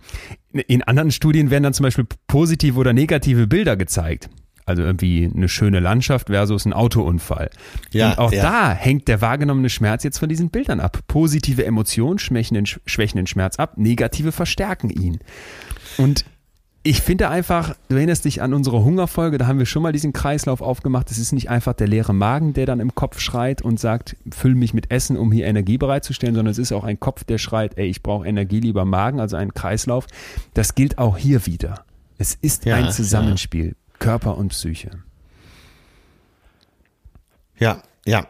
In 0.52 0.84
anderen 0.84 1.12
Studien 1.12 1.52
werden 1.52 1.64
dann 1.64 1.74
zum 1.74 1.84
Beispiel 1.84 2.06
positive 2.28 2.80
oder 2.80 2.94
negative 2.94 3.48
Bilder 3.48 3.78
gezeigt. 3.78 4.30
Also 4.66 4.84
irgendwie 4.84 5.30
eine 5.34 5.50
schöne 5.50 5.80
Landschaft 5.80 6.28
versus 6.28 6.66
ein 6.66 6.74
Autounfall. 6.74 7.50
Ja, 7.92 8.12
und 8.12 8.20
auch 8.20 8.32
ja. 8.32 8.44
da 8.44 8.72
hängt 8.72 9.08
der 9.08 9.20
wahrgenommene 9.20 9.70
Schmerz 9.70 10.04
jetzt 10.04 10.20
von 10.20 10.30
diesen 10.30 10.52
Bildern 10.52 10.80
ab. 10.80 11.00
Positive 11.08 11.66
Emotionen 11.66 12.20
schwächen 12.20 12.54
den, 12.54 12.66
schwächen 12.68 13.18
den 13.18 13.26
Schmerz 13.26 13.58
ab, 13.58 13.78
negative 13.78 14.32
verstärken 14.32 14.92
ihn. 14.92 15.20
Und 15.98 16.24
ich 16.82 17.02
finde 17.02 17.30
einfach, 17.30 17.76
du 17.90 17.98
erinnerst 17.98 18.24
dich 18.24 18.42
an 18.42 18.54
unsere 18.54 18.84
Hungerfolge, 18.84 19.38
da 19.38 19.48
haben 19.48 19.60
wir 19.60 19.66
schon 19.66 19.84
mal 19.84 19.92
diesen 19.92 20.14
Kreislauf 20.14 20.62
aufgemacht. 20.62 21.12
Es 21.12 21.18
ist 21.18 21.34
nicht 21.34 21.50
einfach 21.50 21.74
der 21.74 21.88
leere 21.88 22.14
Magen, 22.14 22.54
der 22.54 22.66
dann 22.66 22.80
im 22.80 22.96
Kopf 22.96 23.20
schreit 23.20 23.62
und 23.62 23.80
sagt, 23.80 24.16
füll 24.32 24.56
mich 24.56 24.74
mit 24.74 24.90
Essen, 24.90 25.18
um 25.18 25.32
hier 25.32 25.46
Energie 25.46 25.78
bereitzustellen, 25.78 26.36
sondern 26.36 26.52
es 26.52 26.58
ist 26.58 26.72
auch 26.72 26.86
ein 26.86 27.00
Kopf, 27.00 27.26
der 27.26 27.38
schreit, 27.38 27.78
ey, 27.78 27.88
ich 27.88 28.02
brauche 28.02 28.26
Energie, 28.26 28.62
lieber 28.62 28.86
Magen, 28.86 29.20
also 29.20 29.36
ein 29.36 29.54
Kreislauf. 29.54 30.08
Das 30.54 30.74
gilt 30.74 30.98
auch 30.98 31.18
hier 31.18 31.46
wieder. 31.46 31.84
Es 32.18 32.36
ist 32.36 32.66
ja, 32.66 32.76
ein 32.76 32.92
Zusammenspiel, 32.92 33.68
ja. 33.68 33.74
Körper 34.00 34.38
und 34.38 34.50
Psyche. 34.50 34.92
Ja, 37.58 37.84
ja. 38.06 38.26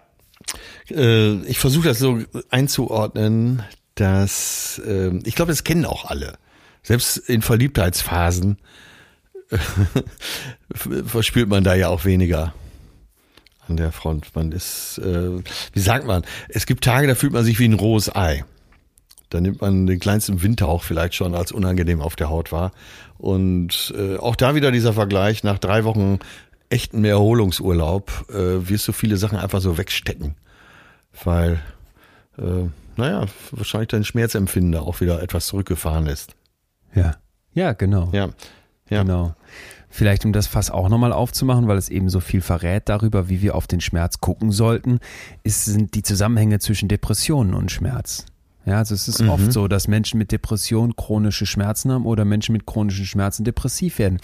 Äh, 0.89 1.35
ich 1.43 1.59
versuche 1.59 1.89
das 1.89 1.99
so 1.99 2.19
einzuordnen, 2.49 3.61
dass 3.93 4.81
äh, 4.83 5.15
ich 5.23 5.35
glaube, 5.35 5.51
das 5.51 5.63
kennen 5.63 5.85
auch 5.85 6.05
alle 6.05 6.39
selbst 6.89 7.17
in 7.17 7.43
Verliebtheitsphasen 7.43 8.57
verspürt 11.05 11.47
man 11.47 11.63
da 11.63 11.75
ja 11.75 11.89
auch 11.89 12.03
weniger 12.03 12.55
an 13.67 13.77
der 13.77 13.91
Front. 13.91 14.35
Man 14.35 14.51
ist, 14.51 14.97
äh, 14.97 15.43
wie 15.73 15.79
sagt 15.79 16.07
man, 16.07 16.23
es 16.47 16.65
gibt 16.65 16.83
Tage, 16.83 17.05
da 17.05 17.13
fühlt 17.13 17.31
man 17.31 17.43
sich 17.43 17.59
wie 17.59 17.67
ein 17.67 17.75
rohes 17.75 18.15
Ei. 18.15 18.43
Da 19.29 19.39
nimmt 19.39 19.61
man 19.61 19.85
den 19.85 19.99
kleinsten 19.99 20.41
Windhauch 20.41 20.81
vielleicht 20.81 21.13
schon 21.13 21.35
als 21.35 21.51
unangenehm 21.51 22.01
auf 22.01 22.15
der 22.15 22.31
Haut 22.31 22.51
wahr. 22.51 22.71
Und 23.19 23.93
äh, 23.95 24.17
auch 24.17 24.35
da 24.35 24.55
wieder 24.55 24.71
dieser 24.71 24.93
Vergleich, 24.93 25.43
nach 25.43 25.59
drei 25.59 25.83
Wochen 25.83 26.17
echten 26.69 27.05
Erholungsurlaub 27.05 28.31
äh, 28.31 28.67
wirst 28.67 28.87
du 28.87 28.93
viele 28.93 29.17
Sachen 29.17 29.37
einfach 29.37 29.61
so 29.61 29.77
wegstecken. 29.77 30.33
Weil, 31.23 31.59
äh, 32.39 32.67
naja, 32.95 33.27
wahrscheinlich 33.51 33.89
dein 33.89 34.03
Schmerzempfinden 34.03 34.73
auch 34.81 35.01
wieder 35.01 35.21
etwas 35.21 35.45
zurückgefahren 35.45 36.07
ist. 36.07 36.33
Ja. 36.93 37.15
Ja, 37.53 37.73
genau. 37.73 38.09
Ja. 38.11 38.29
ja. 38.89 39.03
Genau. 39.03 39.35
Vielleicht 39.89 40.23
um 40.23 40.33
das 40.33 40.45
Fass 40.45 40.69
auch 40.69 40.87
nochmal 40.87 41.11
aufzumachen, 41.11 41.67
weil 41.67 41.77
es 41.77 41.89
eben 41.89 42.09
so 42.09 42.19
viel 42.19 42.41
verrät 42.41 42.87
darüber, 42.89 43.27
wie 43.27 43.41
wir 43.41 43.55
auf 43.55 43.65
den 43.65 43.81
Schmerz 43.81 44.19
gucken 44.19 44.51
sollten, 44.51 44.99
ist, 45.43 45.65
sind 45.65 45.95
die 45.95 46.03
Zusammenhänge 46.03 46.59
zwischen 46.59 46.87
Depressionen 46.87 47.55
und 47.55 47.71
Schmerz. 47.71 48.25
Ja, 48.65 48.77
also 48.77 48.93
es 48.93 49.07
ist 49.07 49.21
mhm. 49.21 49.29
oft 49.29 49.51
so, 49.51 49.67
dass 49.67 49.87
Menschen 49.87 50.19
mit 50.19 50.31
Depression 50.31 50.95
chronische 50.95 51.47
Schmerzen 51.47 51.91
haben 51.91 52.05
oder 52.05 52.23
Menschen 52.23 52.53
mit 52.53 52.67
chronischen 52.67 53.05
Schmerzen 53.05 53.43
depressiv 53.43 53.97
werden. 53.97 54.19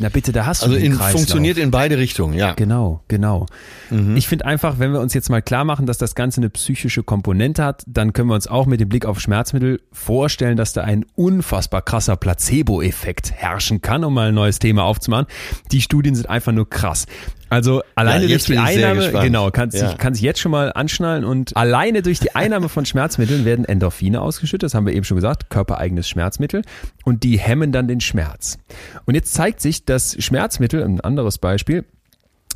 Na 0.00 0.08
bitte, 0.08 0.32
da 0.32 0.46
hast 0.46 0.62
du 0.62 0.66
also 0.66 0.76
den 0.76 0.86
in, 0.86 0.92
Kreislauf. 0.92 1.12
funktioniert 1.12 1.58
in 1.58 1.70
beide 1.70 1.98
Richtungen, 1.98 2.32
ja. 2.32 2.54
Genau, 2.54 3.02
genau. 3.08 3.44
Mhm. 3.90 4.16
Ich 4.16 4.28
finde 4.28 4.46
einfach, 4.46 4.78
wenn 4.78 4.92
wir 4.92 5.00
uns 5.00 5.12
jetzt 5.12 5.28
mal 5.28 5.42
klar 5.42 5.66
machen, 5.66 5.84
dass 5.84 5.98
das 5.98 6.14
Ganze 6.14 6.40
eine 6.40 6.48
psychische 6.48 7.02
Komponente 7.02 7.62
hat, 7.62 7.84
dann 7.86 8.14
können 8.14 8.28
wir 8.28 8.34
uns 8.34 8.46
auch 8.46 8.64
mit 8.64 8.80
dem 8.80 8.88
Blick 8.88 9.04
auf 9.04 9.20
Schmerzmittel 9.20 9.82
vorstellen, 9.92 10.56
dass 10.56 10.72
da 10.72 10.84
ein 10.84 11.04
unfassbar 11.16 11.82
krasser 11.82 12.16
Placebo-Effekt 12.16 13.30
herrschen 13.32 13.82
kann, 13.82 14.02
um 14.02 14.14
mal 14.14 14.28
ein 14.28 14.34
neues 14.34 14.58
Thema 14.58 14.84
aufzumachen. 14.84 15.26
Die 15.70 15.82
Studien 15.82 16.14
sind 16.14 16.30
einfach 16.30 16.52
nur 16.52 16.68
krass. 16.68 17.04
Also 17.50 17.82
alleine 17.96 18.26
ja, 18.26 18.28
durch 18.28 18.44
die 18.44 18.56
Einnahme, 18.56 19.10
genau, 19.10 19.50
kannst 19.50 19.76
ja. 19.76 19.92
kann 19.94 20.14
sich 20.14 20.22
jetzt 20.22 20.38
schon 20.38 20.52
mal 20.52 20.72
anschnallen 20.72 21.24
und 21.24 21.56
alleine 21.56 22.00
durch 22.00 22.20
die 22.20 22.36
Einnahme 22.36 22.68
von 22.68 22.86
Schmerzmitteln 22.86 23.44
werden 23.44 23.64
Endorphine 23.64 24.22
ausgeschüttet, 24.22 24.62
das 24.62 24.74
haben 24.74 24.86
wir 24.86 24.94
eben 24.94 25.04
schon 25.04 25.16
gesagt, 25.16 25.50
körpereigenes 25.50 26.08
Schmerzmittel 26.08 26.62
und 27.04 27.24
die 27.24 27.40
hemmen 27.40 27.72
dann 27.72 27.88
den 27.88 28.00
Schmerz. 28.00 28.58
Und 29.04 29.16
jetzt 29.16 29.34
zeigt 29.34 29.60
sich, 29.60 29.84
dass 29.90 30.16
Schmerzmittel, 30.22 30.84
ein 30.84 31.00
anderes 31.00 31.38
Beispiel, 31.38 31.84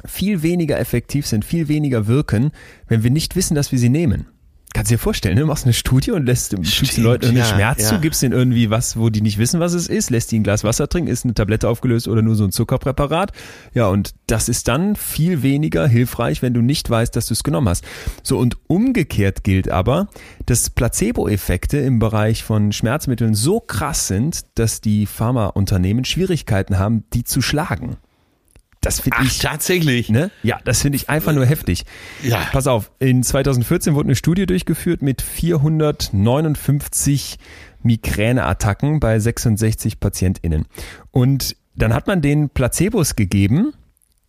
viel 0.04 0.42
weniger 0.42 0.78
effektiv 0.78 1.26
sind, 1.26 1.44
viel 1.44 1.68
weniger 1.68 2.06
wirken, 2.06 2.52
wenn 2.86 3.02
wir 3.02 3.10
nicht 3.10 3.36
wissen, 3.36 3.54
dass 3.54 3.72
wir 3.72 3.78
sie 3.78 3.88
nehmen. 3.88 4.26
Kannst 4.74 4.90
du 4.90 4.96
dir 4.96 4.98
vorstellen, 4.98 5.36
ne? 5.36 5.42
du 5.42 5.46
machst 5.46 5.66
eine 5.66 5.72
Studie 5.72 6.10
und 6.10 6.26
lässt 6.26 6.56
Stimmt, 6.66 6.96
den 6.96 7.04
Leuten 7.04 7.36
ja, 7.36 7.44
Schmerz 7.44 7.82
ja. 7.82 7.88
zu, 7.90 8.00
gibst 8.00 8.22
denen 8.22 8.32
irgendwie 8.34 8.70
was, 8.70 8.96
wo 8.96 9.08
die 9.08 9.20
nicht 9.20 9.38
wissen, 9.38 9.60
was 9.60 9.72
es 9.72 9.86
ist, 9.86 10.10
lässt 10.10 10.32
die 10.32 10.40
ein 10.40 10.42
Glas 10.42 10.64
Wasser 10.64 10.88
trinken, 10.88 11.08
ist 11.08 11.24
eine 11.24 11.32
Tablette 11.32 11.68
aufgelöst 11.68 12.08
oder 12.08 12.22
nur 12.22 12.34
so 12.34 12.42
ein 12.42 12.50
Zuckerpräparat. 12.50 13.30
Ja, 13.72 13.86
und 13.86 14.16
das 14.26 14.48
ist 14.48 14.66
dann 14.66 14.96
viel 14.96 15.44
weniger 15.44 15.86
hilfreich, 15.86 16.42
wenn 16.42 16.54
du 16.54 16.60
nicht 16.60 16.90
weißt, 16.90 17.14
dass 17.14 17.26
du 17.26 17.34
es 17.34 17.44
genommen 17.44 17.68
hast. 17.68 17.84
So, 18.24 18.36
und 18.36 18.56
umgekehrt 18.66 19.44
gilt 19.44 19.70
aber, 19.70 20.08
dass 20.44 20.70
Placebo-Effekte 20.70 21.78
im 21.78 22.00
Bereich 22.00 22.42
von 22.42 22.72
Schmerzmitteln 22.72 23.34
so 23.34 23.60
krass 23.60 24.08
sind, 24.08 24.44
dass 24.56 24.80
die 24.80 25.06
Pharmaunternehmen 25.06 26.04
Schwierigkeiten 26.04 26.80
haben, 26.80 27.04
die 27.12 27.22
zu 27.22 27.42
schlagen. 27.42 27.96
Das 28.84 29.00
finde 29.00 29.18
ich 29.24 29.38
tatsächlich. 29.38 30.10
Ne? 30.10 30.30
Ja, 30.42 30.60
das 30.64 30.82
finde 30.82 30.96
ich 30.96 31.08
einfach 31.08 31.32
nur 31.32 31.46
heftig. 31.46 31.86
Ja. 32.22 32.46
Pass 32.52 32.66
auf, 32.66 32.90
in 32.98 33.22
2014 33.22 33.94
wurde 33.94 34.08
eine 34.08 34.16
Studie 34.16 34.44
durchgeführt 34.46 35.00
mit 35.02 35.22
459 35.22 37.38
Migräneattacken 37.82 39.00
bei 39.00 39.18
66 39.18 40.00
PatientInnen. 40.00 40.66
Und 41.10 41.56
dann 41.74 41.94
hat 41.94 42.06
man 42.06 42.20
den 42.22 42.48
Placebos 42.50 43.16
gegeben, 43.16 43.72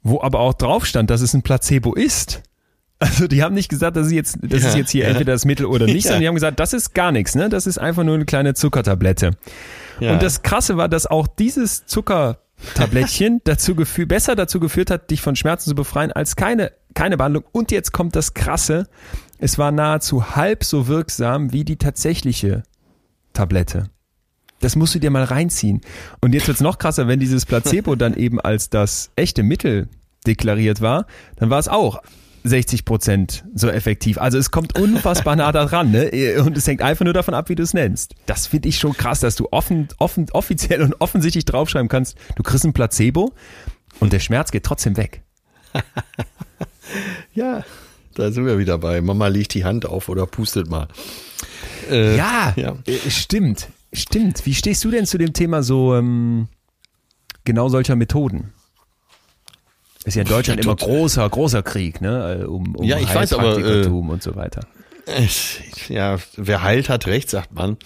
wo 0.04 0.22
aber 0.22 0.40
auch 0.40 0.54
drauf 0.54 0.86
stand, 0.86 1.10
dass 1.10 1.20
es 1.22 1.34
ein 1.34 1.42
Placebo 1.42 1.94
ist. 1.94 2.42
Also 2.98 3.28
die 3.28 3.44
haben 3.44 3.54
nicht 3.54 3.68
gesagt, 3.68 3.98
das 3.98 4.08
ist 4.08 4.14
jetzt, 4.14 4.38
das 4.42 4.64
ja, 4.64 4.70
ist 4.70 4.78
jetzt 4.78 4.92
hier 4.92 5.04
ja. 5.04 5.10
entweder 5.10 5.34
das 5.34 5.44
Mittel 5.44 5.66
oder 5.66 5.86
nicht, 5.86 6.06
ja. 6.06 6.12
sondern 6.12 6.22
die 6.22 6.30
haben 6.30 6.36
gesagt, 6.36 6.62
das 6.62 6.72
ist 6.74 6.94
gar 6.94 7.12
nichts, 7.12 7.36
ne? 7.36 7.50
Das 7.50 7.68
ist 7.68 7.78
einfach 7.78 8.06
nur 8.06 8.16
eine 8.16 8.24
kleine 8.24 8.54
Zuckertablette. 8.54 9.32
Und 10.00 10.24
das 10.24 10.44
Krasse 10.44 10.78
war, 10.78 10.88
dass 10.90 11.08
auch 11.08 11.28
dieses 11.28 11.86
Zucker 11.86 12.40
Tablettchen 12.74 13.42
dazu 13.44 13.76
geführt, 13.76 14.10
besser 14.10 14.36
dazu 14.36 14.60
geführt 14.60 14.92
hat, 14.92 15.12
dich 15.12 15.22
von 15.22 15.36
Schmerzen 15.36 15.70
zu 15.70 15.76
befreien, 15.76 16.12
als 16.12 16.36
keine, 16.36 16.72
keine 16.94 17.18
Behandlung. 17.18 17.44
Und 17.52 17.72
jetzt 17.72 17.92
kommt 17.92 18.16
das 18.16 18.34
Krasse. 18.34 18.88
Es 19.38 19.58
war 19.58 19.72
nahezu 19.72 20.36
halb 20.36 20.64
so 20.64 20.88
wirksam 20.88 21.52
wie 21.52 21.66
die 21.66 21.78
tatsächliche 21.78 22.64
Tablette. 23.34 23.90
Das 24.62 24.76
musst 24.76 24.96
du 24.96 25.00
dir 25.00 25.12
mal 25.12 25.24
reinziehen. 25.24 25.82
Und 26.22 26.34
jetzt 26.34 26.48
wird's 26.48 26.62
noch 26.62 26.78
krasser, 26.78 27.08
wenn 27.08 27.20
dieses 27.20 27.46
Placebo 27.46 27.96
dann 27.96 28.14
eben 28.18 28.40
als 28.40 28.70
das 28.70 29.12
echte 29.16 29.44
Mittel 29.44 29.90
deklariert 30.26 30.82
war, 30.82 31.06
dann 31.36 31.50
war 31.50 31.60
es 31.60 31.68
auch 31.68 32.02
60 32.46 32.86
Prozent 32.86 33.44
so 33.54 33.70
effektiv. 33.70 34.20
Also 34.20 34.38
es 34.38 34.52
kommt 34.52 34.78
unfassbar 34.78 35.36
nah 35.36 35.52
daran, 35.52 35.92
ne? 35.92 36.42
Und 36.44 36.56
es 36.56 36.68
hängt 36.68 36.82
einfach 36.82 37.04
nur 37.04 37.14
davon 37.14 37.34
ab, 37.34 37.50
wie 37.50 37.56
du 37.56 37.64
es 37.64 37.74
nennst. 37.74 38.14
Das 38.28 38.48
finde 38.48 38.70
ich 38.70 38.78
schon 38.78 38.94
krass, 38.94 39.20
dass 39.20 39.36
du 39.36 39.48
offen, 39.52 39.88
offen, 39.98 40.28
offiziell 40.32 40.82
und 40.82 41.02
offensichtlich 41.02 41.46
draufschreiben 41.46 41.90
kannst, 41.90 42.18
du 42.36 42.44
kriegst 42.44 42.64
ein 42.64 42.74
Placebo 42.74 43.34
und 44.00 44.14
der 44.14 44.20
Schmerz 44.20 44.52
geht 44.52 44.64
trotzdem 44.64 44.96
weg. 44.96 45.24
ja, 47.34 47.64
da 48.14 48.32
sind 48.32 48.46
wir 48.46 48.60
wieder 48.60 48.78
bei. 48.78 49.02
Mama 49.02 49.28
legt 49.28 49.54
die 49.56 49.66
Hand 49.66 49.86
auf 49.86 50.08
oder 50.08 50.26
pustet 50.26 50.70
mal. 50.70 50.88
Äh, 51.90 52.16
ja, 52.16 52.54
ja, 52.56 52.78
äh, 52.86 53.10
stimmt, 53.10 53.70
stimmt. 53.92 54.46
Wie 54.46 54.54
stehst 54.54 54.84
du 54.84 54.92
denn 54.92 55.06
zu 55.06 55.18
dem 55.18 55.34
Thema 55.34 55.64
so 55.64 55.96
ähm, 55.96 56.48
genau 57.44 57.70
solcher 57.70 57.96
Methoden? 57.96 58.54
Ist 60.06 60.16
ja 60.16 60.22
in 60.22 60.28
Deutschland 60.28 60.64
immer 60.64 60.76
großer, 60.76 61.28
großer 61.28 61.64
Krieg, 61.64 62.00
ne? 62.00 62.42
Äh, 62.42 62.46
um, 62.46 62.76
um 62.76 62.86
ja, 62.86 63.00
ich 63.00 63.14
weiß, 63.14 63.34
aber, 63.34 63.58
äh, 63.58 63.88
und 63.88 64.24
so 64.24 64.36
weiter. 64.36 64.62
Ja, 65.90 66.18
wer 66.36 66.64
heilt, 66.64 66.90
hat 66.90 67.08
recht, 67.08 67.30
sagt 67.30 67.54
man. 67.54 67.78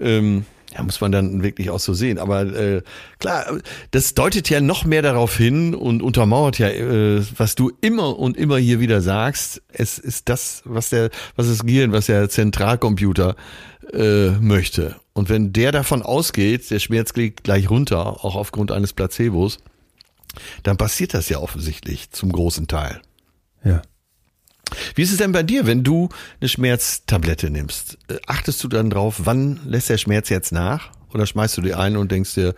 Ähm, 0.00 0.44
ja, 0.74 0.82
muss 0.82 1.00
man 1.00 1.12
dann 1.12 1.42
wirklich 1.42 1.70
auch 1.70 1.78
so 1.78 1.94
sehen. 1.94 2.18
Aber 2.18 2.42
äh, 2.42 2.82
klar, 3.18 3.46
das 3.90 4.14
deutet 4.14 4.50
ja 4.50 4.60
noch 4.60 4.84
mehr 4.84 5.02
darauf 5.02 5.36
hin 5.36 5.74
und 5.74 6.02
untermauert 6.02 6.58
ja, 6.58 6.68
äh, 6.68 7.22
was 7.36 7.54
du 7.54 7.72
immer 7.80 8.18
und 8.18 8.36
immer 8.36 8.58
hier 8.58 8.80
wieder 8.80 9.00
sagst. 9.00 9.62
Es 9.68 9.98
ist 9.98 10.28
das, 10.28 10.62
was 10.64 10.90
der, 10.90 11.10
was 11.36 11.48
das 11.48 11.64
Gehirn, 11.64 11.92
was 11.92 12.06
der 12.06 12.28
Zentralcomputer 12.28 13.34
äh, 13.92 14.30
möchte. 14.40 14.96
Und 15.14 15.30
wenn 15.30 15.52
der 15.52 15.72
davon 15.72 16.02
ausgeht, 16.02 16.70
der 16.70 16.78
Schmerz 16.78 17.12
geht 17.12 17.44
gleich 17.44 17.70
runter, 17.70 18.24
auch 18.24 18.36
aufgrund 18.36 18.70
eines 18.70 18.92
Placebos, 18.92 19.58
dann 20.62 20.76
passiert 20.76 21.14
das 21.14 21.28
ja 21.28 21.38
offensichtlich 21.38 22.10
zum 22.10 22.32
großen 22.32 22.66
Teil. 22.66 23.00
Ja. 23.64 23.82
Wie 24.94 25.02
ist 25.02 25.12
es 25.12 25.18
denn 25.18 25.32
bei 25.32 25.42
dir, 25.42 25.66
wenn 25.66 25.82
du 25.82 26.08
eine 26.40 26.48
Schmerztablette 26.48 27.50
nimmst? 27.50 27.98
Äh, 28.08 28.18
achtest 28.26 28.62
du 28.62 28.68
dann 28.68 28.90
drauf, 28.90 29.22
wann 29.24 29.60
lässt 29.64 29.88
der 29.88 29.98
Schmerz 29.98 30.28
jetzt 30.28 30.52
nach? 30.52 30.90
Oder 31.12 31.26
schmeißt 31.26 31.56
du 31.56 31.62
die 31.62 31.74
ein 31.74 31.96
und 31.96 32.12
denkst 32.12 32.34
dir, 32.34 32.54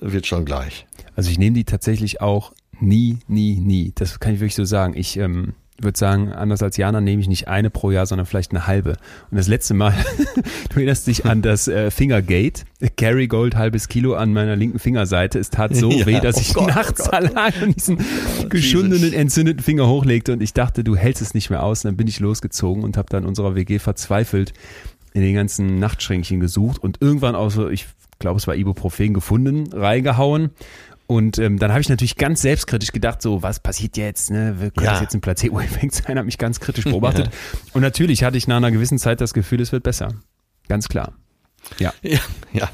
wird 0.00 0.26
schon 0.26 0.44
gleich? 0.44 0.86
Also 1.14 1.30
ich 1.30 1.38
nehme 1.38 1.54
die 1.54 1.64
tatsächlich 1.64 2.20
auch 2.20 2.52
nie, 2.80 3.18
nie, 3.28 3.60
nie. 3.60 3.92
Das 3.94 4.18
kann 4.18 4.34
ich 4.34 4.40
wirklich 4.40 4.56
so 4.56 4.64
sagen. 4.64 4.94
Ich 4.96 5.16
ähm, 5.16 5.54
würde 5.84 5.98
sagen, 5.98 6.32
anders 6.32 6.62
als 6.62 6.76
Jana 6.76 7.00
nehme 7.00 7.20
ich 7.20 7.28
nicht 7.28 7.48
eine 7.48 7.70
pro 7.70 7.90
Jahr, 7.90 8.06
sondern 8.06 8.26
vielleicht 8.26 8.52
eine 8.52 8.66
halbe. 8.66 8.96
Und 9.30 9.36
das 9.36 9.48
letzte 9.48 9.74
Mal, 9.74 9.94
du 10.70 10.76
erinnerst 10.76 11.06
dich 11.06 11.24
an 11.26 11.42
das 11.42 11.68
äh, 11.68 11.90
Fingergate, 11.90 12.64
Carry 12.96 13.26
Gold 13.26 13.56
halbes 13.56 13.88
Kilo 13.88 14.14
an 14.14 14.32
meiner 14.32 14.56
linken 14.56 14.78
Fingerseite. 14.78 15.38
Es 15.38 15.50
tat 15.50 15.74
so 15.74 15.90
ja, 15.92 16.06
weh, 16.06 16.20
dass 16.20 16.36
oh 16.36 16.40
ich 16.40 16.54
Gott, 16.54 16.68
nachts 16.68 17.08
oh 17.08 17.12
allein 17.12 17.74
diesen 17.74 17.98
oh, 17.98 18.48
geschundenen, 18.48 19.12
entzündeten 19.12 19.62
Finger 19.62 19.88
hochlegte 19.88 20.32
und 20.32 20.42
ich 20.42 20.52
dachte, 20.52 20.84
du 20.84 20.96
hältst 20.96 21.22
es 21.22 21.34
nicht 21.34 21.50
mehr 21.50 21.62
aus. 21.62 21.84
Und 21.84 21.90
dann 21.90 21.96
bin 21.96 22.08
ich 22.08 22.20
losgezogen 22.20 22.84
und 22.84 22.96
habe 22.96 23.08
dann 23.10 23.24
unserer 23.24 23.54
WG 23.54 23.78
verzweifelt 23.78 24.52
in 25.12 25.22
den 25.22 25.34
ganzen 25.34 25.78
Nachtschränkchen 25.78 26.40
gesucht 26.40 26.82
und 26.82 27.00
irgendwann 27.00 27.36
auch 27.36 27.50
so, 27.50 27.68
ich 27.68 27.86
glaube, 28.18 28.38
es 28.38 28.46
war 28.46 28.56
Ibuprofen 28.56 29.14
gefunden, 29.14 29.72
reingehauen 29.72 30.50
und 31.06 31.38
ähm, 31.38 31.58
dann 31.58 31.70
habe 31.70 31.80
ich 31.80 31.88
natürlich 31.88 32.16
ganz 32.16 32.40
selbstkritisch 32.42 32.92
gedacht, 32.92 33.20
so, 33.20 33.42
was 33.42 33.60
passiert 33.60 33.96
jetzt? 33.96 34.30
Ne? 34.30 34.54
Könnte 34.58 34.84
ja. 34.84 34.92
das 34.92 35.00
jetzt 35.02 35.14
ein 35.14 35.20
Placebo-Effekt 35.20 35.94
sein? 35.94 36.16
Habe 36.16 36.24
mich 36.24 36.38
ganz 36.38 36.60
kritisch 36.60 36.84
beobachtet. 36.84 37.30
Und 37.72 37.82
natürlich 37.82 38.24
hatte 38.24 38.38
ich 38.38 38.48
nach 38.48 38.56
einer 38.56 38.70
gewissen 38.70 38.98
Zeit 38.98 39.20
das 39.20 39.34
Gefühl, 39.34 39.60
es 39.60 39.72
wird 39.72 39.82
besser. 39.82 40.14
Ganz 40.68 40.88
klar. 40.88 41.12
Ja. 41.78 41.92
Ja, 42.02 42.20
ja. 42.52 42.70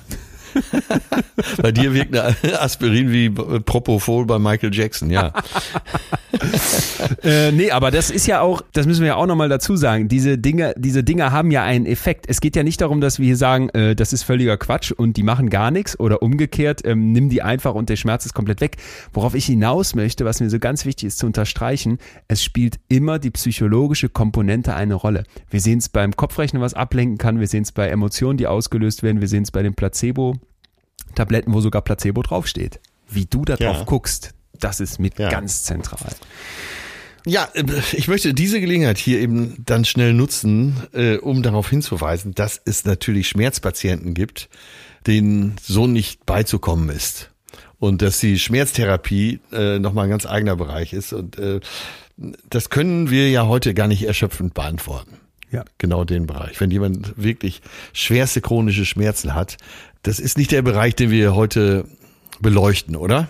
bei 1.62 1.72
dir 1.72 1.94
wirkt 1.94 2.16
eine 2.16 2.60
Aspirin 2.60 3.10
wie 3.10 3.30
Propofol 3.30 4.26
bei 4.26 4.38
Michael 4.38 4.74
Jackson, 4.74 5.10
ja. 5.10 5.32
äh, 7.22 7.52
nee, 7.52 7.70
aber 7.70 7.90
das 7.90 8.10
ist 8.10 8.26
ja 8.26 8.40
auch, 8.40 8.62
das 8.72 8.86
müssen 8.86 9.00
wir 9.00 9.08
ja 9.08 9.16
auch 9.16 9.26
nochmal 9.26 9.48
dazu 9.48 9.76
sagen, 9.76 10.08
diese 10.08 10.38
Dinge, 10.38 10.74
diese 10.76 11.04
Dinge 11.04 11.32
haben 11.32 11.50
ja 11.50 11.62
einen 11.62 11.86
Effekt. 11.86 12.26
Es 12.28 12.40
geht 12.40 12.56
ja 12.56 12.62
nicht 12.62 12.80
darum, 12.80 13.00
dass 13.00 13.18
wir 13.18 13.26
hier 13.26 13.36
sagen, 13.36 13.68
äh, 13.70 13.94
das 13.94 14.12
ist 14.12 14.22
völliger 14.22 14.56
Quatsch 14.56 14.92
und 14.92 15.16
die 15.16 15.22
machen 15.22 15.50
gar 15.50 15.70
nichts 15.70 15.98
oder 15.98 16.22
umgekehrt, 16.22 16.82
ähm, 16.84 17.12
nimm 17.12 17.28
die 17.28 17.42
einfach 17.42 17.74
und 17.74 17.88
der 17.88 17.96
Schmerz 17.96 18.26
ist 18.26 18.34
komplett 18.34 18.60
weg. 18.60 18.76
Worauf 19.12 19.34
ich 19.34 19.46
hinaus 19.46 19.94
möchte, 19.94 20.24
was 20.24 20.40
mir 20.40 20.50
so 20.50 20.58
ganz 20.58 20.84
wichtig 20.84 21.08
ist 21.08 21.18
zu 21.18 21.26
unterstreichen, 21.26 21.98
es 22.28 22.42
spielt 22.42 22.78
immer 22.88 23.18
die 23.18 23.30
psychologische 23.30 24.08
Komponente 24.08 24.74
eine 24.74 24.94
Rolle. 24.94 25.24
Wir 25.50 25.60
sehen 25.60 25.78
es 25.78 25.88
beim 25.88 26.16
Kopfrechnen, 26.16 26.62
was 26.62 26.74
ablenken 26.74 27.18
kann, 27.18 27.40
wir 27.40 27.46
sehen 27.46 27.62
es 27.62 27.72
bei 27.72 27.88
Emotionen, 27.88 28.38
die 28.38 28.46
ausgelöst 28.46 29.02
werden, 29.02 29.20
wir 29.20 29.28
sehen 29.28 29.42
es 29.42 29.50
bei 29.50 29.62
dem 29.62 29.74
Placebo 29.74 30.34
Tabletten, 31.14 31.52
wo 31.52 31.60
sogar 31.60 31.82
Placebo 31.82 32.22
draufsteht. 32.22 32.80
Wie 33.08 33.26
du 33.26 33.44
da 33.44 33.56
drauf 33.56 33.78
ja. 33.78 33.84
guckst, 33.84 34.34
das 34.58 34.80
ist 34.80 34.98
mit 34.98 35.18
ja. 35.18 35.30
ganz 35.30 35.64
zentral. 35.64 36.12
Ja, 37.26 37.48
äh, 37.54 37.64
ich 37.92 38.08
möchte 38.08 38.34
diese 38.34 38.60
Gelegenheit 38.60 38.98
hier 38.98 39.20
eben 39.20 39.62
dann 39.64 39.84
schnell 39.84 40.14
nutzen, 40.14 40.76
äh, 40.92 41.16
um 41.16 41.42
darauf 41.42 41.68
hinzuweisen, 41.68 42.34
dass 42.34 42.60
es 42.64 42.84
natürlich 42.84 43.28
Schmerzpatienten 43.28 44.14
gibt, 44.14 44.48
denen 45.06 45.56
so 45.62 45.86
nicht 45.86 46.26
beizukommen 46.26 46.88
ist. 46.90 47.30
Und 47.78 48.02
dass 48.02 48.20
die 48.20 48.38
Schmerztherapie 48.38 49.40
äh, 49.52 49.78
nochmal 49.78 50.04
ein 50.04 50.10
ganz 50.10 50.26
eigener 50.26 50.56
Bereich 50.56 50.92
ist. 50.92 51.14
Und 51.14 51.38
äh, 51.38 51.60
das 52.48 52.68
können 52.68 53.10
wir 53.10 53.30
ja 53.30 53.46
heute 53.46 53.72
gar 53.72 53.88
nicht 53.88 54.02
erschöpfend 54.02 54.52
beantworten. 54.52 55.19
Ja. 55.50 55.64
Genau 55.78 56.04
den 56.04 56.26
Bereich. 56.26 56.60
Wenn 56.60 56.70
jemand 56.70 57.14
wirklich 57.16 57.60
schwerste 57.92 58.40
chronische 58.40 58.84
Schmerzen 58.84 59.34
hat, 59.34 59.56
das 60.02 60.20
ist 60.20 60.38
nicht 60.38 60.52
der 60.52 60.62
Bereich, 60.62 60.94
den 60.94 61.10
wir 61.10 61.34
heute 61.34 61.86
beleuchten, 62.40 62.96
oder? 62.96 63.28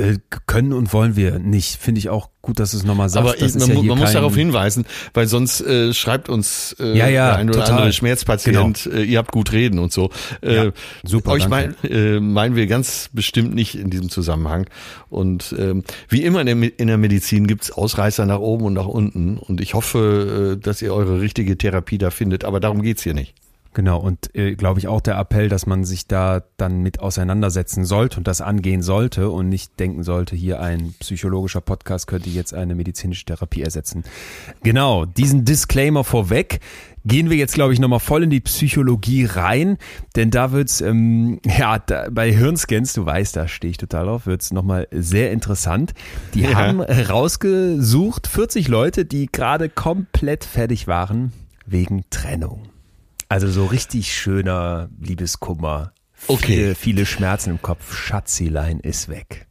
Äh, 0.00 0.18
können 0.46 0.72
und 0.74 0.92
wollen 0.92 1.16
wir 1.16 1.40
nicht. 1.40 1.76
Finde 1.76 1.98
ich 1.98 2.08
auch 2.08 2.28
gut, 2.40 2.60
dass 2.60 2.70
du 2.70 2.76
es 2.76 2.84
nochmal 2.84 3.08
sagst. 3.08 3.34
Aber 3.34 3.44
ich, 3.44 3.54
man, 3.56 3.68
ja 3.68 3.82
man 3.82 3.98
muss 3.98 4.12
darauf 4.12 4.32
hinweisen, 4.32 4.86
weil 5.12 5.26
sonst 5.26 5.60
äh, 5.60 5.92
schreibt 5.92 6.28
uns 6.28 6.76
äh, 6.78 6.96
ja, 6.96 7.08
ja, 7.08 7.30
der 7.30 7.36
ein 7.38 7.48
oder 7.48 7.58
total. 7.58 7.74
andere 7.74 7.92
Schmerzpatient, 7.92 8.84
genau. 8.84 8.96
äh, 8.96 9.02
ihr 9.02 9.18
habt 9.18 9.32
gut 9.32 9.50
reden 9.50 9.80
und 9.80 9.92
so. 9.92 10.10
Äh, 10.40 10.70
super. 11.02 11.32
Euch 11.32 11.48
mein, 11.48 11.74
äh, 11.82 12.20
meinen 12.20 12.54
wir 12.54 12.68
ganz 12.68 13.10
bestimmt 13.12 13.56
nicht 13.56 13.74
in 13.74 13.90
diesem 13.90 14.08
Zusammenhang. 14.08 14.68
Und 15.10 15.52
ähm, 15.58 15.82
wie 16.08 16.22
immer 16.22 16.42
in 16.42 16.46
der, 16.46 16.78
in 16.78 16.86
der 16.86 16.96
Medizin 16.96 17.48
gibt's 17.48 17.72
Ausreißer 17.72 18.24
nach 18.24 18.38
oben 18.38 18.66
und 18.66 18.74
nach 18.74 18.86
unten. 18.86 19.36
Und 19.36 19.60
ich 19.60 19.74
hoffe, 19.74 20.54
äh, 20.58 20.62
dass 20.62 20.80
ihr 20.80 20.94
eure 20.94 21.20
richtige 21.20 21.58
Therapie 21.58 21.98
da 21.98 22.12
findet. 22.12 22.44
Aber 22.44 22.60
darum 22.60 22.82
geht's 22.82 23.02
hier 23.02 23.14
nicht. 23.14 23.34
Genau, 23.78 24.00
und 24.00 24.34
äh, 24.34 24.56
glaube 24.56 24.80
ich 24.80 24.88
auch 24.88 25.00
der 25.00 25.16
Appell, 25.18 25.48
dass 25.48 25.64
man 25.64 25.84
sich 25.84 26.08
da 26.08 26.42
dann 26.56 26.82
mit 26.82 26.98
auseinandersetzen 26.98 27.84
sollte 27.84 28.18
und 28.18 28.26
das 28.26 28.40
angehen 28.40 28.82
sollte 28.82 29.30
und 29.30 29.48
nicht 29.48 29.78
denken 29.78 30.02
sollte, 30.02 30.34
hier 30.34 30.60
ein 30.60 30.94
psychologischer 30.98 31.60
Podcast 31.60 32.08
könnte 32.08 32.28
jetzt 32.28 32.52
eine 32.52 32.74
medizinische 32.74 33.24
Therapie 33.24 33.62
ersetzen. 33.62 34.02
Genau, 34.64 35.04
diesen 35.04 35.44
Disclaimer 35.44 36.02
vorweg. 36.02 36.58
Gehen 37.04 37.30
wir 37.30 37.36
jetzt, 37.36 37.54
glaube 37.54 37.72
ich, 37.72 37.78
nochmal 37.78 38.00
voll 38.00 38.24
in 38.24 38.30
die 38.30 38.40
Psychologie 38.40 39.26
rein, 39.26 39.78
denn 40.16 40.32
da 40.32 40.50
wird's 40.50 40.80
ähm, 40.80 41.38
ja, 41.44 41.78
da, 41.78 42.08
bei 42.10 42.32
Hirnscans, 42.32 42.94
du 42.94 43.06
weißt, 43.06 43.36
da 43.36 43.46
stehe 43.46 43.70
ich 43.70 43.76
total 43.76 44.08
auf, 44.08 44.26
wird's 44.26 44.52
nochmal 44.52 44.88
sehr 44.90 45.30
interessant. 45.30 45.94
Die 46.34 46.40
ja. 46.40 46.54
haben 46.54 46.80
rausgesucht 46.80 48.26
40 48.26 48.66
Leute, 48.66 49.04
die 49.04 49.30
gerade 49.30 49.68
komplett 49.68 50.44
fertig 50.44 50.88
waren 50.88 51.32
wegen 51.64 52.02
Trennung. 52.10 52.70
Also 53.28 53.48
so 53.48 53.66
richtig 53.66 54.14
schöner 54.14 54.88
Liebeskummer. 55.00 55.92
Okay. 56.26 56.46
Viele, 56.46 56.74
viele 56.74 57.06
Schmerzen 57.06 57.50
im 57.50 57.62
Kopf. 57.62 57.94
Schatzilein 57.94 58.80
ist 58.80 59.08
weg. 59.08 59.46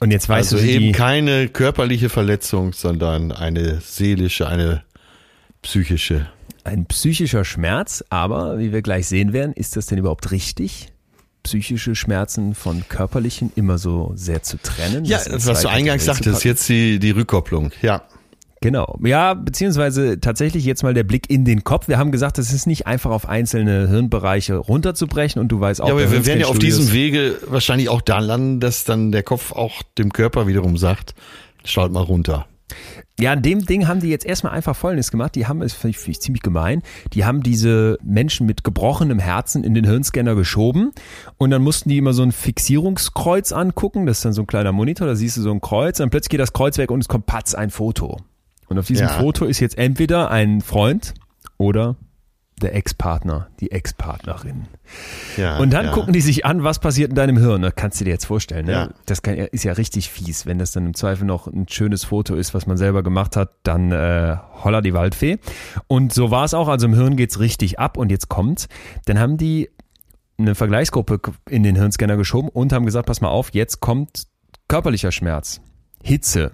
Und 0.00 0.10
jetzt 0.10 0.28
weißt 0.28 0.52
also 0.52 0.64
du 0.64 0.70
eben 0.70 0.92
keine 0.92 1.48
körperliche 1.48 2.08
Verletzung, 2.08 2.72
sondern 2.72 3.30
eine 3.30 3.80
seelische, 3.80 4.48
eine 4.48 4.82
psychische. 5.62 6.28
Ein 6.64 6.86
psychischer 6.86 7.44
Schmerz, 7.44 8.04
aber 8.10 8.58
wie 8.58 8.72
wir 8.72 8.82
gleich 8.82 9.06
sehen 9.06 9.32
werden, 9.32 9.52
ist 9.52 9.76
das 9.76 9.86
denn 9.86 9.98
überhaupt 9.98 10.30
richtig? 10.32 10.92
psychische 11.42 11.94
Schmerzen 11.94 12.54
von 12.54 12.84
körperlichen 12.88 13.52
immer 13.56 13.78
so 13.78 14.12
sehr 14.14 14.42
zu 14.42 14.58
trennen. 14.58 15.04
Ja, 15.04 15.20
was 15.26 15.62
du 15.62 15.68
eingangs 15.68 16.04
sagtest, 16.04 16.44
jetzt 16.44 16.68
die, 16.68 16.98
die 16.98 17.10
Rückkopplung, 17.10 17.72
ja. 17.82 18.02
Genau. 18.62 18.98
Ja, 19.04 19.34
beziehungsweise 19.34 20.20
tatsächlich 20.20 20.64
jetzt 20.64 20.82
mal 20.82 20.94
der 20.94 21.04
Blick 21.04 21.28
in 21.28 21.44
den 21.44 21.64
Kopf. 21.64 21.88
Wir 21.88 21.98
haben 21.98 22.12
gesagt, 22.12 22.38
es 22.38 22.52
ist 22.52 22.66
nicht 22.66 22.86
einfach 22.86 23.10
auf 23.10 23.28
einzelne 23.28 23.88
Hirnbereiche 23.88 24.56
runterzubrechen 24.56 25.40
und 25.40 25.48
du 25.48 25.60
weißt 25.60 25.80
auch. 25.82 25.88
Ja, 25.88 25.92
aber 25.92 26.10
wir 26.10 26.24
werden 26.24 26.40
ja 26.40 26.46
auf 26.46 26.58
diesem 26.58 26.92
Wege 26.92 27.36
wahrscheinlich 27.46 27.88
auch 27.88 28.00
da 28.00 28.20
landen, 28.20 28.60
dass 28.60 28.84
dann 28.84 29.12
der 29.12 29.22
Kopf 29.22 29.52
auch 29.52 29.82
dem 29.98 30.12
Körper 30.12 30.46
wiederum 30.46 30.78
sagt, 30.78 31.14
schaut 31.64 31.92
mal 31.92 32.02
runter. 32.02 32.46
Ja, 33.20 33.32
an 33.32 33.42
dem 33.42 33.64
Ding 33.66 33.86
haben 33.86 34.00
die 34.00 34.08
jetzt 34.08 34.24
erstmal 34.24 34.52
einfach 34.54 34.74
Folgendes 34.74 35.10
gemacht. 35.10 35.34
Die 35.34 35.46
haben, 35.46 35.60
es 35.62 35.74
finde 35.74 35.96
ich 36.08 36.20
ziemlich 36.20 36.42
gemein, 36.42 36.82
die 37.12 37.24
haben 37.24 37.42
diese 37.42 37.98
Menschen 38.02 38.46
mit 38.46 38.64
gebrochenem 38.64 39.18
Herzen 39.18 39.64
in 39.64 39.74
den 39.74 39.84
Hirnscanner 39.84 40.34
geschoben 40.34 40.92
und 41.36 41.50
dann 41.50 41.62
mussten 41.62 41.90
die 41.90 41.98
immer 41.98 42.14
so 42.14 42.22
ein 42.22 42.32
Fixierungskreuz 42.32 43.52
angucken. 43.52 44.06
Das 44.06 44.18
ist 44.18 44.24
dann 44.24 44.32
so 44.32 44.42
ein 44.42 44.46
kleiner 44.46 44.72
Monitor, 44.72 45.06
da 45.06 45.14
siehst 45.14 45.36
du 45.36 45.42
so 45.42 45.50
ein 45.50 45.60
Kreuz, 45.60 45.98
dann 45.98 46.10
plötzlich 46.10 46.30
geht 46.30 46.40
das 46.40 46.52
Kreuz 46.52 46.78
weg 46.78 46.90
und 46.90 47.00
es 47.00 47.08
kommt 47.08 47.26
patz 47.26 47.54
ein 47.54 47.70
Foto. 47.70 48.18
Und 48.72 48.78
auf 48.78 48.86
diesem 48.86 49.06
ja. 49.06 49.12
Foto 49.12 49.44
ist 49.44 49.60
jetzt 49.60 49.78
entweder 49.78 50.30
ein 50.30 50.60
Freund 50.60 51.14
oder 51.58 51.96
der 52.60 52.74
Ex-Partner, 52.74 53.48
die 53.60 53.72
Ex-Partnerin. 53.72 54.66
Ja, 55.36 55.58
und 55.58 55.72
dann 55.72 55.86
ja. 55.86 55.92
gucken 55.92 56.12
die 56.12 56.20
sich 56.20 56.46
an, 56.46 56.62
was 56.62 56.78
passiert 56.78 57.10
in 57.10 57.16
deinem 57.16 57.36
Hirn. 57.36 57.62
Das 57.62 57.74
kannst 57.74 58.00
du 58.00 58.04
dir 58.04 58.10
jetzt 58.10 58.24
vorstellen. 58.24 58.66
Ne? 58.66 58.72
Ja. 58.72 58.90
Das 59.06 59.22
kann, 59.22 59.34
ist 59.34 59.64
ja 59.64 59.72
richtig 59.72 60.10
fies. 60.10 60.46
Wenn 60.46 60.58
das 60.58 60.72
dann 60.72 60.86
im 60.86 60.94
Zweifel 60.94 61.24
noch 61.24 61.46
ein 61.46 61.66
schönes 61.68 62.04
Foto 62.04 62.34
ist, 62.34 62.54
was 62.54 62.66
man 62.66 62.76
selber 62.76 63.02
gemacht 63.02 63.36
hat, 63.36 63.50
dann 63.64 63.90
äh, 63.90 64.36
holla 64.62 64.80
die 64.80 64.94
Waldfee. 64.94 65.38
Und 65.88 66.12
so 66.12 66.30
war 66.30 66.44
es 66.44 66.54
auch. 66.54 66.68
Also 66.68 66.86
im 66.86 66.94
Hirn 66.94 67.16
geht's 67.16 67.40
richtig 67.40 67.78
ab. 67.78 67.96
Und 67.96 68.10
jetzt 68.10 68.28
kommt's. 68.28 68.68
Dann 69.06 69.18
haben 69.18 69.36
die 69.36 69.68
eine 70.38 70.54
Vergleichsgruppe 70.54 71.20
in 71.48 71.62
den 71.62 71.76
Hirnscanner 71.76 72.16
geschoben 72.16 72.48
und 72.48 72.72
haben 72.72 72.86
gesagt, 72.86 73.06
pass 73.06 73.20
mal 73.20 73.28
auf, 73.28 73.50
jetzt 73.52 73.80
kommt 73.80 74.24
körperlicher 74.68 75.12
Schmerz, 75.12 75.60
Hitze, 76.02 76.52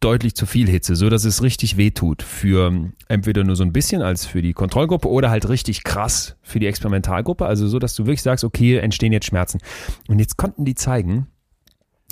deutlich 0.00 0.34
zu 0.34 0.46
viel 0.46 0.68
Hitze, 0.68 0.96
so 0.96 1.10
dass 1.10 1.24
es 1.24 1.42
richtig 1.42 1.76
weh 1.76 1.90
tut 1.90 2.22
für 2.22 2.90
entweder 3.08 3.44
nur 3.44 3.54
so 3.54 3.62
ein 3.62 3.72
bisschen 3.72 4.00
als 4.02 4.24
für 4.24 4.40
die 4.40 4.54
Kontrollgruppe 4.54 5.08
oder 5.08 5.30
halt 5.30 5.48
richtig 5.48 5.84
krass 5.84 6.36
für 6.42 6.58
die 6.58 6.66
Experimentalgruppe, 6.66 7.44
also 7.44 7.68
so, 7.68 7.78
dass 7.78 7.94
du 7.94 8.06
wirklich 8.06 8.22
sagst, 8.22 8.44
okay, 8.44 8.78
entstehen 8.78 9.12
jetzt 9.12 9.26
Schmerzen. 9.26 9.60
Und 10.08 10.18
jetzt 10.18 10.36
konnten 10.36 10.64
die 10.64 10.74
zeigen, 10.74 11.26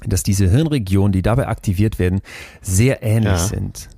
dass 0.04 0.22
diese 0.22 0.50
Hirnregionen, 0.50 1.12
die 1.12 1.22
dabei 1.22 1.48
aktiviert 1.48 1.98
werden, 1.98 2.20
sehr 2.60 3.02
ähnlich 3.02 3.32
ja. 3.32 3.38
sind. 3.38 3.88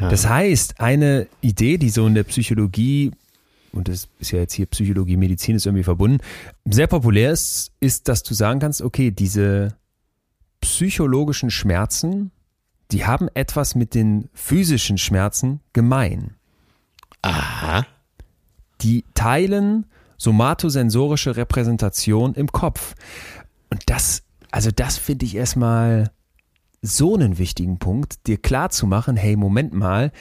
Ja. 0.00 0.08
Das 0.08 0.26
heißt, 0.26 0.80
eine 0.80 1.26
Idee, 1.42 1.76
die 1.76 1.90
so 1.90 2.06
in 2.06 2.14
der 2.14 2.24
Psychologie, 2.24 3.12
und 3.72 3.88
das 3.88 4.08
ist 4.18 4.30
ja 4.30 4.38
jetzt 4.38 4.54
hier 4.54 4.66
Psychologie, 4.66 5.18
Medizin 5.18 5.56
ist 5.56 5.66
irgendwie 5.66 5.84
verbunden, 5.84 6.24
sehr 6.64 6.86
populär 6.86 7.32
ist, 7.32 7.72
ist, 7.80 8.08
dass 8.08 8.22
du 8.22 8.32
sagen 8.32 8.60
kannst, 8.60 8.80
okay, 8.80 9.10
diese 9.10 9.76
psychologischen 10.60 11.50
Schmerzen, 11.50 12.32
die 12.90 13.04
haben 13.04 13.28
etwas 13.34 13.74
mit 13.74 13.94
den 13.94 14.28
physischen 14.32 14.98
Schmerzen 14.98 15.60
gemein. 15.72 16.34
Aha. 17.22 17.86
Die 18.80 19.04
teilen 19.14 19.86
somatosensorische 20.16 21.36
Repräsentation 21.36 22.34
im 22.34 22.50
Kopf. 22.50 22.94
Und 23.70 23.82
das, 23.86 24.22
also 24.50 24.70
das 24.70 24.96
finde 24.96 25.26
ich 25.26 25.36
erstmal 25.36 26.10
so 26.80 27.14
einen 27.14 27.38
wichtigen 27.38 27.78
Punkt, 27.78 28.26
dir 28.26 28.36
klar 28.36 28.70
zu 28.70 28.86
machen, 28.86 29.16
hey, 29.16 29.36
Moment 29.36 29.72
mal, 29.72 30.12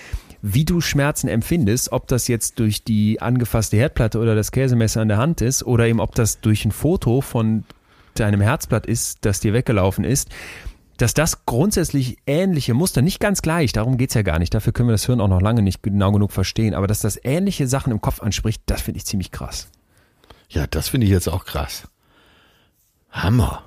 wie 0.42 0.66
du 0.66 0.82
Schmerzen 0.82 1.28
empfindest, 1.28 1.92
ob 1.92 2.08
das 2.08 2.28
jetzt 2.28 2.60
durch 2.60 2.84
die 2.84 3.22
angefasste 3.22 3.78
Herdplatte 3.78 4.20
oder 4.20 4.36
das 4.36 4.52
Käsemesser 4.52 5.02
in 5.02 5.08
der 5.08 5.18
Hand 5.18 5.42
ist 5.42 5.64
oder 5.64 5.86
eben 5.86 6.00
ob 6.00 6.16
das 6.16 6.40
durch 6.40 6.66
ein 6.66 6.72
Foto 6.72 7.22
von 7.22 7.64
deinem 8.16 8.42
Herzblatt 8.42 8.86
ist, 8.86 9.20
das 9.22 9.40
dir 9.40 9.54
weggelaufen 9.54 10.04
ist, 10.04 10.30
dass 10.98 11.14
das 11.14 11.46
grundsätzlich 11.46 12.18
ähnliche 12.26 12.74
Muster, 12.74 13.02
nicht 13.02 13.20
ganz 13.20 13.42
gleich, 13.42 13.72
darum 13.72 13.98
geht's 13.98 14.16
ja 14.16 14.24
gar 14.24 14.40
nicht, 14.40 14.54
dafür 14.54 14.74
können 14.74 14.90
wir 14.90 14.94
das 14.94 15.06
Hirn 15.06 15.22
auch 15.22 15.28
noch 15.28 15.42
lange 15.42 15.62
nicht 15.62 15.84
genau 15.84 16.12
genug 16.12 16.32
verstehen, 16.32 16.74
aber 16.74 16.88
dass 16.88 17.00
das 17.00 17.20
ähnliche 17.24 17.68
Sachen 17.68 17.92
im 17.92 18.02
Kopf 18.02 18.22
anspricht, 18.22 18.64
das 18.66 18.82
finde 18.82 18.98
ich 18.98 19.06
ziemlich 19.06 19.32
krass. 19.32 19.70
Ja, 20.50 20.66
das 20.68 20.90
finde 20.90 21.06
ich 21.06 21.12
jetzt 21.12 21.28
auch 21.28 21.46
krass. 21.46 21.88
Hammer. 23.12 23.64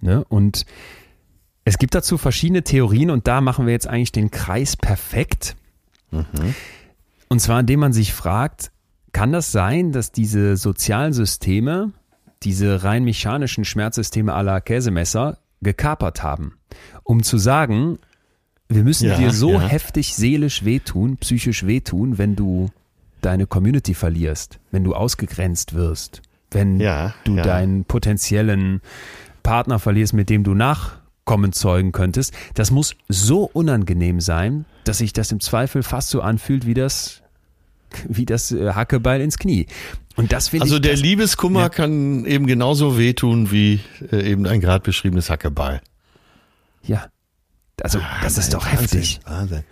Ne? 0.00 0.24
Und 0.28 0.66
es 1.64 1.78
gibt 1.78 1.94
dazu 1.94 2.18
verschiedene 2.18 2.62
Theorien 2.62 3.10
und 3.10 3.26
da 3.26 3.40
machen 3.40 3.66
wir 3.66 3.72
jetzt 3.72 3.86
eigentlich 3.86 4.12
den 4.12 4.30
Kreis 4.30 4.76
perfekt. 4.76 5.56
Und 7.28 7.40
zwar 7.40 7.60
indem 7.60 7.80
man 7.80 7.92
sich 7.92 8.12
fragt, 8.12 8.72
kann 9.12 9.32
das 9.32 9.52
sein, 9.52 9.92
dass 9.92 10.12
diese 10.12 10.56
sozialen 10.56 11.12
Systeme, 11.12 11.92
diese 12.42 12.82
rein 12.84 13.04
mechanischen 13.04 13.64
Schmerzsysteme 13.64 14.34
à 14.34 14.42
la 14.42 14.60
Käsemesser 14.60 15.38
gekapert 15.62 16.22
haben, 16.22 16.54
um 17.02 17.22
zu 17.22 17.36
sagen, 17.38 17.98
wir 18.68 18.84
müssen 18.84 19.08
Ja, 19.08 19.16
dir 19.16 19.30
so 19.32 19.52
ja. 19.52 19.60
heftig 19.60 20.14
seelisch 20.14 20.64
wehtun, 20.64 21.16
psychisch 21.18 21.66
wehtun, 21.66 22.18
wenn 22.18 22.36
du 22.36 22.70
deine 23.20 23.46
Community 23.46 23.94
verlierst, 23.94 24.58
wenn 24.70 24.84
du 24.84 24.94
ausgegrenzt 24.94 25.74
wirst, 25.74 26.22
wenn 26.50 26.80
Ja, 26.80 27.12
du 27.24 27.36
deinen 27.36 27.84
potenziellen 27.84 28.80
Partner 29.42 29.78
verlierst, 29.78 30.14
mit 30.14 30.30
dem 30.30 30.44
du 30.44 30.54
Nachkommen 30.54 31.52
zeugen 31.52 31.92
könntest. 31.92 32.32
Das 32.54 32.70
muss 32.70 32.94
so 33.08 33.44
unangenehm 33.44 34.20
sein, 34.20 34.64
dass 34.84 34.98
sich 34.98 35.12
das 35.12 35.32
im 35.32 35.40
Zweifel 35.40 35.82
fast 35.82 36.08
so 36.10 36.22
anfühlt 36.22 36.64
wie 36.66 36.74
das, 36.74 37.22
wie 38.08 38.26
das 38.26 38.52
äh, 38.52 38.72
Hackebeil 38.74 39.20
ins 39.20 39.38
Knie. 39.38 39.66
Und 40.16 40.32
das 40.32 40.48
finde 40.48 40.64
Also 40.64 40.76
ich. 40.76 40.82
der 40.82 40.92
das, 40.92 41.00
Liebeskummer 41.00 41.60
Ja. 41.62 41.68
kann 41.68 42.24
eben 42.26 42.46
genauso 42.46 42.98
wehtun 42.98 43.50
wie 43.50 43.80
äh, 44.12 44.30
eben 44.30 44.46
ein 44.46 44.60
gerade 44.60 44.82
beschriebenes 44.84 45.30
Hackebeil. 45.30 45.80
ja. 46.82 47.06
Also, 47.82 47.98
das 48.22 48.36
ist 48.36 48.52
doch 48.52 48.66
Wahnsinn, 48.66 48.80
heftig. 49.00 49.20
Wahnsinn. 49.24 49.64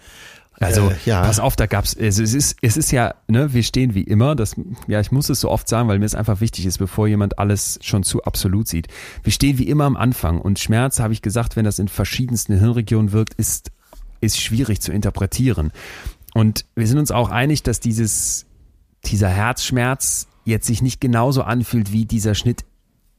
Also, 0.61 0.89
Äh, 0.89 0.95
ja. 1.05 1.21
pass 1.21 1.39
auf, 1.41 1.57
da 1.57 1.67
gab's, 1.67 1.93
es 1.95 2.19
es 2.19 2.33
ist, 2.33 2.57
es 2.63 2.79
ist 2.79 2.91
ja, 2.91 3.15
ne, 3.29 3.53
wir 3.53 3.63
stehen 3.63 3.95
wie 3.95 4.01
immer, 4.03 4.35
das, 4.35 4.57
ja, 4.87 4.99
ich 4.99 5.13
muss 5.13 5.29
es 5.29 5.41
so 5.41 5.51
oft 5.51 5.69
sagen, 5.69 5.89
weil 5.91 5.99
mir 5.99 6.07
es 6.07 6.15
einfach 6.15 6.41
wichtig 6.41 6.65
ist, 6.65 6.79
bevor 6.79 7.07
jemand 7.07 7.39
alles 7.39 7.79
schon 7.83 8.03
zu 8.05 8.23
absolut 8.25 8.67
sieht. 8.67 8.89
Wir 9.23 9.31
stehen 9.33 9.59
wie 9.59 9.69
immer 9.69 9.85
am 9.85 9.97
Anfang 9.99 10.41
und 10.41 10.59
Schmerz, 10.59 11.01
habe 11.01 11.13
ich 11.13 11.21
gesagt, 11.21 11.55
wenn 11.55 11.67
das 11.67 11.79
in 11.79 11.89
verschiedensten 11.89 12.59
Hirnregionen 12.59 13.13
wirkt, 13.13 13.35
ist, 13.35 13.71
ist 14.23 14.41
schwierig 14.41 14.81
zu 14.81 14.91
interpretieren. 14.91 15.71
Und 16.39 16.67
wir 16.77 16.87
sind 16.87 16.99
uns 16.99 17.11
auch 17.11 17.31
einig, 17.31 17.65
dass 17.65 17.81
dieses, 17.81 18.47
dieser 19.05 19.29
Herzschmerz 19.29 20.29
jetzt 20.45 20.69
sich 20.69 20.83
nicht 20.83 21.01
genauso 21.01 21.43
anfühlt 21.43 21.91
wie 21.93 22.05
dieser 22.05 22.37
Schnitt 22.37 22.65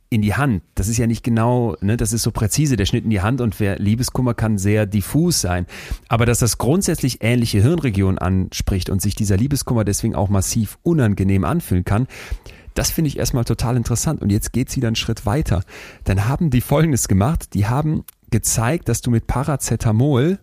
in 0.09 0.22
die 0.22 0.36
Hand. 0.36 0.63
Das 0.74 0.88
ist 0.88 0.97
ja 0.97 1.05
nicht 1.05 1.22
genau, 1.22 1.76
ne, 1.82 1.97
das 1.97 2.13
ist 2.13 2.24
so 2.24 2.32
präzise, 2.32 2.78
der 2.78 2.86
Schnitt 2.86 3.03
in 3.03 3.09
die 3.09 3.20
Hand 3.20 3.41
und 3.41 3.59
wer 3.59 3.78
Liebeskummer 3.78 4.36
kann 4.36 4.57
sehr 4.57 4.86
diffus 4.86 5.41
sein. 5.41 5.65
Aber 6.07 6.26
dass 6.26 6.39
das 6.39 6.59
grundsätzlich 6.59 7.17
ähnliche 7.20 7.61
Hirnregionen 7.61 8.20
anspricht 8.20 8.89
und 8.89 9.01
sich 9.01 9.15
dieser 9.15 9.36
Liebeskummer 9.36 9.84
deswegen 9.84 10.15
auch 10.15 10.30
massiv 10.30 10.80
unangenehm 10.84 11.43
anfühlen 11.43 11.84
kann, 11.84 12.07
das 12.74 12.89
finde 12.89 13.09
ich 13.09 13.20
erstmal 13.20 13.43
total 13.43 13.76
interessant. 13.76 14.22
Und 14.22 14.32
jetzt 14.32 14.53
geht's 14.53 14.78
wieder 14.78 14.88
einen 14.88 14.95
Schritt 14.95 15.26
weiter. 15.26 15.63
Dann 16.05 16.30
haben 16.30 16.51
die 16.51 16.61
Folgendes 16.61 17.09
gemacht. 17.09 17.53
Die 17.53 17.67
haben 17.67 18.05
gezeigt, 18.32 18.88
dass 18.88 19.01
du 19.01 19.11
mit 19.11 19.28
Paracetamol 19.28 20.39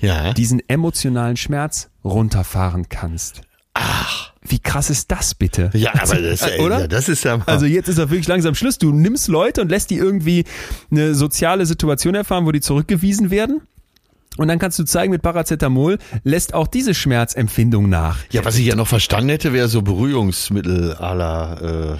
Ja. 0.00 0.32
diesen 0.32 0.60
emotionalen 0.68 1.36
Schmerz 1.36 1.90
runterfahren 2.04 2.88
kannst. 2.88 3.42
Ach. 3.74 4.30
Wie 4.42 4.58
krass 4.58 4.88
ist 4.88 5.10
das 5.10 5.34
bitte? 5.34 5.70
ja, 5.74 5.92
aber 6.00 6.16
das, 6.20 6.42
Äh, 6.42 6.60
oder? 6.60 6.80
Ja, 6.80 6.86
das 6.88 7.08
ist 7.10 7.24
ja 7.24 7.36
mal. 7.36 7.44
Also 7.46 7.66
jetzt 7.66 7.88
ist 7.88 7.98
er 7.98 8.08
wirklich 8.10 8.26
langsam 8.26 8.54
Schluss. 8.54 8.78
Du 8.78 8.90
nimmst 8.90 9.28
Leute 9.28 9.60
und 9.60 9.68
lässt 9.68 9.90
die 9.90 9.96
irgendwie 9.96 10.44
eine 10.90 11.14
soziale 11.14 11.66
Situation 11.66 12.14
erfahren, 12.14 12.46
wo 12.46 12.52
die 12.52 12.60
zurückgewiesen 12.62 13.30
werden. 13.30 13.60
Und 14.38 14.48
dann 14.48 14.58
kannst 14.58 14.78
du 14.78 14.84
zeigen, 14.84 15.12
mit 15.12 15.20
Paracetamol 15.22 15.98
lässt 16.24 16.54
auch 16.54 16.66
diese 16.68 16.94
Schmerzempfindung 16.94 17.88
nach. 17.90 18.18
ja, 18.30 18.44
was 18.44 18.56
ich 18.56 18.64
ja 18.64 18.76
noch 18.76 18.86
verstanden 18.86 19.28
hätte, 19.28 19.52
wäre 19.52 19.68
so 19.68 19.82
Beruhigungsmittel 19.82 20.94
à 20.94 21.14
la 21.14 21.92
äh, 21.94 21.98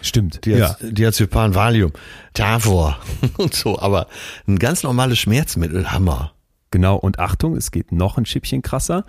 Stimmt. 0.00 0.44
Diaz 0.46 0.76
Diazepam, 0.80 1.54
Valium, 1.54 1.92
Tavor 2.32 2.98
und 3.36 3.54
so. 3.54 3.78
Aber 3.78 4.06
ein 4.46 4.58
ganz 4.58 4.82
normales 4.84 5.18
Schmerzmittel, 5.18 5.90
Hammer. 5.92 6.32
Genau, 6.70 6.96
und 6.96 7.18
Achtung, 7.18 7.56
es 7.56 7.70
geht 7.70 7.92
noch 7.92 8.18
ein 8.18 8.26
Schippchen 8.26 8.60
krasser. 8.60 9.04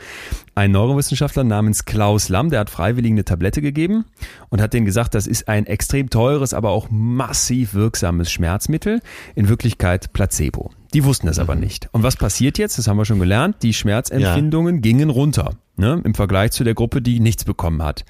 Ein 0.56 0.72
Neurowissenschaftler 0.72 1.44
namens 1.44 1.84
Klaus 1.84 2.30
Lamm, 2.30 2.50
der 2.50 2.62
hat 2.62 2.70
Freiwilligen 2.70 3.16
eine 3.16 3.26
Tablette 3.26 3.62
gegeben 3.62 4.06
und 4.50 4.62
hat 4.62 4.74
denen 4.74 4.86
gesagt, 4.86 5.14
das 5.14 5.28
ist 5.28 5.50
ein 5.50 5.66
extrem 5.66 6.10
teures, 6.10 6.54
aber 6.54 6.70
auch 6.70 6.88
massiv 6.90 7.74
wirksames 7.74 8.32
Schmerzmittel. 8.32 9.02
In 9.36 9.50
Wirklichkeit 9.50 10.14
Placebo. 10.14 10.72
Die 10.94 11.04
wussten 11.04 11.28
das 11.28 11.38
aber 11.38 11.56
nicht. 11.56 11.90
Und 11.92 12.04
was 12.04 12.16
passiert 12.16 12.58
jetzt? 12.58 12.78
Das 12.78 12.88
haben 12.88 12.98
wir 12.98 13.06
schon 13.06 13.20
gelernt. 13.20 13.58
Die 13.62 13.74
Schmerzempfindungen 13.74 14.82
gingen 14.82 15.10
runter. 15.10 15.52
Ne, 15.76 16.02
Im 16.04 16.14
Vergleich 16.14 16.52
zu 16.52 16.64
der 16.64 16.74
Gruppe, 16.74 17.02
die 17.02 17.20
nichts 17.20 17.46
bekommen 17.46 17.84
hat. 17.84 18.04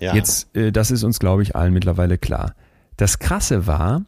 Ja. 0.00 0.14
Jetzt, 0.14 0.54
äh, 0.56 0.72
das 0.72 0.90
ist 0.90 1.04
uns, 1.04 1.20
glaube 1.20 1.42
ich, 1.42 1.54
allen 1.54 1.72
mittlerweile 1.72 2.18
klar. 2.18 2.54
Das 2.96 3.18
Krasse 3.20 3.66
war, 3.66 4.02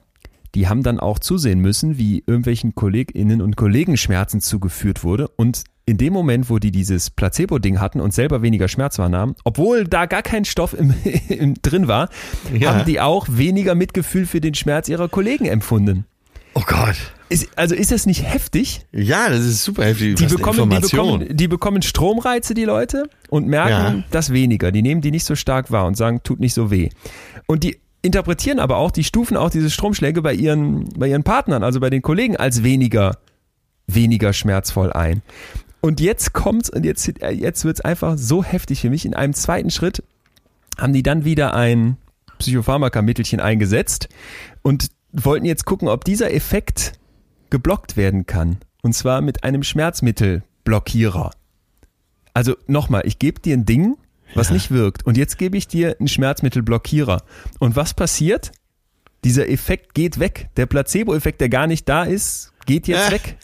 die 0.56 0.68
haben 0.68 0.82
dann 0.82 0.98
auch 0.98 1.18
zusehen 1.18 1.60
müssen, 1.60 1.98
wie 1.98 2.24
irgendwelchen 2.26 2.74
KollegInnen 2.74 3.42
und 3.42 3.56
Kollegen 3.56 3.96
Schmerzen 3.96 4.40
zugeführt 4.40 5.04
wurde. 5.04 5.28
Und 5.28 5.64
in 5.84 5.98
dem 5.98 6.12
Moment, 6.14 6.48
wo 6.50 6.58
die 6.58 6.70
dieses 6.72 7.10
Placebo-Ding 7.10 7.78
hatten 7.78 8.00
und 8.00 8.14
selber 8.14 8.40
weniger 8.42 8.66
Schmerz 8.66 8.98
wahrnahmen, 8.98 9.34
obwohl 9.44 9.84
da 9.84 10.06
gar 10.06 10.22
kein 10.22 10.44
Stoff 10.46 10.72
im, 10.72 10.94
im, 11.28 11.54
drin 11.62 11.86
war, 11.88 12.08
Ja. 12.58 12.74
haben 12.74 12.86
die 12.86 13.00
auch 13.00 13.26
weniger 13.30 13.74
Mitgefühl 13.74 14.26
für 14.26 14.40
den 14.40 14.54
Schmerz 14.54 14.88
ihrer 14.88 15.08
Kollegen 15.08 15.44
empfunden. 15.44 16.06
Oh 16.54 16.62
Gott. 16.66 16.96
Ist, 17.28 17.50
also 17.58 17.74
ist 17.74 17.92
das 17.92 18.06
nicht 18.06 18.22
heftig? 18.22 18.86
Ja, 18.92 19.28
das 19.28 19.40
ist 19.40 19.62
super 19.62 19.84
heftig. 19.84 20.16
Die 20.16 20.24
bekommen, 20.26 20.70
die, 20.70 20.78
bekommen, 20.80 21.36
die 21.36 21.48
bekommen 21.48 21.82
Stromreize, 21.82 22.54
die 22.54 22.64
Leute, 22.64 23.10
und 23.28 23.46
merken 23.46 23.98
Ja. 23.98 24.04
das 24.10 24.32
weniger. 24.32 24.72
Die 24.72 24.80
nehmen 24.80 25.02
die 25.02 25.10
nicht 25.10 25.24
so 25.26 25.34
stark 25.34 25.70
wahr 25.70 25.86
und 25.86 25.96
sagen, 25.98 26.20
tut 26.22 26.40
nicht 26.40 26.54
so 26.54 26.70
weh. 26.70 26.88
Und 27.46 27.62
die 27.62 27.76
interpretieren 28.06 28.58
aber 28.58 28.76
auch, 28.76 28.90
die 28.90 29.04
stufen 29.04 29.36
auch 29.36 29.50
diese 29.50 29.70
Stromschläge 29.70 30.22
bei 30.22 30.32
ihren, 30.32 30.88
bei 30.98 31.08
ihren 31.08 31.24
Partnern, 31.24 31.62
also 31.62 31.80
bei 31.80 31.90
den 31.90 32.02
Kollegen, 32.02 32.36
als 32.36 32.62
weniger, 32.62 33.18
weniger 33.86 34.32
schmerzvoll 34.32 34.92
ein. 34.92 35.22
Und 35.80 36.00
jetzt 36.00 36.32
kommt's, 36.32 36.70
und 36.70 36.84
jetzt, 36.84 37.06
jetzt 37.06 37.64
wird's 37.64 37.80
einfach 37.80 38.16
so 38.18 38.42
heftig 38.42 38.80
für 38.80 38.90
mich. 38.90 39.04
In 39.04 39.14
einem 39.14 39.34
zweiten 39.34 39.70
Schritt 39.70 40.02
haben 40.78 40.92
die 40.92 41.02
dann 41.02 41.24
wieder 41.24 41.54
ein 41.54 41.96
Psychopharmaka-Mittelchen 42.38 43.40
eingesetzt 43.40 44.08
und 44.62 44.88
wollten 45.12 45.46
jetzt 45.46 45.64
gucken, 45.64 45.88
ob 45.88 46.04
dieser 46.04 46.32
Effekt 46.32 46.94
geblockt 47.50 47.96
werden 47.96 48.26
kann. 48.26 48.58
Und 48.82 48.94
zwar 48.94 49.20
mit 49.20 49.44
einem 49.44 49.62
Schmerzmittelblockierer. 49.62 51.30
Also 52.34 52.56
nochmal, 52.66 53.02
ich 53.04 53.18
gebe 53.18 53.40
dir 53.40 53.56
ein 53.56 53.64
Ding, 53.64 53.96
was 54.34 54.48
Ja. 54.48 54.54
nicht 54.54 54.70
wirkt. 54.70 55.04
Und 55.06 55.16
jetzt 55.16 55.38
gebe 55.38 55.56
ich 55.56 55.68
dir 55.68 55.96
einen 55.98 56.08
Schmerzmittelblockierer. 56.08 57.22
Und 57.58 57.76
was 57.76 57.94
passiert? 57.94 58.52
Dieser 59.24 59.48
Effekt 59.48 59.94
geht 59.94 60.18
weg. 60.18 60.48
Der 60.56 60.66
Placebo-Effekt, 60.66 61.40
der 61.40 61.48
gar 61.48 61.66
nicht 61.66 61.88
da 61.88 62.04
ist, 62.04 62.52
geht 62.66 62.86
jetzt 62.88 63.08
Äh. 63.08 63.12
weg. 63.12 63.36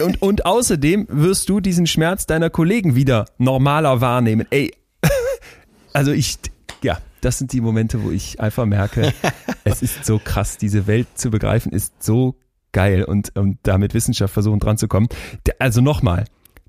Und, 0.00 0.20
und 0.20 0.46
außerdem 0.46 1.06
wirst 1.08 1.48
du 1.48 1.60
diesen 1.60 1.86
Schmerz 1.86 2.26
deiner 2.26 2.50
Kollegen 2.50 2.96
wieder 2.96 3.26
normaler 3.38 4.00
wahrnehmen. 4.00 4.46
Ey, 4.50 4.72
also 5.92 6.10
ich, 6.12 6.38
ja, 6.82 6.98
das 7.20 7.38
sind 7.38 7.52
die 7.52 7.60
Momente, 7.60 8.02
wo 8.02 8.10
ich 8.10 8.40
einfach 8.40 8.66
merke, 8.66 9.12
es 9.64 9.82
ist 9.82 10.04
so 10.04 10.18
krass, 10.22 10.58
diese 10.58 10.86
Welt 10.86 11.06
zu 11.14 11.30
begreifen, 11.30 11.70
ist 11.72 12.02
so 12.02 12.36
geil 12.72 13.04
und, 13.04 13.36
und 13.36 13.58
da 13.62 13.78
mit 13.78 13.94
Wissenschaft 13.94 14.34
versuchen 14.34 14.58
dran 14.58 14.76
zu 14.76 14.88
kommen. 14.88 15.08
Also 15.60 15.80
nochmal, 15.80 16.24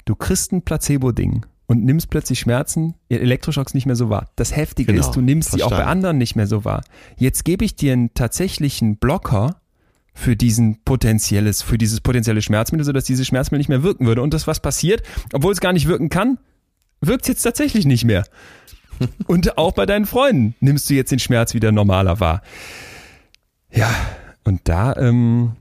du 0.05 0.15
kriegst 0.15 0.51
ein 0.51 0.61
Placebo-Ding 0.61 1.45
und 1.67 1.83
nimmst 1.83 2.09
plötzlich 2.09 2.39
Schmerzen, 2.39 2.95
Elektroschocks 3.09 3.73
nicht 3.73 3.85
mehr 3.85 3.95
so 3.95 4.09
wahr. 4.09 4.29
Das 4.35 4.55
Heftige 4.55 4.93
Genau, 4.93 5.05
ist, 5.05 5.15
du 5.15 5.21
nimmst 5.21 5.51
sie 5.51 5.63
auch 5.63 5.69
bei 5.69 5.75
verstanden. 5.75 5.91
anderen 5.91 6.17
nicht 6.17 6.35
mehr 6.35 6.47
so 6.47 6.65
wahr. 6.65 6.83
Jetzt 7.17 7.43
gebe 7.45 7.65
ich 7.65 7.75
dir 7.75 7.93
einen 7.93 8.13
tatsächlichen 8.13 8.97
Blocker 8.97 9.59
für 10.13 10.35
diesen 10.35 10.81
potenzielles, 10.83 11.61
für 11.61 11.77
dieses 11.77 12.01
potenzielle 12.01 12.41
Schmerzmittel, 12.41 12.85
sodass 12.85 13.03
dieses 13.03 13.27
Schmerzmittel 13.27 13.59
nicht 13.59 13.69
mehr 13.69 13.83
wirken 13.83 14.07
würde. 14.07 14.21
Und 14.21 14.33
das, 14.33 14.47
was 14.47 14.59
passiert, 14.61 15.03
obwohl 15.33 15.51
es 15.51 15.59
gar 15.59 15.73
nicht 15.73 15.87
wirken 15.87 16.09
kann, 16.09 16.39
wirkt 17.01 17.23
es 17.23 17.27
jetzt 17.27 17.43
tatsächlich 17.43 17.85
nicht 17.85 18.05
mehr. 18.05 18.23
Und 19.27 19.57
auch 19.59 19.73
bei 19.73 19.85
deinen 19.85 20.05
Freunden 20.07 20.55
nimmst 20.59 20.89
du 20.89 20.95
jetzt 20.95 21.11
den 21.11 21.19
Schmerz 21.19 21.53
wieder 21.53 21.71
normaler 21.71 22.19
wahr. 22.19 22.41
Ja, 23.71 23.93
und 24.43 24.61
da 24.63 24.95
ähm, 24.95 25.51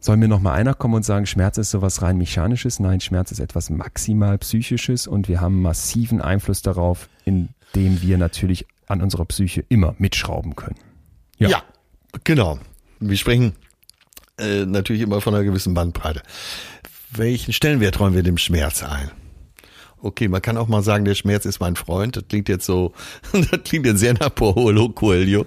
soll 0.00 0.16
mir 0.16 0.28
noch 0.28 0.40
mal 0.40 0.54
einer 0.54 0.74
kommen 0.74 0.94
und 0.94 1.04
sagen, 1.04 1.26
Schmerz 1.26 1.58
ist 1.58 1.70
sowas 1.70 2.02
rein 2.02 2.16
mechanisches. 2.16 2.80
Nein, 2.80 3.00
Schmerz 3.00 3.30
ist 3.30 3.38
etwas 3.38 3.70
maximal 3.70 4.38
psychisches 4.38 5.06
und 5.06 5.28
wir 5.28 5.40
haben 5.40 5.62
massiven 5.62 6.20
Einfluss 6.20 6.62
darauf, 6.62 7.08
indem 7.24 8.02
wir 8.02 8.18
natürlich 8.18 8.66
an 8.86 9.02
unserer 9.02 9.26
Psyche 9.26 9.64
immer 9.68 9.94
mitschrauben 9.98 10.56
können. 10.56 10.76
Ja, 11.38 11.48
ja 11.48 11.62
genau. 12.24 12.58
Wir 12.98 13.16
sprechen 13.16 13.54
äh, 14.38 14.64
natürlich 14.64 15.02
immer 15.02 15.20
von 15.20 15.34
einer 15.34 15.44
gewissen 15.44 15.74
Bandbreite. 15.74 16.22
Welchen 17.12 17.52
Stellenwert 17.52 18.00
räumen 18.00 18.14
wir 18.14 18.22
dem 18.22 18.38
Schmerz 18.38 18.82
ein? 18.82 19.10
Okay, 20.02 20.28
man 20.28 20.40
kann 20.40 20.56
auch 20.56 20.68
mal 20.68 20.82
sagen, 20.82 21.04
der 21.04 21.14
Schmerz 21.14 21.44
ist 21.44 21.60
mein 21.60 21.76
Freund. 21.76 22.16
Das 22.16 22.24
klingt 22.26 22.48
jetzt 22.48 22.64
so, 22.64 22.94
das 23.32 23.62
klingt 23.64 23.84
jetzt 23.84 24.00
sehr 24.00 24.14
nach 24.14 24.34
Paolo 24.34 24.88
Coelho. 24.88 25.44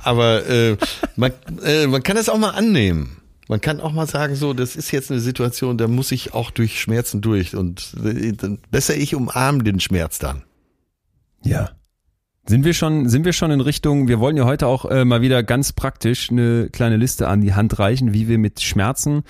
Aber 0.00 0.46
äh, 0.46 0.76
man, 1.16 1.32
äh, 1.64 1.86
man 1.86 2.02
kann 2.02 2.18
es 2.18 2.28
auch 2.28 2.38
mal 2.38 2.50
annehmen. 2.50 3.16
Man 3.48 3.60
kann 3.60 3.80
auch 3.80 3.92
mal 3.92 4.06
sagen, 4.06 4.36
so, 4.36 4.54
das 4.54 4.74
ist 4.74 4.90
jetzt 4.90 5.10
eine 5.10 5.20
Situation, 5.20 5.76
da 5.76 5.86
muss 5.86 6.12
ich 6.12 6.32
auch 6.32 6.50
durch 6.50 6.80
Schmerzen 6.80 7.20
durch. 7.20 7.54
Und 7.54 7.94
äh, 8.02 8.32
besser 8.70 8.96
ich 8.96 9.14
umarme 9.14 9.62
den 9.62 9.80
Schmerz 9.80 10.18
dann. 10.18 10.44
Ja. 11.42 11.70
Sind 12.46 12.64
wir 12.64 12.74
schon, 12.74 13.08
sind 13.08 13.24
wir 13.24 13.32
schon 13.32 13.50
in 13.50 13.60
Richtung, 13.60 14.08
wir 14.08 14.20
wollen 14.20 14.36
ja 14.36 14.44
heute 14.44 14.66
auch 14.66 14.84
äh, 14.84 15.04
mal 15.04 15.22
wieder 15.22 15.42
ganz 15.42 15.72
praktisch 15.72 16.30
eine 16.30 16.68
kleine 16.70 16.96
Liste 16.96 17.28
an 17.28 17.40
die 17.40 17.54
Hand 17.54 17.78
reichen, 17.78 18.12
wie 18.12 18.28
wir 18.28 18.38
mit 18.38 18.60
Schmerzen 18.60 19.24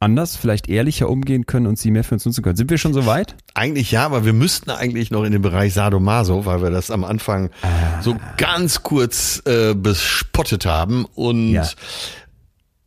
anders, 0.00 0.34
vielleicht 0.34 0.68
ehrlicher 0.68 1.10
umgehen 1.10 1.44
können 1.44 1.66
und 1.66 1.78
sie 1.78 1.90
mehr 1.90 2.04
für 2.04 2.14
uns 2.14 2.24
nutzen 2.24 2.42
können. 2.42 2.56
Sind 2.56 2.70
wir 2.70 2.78
schon 2.78 2.94
so 2.94 3.04
weit? 3.04 3.36
Eigentlich 3.52 3.90
ja, 3.90 4.06
aber 4.06 4.24
wir 4.24 4.32
müssten 4.32 4.70
eigentlich 4.70 5.10
noch 5.10 5.24
in 5.24 5.32
den 5.32 5.42
Bereich 5.42 5.74
Sadomaso, 5.74 6.46
weil 6.46 6.62
wir 6.62 6.70
das 6.70 6.90
am 6.90 7.04
Anfang 7.04 7.50
ah. 7.60 8.00
so 8.00 8.16
ganz 8.38 8.82
kurz 8.82 9.42
äh, 9.44 9.74
bespottet 9.74 10.64
haben 10.64 11.04
und 11.04 11.52
ja. 11.52 11.68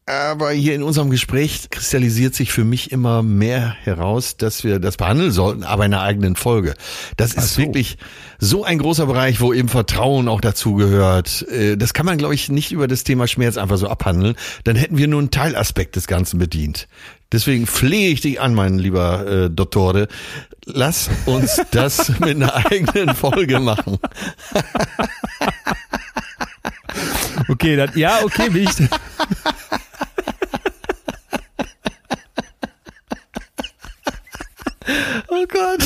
Aber 0.05 0.51
hier 0.51 0.75
in 0.75 0.83
unserem 0.83 1.09
Gespräch 1.09 1.69
kristallisiert 1.69 2.35
sich 2.35 2.51
für 2.51 2.65
mich 2.65 2.91
immer 2.91 3.23
mehr 3.23 3.73
heraus, 3.83 4.35
dass 4.35 4.65
wir 4.65 4.79
das 4.79 4.97
behandeln 4.97 5.31
sollten, 5.31 5.63
aber 5.63 5.85
in 5.85 5.93
einer 5.93 6.03
eigenen 6.03 6.35
Folge. 6.35 6.73
Das 7.15 7.33
ist 7.33 7.53
so. 7.53 7.61
wirklich 7.61 7.97
so 8.37 8.65
ein 8.65 8.79
großer 8.79 9.05
Bereich, 9.05 9.39
wo 9.39 9.53
eben 9.53 9.69
Vertrauen 9.69 10.27
auch 10.27 10.41
dazu 10.41 10.73
gehört. 10.75 11.47
Äh, 11.47 11.77
das 11.77 11.93
kann 11.93 12.05
man, 12.05 12.17
glaube 12.17 12.35
ich, 12.35 12.49
nicht 12.49 12.73
über 12.73 12.89
das 12.89 13.05
Thema 13.05 13.27
Schmerz 13.27 13.55
einfach 13.55 13.77
so 13.77 13.87
abhandeln. 13.87 14.35
Dann 14.65 14.75
hätten 14.75 14.97
wir 14.97 15.07
nur 15.07 15.21
einen 15.21 15.31
Teilaspekt 15.31 15.95
des 15.95 16.05
Ganzen 16.05 16.37
bedient. 16.37 16.89
Deswegen 17.31 17.65
flehe 17.65 18.09
ich 18.09 18.19
dich 18.19 18.41
an, 18.41 18.53
mein 18.53 18.77
lieber 18.77 19.25
äh, 19.25 19.49
Dottore, 19.49 20.09
lass 20.65 21.09
uns 21.25 21.61
das 21.71 22.09
mit 22.19 22.35
einer 22.35 22.53
eigenen 22.53 23.15
Folge 23.15 23.61
machen. 23.61 23.99
okay, 27.47 27.77
das, 27.77 27.95
ja, 27.95 28.19
okay, 28.21 28.49
bin 28.49 28.63
ich. 28.63 28.69
Oh 35.27 35.45
Gott. 35.47 35.83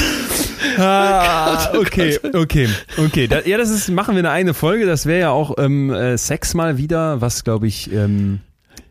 Ah, 0.77 1.71
oh 1.73 1.79
okay, 1.79 2.19
okay, 2.33 2.69
okay. 2.97 3.27
Da, 3.27 3.41
ja, 3.41 3.57
das 3.57 3.69
ist, 3.69 3.89
machen 3.89 4.15
wir 4.15 4.19
eine 4.19 4.31
eigene 4.31 4.53
Folge. 4.53 4.85
Das 4.85 5.05
wäre 5.05 5.19
ja 5.19 5.29
auch 5.29 5.55
ähm, 5.57 5.91
äh, 5.91 6.17
Sex 6.17 6.53
mal 6.53 6.77
wieder, 6.77 7.21
was 7.21 7.43
glaube 7.43 7.67
ich 7.67 7.91
ähm, 7.91 8.39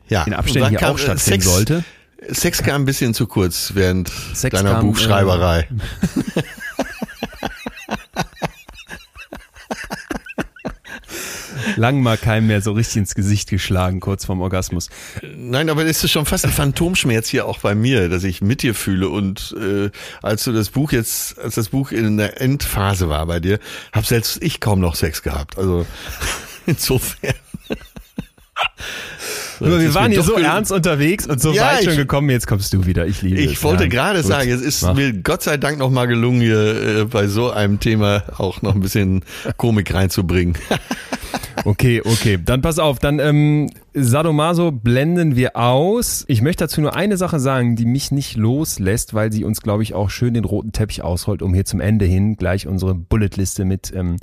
ja, 0.09 0.25
in 0.25 0.35
Abständen 0.35 0.71
hier 0.71 0.89
auch 0.89 0.99
stattfinden 0.99 1.43
Sex, 1.43 1.45
sollte. 1.45 1.85
Sex 2.29 2.63
kam 2.63 2.83
ein 2.83 2.85
bisschen 2.85 3.15
zu 3.15 3.27
kurz 3.27 3.73
während 3.75 4.11
Sex 4.35 4.57
deiner 4.57 4.75
kam, 4.75 4.87
Buchschreiberei. 4.87 5.61
Äh, 5.61 6.43
lang 11.77 12.01
mal 12.03 12.17
keinem 12.17 12.49
mehr 12.49 12.61
so 12.63 12.73
richtig 12.73 12.97
ins 12.97 13.15
Gesicht 13.15 13.49
geschlagen, 13.49 14.01
kurz 14.01 14.25
vorm 14.25 14.41
Orgasmus. 14.41 14.89
Nein, 15.37 15.71
aber 15.71 15.85
es 15.85 16.03
ist 16.03 16.11
schon 16.11 16.27
fast 16.27 16.45
ein 16.45 16.51
Phantomschmerz 16.51 17.29
hier 17.29 17.47
auch 17.47 17.59
bei 17.61 17.75
mir, 17.75 18.09
dass 18.09 18.25
ich 18.25 18.41
mit 18.43 18.63
dir 18.63 18.75
fühle. 18.75 19.09
Und 19.09 19.55
äh, 19.61 19.91
als 20.23 20.45
du 20.45 20.53
das 20.53 20.71
Buch 20.71 20.93
jetzt, 20.93 21.39
als 21.39 21.55
das 21.55 21.69
Buch 21.69 21.93
in 21.93 22.17
der 22.17 22.41
Endphase 22.41 23.09
war 23.09 23.27
bei 23.27 23.41
dir, 23.41 23.59
habe 23.93 24.07
selbst 24.07 24.43
ich 24.43 24.61
kaum 24.61 24.81
noch 24.81 24.95
Sex 24.95 25.23
gehabt. 25.23 25.59
Also 25.59 25.87
insofern. 26.67 27.35
Aber 29.61 29.81
wir 29.81 29.95
waren 29.95 30.11
hier 30.13 30.23
so 30.23 30.35
ernst 30.35 30.73
unterwegs 30.73 31.27
und 31.27 31.41
so 31.41 31.53
ja, 31.53 31.67
weit 31.67 31.85
schon 31.85 31.97
gekommen, 31.97 32.31
jetzt 32.31 32.47
kommst 32.47 32.73
du 32.73 32.87
wieder. 32.87 33.07
Ich 33.07 33.23
liebe 33.23 33.39
ich 33.39 33.47
es. 33.47 33.53
Ich 33.53 33.63
wollte 33.63 33.85
ja, 33.85 33.89
gerade 33.89 34.23
sagen, 34.23 34.51
es 34.51 34.61
ist 34.61 34.83
Mach. 34.83 34.95
mir 34.95 35.13
Gott 35.13 35.43
sei 35.43 35.57
Dank 35.57 35.79
noch 35.79 35.91
mal 35.91 36.07
gelungen, 36.07 36.41
hier 36.41 37.01
äh, 37.01 37.05
bei 37.05 37.27
so 37.29 37.51
einem 37.51 37.81
Thema 37.81 38.25
auch 38.37 38.63
noch 38.63 38.75
ein 38.75 38.81
bisschen 38.81 39.25
Komik 39.57 39.93
reinzubringen. 39.95 40.57
okay, 41.65 42.03
okay. 42.05 42.39
Dann 42.43 42.63
pass 42.63 42.79
auf, 42.79 42.99
dann 42.99 43.19
ähm, 43.19 43.71
Sadomaso 43.95 44.73
blenden 44.73 45.37
wir 45.37 45.57
aus. 45.57 46.25
Ich 46.29 46.43
möchte 46.43 46.65
dazu 46.65 46.81
nur 46.81 46.95
eine 46.95 47.17
Sache 47.17 47.41
sagen, 47.41 47.77
die 47.77 47.87
mich 47.87 48.11
nicht 48.11 48.37
loslässt, 48.37 49.15
weil 49.15 49.33
sie 49.33 49.45
uns, 49.45 49.63
glaube 49.63 49.83
ich, 49.83 49.95
auch 49.95 50.11
schön 50.11 50.35
den 50.35 50.45
roten 50.45 50.73
Teppich 50.73 51.03
ausrollt, 51.03 51.43
um 51.43 51.55
hier 51.55 51.65
zum 51.65 51.81
Ende 51.81 52.05
hin 52.05 52.37
gleich 52.37 52.67
unsere 52.67 52.95
Bulletliste 52.95 53.65
mit 53.65 53.93
ähm, 53.95 54.17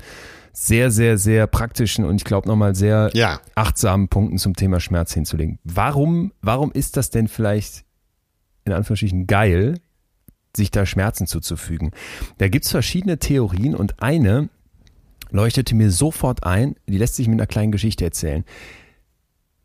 sehr, 0.53 0.91
sehr, 0.91 1.17
sehr 1.17 1.47
praktischen 1.47 2.05
und 2.05 2.15
ich 2.17 2.23
glaube 2.23 2.47
nochmal 2.47 2.75
sehr 2.75 3.09
ja. 3.13 3.41
achtsamen 3.55 4.07
Punkten 4.07 4.37
zum 4.37 4.55
Thema 4.55 4.79
Schmerz 4.79 5.13
hinzulegen. 5.13 5.59
Warum, 5.63 6.31
warum 6.41 6.71
ist 6.71 6.95
das 6.95 7.09
denn 7.09 7.27
vielleicht 7.27 7.83
in 8.63 8.71
Anführungsstrichen 8.71 9.25
geil, 9.25 9.79
sich 10.55 10.69
da 10.69 10.85
Schmerzen 10.85 11.25
zuzufügen? 11.25 11.91
Da 12.37 12.47
gibt's 12.47 12.69
verschiedene 12.69 13.17
Theorien 13.17 13.75
und 13.75 14.01
eine 14.01 14.49
leuchtete 15.31 15.73
mir 15.73 15.89
sofort 15.89 16.43
ein, 16.43 16.75
die 16.87 16.99
lässt 16.99 17.15
sich 17.15 17.27
mit 17.27 17.39
einer 17.39 17.47
kleinen 17.47 17.71
Geschichte 17.71 18.05
erzählen. 18.05 18.45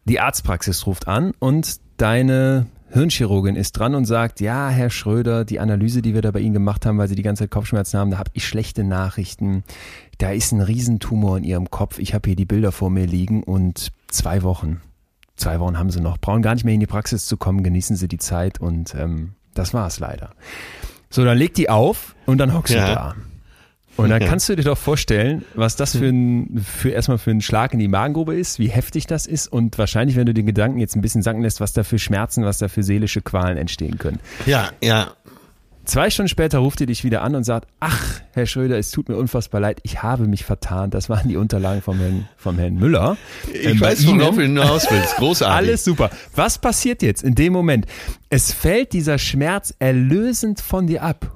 Die 0.07 0.21
Arztpraxis 0.21 0.87
ruft 0.87 1.07
an 1.07 1.33
und 1.39 1.81
deine 1.99 2.67
Hirnchirurgin 2.91 3.57
ist 3.57 3.73
dran 3.73 3.95
und 3.95 4.07
sagt, 4.07 4.41
ja, 4.41 4.69
Herr 4.69 4.91
Schröder, 4.91 5.45
die 5.45 5.61
Analyse, 5.61 6.01
die 6.01 6.15
wir 6.15 6.23
da 6.23 6.31
bei 6.31 6.41
Ihnen 6.41 6.55
gemacht 6.55 6.87
haben, 6.87 6.99
weil 6.99 7.09
Sie 7.09 7.15
die 7.15 7.23
ganze 7.23 7.45
Zeit 7.45 7.51
Kopfschmerzen 7.51 7.99
haben, 7.99 8.11
da 8.11 8.19
habe 8.19 8.31
ich 8.33 8.47
schlechte 8.47 8.83
Nachrichten. 8.83 9.63
Da 10.19 10.31
ist 10.31 10.53
ein 10.53 10.61
Riesentumor 10.61 11.37
in 11.37 11.45
Ihrem 11.45 11.71
Kopf. 11.71 11.99
Ich 11.99 12.15
habe 12.15 12.29
hier 12.29 12.37
die 12.37 12.47
Bilder 12.47 12.73
vor 12.73 12.91
mir 12.91 13.07
liegen 13.07 13.43
und 13.43 13.93
zwei 14.09 14.43
Wochen, 14.43 14.81
zwei 15.37 15.61
Wochen 15.61 15.79
haben 15.79 15.91
Sie 15.91 16.01
noch. 16.01 16.19
Brauchen 16.19 16.43
gar 16.43 16.55
nicht 16.55 16.65
mehr 16.65 16.75
in 16.75 16.81
die 16.81 16.87
Praxis 16.87 17.27
zu 17.27 17.37
kommen, 17.37 17.63
genießen 17.63 17.97
Sie 17.97 18.09
die 18.09 18.19
Zeit 18.19 18.61
und 18.61 18.95
ähm, 18.95 19.35
das 19.55 19.75
war's 19.75 20.01
leider. 20.01 20.31
So, 21.11 21.25
dann 21.25 21.37
legt 21.37 21.59
die 21.59 21.69
auf 21.69 22.15
und 22.27 22.39
dann 22.39 22.55
hockst 22.55 22.75
ja. 22.75 22.87
du 22.87 22.95
da. 22.95 23.15
Und 23.99 24.11
dann 24.11 24.21
kannst 24.25 24.49
du 24.49 24.57
dir 24.57 24.63
doch 24.63 24.79
vorstellen, 24.79 25.45
was 25.55 25.77
das 25.77 25.97
für 25.97 26.07
ein, 26.07 26.65
für 26.65 26.91
erstmal 26.91 27.19
für 27.19 27.31
ein 27.31 27.41
Schlag 27.41 27.73
in 27.73 27.79
die 27.79 27.89
Magengrube 27.89 28.35
ist, 28.35 28.59
wie 28.59 28.69
heftig 28.69 29.07
das 29.07 29.27
ist 29.27 29.49
und 29.49 29.77
wahrscheinlich, 29.77 30.17
wenn 30.17 30.27
du 30.27 30.35
den 30.35 30.47
Gedanken 30.47 30.79
jetzt 30.79 30.97
ein 30.97 31.01
bisschen 31.01 31.23
sanken 31.23 31.43
lässt, 31.43 31.61
was 31.61 31.73
da 31.73 31.83
für 31.83 31.99
Schmerzen, 31.99 32.45
was 32.45 32.59
da 32.59 32.69
für 32.69 32.83
seelische 32.83 33.21
Qualen 33.21 33.59
entstehen 33.59 33.99
können. 33.99 34.21
Ja, 34.47 34.71
ja. 34.83 35.13
Zwei 35.85 36.11
Stunden 36.11 36.29
später 36.29 36.59
ruft 36.59 36.83
er 36.83 36.87
dich 36.87 37.03
wieder 37.03 37.23
an 37.23 37.35
und 37.35 37.45
sagt, 37.45 37.67
ach, 37.81 38.21
Herr 38.33 38.45
Schröder, 38.45 38.77
es 38.77 38.91
tut 38.91 39.09
mir 39.09 39.17
unfassbar 39.17 39.59
leid, 39.59 39.81
ich 39.85 40.03
habe 40.03 40.29
mich 40.29 40.45
vertan. 40.45 40.91
Das 40.91 41.09
waren 41.09 41.31
die 41.31 41.39
Unterlagen 41.39 41.81
vom 41.81 41.99
Herrn, 41.99 42.29
vom 42.37 42.59
Herrn 42.59 42.75
Müller. 42.75 43.17
Ich 43.55 43.65
ähm, 43.65 43.81
weiß, 43.81 44.07
worauf 44.07 44.37
du 44.37 44.43
hinaus 44.43 44.87
willst. 44.91 45.17
Großartig. 45.17 45.57
Alles 45.57 45.85
super. 45.85 46.11
Was 46.35 46.59
passiert 46.59 47.01
jetzt 47.01 47.25
in 47.25 47.35
dem 47.35 47.55
Moment? 47.55 47.87
Es 48.29 48.53
fällt 48.53 48.93
dieser 48.93 49.17
Schmerz 49.17 49.75
erlösend 49.79 50.61
von 50.61 50.87
dir 50.87 51.03
ab. 51.03 51.33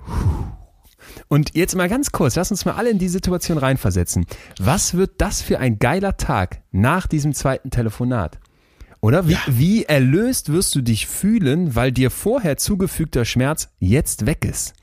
Und 1.32 1.54
jetzt 1.54 1.74
mal 1.76 1.88
ganz 1.88 2.12
kurz, 2.12 2.36
lass 2.36 2.50
uns 2.50 2.66
mal 2.66 2.74
alle 2.74 2.90
in 2.90 2.98
die 2.98 3.08
Situation 3.08 3.56
reinversetzen. 3.56 4.26
Was 4.58 4.92
wird 4.92 5.12
das 5.16 5.40
für 5.40 5.58
ein 5.58 5.78
geiler 5.78 6.18
Tag 6.18 6.60
nach 6.72 7.06
diesem 7.06 7.32
zweiten 7.32 7.70
Telefonat? 7.70 8.38
Oder 9.00 9.26
wie, 9.26 9.32
ja. 9.32 9.38
wie 9.48 9.84
erlöst 9.84 10.52
wirst 10.52 10.74
du 10.74 10.82
dich 10.82 11.06
fühlen, 11.06 11.74
weil 11.74 11.90
dir 11.90 12.10
vorher 12.10 12.58
zugefügter 12.58 13.24
Schmerz 13.24 13.70
jetzt 13.78 14.26
weg 14.26 14.44
ist? 14.44 14.74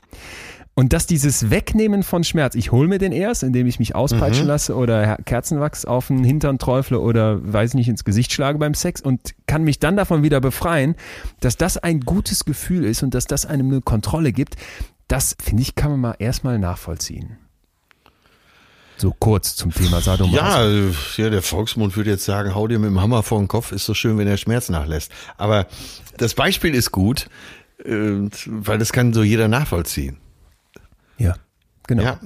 Und 0.74 0.92
dass 0.92 1.06
dieses 1.06 1.50
Wegnehmen 1.50 2.02
von 2.02 2.24
Schmerz, 2.24 2.56
ich 2.56 2.72
hole 2.72 2.88
mir 2.88 2.98
den 2.98 3.12
erst, 3.12 3.44
indem 3.44 3.68
ich 3.68 3.78
mich 3.78 3.94
auspeitschen 3.94 4.44
mhm. 4.44 4.48
lasse 4.48 4.74
oder 4.74 5.18
Kerzenwachs 5.24 5.84
auf 5.84 6.08
den 6.08 6.24
Hintern 6.24 6.58
träufle 6.58 6.98
oder 6.98 7.40
weiß 7.52 7.74
nicht 7.74 7.88
ins 7.88 8.02
Gesicht 8.02 8.32
schlage 8.32 8.58
beim 8.58 8.74
Sex 8.74 9.00
und 9.00 9.34
kann 9.46 9.62
mich 9.62 9.78
dann 9.78 9.96
davon 9.96 10.24
wieder 10.24 10.40
befreien, 10.40 10.96
dass 11.38 11.56
das 11.56 11.76
ein 11.76 12.00
gutes 12.00 12.44
Gefühl 12.44 12.86
ist 12.86 13.04
und 13.04 13.14
dass 13.14 13.26
das 13.26 13.46
einem 13.46 13.70
eine 13.70 13.82
Kontrolle 13.82 14.32
gibt, 14.32 14.56
das, 15.10 15.36
finde 15.42 15.62
ich, 15.62 15.74
kann 15.74 15.90
man 15.90 16.00
mal 16.00 16.16
erstmal 16.18 16.58
nachvollziehen. 16.58 17.38
So 18.96 19.14
kurz 19.18 19.56
zum 19.56 19.72
Thema 19.72 20.00
Sadomaso. 20.00 20.36
Ja, 20.36 20.68
ja, 21.16 21.30
der 21.30 21.42
Volksmund 21.42 21.96
würde 21.96 22.10
jetzt 22.10 22.24
sagen, 22.24 22.54
hau 22.54 22.68
dir 22.68 22.78
mit 22.78 22.90
dem 22.90 23.00
Hammer 23.00 23.22
vor 23.22 23.38
den 23.38 23.48
Kopf, 23.48 23.72
ist 23.72 23.86
so 23.86 23.94
schön, 23.94 24.18
wenn 24.18 24.26
der 24.26 24.36
Schmerz 24.36 24.68
nachlässt. 24.68 25.10
Aber 25.38 25.66
das 26.18 26.34
Beispiel 26.34 26.74
ist 26.74 26.92
gut, 26.92 27.28
äh, 27.82 28.28
weil 28.46 28.78
das 28.78 28.92
kann 28.92 29.14
so 29.14 29.22
jeder 29.22 29.48
nachvollziehen. 29.48 30.18
Ja, 31.18 31.34
genau. 31.86 32.02
Ja. 32.02 32.20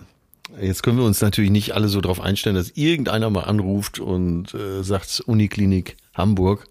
Jetzt 0.60 0.82
können 0.82 0.98
wir 0.98 1.04
uns 1.04 1.20
natürlich 1.20 1.50
nicht 1.50 1.74
alle 1.74 1.88
so 1.88 2.00
darauf 2.00 2.20
einstellen, 2.20 2.56
dass 2.56 2.70
irgendeiner 2.70 3.30
mal 3.30 3.44
anruft 3.44 3.98
und 3.98 4.52
äh, 4.52 4.82
sagt 4.82 5.22
Uniklinik 5.26 5.96
Hamburg 6.12 6.68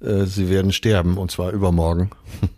äh, 0.00 0.24
sie 0.24 0.48
werden 0.48 0.72
sterben 0.72 1.16
und 1.16 1.30
zwar 1.30 1.52
übermorgen. 1.52 2.10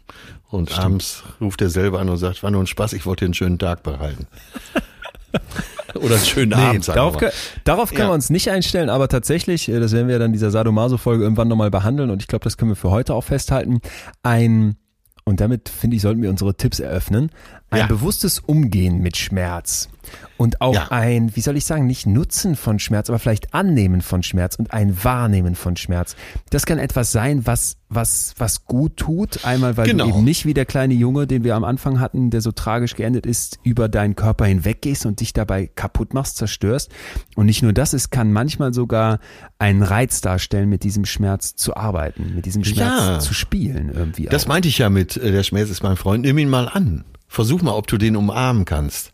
Und 0.50 0.70
Stimmt. 0.70 0.84
abends 0.84 1.22
ruft 1.40 1.60
er 1.60 1.68
selber 1.68 2.00
an 2.00 2.08
und 2.08 2.16
sagt, 2.16 2.42
war 2.42 2.50
nur 2.50 2.62
ein 2.62 2.66
Spaß, 2.66 2.94
ich 2.94 3.04
wollte 3.04 3.24
dir 3.24 3.26
einen 3.26 3.34
schönen 3.34 3.58
Tag 3.58 3.82
behalten. 3.82 4.26
Oder 5.94 6.16
einen 6.16 6.24
schönen 6.24 6.50
nee, 6.50 6.64
Abend. 6.64 6.88
Darauf, 6.88 7.16
kann, 7.18 7.30
darauf 7.64 7.90
können 7.90 8.02
ja. 8.02 8.08
wir 8.08 8.14
uns 8.14 8.30
nicht 8.30 8.50
einstellen, 8.50 8.88
aber 8.88 9.08
tatsächlich, 9.08 9.68
äh, 9.68 9.80
das 9.80 9.92
werden 9.92 10.08
wir 10.08 10.18
dann 10.18 10.28
in 10.28 10.32
dieser 10.32 10.50
Sadomaso-Folge 10.50 11.22
irgendwann 11.22 11.48
nochmal 11.48 11.70
behandeln 11.70 12.10
und 12.10 12.22
ich 12.22 12.28
glaube, 12.28 12.44
das 12.44 12.56
können 12.56 12.70
wir 12.70 12.76
für 12.76 12.90
heute 12.90 13.14
auch 13.14 13.24
festhalten. 13.24 13.80
Ein, 14.22 14.76
und 15.24 15.40
damit 15.40 15.68
finde 15.68 15.96
ich, 15.96 16.02
sollten 16.02 16.22
wir 16.22 16.30
unsere 16.30 16.54
Tipps 16.54 16.80
eröffnen, 16.80 17.30
ein 17.70 17.80
ja. 17.80 17.86
bewusstes 17.86 18.38
Umgehen 18.38 19.00
mit 19.00 19.16
Schmerz 19.16 19.88
und 20.36 20.60
auch 20.60 20.74
ja. 20.74 20.88
ein, 20.90 21.34
wie 21.36 21.40
soll 21.40 21.56
ich 21.56 21.64
sagen, 21.64 21.86
nicht 21.86 22.06
Nutzen 22.06 22.56
von 22.56 22.78
Schmerz, 22.78 23.08
aber 23.08 23.18
vielleicht 23.18 23.54
Annehmen 23.54 24.02
von 24.02 24.22
Schmerz 24.22 24.56
und 24.56 24.72
ein 24.72 25.02
Wahrnehmen 25.04 25.54
von 25.54 25.76
Schmerz. 25.76 26.16
Das 26.50 26.66
kann 26.66 26.78
etwas 26.78 27.12
sein, 27.12 27.46
was 27.46 27.76
was 27.90 28.34
was 28.36 28.64
gut 28.66 28.96
tut. 28.96 29.44
Einmal, 29.44 29.76
weil 29.76 29.86
genau. 29.86 30.04
du 30.04 30.10
eben 30.10 30.24
nicht 30.24 30.46
wie 30.46 30.54
der 30.54 30.66
kleine 30.66 30.94
Junge, 30.94 31.26
den 31.26 31.44
wir 31.44 31.56
am 31.56 31.64
Anfang 31.64 32.00
hatten, 32.00 32.30
der 32.30 32.40
so 32.40 32.52
tragisch 32.52 32.94
geendet 32.94 33.26
ist, 33.26 33.58
über 33.62 33.88
deinen 33.88 34.14
Körper 34.14 34.44
hinweggehst 34.44 35.06
und 35.06 35.20
dich 35.20 35.32
dabei 35.32 35.66
kaputt 35.66 36.14
machst, 36.14 36.36
zerstörst. 36.36 36.90
Und 37.34 37.46
nicht 37.46 37.62
nur 37.62 37.72
das, 37.72 37.92
es 37.92 38.10
kann 38.10 38.32
manchmal 38.32 38.74
sogar 38.74 39.20
einen 39.58 39.82
Reiz 39.82 40.20
darstellen, 40.20 40.68
mit 40.68 40.84
diesem 40.84 41.04
Schmerz 41.04 41.56
zu 41.56 41.76
arbeiten, 41.76 42.34
mit 42.34 42.46
diesem 42.46 42.64
Schmerz 42.64 43.00
ja. 43.00 43.18
zu 43.18 43.34
spielen 43.34 43.90
irgendwie. 43.92 44.26
Das 44.26 44.44
auch. 44.44 44.48
meinte 44.48 44.68
ich 44.68 44.78
ja 44.78 44.90
mit, 44.90 45.16
äh, 45.16 45.32
der 45.32 45.42
Schmerz 45.42 45.70
ist 45.70 45.82
mein 45.82 45.96
Freund. 45.96 46.24
Nimm 46.24 46.38
ihn 46.38 46.50
mal 46.50 46.68
an. 46.68 47.04
Versuch 47.26 47.60
mal, 47.62 47.72
ob 47.72 47.86
du 47.86 47.98
den 47.98 48.16
umarmen 48.16 48.64
kannst. 48.64 49.12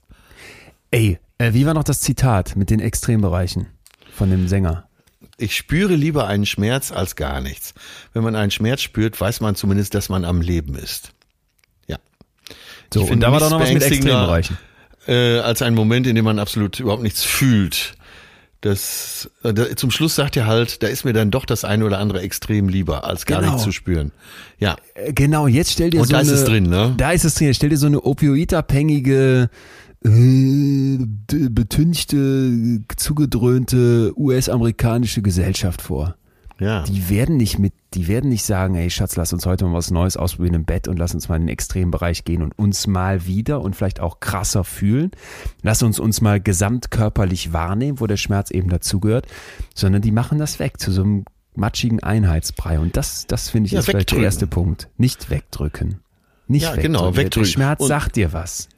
Ey, 0.94 1.18
äh, 1.38 1.54
wie 1.54 1.66
war 1.66 1.74
noch 1.74 1.82
das 1.82 2.00
Zitat 2.00 2.54
mit 2.54 2.70
den 2.70 2.78
Extrembereichen 2.78 3.66
von 4.14 4.30
dem 4.30 4.46
Sänger? 4.46 4.86
Ich 5.38 5.56
spüre 5.56 5.96
lieber 5.96 6.28
einen 6.28 6.46
Schmerz 6.46 6.92
als 6.92 7.16
gar 7.16 7.40
nichts. 7.40 7.74
Wenn 8.12 8.22
man 8.22 8.36
einen 8.36 8.52
Schmerz 8.52 8.82
spürt, 8.82 9.20
weiß 9.20 9.40
man 9.40 9.56
zumindest, 9.56 9.96
dass 9.96 10.08
man 10.08 10.24
am 10.24 10.40
Leben 10.40 10.76
ist. 10.76 11.10
Ja. 11.88 11.96
So, 12.92 13.06
ich 13.06 13.10
und 13.10 13.18
da 13.18 13.32
war 13.32 13.40
doch 13.40 13.50
noch 13.50 13.58
was 13.58 13.72
mit 13.72 13.82
Extrembereichen. 13.82 14.56
Äh, 15.08 15.40
als 15.40 15.62
ein 15.62 15.74
Moment, 15.74 16.06
in 16.06 16.14
dem 16.14 16.24
man 16.24 16.38
absolut 16.38 16.78
überhaupt 16.78 17.02
nichts 17.02 17.24
fühlt. 17.24 17.96
Das, 18.60 19.28
äh, 19.42 19.74
zum 19.74 19.90
Schluss 19.90 20.14
sagt 20.14 20.36
er 20.36 20.46
halt, 20.46 20.84
da 20.84 20.86
ist 20.86 21.04
mir 21.04 21.12
dann 21.12 21.32
doch 21.32 21.44
das 21.44 21.64
eine 21.64 21.84
oder 21.86 21.98
andere 21.98 22.20
extrem 22.20 22.68
lieber, 22.68 23.02
als 23.02 23.26
gar 23.26 23.40
genau. 23.40 23.54
nichts 23.54 23.64
zu 23.64 23.72
spüren. 23.72 24.12
Ja. 24.58 24.76
Äh, 24.94 25.12
genau, 25.12 25.48
jetzt 25.48 25.72
stell 25.72 25.90
dir 25.90 26.00
Und 26.00 26.06
so 26.06 26.12
da 26.12 26.20
eine, 26.20 26.30
ist 26.30 26.38
es 26.38 26.44
drin, 26.44 26.68
ne? 26.68 26.94
Da 26.96 27.10
ist 27.10 27.24
es 27.24 27.34
drin. 27.34 27.52
Stell 27.52 27.70
dir 27.70 27.78
so 27.78 27.88
eine 27.88 28.00
opioidabhängige 28.00 29.50
betünchte, 31.50 32.80
zugedröhnte 32.96 34.12
US-amerikanische 34.16 35.22
Gesellschaft 35.22 35.80
vor. 35.80 36.16
Ja. 36.60 36.84
Die 36.84 37.08
werden 37.08 37.36
nicht 37.36 37.58
mit, 37.58 37.72
die 37.94 38.06
werden 38.06 38.30
nicht 38.30 38.44
sagen, 38.44 38.76
ey 38.76 38.88
Schatz, 38.88 39.16
lass 39.16 39.32
uns 39.32 39.44
heute 39.44 39.64
mal 39.64 39.74
was 39.74 39.90
Neues 39.90 40.16
ausprobieren 40.16 40.54
im 40.54 40.64
Bett 40.64 40.86
und 40.86 40.98
lass 40.98 41.14
uns 41.14 41.28
mal 41.28 41.36
in 41.36 41.42
den 41.42 41.48
Extrembereich 41.48 42.24
gehen 42.24 42.42
und 42.42 42.56
uns 42.56 42.86
mal 42.86 43.26
wieder 43.26 43.60
und 43.60 43.74
vielleicht 43.74 43.98
auch 43.98 44.20
krasser 44.20 44.62
fühlen. 44.62 45.10
Lass 45.62 45.82
uns 45.82 45.98
uns 45.98 46.20
mal 46.20 46.40
gesamtkörperlich 46.40 47.52
wahrnehmen, 47.52 47.98
wo 47.98 48.06
der 48.06 48.16
Schmerz 48.18 48.50
eben 48.52 48.68
dazugehört, 48.68 49.26
sondern 49.74 50.02
die 50.02 50.12
machen 50.12 50.38
das 50.38 50.60
weg 50.60 50.78
zu 50.78 50.92
so 50.92 51.02
einem 51.02 51.24
matschigen 51.56 52.00
Einheitsbrei. 52.02 52.78
Und 52.78 52.96
das, 52.96 53.26
das 53.26 53.50
finde 53.50 53.66
ich 53.66 53.72
ja, 53.72 53.80
ist 53.80 53.86
vielleicht 53.86 54.12
der 54.12 54.20
erste 54.20 54.46
Punkt. 54.46 54.88
Nicht 54.96 55.30
wegdrücken. 55.30 56.00
Nicht 56.46 56.64
ja, 56.64 56.76
wegdrücken. 56.76 56.92
Genau, 56.92 57.16
wegdrücken. 57.16 57.42
Der 57.42 57.50
Schmerz 57.50 57.80
und 57.80 57.88
sagt 57.88 58.16
dir 58.16 58.32
was. 58.32 58.68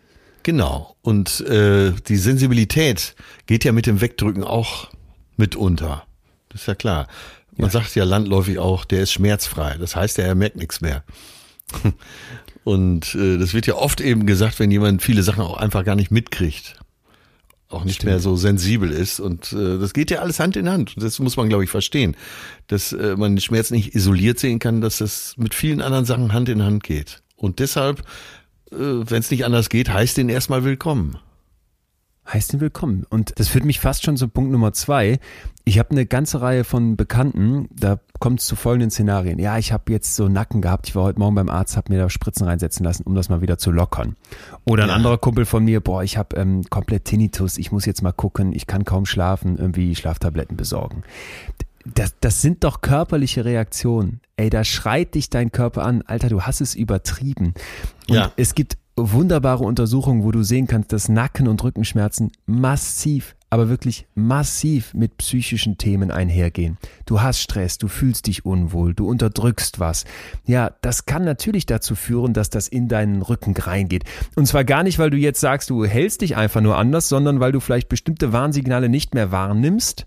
Genau. 0.47 0.94
Und 1.03 1.40
äh, 1.40 1.90
die 2.07 2.16
Sensibilität 2.16 3.16
geht 3.47 3.64
ja 3.64 3.72
mit 3.72 3.86
dem 3.86 4.01
Wegdrücken 4.01 4.44
auch 4.44 4.92
mitunter. 5.36 6.05
Das 6.51 6.61
ist 6.61 6.66
ja 6.68 6.76
klar. 6.76 7.09
Man 7.57 7.66
ja. 7.66 7.72
sagt 7.72 7.97
ja 7.97 8.05
landläufig 8.05 8.61
auch, 8.61 8.84
der 8.84 9.03
ist 9.03 9.11
schmerzfrei. 9.11 9.76
Das 9.76 9.97
heißt, 9.97 10.20
er 10.20 10.36
merkt 10.36 10.55
nichts 10.55 10.80
mehr. 10.80 11.03
Und 12.62 13.16
äh, 13.16 13.38
das 13.38 13.55
wird 13.55 13.66
ja 13.66 13.74
oft 13.74 14.01
eben 14.01 14.24
gesagt, 14.24 14.61
wenn 14.61 14.70
jemand 14.70 15.03
viele 15.03 15.24
Sachen 15.24 15.42
auch 15.42 15.57
einfach 15.57 15.84
gar 15.84 15.97
nicht 15.97 16.12
mitkriegt. 16.12 16.76
Auch 17.68 17.82
nicht 17.82 17.97
Stimmt. 17.97 18.12
mehr 18.12 18.20
so 18.20 18.36
sensibel 18.36 18.92
ist. 18.92 19.18
Und 19.18 19.53
äh, 19.53 19.78
das 19.80 19.94
geht 19.94 20.12
ja 20.12 20.20
alles 20.20 20.38
Hand 20.38 20.55
in 20.55 20.68
Hand. 20.68 20.94
Das 20.97 21.18
muss 21.18 21.36
man, 21.36 21.49
glaube 21.49 21.64
ich, 21.64 21.70
verstehen. 21.70 22.16
Dass 22.68 22.92
äh, 22.92 23.16
man 23.16 23.34
den 23.34 23.40
Schmerz 23.40 23.72
nicht 23.72 23.97
isoliert 23.97 24.38
sehen 24.38 24.61
kann, 24.61 24.80
dass 24.80 24.99
das 24.99 25.34
mit 25.38 25.55
vielen 25.55 25.82
anderen 25.82 26.05
Sachen 26.05 26.32
Hand 26.32 26.49
in 26.49 26.62
Hand 26.62 26.84
geht. 26.84 27.20
Und 27.34 27.59
deshalb 27.59 28.05
wenn 28.71 29.21
es 29.21 29.31
nicht 29.31 29.45
anders 29.45 29.69
geht, 29.69 29.93
heißt 29.93 30.17
den 30.17 30.29
erstmal 30.29 30.64
willkommen. 30.64 31.19
Heißt 32.33 32.53
ihn 32.53 32.61
willkommen. 32.61 33.05
Und 33.09 33.39
das 33.39 33.47
führt 33.49 33.64
mich 33.64 33.79
fast 33.79 34.03
schon 34.05 34.17
zu 34.17 34.27
Punkt 34.27 34.51
Nummer 34.51 34.73
zwei. 34.73 35.21
Ich 35.64 35.79
habe 35.79 35.91
eine 35.91 36.07
ganze 36.07 36.41
Reihe 36.41 36.64
von 36.64 36.97
Bekannten, 36.97 37.69
da 37.71 38.01
kommt 38.19 38.41
es 38.41 38.47
zu 38.47 38.57
folgenden 38.57 38.91
Szenarien. 38.91 39.39
Ja, 39.39 39.59
ich 39.59 39.73
habe 39.73 39.93
jetzt 39.93 40.17
so 40.17 40.29
Nacken 40.29 40.61
gehabt, 40.61 40.89
ich 40.89 40.97
war 40.97 41.05
heute 41.05 41.21
Morgen 41.21 41.37
beim 41.37 41.49
Arzt, 41.49 41.77
habe 41.77 41.93
mir 41.93 42.01
da 42.01 42.11
Spritzen 42.11 42.47
reinsetzen 42.47 42.85
lassen, 42.85 43.05
um 43.05 43.14
das 43.14 43.29
mal 43.29 43.43
wieder 43.43 43.59
zu 43.59 43.71
lockern. 43.71 44.17
Oder 44.64 44.85
ein 44.85 44.89
ja. 44.89 44.95
anderer 44.97 45.19
Kumpel 45.19 45.45
von 45.45 45.64
mir, 45.64 45.81
boah, 45.81 46.03
ich 46.03 46.17
habe 46.17 46.37
ähm, 46.37 46.64
komplett 46.69 47.05
Tinnitus, 47.05 47.59
ich 47.59 47.71
muss 47.71 47.85
jetzt 47.85 48.03
mal 48.03 48.12
gucken, 48.12 48.53
ich 48.53 48.67
kann 48.67 48.85
kaum 48.85 49.07
schlafen, 49.07 49.57
irgendwie 49.57 49.95
Schlaftabletten 49.95 50.57
besorgen 50.57 51.03
das, 51.95 52.14
das 52.20 52.43
sind 52.43 52.64
doch 52.64 52.80
körperliche 52.80 53.45
Reaktionen. 53.45 54.20
Ey, 54.37 54.51
da 54.51 54.64
schreit 54.64 55.14
dich 55.14 55.30
dein 55.30 55.53
Körper 55.53 55.84
an, 55.84 56.03
Alter, 56.03 56.28
du 56.28 56.43
hast 56.43 56.61
es 56.61 56.74
übertrieben. 56.74 57.55
Und 58.09 58.16
ja. 58.16 58.32
es 58.37 58.55
gibt 58.55 58.76
wunderbare 58.97 59.64
Untersuchungen, 59.64 60.24
wo 60.24 60.30
du 60.30 60.43
sehen 60.43 60.66
kannst, 60.66 60.93
dass 60.93 61.09
Nacken- 61.09 61.49
und 61.49 61.62
Rückenschmerzen 61.62 62.32
massiv, 62.47 63.37
aber 63.51 63.68
wirklich 63.68 64.07
massiv 64.14 64.95
mit 64.95 65.18
psychischen 65.18 65.76
Themen 65.76 66.11
einhergehen. 66.11 66.78
Du 67.05 67.20
hast 67.20 67.41
Stress, 67.41 67.76
du 67.76 67.89
fühlst 67.89 68.26
dich 68.26 68.47
unwohl, 68.47 68.95
du 68.95 69.07
unterdrückst 69.07 69.80
was. 69.80 70.07
Ja, 70.47 70.72
das 70.80 71.05
kann 71.05 71.24
natürlich 71.24 71.66
dazu 71.66 71.95
führen, 71.95 72.32
dass 72.32 72.49
das 72.49 72.68
in 72.68 72.89
deinen 72.89 73.20
Rücken 73.20 73.55
reingeht. 73.55 74.05
Und 74.34 74.47
zwar 74.47 74.64
gar 74.64 74.82
nicht, 74.82 74.99
weil 74.99 75.11
du 75.11 75.18
jetzt 75.18 75.41
sagst, 75.41 75.68
du 75.68 75.84
hältst 75.84 76.22
dich 76.22 76.37
einfach 76.37 76.62
nur 76.62 76.78
anders, 76.78 77.09
sondern 77.09 77.39
weil 77.39 77.53
du 77.53 77.61
vielleicht 77.61 77.91
bestimmte 77.91 78.32
Warnsignale 78.32 78.89
nicht 78.89 79.14
mehr 79.14 79.30
wahrnimmst 79.30 80.07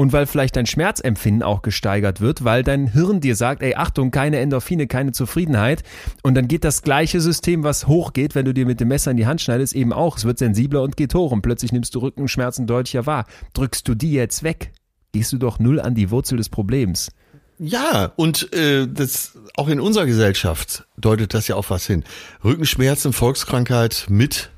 und 0.00 0.14
weil 0.14 0.24
vielleicht 0.24 0.56
dein 0.56 0.64
Schmerzempfinden 0.64 1.42
auch 1.42 1.60
gesteigert 1.60 2.22
wird, 2.22 2.42
weil 2.42 2.62
dein 2.62 2.90
Hirn 2.90 3.20
dir 3.20 3.36
sagt, 3.36 3.62
ey, 3.62 3.74
Achtung, 3.74 4.10
keine 4.10 4.38
Endorphine, 4.38 4.86
keine 4.86 5.12
Zufriedenheit. 5.12 5.82
Und 6.22 6.36
dann 6.36 6.48
geht 6.48 6.64
das 6.64 6.80
gleiche 6.80 7.20
System, 7.20 7.64
was 7.64 7.86
hochgeht, 7.86 8.34
wenn 8.34 8.46
du 8.46 8.54
dir 8.54 8.64
mit 8.64 8.80
dem 8.80 8.88
Messer 8.88 9.10
in 9.10 9.18
die 9.18 9.26
Hand 9.26 9.42
schneidest, 9.42 9.74
eben 9.74 9.92
auch. 9.92 10.16
Es 10.16 10.24
wird 10.24 10.38
sensibler 10.38 10.80
und 10.80 10.96
geht 10.96 11.14
hoch 11.14 11.32
und 11.32 11.42
plötzlich 11.42 11.72
nimmst 11.72 11.94
du 11.94 11.98
Rückenschmerzen 11.98 12.66
deutlicher 12.66 13.04
wahr. 13.04 13.26
Drückst 13.52 13.86
du 13.86 13.94
die 13.94 14.12
jetzt 14.12 14.42
weg, 14.42 14.72
gehst 15.12 15.34
du 15.34 15.36
doch 15.36 15.58
null 15.58 15.78
an 15.78 15.94
die 15.94 16.10
Wurzel 16.10 16.38
des 16.38 16.48
Problems. 16.48 17.10
Ja, 17.58 18.10
und 18.16 18.54
äh, 18.54 18.88
das 18.88 19.36
auch 19.54 19.68
in 19.68 19.80
unserer 19.80 20.06
Gesellschaft 20.06 20.86
deutet 20.96 21.34
das 21.34 21.46
ja 21.46 21.56
auf 21.56 21.68
was 21.68 21.86
hin. 21.86 22.04
Rückenschmerzen, 22.42 23.12
Volkskrankheit 23.12 24.06
mit, 24.08 24.50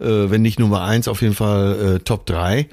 äh, 0.00 0.06
wenn 0.06 0.42
nicht 0.42 0.58
Nummer 0.58 0.82
eins, 0.82 1.06
auf 1.06 1.22
jeden 1.22 1.34
Fall 1.34 1.94
äh, 1.94 1.98
Top 2.00 2.26
drei. 2.26 2.68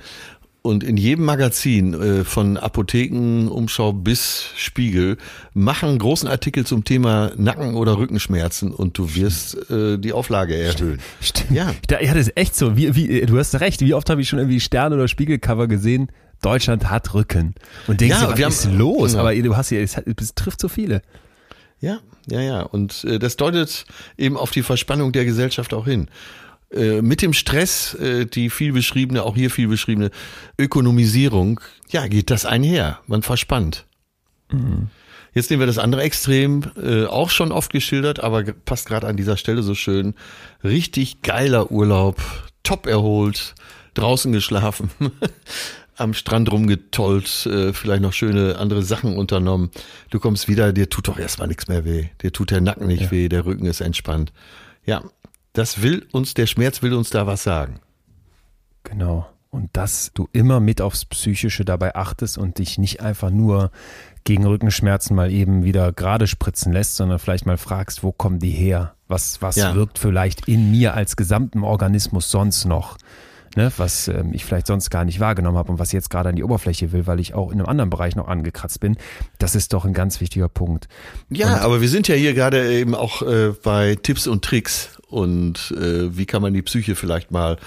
Und 0.64 0.84
in 0.84 0.96
jedem 0.96 1.26
Magazin, 1.26 1.94
äh, 1.96 2.24
von 2.24 2.56
Apotheken, 2.56 3.48
Umschau 3.48 3.94
bis 3.94 4.46
Spiegel, 4.56 5.18
machen 5.56 5.98
großen 5.98 6.30
Artikel 6.30 6.68
zum 6.68 6.84
Thema 6.84 7.32
Nacken- 7.36 7.74
oder 7.74 7.98
Rückenschmerzen 7.98 8.72
und 8.72 8.96
du 8.96 9.16
wirst 9.16 9.72
äh, 9.72 9.98
die 9.98 10.14
Auflage 10.14 10.56
erhöhen. 10.56 11.00
Stimmt. 11.20 11.52
Ja. 11.52 11.74
ja, 11.90 12.14
das 12.14 12.28
ist 12.28 12.38
echt 12.38 12.56
so. 12.56 12.78
Wie, 12.78 12.96
wie, 12.96 13.22
du 13.26 13.40
hast 13.40 13.60
recht. 13.60 13.82
Wie 13.82 13.96
oft 13.96 14.08
habe 14.12 14.22
ich 14.22 14.30
schon 14.30 14.38
irgendwie 14.38 14.60
Stern- 14.60 14.94
oder 14.94 15.08
Spiegelcover 15.08 15.68
gesehen? 15.68 16.12
Deutschland 16.44 16.90
hat 16.90 17.14
Rücken. 17.16 17.56
Und 17.88 18.02
denkst 18.02 18.18
ja, 18.22 18.32
du, 18.32 18.42
was 18.42 18.56
ist 18.56 18.66
haben, 18.68 18.78
los? 18.78 19.12
Genau. 19.12 19.22
Aber 19.22 19.36
du 19.36 19.58
hast 19.58 19.70
hier, 19.70 19.82
es, 19.82 19.98
es 19.98 20.36
trifft 20.36 20.62
so 20.62 20.68
viele. 20.68 21.02
Ja, 21.80 22.00
ja, 22.28 22.42
ja. 22.42 22.62
Und 22.62 23.04
äh, 23.06 23.18
das 23.18 23.36
deutet 23.36 23.86
eben 24.16 24.38
auf 24.38 24.52
die 24.52 24.62
Verspannung 24.62 25.12
der 25.12 25.26
Gesellschaft 25.26 25.74
auch 25.74 25.86
hin. 25.86 26.08
Äh, 26.74 27.02
mit 27.02 27.22
dem 27.22 27.34
Stress, 27.34 27.94
äh, 27.96 28.26
die 28.26 28.50
viel 28.50 28.72
beschriebene, 28.72 29.24
auch 29.24 29.36
hier 29.36 29.50
viel 29.50 29.68
beschriebene 29.68 30.10
Ökonomisierung, 30.58 31.60
ja, 31.90 32.08
geht 32.08 32.30
das 32.30 32.46
einher. 32.46 33.00
Man 33.08 33.24
verspannt. 33.24 33.86
Mhm. 34.52 34.90
Jetzt 35.34 35.50
nehmen 35.50 35.62
wir 35.62 35.68
das 35.68 35.78
andere 35.78 36.02
Extrem, 36.02 36.64
äh, 36.82 37.06
auch 37.06 37.30
schon 37.30 37.52
oft 37.52 37.72
geschildert, 37.72 38.22
aber 38.22 38.44
passt 38.44 38.88
gerade 38.88 39.08
an 39.08 39.16
dieser 39.16 39.38
Stelle 39.38 39.64
so 39.64 39.76
schön. 39.76 40.14
Richtig 40.64 41.22
geiler 41.22 41.72
Urlaub, 41.72 42.22
top 42.64 42.86
erholt, 42.86 43.56
draußen 43.94 44.32
geschlafen, 44.32 44.92
am 45.96 46.14
Strand 46.14 46.52
rumgetollt, 46.52 47.46
äh, 47.46 47.72
vielleicht 47.72 48.02
noch 48.02 48.14
schöne 48.14 48.58
andere 48.58 48.84
Sachen 48.84 49.18
unternommen. 49.18 49.72
Du 50.10 50.20
kommst 50.20 50.50
wieder, 50.50 50.74
dir 50.74 50.90
tut 50.90 51.08
doch 51.08 51.18
erstmal 51.18 51.48
nichts 51.48 51.68
mehr 51.68 51.86
weh. 51.86 52.08
Dir 52.22 52.34
tut 52.34 52.52
der 52.52 52.62
Nacken 52.62 52.88
nicht 52.88 53.04
ja. 53.04 53.12
weh, 53.12 53.30
der 53.30 53.46
Rücken 53.46 53.66
ist 53.66 53.82
entspannt. 53.82 54.34
Ja, 54.86 55.04
das 55.54 55.82
will 55.82 56.08
uns, 56.12 56.34
der 56.34 56.48
Schmerz 56.48 56.82
will 56.82 56.94
uns 56.94 57.10
da 57.10 57.28
was 57.28 57.44
sagen. 57.44 57.80
Genau. 58.84 59.28
Und 59.50 59.70
dass 59.74 60.12
du 60.14 60.30
immer 60.32 60.62
mit 60.62 60.82
aufs 60.82 61.06
Psychische 61.06 61.66
dabei 61.66 61.96
achtest 61.96 62.38
und 62.38 62.58
dich 62.58 62.78
nicht 62.78 63.02
einfach 63.02 63.32
nur 63.32 63.72
gegen 64.24 64.46
Rückenschmerzen 64.46 65.16
mal 65.16 65.32
eben 65.32 65.64
wieder 65.66 65.92
gerade 65.92 66.28
spritzen 66.28 66.72
lässt, 66.72 66.96
sondern 66.96 67.20
vielleicht 67.20 67.46
mal 67.46 67.58
fragst, 67.58 68.04
wo 68.04 68.12
kommen 68.12 68.40
die 68.40 68.52
her? 68.52 68.96
Was, 69.08 69.42
was 69.42 69.58
ja. 69.58 69.76
wirkt 69.76 70.00
vielleicht 70.00 70.48
in 70.48 70.72
mir 70.72 70.94
als 70.94 71.18
gesamten 71.18 71.64
Organismus 71.64 72.32
sonst 72.32 72.66
noch? 72.66 72.98
ne, 73.56 73.72
was 73.78 74.08
ähm, 74.08 74.32
ich 74.34 74.46
vielleicht 74.46 74.68
sonst 74.68 74.90
gar 74.90 75.06
nicht 75.06 75.20
wahrgenommen 75.20 75.58
habe 75.58 75.72
und 75.72 75.80
was 75.80 75.92
jetzt 75.92 76.10
gerade 76.10 76.30
an 76.30 76.36
die 76.36 76.44
Oberfläche 76.44 76.92
will, 76.92 77.08
weil 77.08 77.20
ich 77.20 77.34
auch 77.34 77.52
in 77.52 77.60
einem 77.60 77.68
anderen 77.68 77.90
Bereich 77.90 78.16
noch 78.16 78.28
angekratzt 78.28 78.80
bin. 78.80 78.98
Das 79.40 79.56
ist 79.56 79.74
doch 79.74 79.86
ein 79.86 79.94
ganz 79.94 80.22
wichtiger 80.22 80.50
Punkt. 80.50 80.88
Ja, 81.30 81.56
und, 81.56 81.62
aber 81.62 81.82
wir 81.82 81.90
sind 81.90 82.08
ja 82.08 82.16
hier 82.16 82.34
gerade 82.34 82.74
eben 82.74 82.96
auch 82.96 83.22
äh, 83.22 83.54
bei 83.64 83.96
Tipps 83.96 84.28
und 84.28 84.44
Tricks 84.44 85.01
und 85.12 85.74
äh, 85.78 86.16
wie 86.16 86.26
kann 86.26 86.42
man 86.42 86.54
die 86.54 86.62
Psyche 86.62 86.96
vielleicht 86.96 87.32
mal, 87.32 87.58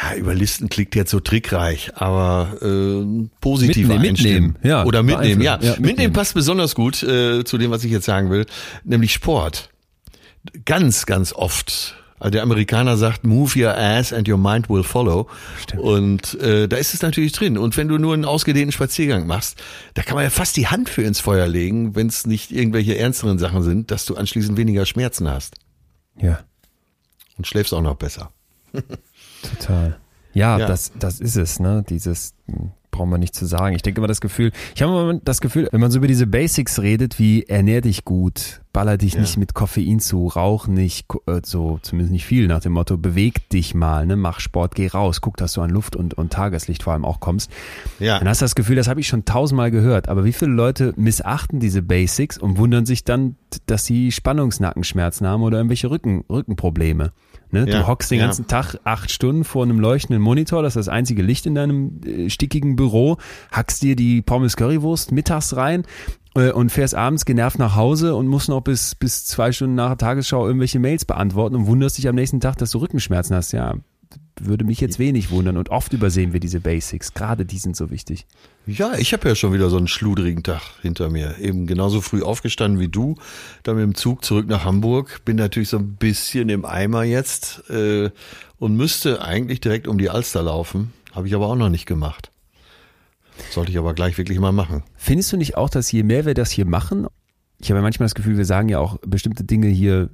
ja, 0.00 0.16
überlisten 0.16 0.68
klingt 0.68 0.94
jetzt 0.94 1.10
so 1.10 1.20
trickreich, 1.20 1.92
aber 1.96 2.56
äh, 2.60 3.28
positiv 3.40 3.88
mitnehmen. 3.88 4.12
Mitnehmen, 4.12 4.58
ja, 4.62 4.84
Oder 4.84 5.02
mitnehmen, 5.02 5.40
ja. 5.40 5.54
ja 5.54 5.58
mitnehmen. 5.58 5.86
mitnehmen 5.86 6.12
passt 6.12 6.34
besonders 6.34 6.74
gut 6.74 7.02
äh, 7.02 7.44
zu 7.44 7.58
dem, 7.58 7.70
was 7.70 7.84
ich 7.84 7.90
jetzt 7.90 8.06
sagen 8.06 8.30
will, 8.30 8.46
nämlich 8.84 9.12
Sport. 9.12 9.70
Ganz, 10.64 11.06
ganz 11.06 11.32
oft 11.32 11.96
also 12.22 12.30
der 12.30 12.42
Amerikaner 12.44 12.96
sagt, 12.96 13.24
move 13.24 13.58
your 13.58 13.76
ass 13.76 14.12
and 14.12 14.28
your 14.28 14.38
mind 14.38 14.70
will 14.70 14.84
follow. 14.84 15.28
Stimmt. 15.60 15.82
Und 15.82 16.40
äh, 16.40 16.68
da 16.68 16.76
ist 16.76 16.94
es 16.94 17.02
natürlich 17.02 17.32
drin. 17.32 17.58
Und 17.58 17.76
wenn 17.76 17.88
du 17.88 17.98
nur 17.98 18.14
einen 18.14 18.24
ausgedehnten 18.24 18.70
Spaziergang 18.70 19.26
machst, 19.26 19.60
da 19.94 20.02
kann 20.02 20.14
man 20.14 20.22
ja 20.22 20.30
fast 20.30 20.56
die 20.56 20.68
Hand 20.68 20.88
für 20.88 21.02
ins 21.02 21.18
Feuer 21.18 21.48
legen, 21.48 21.96
wenn 21.96 22.06
es 22.06 22.24
nicht 22.24 22.52
irgendwelche 22.52 22.96
ernsteren 22.96 23.40
Sachen 23.40 23.64
sind, 23.64 23.90
dass 23.90 24.04
du 24.04 24.14
anschließend 24.14 24.56
weniger 24.56 24.86
Schmerzen 24.86 25.28
hast. 25.28 25.56
Ja. 26.16 26.44
Und 27.42 27.46
schläfst 27.48 27.74
auch 27.74 27.82
noch 27.82 27.96
besser. 27.96 28.30
Total. 29.58 29.98
Ja, 30.32 30.58
ja, 30.60 30.66
Das, 30.68 30.92
das 30.96 31.18
ist 31.18 31.34
es, 31.34 31.58
ne? 31.58 31.84
Dieses 31.88 32.34
braucht 32.92 33.08
man 33.08 33.18
nicht 33.18 33.34
zu 33.34 33.46
sagen. 33.46 33.74
Ich 33.74 33.82
denke 33.82 33.98
immer 33.98 34.06
das 34.06 34.20
Gefühl, 34.20 34.52
ich 34.76 34.82
habe 34.82 34.92
immer 34.92 35.20
das 35.24 35.40
Gefühl, 35.40 35.68
wenn 35.72 35.80
man 35.80 35.90
so 35.90 35.98
über 35.98 36.06
diese 36.06 36.28
Basics 36.28 36.78
redet, 36.78 37.18
wie 37.18 37.42
ernähr 37.42 37.80
dich 37.80 38.04
gut, 38.04 38.60
baller 38.72 38.96
dich 38.96 39.14
ja. 39.14 39.20
nicht 39.22 39.38
mit 39.38 39.54
Koffein 39.54 39.98
zu, 39.98 40.28
rauch 40.28 40.68
nicht, 40.68 41.06
äh, 41.26 41.40
so 41.44 41.80
zumindest 41.82 42.12
nicht 42.12 42.26
viel 42.26 42.46
nach 42.46 42.60
dem 42.60 42.72
Motto, 42.72 42.98
beweg 42.98 43.48
dich 43.48 43.74
mal, 43.74 44.06
ne, 44.06 44.14
mach 44.14 44.38
Sport, 44.38 44.74
geh 44.76 44.86
raus, 44.86 45.20
guck, 45.20 45.38
dass 45.38 45.54
du 45.54 45.62
an 45.62 45.70
Luft 45.70 45.96
und, 45.96 46.14
und 46.14 46.32
Tageslicht 46.32 46.82
vor 46.82 46.92
allem 46.92 47.04
auch 47.04 47.18
kommst. 47.18 47.50
Ja. 47.98 48.18
Dann 48.18 48.28
hast 48.28 48.42
du 48.42 48.44
das 48.44 48.54
Gefühl, 48.54 48.76
das 48.76 48.88
habe 48.88 49.00
ich 49.00 49.08
schon 49.08 49.24
tausendmal 49.24 49.70
gehört, 49.70 50.08
aber 50.08 50.24
wie 50.24 50.32
viele 50.32 50.52
Leute 50.52 50.92
missachten 50.96 51.60
diese 51.60 51.82
Basics 51.82 52.36
und 52.36 52.58
wundern 52.58 52.84
sich 52.84 53.04
dann, 53.04 53.36
dass 53.66 53.86
sie 53.86 54.12
Spannungsnackenschmerzen 54.12 55.26
haben 55.26 55.42
oder 55.42 55.56
irgendwelche 55.56 55.90
Rücken, 55.90 56.24
Rückenprobleme. 56.28 57.12
Ne? 57.52 57.66
Ja, 57.68 57.80
du 57.80 57.86
hockst 57.86 58.10
den 58.10 58.18
ganzen 58.18 58.42
ja. 58.42 58.48
Tag 58.48 58.76
acht 58.84 59.10
Stunden 59.10 59.44
vor 59.44 59.62
einem 59.62 59.78
leuchtenden 59.78 60.22
Monitor, 60.22 60.62
das 60.62 60.74
ist 60.74 60.86
das 60.86 60.92
einzige 60.92 61.22
Licht 61.22 61.46
in 61.46 61.54
deinem 61.54 62.00
äh, 62.04 62.30
stickigen 62.30 62.76
Büro, 62.76 63.18
hackst 63.50 63.82
dir 63.82 63.94
die 63.94 64.22
Pommes 64.22 64.56
Currywurst 64.56 65.12
mittags 65.12 65.54
rein 65.54 65.84
äh, 66.34 66.50
und 66.50 66.70
fährst 66.70 66.94
abends 66.94 67.24
genervt 67.24 67.58
nach 67.58 67.76
Hause 67.76 68.14
und 68.14 68.26
musst 68.26 68.48
noch 68.48 68.62
bis, 68.62 68.94
bis 68.94 69.26
zwei 69.26 69.52
Stunden 69.52 69.74
nach 69.74 69.88
der 69.88 69.98
Tagesschau 69.98 70.46
irgendwelche 70.46 70.78
Mails 70.78 71.04
beantworten 71.04 71.54
und 71.56 71.66
wunderst 71.66 71.98
dich 71.98 72.08
am 72.08 72.14
nächsten 72.14 72.40
Tag, 72.40 72.56
dass 72.56 72.70
du 72.70 72.78
Rückenschmerzen 72.78 73.36
hast. 73.36 73.52
Ja, 73.52 73.74
würde 74.46 74.64
mich 74.64 74.80
jetzt 74.80 74.98
wenig 74.98 75.30
wundern 75.30 75.56
und 75.56 75.70
oft 75.70 75.92
übersehen 75.92 76.32
wir 76.32 76.40
diese 76.40 76.60
Basics. 76.60 77.14
Gerade 77.14 77.44
die 77.44 77.58
sind 77.58 77.76
so 77.76 77.90
wichtig. 77.90 78.26
Ja, 78.66 78.94
ich 78.94 79.12
habe 79.12 79.28
ja 79.28 79.34
schon 79.34 79.52
wieder 79.52 79.70
so 79.70 79.76
einen 79.76 79.88
schludrigen 79.88 80.42
Tag 80.42 80.62
hinter 80.82 81.10
mir. 81.10 81.38
Eben 81.38 81.66
genauso 81.66 82.00
früh 82.00 82.22
aufgestanden 82.22 82.80
wie 82.80 82.88
du, 82.88 83.16
dann 83.62 83.76
mit 83.76 83.84
dem 83.84 83.94
Zug 83.94 84.24
zurück 84.24 84.46
nach 84.48 84.64
Hamburg. 84.64 85.24
Bin 85.24 85.36
natürlich 85.36 85.68
so 85.68 85.78
ein 85.78 85.96
bisschen 85.96 86.48
im 86.48 86.64
Eimer 86.64 87.04
jetzt 87.04 87.68
äh, 87.70 88.10
und 88.58 88.76
müsste 88.76 89.22
eigentlich 89.22 89.60
direkt 89.60 89.88
um 89.88 89.98
die 89.98 90.10
Alster 90.10 90.42
laufen. 90.42 90.92
Habe 91.12 91.28
ich 91.28 91.34
aber 91.34 91.46
auch 91.48 91.56
noch 91.56 91.68
nicht 91.68 91.86
gemacht. 91.86 92.30
Sollte 93.50 93.72
ich 93.72 93.78
aber 93.78 93.94
gleich 93.94 94.18
wirklich 94.18 94.38
mal 94.38 94.52
machen. 94.52 94.82
Findest 94.96 95.32
du 95.32 95.36
nicht 95.36 95.56
auch, 95.56 95.70
dass 95.70 95.90
je 95.90 96.02
mehr 96.02 96.26
wir 96.26 96.34
das 96.34 96.50
hier 96.50 96.66
machen, 96.66 97.06
ich 97.62 97.70
habe 97.70 97.78
ja 97.78 97.82
manchmal 97.82 98.06
das 98.06 98.16
Gefühl, 98.16 98.36
wir 98.36 98.44
sagen 98.44 98.68
ja 98.68 98.80
auch 98.80 98.98
bestimmte 99.06 99.44
Dinge 99.44 99.68
hier 99.68 100.10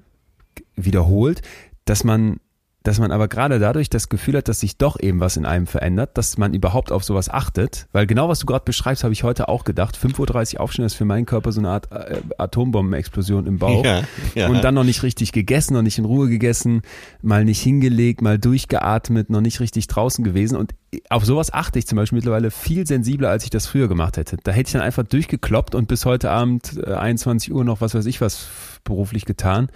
wiederholt, 0.76 1.41
dass 1.87 2.05
man 2.05 2.41
dass 2.85 3.01
man 3.01 3.11
aber 3.11 3.26
gerade 3.26 3.59
dadurch 3.59 3.91
das 3.91 4.09
Gefühl 4.09 4.37
hat, 4.37 4.49
dass 4.49 4.61
sich 4.61 4.79
doch 4.79 4.99
eben 5.01 5.18
was 5.18 5.37
in 5.37 5.45
einem 5.45 5.66
verändert, 5.66 6.16
dass 6.16 6.39
man 6.39 6.55
überhaupt 6.55 6.93
auf 6.93 7.03
sowas 7.03 7.29
achtet. 7.29 7.87
Weil 7.93 8.07
genau 8.07 8.29
was 8.29 8.39
du 8.39 8.47
gerade 8.47 8.64
beschreibst, 8.64 9.03
habe 9.03 9.12
ich 9.12 9.24
heute 9.24 9.49
auch 9.49 9.64
gedacht. 9.64 9.99
5.30 9.99 10.55
Uhr 10.55 10.61
aufstehen 10.61 10.85
ist 10.85 10.95
für 10.95 11.05
meinen 11.05 11.26
Körper 11.26 11.51
so 11.51 11.61
eine 11.61 11.70
Art 11.70 11.91
äh, 11.91 12.20
Atombombenexplosion 12.39 13.47
im 13.47 13.59
Bauch. 13.59 13.85
Ja, 13.85 14.03
ja. 14.35 14.49
Und 14.49 14.62
dann 14.62 14.74
noch 14.74 14.85
nicht 14.85 15.03
richtig 15.03 15.33
gegessen, 15.33 15.74
noch 15.74 15.83
nicht 15.83 15.99
in 15.99 16.05
Ruhe 16.05 16.29
gegessen, 16.29 16.83
mal 17.20 17.45
nicht 17.45 17.61
hingelegt, 17.61 18.22
mal 18.22 18.39
durchgeatmet, 18.39 19.29
noch 19.29 19.41
nicht 19.41 19.59
richtig 19.59 19.89
draußen 19.89 20.24
gewesen. 20.24 20.57
Und 20.57 20.74
auf 21.11 21.24
sowas 21.24 21.53
achte 21.53 21.81
ich 21.81 21.87
zum 21.87 21.97
Beispiel 21.97 22.16
mittlerweile 22.16 22.53
viel 22.53 22.87
sensibler, 22.87 23.29
als 23.29 23.43
ich 23.43 23.51
das 23.51 23.66
früher 23.66 23.89
gemacht 23.89 24.16
hätte. 24.16 24.37
Da 24.45 24.53
hätte 24.53 24.68
ich 24.68 24.72
dann 24.72 24.83
einfach 24.83 25.05
durchgekloppt 25.05 25.74
und 25.74 25.89
bis 25.89 26.07
heute 26.07 26.31
Abend 26.31 26.79
äh, 26.87 26.95
21 26.95 27.53
Uhr 27.53 27.64
noch 27.64 27.81
was 27.81 27.95
weiß 27.95 28.07
ich 28.07 28.20
was 28.20 28.49
beruflich 28.85 29.24
getan, 29.24 29.68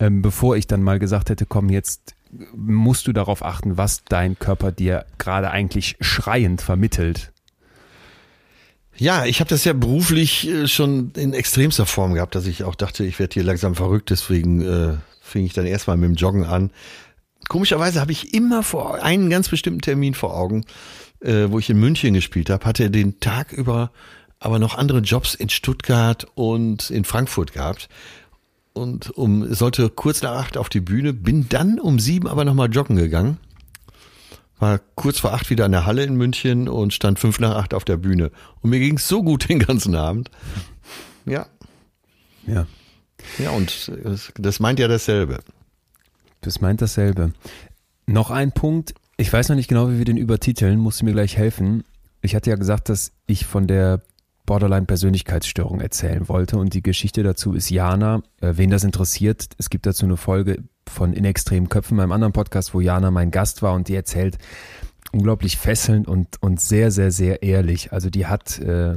ähm, 0.00 0.22
bevor 0.22 0.56
ich 0.56 0.66
dann 0.66 0.82
mal 0.82 0.98
gesagt 0.98 1.28
hätte, 1.28 1.44
komm, 1.46 1.68
jetzt 1.68 2.14
musst 2.54 3.06
du 3.06 3.12
darauf 3.12 3.44
achten, 3.44 3.76
was 3.76 4.04
dein 4.04 4.38
Körper 4.38 4.72
dir 4.72 5.06
gerade 5.18 5.50
eigentlich 5.50 5.96
schreiend 6.00 6.62
vermittelt. 6.62 7.32
Ja, 8.96 9.24
ich 9.24 9.40
habe 9.40 9.48
das 9.48 9.64
ja 9.64 9.72
beruflich 9.72 10.46
äh, 10.48 10.68
schon 10.68 11.12
in 11.16 11.32
extremster 11.32 11.86
Form 11.86 12.14
gehabt, 12.14 12.34
dass 12.34 12.46
ich 12.46 12.64
auch 12.64 12.74
dachte, 12.74 13.04
ich 13.04 13.18
werde 13.18 13.34
hier 13.34 13.44
langsam 13.44 13.74
verrückt, 13.74 14.10
deswegen 14.10 14.60
äh, 14.60 14.96
fing 15.22 15.46
ich 15.46 15.54
dann 15.54 15.66
erstmal 15.66 15.96
mit 15.96 16.10
dem 16.10 16.16
Joggen 16.16 16.44
an. 16.44 16.70
Komischerweise 17.48 18.00
habe 18.00 18.12
ich 18.12 18.34
immer 18.34 18.62
vor 18.62 19.02
einen 19.02 19.30
ganz 19.30 19.48
bestimmten 19.48 19.80
Termin 19.80 20.14
vor 20.14 20.36
Augen, 20.36 20.64
äh, 21.20 21.46
wo 21.48 21.58
ich 21.58 21.70
in 21.70 21.80
München 21.80 22.12
gespielt 22.12 22.50
habe, 22.50 22.64
hatte 22.66 22.90
den 22.90 23.20
Tag 23.20 23.52
über 23.52 23.90
aber 24.42 24.58
noch 24.58 24.76
andere 24.76 25.00
Jobs 25.00 25.34
in 25.34 25.50
Stuttgart 25.50 26.26
und 26.34 26.88
in 26.90 27.04
Frankfurt 27.04 27.52
gehabt 27.52 27.90
und 28.80 29.10
um 29.10 29.52
sollte 29.52 29.90
kurz 29.90 30.22
nach 30.22 30.36
acht 30.36 30.56
auf 30.56 30.68
die 30.68 30.80
Bühne, 30.80 31.12
bin 31.12 31.48
dann 31.48 31.78
um 31.78 31.98
sieben 31.98 32.26
aber 32.26 32.44
nochmal 32.44 32.70
joggen 32.72 32.96
gegangen. 32.96 33.38
War 34.58 34.80
kurz 34.94 35.20
vor 35.20 35.32
acht 35.32 35.50
wieder 35.50 35.66
in 35.66 35.72
der 35.72 35.86
Halle 35.86 36.02
in 36.02 36.16
München 36.16 36.68
und 36.68 36.92
stand 36.92 37.18
fünf 37.18 37.38
nach 37.40 37.56
acht 37.56 37.74
auf 37.74 37.84
der 37.84 37.96
Bühne. 37.96 38.30
Und 38.60 38.70
mir 38.70 38.80
ging 38.80 38.96
es 38.96 39.06
so 39.06 39.22
gut 39.22 39.48
den 39.48 39.58
ganzen 39.58 39.94
Abend. 39.94 40.30
Ja. 41.26 41.46
Ja. 42.46 42.66
Ja, 43.38 43.50
und 43.50 43.92
das 44.36 44.60
meint 44.60 44.78
ja 44.78 44.88
dasselbe. 44.88 45.40
Das 46.40 46.60
meint 46.60 46.80
dasselbe. 46.80 47.32
Noch 48.06 48.30
ein 48.30 48.52
Punkt, 48.52 48.94
ich 49.18 49.30
weiß 49.30 49.50
noch 49.50 49.56
nicht 49.56 49.68
genau, 49.68 49.90
wie 49.90 49.98
wir 49.98 50.06
den 50.06 50.16
übertiteln, 50.16 50.78
musst 50.78 51.02
du 51.02 51.04
mir 51.04 51.12
gleich 51.12 51.36
helfen. 51.36 51.84
Ich 52.22 52.34
hatte 52.34 52.48
ja 52.48 52.56
gesagt, 52.56 52.88
dass 52.88 53.12
ich 53.26 53.44
von 53.44 53.66
der 53.66 54.00
Borderline-Persönlichkeitsstörung 54.50 55.80
erzählen 55.80 56.28
wollte. 56.28 56.58
Und 56.58 56.74
die 56.74 56.82
Geschichte 56.82 57.22
dazu 57.22 57.52
ist 57.52 57.70
Jana. 57.70 58.20
Äh, 58.40 58.54
wen 58.56 58.68
das 58.68 58.82
interessiert, 58.82 59.46
es 59.58 59.70
gibt 59.70 59.86
dazu 59.86 60.06
eine 60.06 60.16
Folge 60.16 60.64
von 60.88 61.12
In 61.12 61.24
extremen 61.24 61.68
Köpfen, 61.68 61.96
meinem 61.96 62.10
anderen 62.10 62.32
Podcast, 62.32 62.74
wo 62.74 62.80
Jana 62.80 63.12
mein 63.12 63.30
Gast 63.30 63.62
war 63.62 63.74
und 63.74 63.86
die 63.86 63.94
erzählt 63.94 64.38
unglaublich 65.12 65.56
fesselnd 65.56 66.08
und, 66.08 66.42
und 66.42 66.60
sehr, 66.60 66.90
sehr, 66.90 67.12
sehr 67.12 67.44
ehrlich. 67.44 67.92
Also 67.92 68.10
die 68.10 68.26
hat 68.26 68.58
äh, 68.58 68.96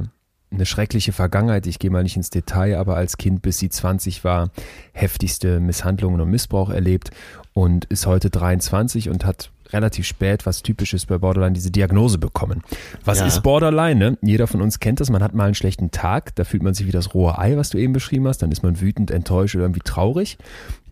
eine 0.50 0.66
schreckliche 0.66 1.12
Vergangenheit. 1.12 1.68
Ich 1.68 1.78
gehe 1.78 1.90
mal 1.90 2.02
nicht 2.02 2.16
ins 2.16 2.30
Detail, 2.30 2.76
aber 2.76 2.96
als 2.96 3.16
Kind, 3.16 3.40
bis 3.40 3.58
sie 3.58 3.68
20 3.68 4.24
war, 4.24 4.50
heftigste 4.92 5.60
Misshandlungen 5.60 6.20
und 6.20 6.30
Missbrauch 6.30 6.70
erlebt 6.70 7.10
und 7.54 7.84
ist 7.86 8.06
heute 8.06 8.30
23 8.30 9.08
und 9.08 9.24
hat 9.24 9.50
relativ 9.72 10.06
spät, 10.06 10.44
was 10.44 10.62
typisch 10.62 10.92
ist 10.92 11.06
bei 11.06 11.18
Borderline, 11.18 11.54
diese 11.54 11.70
Diagnose 11.70 12.18
bekommen. 12.18 12.62
Was 13.04 13.20
ja. 13.20 13.26
ist 13.26 13.42
Borderline? 13.42 13.94
Ne? 13.94 14.18
Jeder 14.22 14.46
von 14.46 14.60
uns 14.60 14.80
kennt 14.80 15.00
das. 15.00 15.10
Man 15.10 15.22
hat 15.22 15.34
mal 15.34 15.46
einen 15.46 15.54
schlechten 15.54 15.90
Tag, 15.90 16.34
da 16.34 16.44
fühlt 16.44 16.62
man 16.62 16.74
sich 16.74 16.86
wie 16.86 16.92
das 16.92 17.14
rohe 17.14 17.38
Ei, 17.38 17.56
was 17.56 17.70
du 17.70 17.78
eben 17.78 17.92
beschrieben 17.92 18.28
hast. 18.28 18.42
Dann 18.42 18.52
ist 18.52 18.62
man 18.62 18.80
wütend, 18.80 19.10
enttäuscht 19.10 19.54
oder 19.54 19.64
irgendwie 19.64 19.80
traurig. 19.80 20.36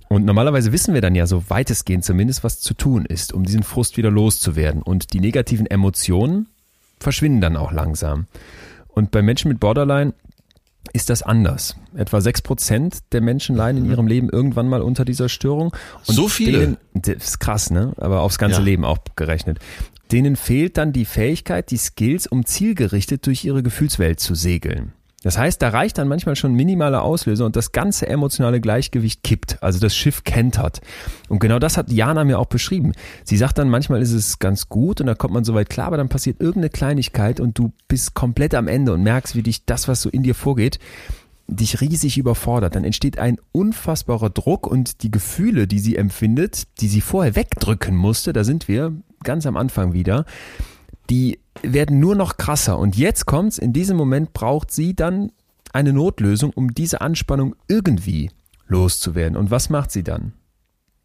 Und 0.09 0.25
normalerweise 0.25 0.73
wissen 0.73 0.95
wir 0.95 1.01
dann 1.01 1.15
ja 1.15 1.27
so 1.27 1.45
weitestgehend 1.49 2.05
zumindest, 2.05 2.45
was 2.45 2.61
zu 2.61 2.75
tun 2.75 3.07
ist, 3.07 3.33
um 3.33 3.45
diesen 3.45 3.63
Frust 3.63 3.97
wieder 3.97 4.11
loszuwerden. 4.11 4.83
Und 4.83 5.13
die 5.13 5.21
negativen 5.21 5.67
Emotionen 5.67 6.49
verschwinden 7.01 7.41
dann 7.41 7.57
auch 7.57 7.73
langsam. 7.73 8.27
Und 8.89 9.11
bei 9.11 9.23
Menschen 9.23 9.49
mit 9.49 9.59
Borderline 9.59 10.13
ist 10.93 11.11
das 11.11 11.23
anders. 11.23 11.77
Etwa 11.95 12.21
sechs 12.21 12.43
Prozent 12.43 12.99
der 13.13 13.21
Menschen 13.21 13.57
leiden 13.57 13.79
in 13.79 13.85
mhm. 13.85 13.91
ihrem 13.91 14.07
Leben 14.07 14.29
irgendwann 14.29 14.69
mal 14.69 14.83
unter 14.83 15.05
dieser 15.05 15.29
Störung. 15.29 15.75
Und 16.07 16.15
so 16.15 16.29
viele? 16.29 16.59
Denen, 16.61 16.77
das 16.95 17.17
ist 17.17 17.39
krass, 17.39 17.71
ne? 17.71 17.93
Aber 17.97 18.23
aufs 18.23 18.39
ganze 18.39 18.59
ja. 18.59 18.65
Leben 18.65 18.85
auch 18.85 18.99
gerechnet. 19.17 19.59
Denen 20.11 20.37
fehlt 20.37 20.77
dann 20.77 20.93
die 20.93 21.05
Fähigkeit, 21.05 21.71
die 21.71 21.79
Skills, 21.79 22.27
um 22.27 22.45
zielgerichtet 22.45 23.27
durch 23.27 23.45
ihre 23.45 23.63
Gefühlswelt 23.63 24.21
zu 24.21 24.35
segeln. 24.35 24.93
Das 25.23 25.39
heißt, 25.39 25.63
da 25.63 25.69
reicht 25.69 25.99
dann 25.99 26.09
manchmal 26.09 26.37
schon 26.37 26.55
minimaler 26.55 27.03
Auslöser 27.03 27.47
und 27.47 27.57
das 27.57 27.73
ganze 27.73 28.09
emotionale 28.09 28.61
Gleichgewicht 28.61 29.23
kippt. 29.23 29.63
Also 29.63 29.79
das 29.79 29.95
Schiff 29.95 30.25
kentert. 30.25 30.81
Und 31.29 31.39
genau 31.39 31.59
das 31.59 31.77
hat 31.77 31.91
Jana 31.91 32.25
mir 32.25 32.39
auch 32.39 32.47
beschrieben. 32.47 32.93
Sie 33.25 33.37
sagt 33.37 33.59
dann, 33.59 33.69
manchmal 33.69 34.03
ist 34.03 34.13
es 34.13 34.39
ganz 34.39 34.69
gut 34.69 35.01
und 35.01 35.07
da 35.07 35.15
kommt 35.15 35.35
man 35.35 35.45
soweit 35.45 35.71
klar, 35.71 35.87
aber 35.87 35.97
dann 35.97 36.09
passiert 36.09 36.41
irgendeine 36.41 36.71
Kleinigkeit 36.71 37.41
und 37.41 37.59
du 37.59 37.73
bist 37.89 38.15
komplett 38.15 38.55
am 38.55 38.69
Ende 38.69 38.93
und 38.93 39.03
merkst, 39.03 39.37
wie 39.37 39.43
dich 39.43 39.65
das, 39.65 39.89
was 39.89 40.03
so 40.03 40.11
in 40.11 40.23
dir 40.23 40.35
vorgeht, 40.35 40.79
dich 41.47 41.81
riesig 41.81 42.19
überfordert. 42.19 42.75
Dann 42.75 42.85
entsteht 42.85 43.19
ein 43.19 43.39
unfassbarer 43.53 44.31
Druck 44.31 44.67
und 44.67 45.03
die 45.03 45.11
Gefühle, 45.11 45.67
die 45.67 45.79
sie 45.79 45.97
empfindet, 45.97 46.65
die 46.81 46.89
sie 46.89 47.01
vorher 47.01 47.37
wegdrücken 47.37 47.97
musste, 47.97 48.33
da 48.33 48.45
sind 48.45 48.69
wir 48.69 48.93
ganz 49.23 49.47
am 49.47 49.57
Anfang 49.57 49.93
wieder, 49.93 50.25
die 51.11 51.39
werden 51.63 51.99
nur 52.01 52.15
noch 52.15 52.37
krasser. 52.37 52.79
Und 52.79 52.97
jetzt 52.97 53.27
kommt's, 53.27 53.59
in 53.59 53.73
diesem 53.73 53.97
Moment 53.97 54.33
braucht 54.33 54.71
sie 54.71 54.95
dann 54.95 55.33
eine 55.73 55.93
Notlösung, 55.93 56.51
um 56.55 56.75
diese 56.75 57.01
Anspannung 57.01 57.55
irgendwie 57.69 58.31
loszuwerden. 58.67 59.37
Und 59.37 59.51
was 59.51 59.71
macht 59.71 59.91
sie 59.91 60.03
dann? 60.03 60.33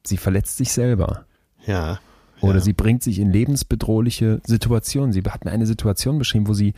Sie 0.05 0.17
verletzt 0.17 0.57
sich 0.57 0.71
selber. 0.71 1.25
Ja, 1.65 1.99
Oder 2.41 2.55
Ja. 2.55 2.61
sie 2.61 2.73
bringt 2.73 3.01
sich 3.03 3.19
in 3.19 3.31
lebensbedrohliche 3.31 4.41
Situationen. 4.45 5.11
Sie 5.11 5.23
hat 5.23 5.43
mir 5.43 5.51
eine 5.51 5.65
Situation 5.65 6.19
beschrieben, 6.19 6.47
wo 6.47 6.53
sie 6.53 6.73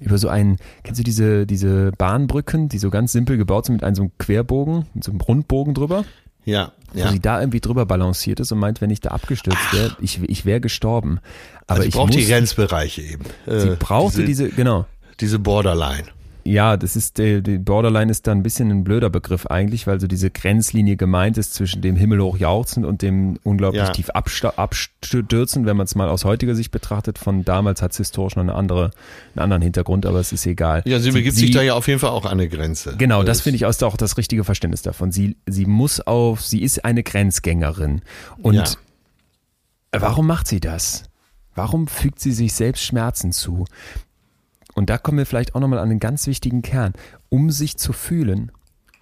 über 0.00 0.18
so 0.18 0.28
einen, 0.28 0.56
kennst 0.82 0.98
du 1.00 1.04
diese, 1.04 1.46
diese 1.46 1.92
Bahnbrücken, 1.92 2.68
die 2.68 2.78
so 2.78 2.90
ganz 2.90 3.12
simpel 3.12 3.36
gebaut 3.36 3.66
sind 3.66 3.74
mit 3.74 3.84
einem 3.84 3.94
so 3.96 4.02
einem 4.02 4.12
Querbogen, 4.18 4.86
mit 4.94 5.04
so 5.04 5.10
einem 5.12 5.20
Rundbogen 5.20 5.74
drüber, 5.74 6.04
Ja, 6.44 6.72
wo 6.92 7.00
ja. 7.00 7.10
sie 7.10 7.20
da 7.20 7.40
irgendwie 7.40 7.60
drüber 7.60 7.86
balanciert 7.86 8.40
ist 8.40 8.52
und 8.52 8.58
meint, 8.58 8.80
wenn 8.80 8.90
ich 8.90 9.00
da 9.00 9.10
abgestürzt 9.10 9.72
wäre, 9.72 9.96
ich, 10.00 10.22
ich 10.22 10.44
wäre 10.44 10.60
gestorben. 10.60 11.20
Aber 11.66 11.78
also 11.78 11.88
ich 11.88 11.94
braucht 11.94 12.08
muss, 12.08 12.16
die 12.16 12.26
Grenzbereiche 12.26 13.02
eben. 13.02 13.24
sie 13.46 13.68
Äh, 13.68 13.76
brauchte 13.78 14.24
diese, 14.24 14.48
genau. 14.50 14.86
diese 15.20 15.38
Borderline. 15.38 16.06
Ja, 16.46 16.76
das 16.76 16.94
ist, 16.94 17.16
der, 17.16 17.40
die 17.40 17.56
Borderline 17.56 18.10
ist 18.10 18.26
da 18.26 18.32
ein 18.32 18.42
bisschen 18.42 18.70
ein 18.70 18.84
blöder 18.84 19.08
Begriff 19.08 19.46
eigentlich, 19.46 19.86
weil 19.86 19.98
so 19.98 20.06
diese 20.06 20.30
Grenzlinie 20.30 20.96
gemeint 20.96 21.38
ist 21.38 21.54
zwischen 21.54 21.80
dem 21.80 21.96
himmelhoch 21.96 22.36
jauchzen 22.36 22.84
und 22.84 23.00
dem 23.00 23.38
unglaublich 23.44 23.82
Ja. 23.84 23.92
tief 23.92 24.10
abstürzen, 24.10 25.64
wenn 25.64 25.76
man 25.76 25.84
es 25.86 25.94
mal 25.94 26.08
aus 26.10 26.24
heutiger 26.26 26.54
Sicht 26.54 26.70
betrachtet. 26.70 27.18
Von 27.18 27.44
damals 27.46 27.80
hat 27.80 27.92
es 27.92 27.96
historisch 27.96 28.36
noch 28.36 28.42
eine 28.42 28.54
andere, 28.54 28.90
einen 29.34 29.42
anderen 29.42 29.62
Hintergrund, 29.62 30.04
aber 30.04 30.20
es 30.20 30.32
ist 30.32 30.44
egal. 30.44 30.82
Ja, 30.84 31.00
sie 31.00 31.12
begibt 31.12 31.34
sich 31.36 31.50
da 31.50 31.62
ja 31.62 31.74
auf 31.74 31.88
jeden 31.88 31.98
Fall 32.00 32.10
auch 32.10 32.26
an 32.26 32.32
eine 32.32 32.48
Grenze. 32.48 32.94
Genau, 32.98 33.22
das 33.22 33.40
Äh, 33.40 33.42
finde 33.44 33.56
ich 33.56 33.64
auch 33.66 33.96
das 33.96 34.18
richtige 34.18 34.44
Verständnis 34.44 34.82
davon. 34.82 35.12
Sie, 35.12 35.36
sie 35.46 35.64
muss 35.64 36.00
auf, 36.00 36.42
sie 36.42 36.62
ist 36.62 36.84
eine 36.84 37.02
Grenzgängerin. 37.02 38.02
Und 38.42 38.54
Ja. 38.54 38.64
warum 39.92 40.26
macht 40.26 40.46
sie 40.48 40.60
das? 40.60 41.04
Warum 41.54 41.86
fügt 41.86 42.20
sie 42.20 42.32
sich 42.32 42.52
selbst 42.52 42.82
Schmerzen 42.84 43.32
zu? 43.32 43.64
Und 44.74 44.90
da 44.90 44.98
kommen 44.98 45.18
wir 45.18 45.26
vielleicht 45.26 45.54
auch 45.54 45.60
nochmal 45.60 45.78
an 45.78 45.90
einen 45.90 46.00
ganz 46.00 46.26
wichtigen 46.26 46.62
Kern. 46.62 46.92
Um 47.28 47.50
sich 47.50 47.76
zu 47.76 47.92
fühlen, 47.92 48.50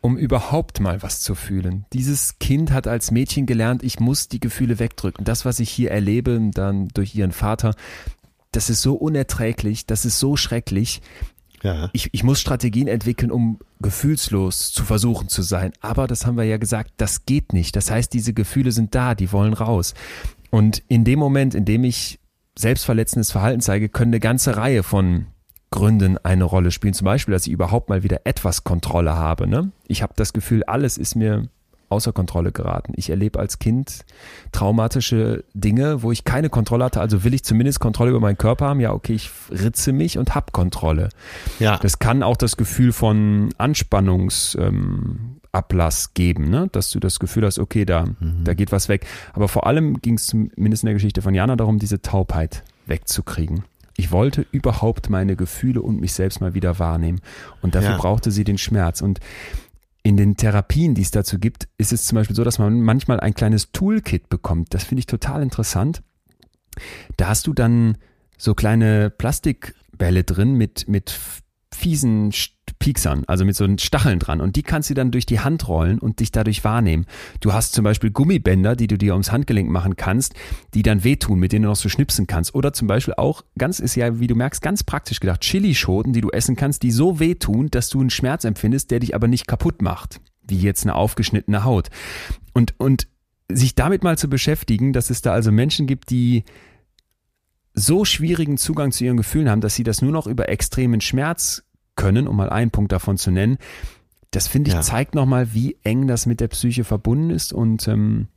um 0.01 0.19
überhaupt 0.19 0.81
mal 0.81 1.03
was 1.03 1.21
zu 1.21 1.35
fühlen. 1.35 1.87
Dieses 1.93 2.39
Kind 2.39 2.73
hat 2.73 2.87
als 2.87 3.11
Mädchen 3.11 3.47
gelernt, 3.47 3.83
ich 3.83 4.01
muss 4.01 4.29
die 4.29 4.41
Gefühle 4.41 4.79
wegdrücken. 4.79 5.25
Das, 5.25 5.45
was 5.45 5.61
ich 5.61 5.71
hier 5.71 5.91
erlebe, 5.91 6.41
dann 6.53 6.89
durch 6.89 7.15
ihren 7.15 7.33
Vater, 7.33 7.75
das 8.51 8.69
ist 8.69 8.83
so 8.83 8.95
unerträglich, 8.95 9.87
das 9.87 10.05
ist 10.05 10.19
so 10.19 10.37
schrecklich 10.37 11.01
Ja. 11.63 11.89
ich, 11.93 12.11
ich 12.13 12.25
muss 12.25 12.41
Strategien 12.41 12.89
entwickeln, 12.89 13.31
um 13.31 13.61
gefühlslos 13.81 14.73
zu 14.73 14.85
versuchen 14.85 15.29
zu 15.29 15.43
sein. 15.43 15.73
Aber 15.81 16.07
das 16.09 16.27
haben 16.27 16.37
wir 16.37 16.45
ja 16.45 16.57
gesagt, 16.57 16.93
das 16.97 17.25
geht 17.25 17.53
nicht. 17.53 17.77
Das 17.77 17.91
heißt, 17.91 18.13
diese 18.13 18.35
Gefühle 18.35 18.73
sind 18.73 18.95
da, 18.95 19.15
die 19.15 19.31
wollen 19.33 19.55
raus. 19.55 19.95
Und 20.51 20.83
in 20.89 21.05
dem 21.05 21.19
Moment, 21.21 21.55
in 21.55 21.65
dem 21.65 21.85
ich 21.85 22.19
selbstverletzendes 22.59 23.31
Verhalten 23.31 23.61
zeige, 23.61 23.89
können 23.89 24.13
eine 24.13 24.21
ganze 24.21 24.57
Reihe 24.57 24.83
von 24.83 25.27
Gründen 25.73 26.19
eine 26.19 26.45
Rolle 26.45 26.71
spielen. 26.71 26.95
Zum 26.95 27.07
Beispiel, 27.07 27.33
dass 27.33 27.49
ich 27.49 27.53
überhaupt 27.53 27.89
mal 27.89 28.05
wieder 28.05 28.21
etwas 28.25 28.63
Kontrolle 28.63 29.17
habe. 29.17 29.49
Ne? 29.49 29.73
Ich 29.89 30.05
habe 30.05 30.13
das 30.15 30.33
Gefühl, 30.33 30.63
alles 30.63 30.97
ist 30.97 31.17
mir 31.17 31.49
außer 31.89 32.13
Kontrolle 32.13 32.53
geraten. 32.53 32.93
Ich 32.97 33.11
erlebe 33.11 33.39
als 33.39 33.59
Kind 33.59 34.05
traumatische 34.53 35.45
Dinge, 35.55 36.03
wo 36.03 36.13
ich 36.13 36.25
keine 36.25 36.49
Kontrolle 36.49 36.85
hatte. 36.85 37.01
Also 37.01 37.25
will 37.25 37.35
ich 37.35 37.43
zumindest 37.43 37.81
Kontrolle 37.81 38.11
über 38.11 38.21
meinen 38.21 38.39
Körper 38.39 38.67
haben. 38.67 38.81
Ja, 38.81 38.93
okay, 38.93 39.15
ich 39.15 39.31
ritze 39.51 39.93
mich 39.93 40.19
und 40.19 40.35
hab 40.35 40.53
Kontrolle. 40.53 41.09
Ja. 41.59 41.79
Das 41.79 41.99
kann 41.99 42.23
auch 42.23 42.37
das 42.37 42.57
Gefühl 42.57 42.93
von 42.93 43.51
Anspannungsablass 43.59 46.05
ähm, 46.07 46.11
geben, 46.15 46.51
ne? 46.51 46.69
dass 46.73 46.91
du 46.91 47.01
das 47.01 47.19
Gefühl 47.19 47.45
hast, 47.45 47.59
okay, 47.59 47.85
da, 47.85 48.07
da 48.45 48.55
geht 48.55 48.73
was 48.73 48.89
weg. 48.89 49.07
Aber 49.35 49.49
vor 49.49 49.67
allem 49.67 50.01
ging 50.01 50.15
es 50.15 50.27
zumindest 50.27 50.85
in 50.85 50.87
der 50.87 50.95
Geschichte 50.95 51.23
von 51.23 51.35
Jana 51.35 51.57
darum, 51.57 51.79
diese 51.79 52.01
Taubheit 52.01 52.63
wegzukriegen. 52.87 53.65
Ich 53.97 54.11
wollte 54.11 54.47
überhaupt 54.53 55.11
meine 55.11 55.37
Gefühle 55.37 55.83
und 55.83 56.01
mich 56.01 56.13
selbst 56.15 56.41
mal 56.41 56.55
wieder 56.55 56.79
wahrnehmen. 56.79 57.21
Und 57.61 57.75
dafür 57.75 57.91
Ja. 57.91 57.97
brauchte 57.99 58.31
sie 58.31 58.45
den 58.45 58.59
Schmerz. 58.59 59.01
Und 59.03 59.21
in 60.03 60.17
den 60.17 60.37
Therapien, 60.37 60.95
die 60.95 61.03
es 61.03 61.11
dazu 61.11 61.39
gibt, 61.39 61.69
ist 61.79 61.93
es 61.93 62.07
zum 62.07 62.17
Beispiel 62.17 62.35
so, 62.35 62.43
dass 62.45 62.59
man 62.59 62.81
manchmal 62.81 63.21
ein 63.21 63.35
kleines 63.35 63.71
Toolkit 63.73 64.29
bekommt. 64.29 64.75
Das 64.75 64.85
finde 64.85 65.01
ich 65.01 65.07
total 65.07 65.43
interessant. 65.43 66.03
Da 67.17 67.29
hast 67.29 67.47
du 67.47 67.53
dann 67.53 67.99
so 68.39 68.55
kleine 68.55 69.11
Plastikbälle 69.11 70.25
drin 70.25 70.55
mit, 70.55 70.89
mit 70.89 71.17
fiesen 71.73 72.33
Pieksern, 72.83 73.23
also 73.29 73.45
mit 73.45 73.55
so 73.55 73.63
einen 73.63 73.79
Stacheln 73.79 74.19
dran. 74.19 74.41
Und 74.41 74.57
die 74.57 74.65
kannst 74.65 74.91
du 74.91 74.95
dann 74.95 75.13
durch 75.13 75.25
die 75.25 75.39
Hand 75.39 75.69
rollen 75.69 76.01
und 76.01 76.19
dich 76.19 76.33
dadurch 76.33 76.65
wahrnehmen. 76.65 77.07
Du 77.39 77.53
hast 77.53 77.75
zum 77.75 77.85
Beispiel 77.85 78.11
Gummibänder, 78.11 78.75
die 78.75 78.89
du 78.89 78.99
dir 78.99 79.13
ums 79.13 79.31
Handgelenk 79.31 79.71
machen 79.71 79.95
kannst, 79.95 80.35
die 80.75 80.83
dann 80.83 81.05
wehtun, 81.05 81.39
mit 81.39 81.53
denen 81.53 81.63
du 81.63 81.69
noch 81.69 81.77
so 81.77 81.89
schnipsen 81.89 82.27
kannst. 82.27 82.57
Oder 82.57 82.73
zum 82.73 82.89
Beispiel 82.89 83.15
auch, 83.15 83.45
ganz 83.57 83.79
ist 83.79 83.95
ja, 83.95 84.19
wie 84.19 84.27
du 84.27 84.35
merkst, 84.35 84.61
ganz 84.63 84.83
praktisch 84.83 85.21
gedacht, 85.21 85.43
Chilischoten, 85.43 86.13
die 86.13 86.23
du 86.23 86.31
essen 86.31 86.57
kannst, 86.57 86.83
die 86.83 86.91
so 86.91 87.21
wehtun, 87.21 87.69
dass 87.71 87.89
du 87.89 88.01
einen 88.01 88.11
Schmerz 88.11 88.43
empfindest, 88.43 88.91
der 88.91 88.99
dich 88.99 89.15
aber 89.15 89.29
nicht 89.29 89.47
kaputt 89.47 89.81
macht. 89.81 90.21
Wie 90.43 90.59
jetzt 90.59 90.83
eine 90.83 90.97
aufgeschnittene 90.97 91.63
Haut. 91.63 91.89
Und, 92.53 92.75
und 92.79 93.07
sich 93.49 93.77
damit 93.77 94.03
mal 94.03 94.19
zu 94.19 94.29
beschäftigen, 94.29 94.93
dass 94.93 95.09
es 95.11 95.23
da 95.23 95.33
also 95.33 95.53
Menschen 95.53 95.87
gibt, 95.87 96.11
die 96.11 96.43
so 97.75 98.05
schwierigen 98.05 98.59
Zugang 98.59 98.91
zu 98.91 99.05
ihren 99.05 99.19
Gefühlen 99.19 99.49
haben, 99.49 99.61
dass 99.61 99.77
sie 99.77 99.85
das 99.85 100.03
nur 100.03 100.11
noch 100.11 100.27
über 100.27 100.49
extremen 100.49 101.01
Schmerz 101.01 101.63
können, 101.97 102.27
um 102.29 102.37
mal 102.37 102.51
einen 102.51 102.71
Punkt 102.71 102.93
davon 102.93 103.17
zu 103.19 103.31
nennen. 103.31 103.59
Das 104.31 104.49
finde 104.49 104.69
ich 104.71 104.75
Ja. 104.75 104.81
zeigt 104.83 105.15
nochmal, 105.15 105.53
wie 105.53 105.77
eng 105.85 106.07
das 106.07 106.27
mit 106.27 106.41
der 106.41 106.49
Psyche 106.49 106.85
verbunden 106.85 107.31
ist 107.31 107.53
und 107.53 107.87
ähm, 107.89 108.29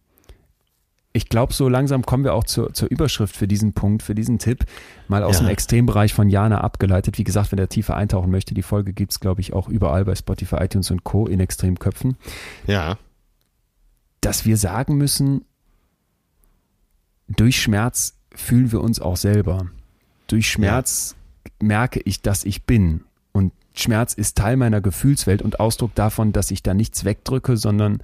ich 1.13 1.29
glaube, 1.29 1.53
so 1.53 1.69
langsam 1.69 2.05
kommen 2.05 2.25
wir 2.25 2.33
auch 2.33 2.43
zur, 2.43 2.73
zur 2.73 2.89
Überschrift 2.91 3.37
für 3.37 3.47
diesen 3.47 3.71
Punkt, 3.71 4.03
für 4.03 4.13
diesen 4.15 4.37
Tipp, 4.37 4.65
mal 5.07 5.23
aus 5.23 5.37
Ja. 5.39 5.45
dem 5.45 5.49
Extrembereich 5.49 6.13
von 6.13 6.27
Jana 6.29 6.59
abgeleitet. 6.59 7.17
Wie 7.17 7.23
gesagt, 7.23 7.53
wenn 7.53 7.57
der 7.57 7.69
tiefer 7.69 7.95
eintauchen 7.95 8.29
möchte, 8.29 8.53
die 8.53 8.61
Folge 8.61 8.91
gibt's 8.91 9.21
glaube 9.21 9.39
ich, 9.39 9.53
auch 9.53 9.69
überall 9.69 10.03
bei 10.03 10.13
Spotify, 10.15 10.57
iTunes 10.57 10.91
und 10.91 11.05
Co. 11.05 11.25
in 11.27 11.39
Extremköpfen 11.39 12.17
Ja. 12.67 12.97
dass 14.19 14.43
wir 14.45 14.57
sagen 14.57 14.97
müssen, 14.97 15.45
durch 17.27 17.61
Schmerz 17.61 18.17
fühlen 18.33 18.71
wir 18.73 18.81
uns 18.81 18.99
auch 18.99 19.17
selber. 19.17 19.67
Durch 20.27 20.49
Schmerz 20.51 21.15
merke 21.61 21.99
ich, 22.01 22.21
dass 22.21 22.43
ich 22.43 22.63
bin. 22.65 23.05
Schmerz 23.75 24.13
ist 24.13 24.37
Teil 24.37 24.57
meiner 24.57 24.81
Gefühlswelt 24.81 25.41
und 25.41 25.59
Ausdruck 25.59 25.93
davon, 25.95 26.31
dass 26.31 26.51
ich 26.51 26.63
da 26.63 26.73
nichts 26.73 27.05
wegdrücke, 27.05 27.57
sondern 27.57 28.01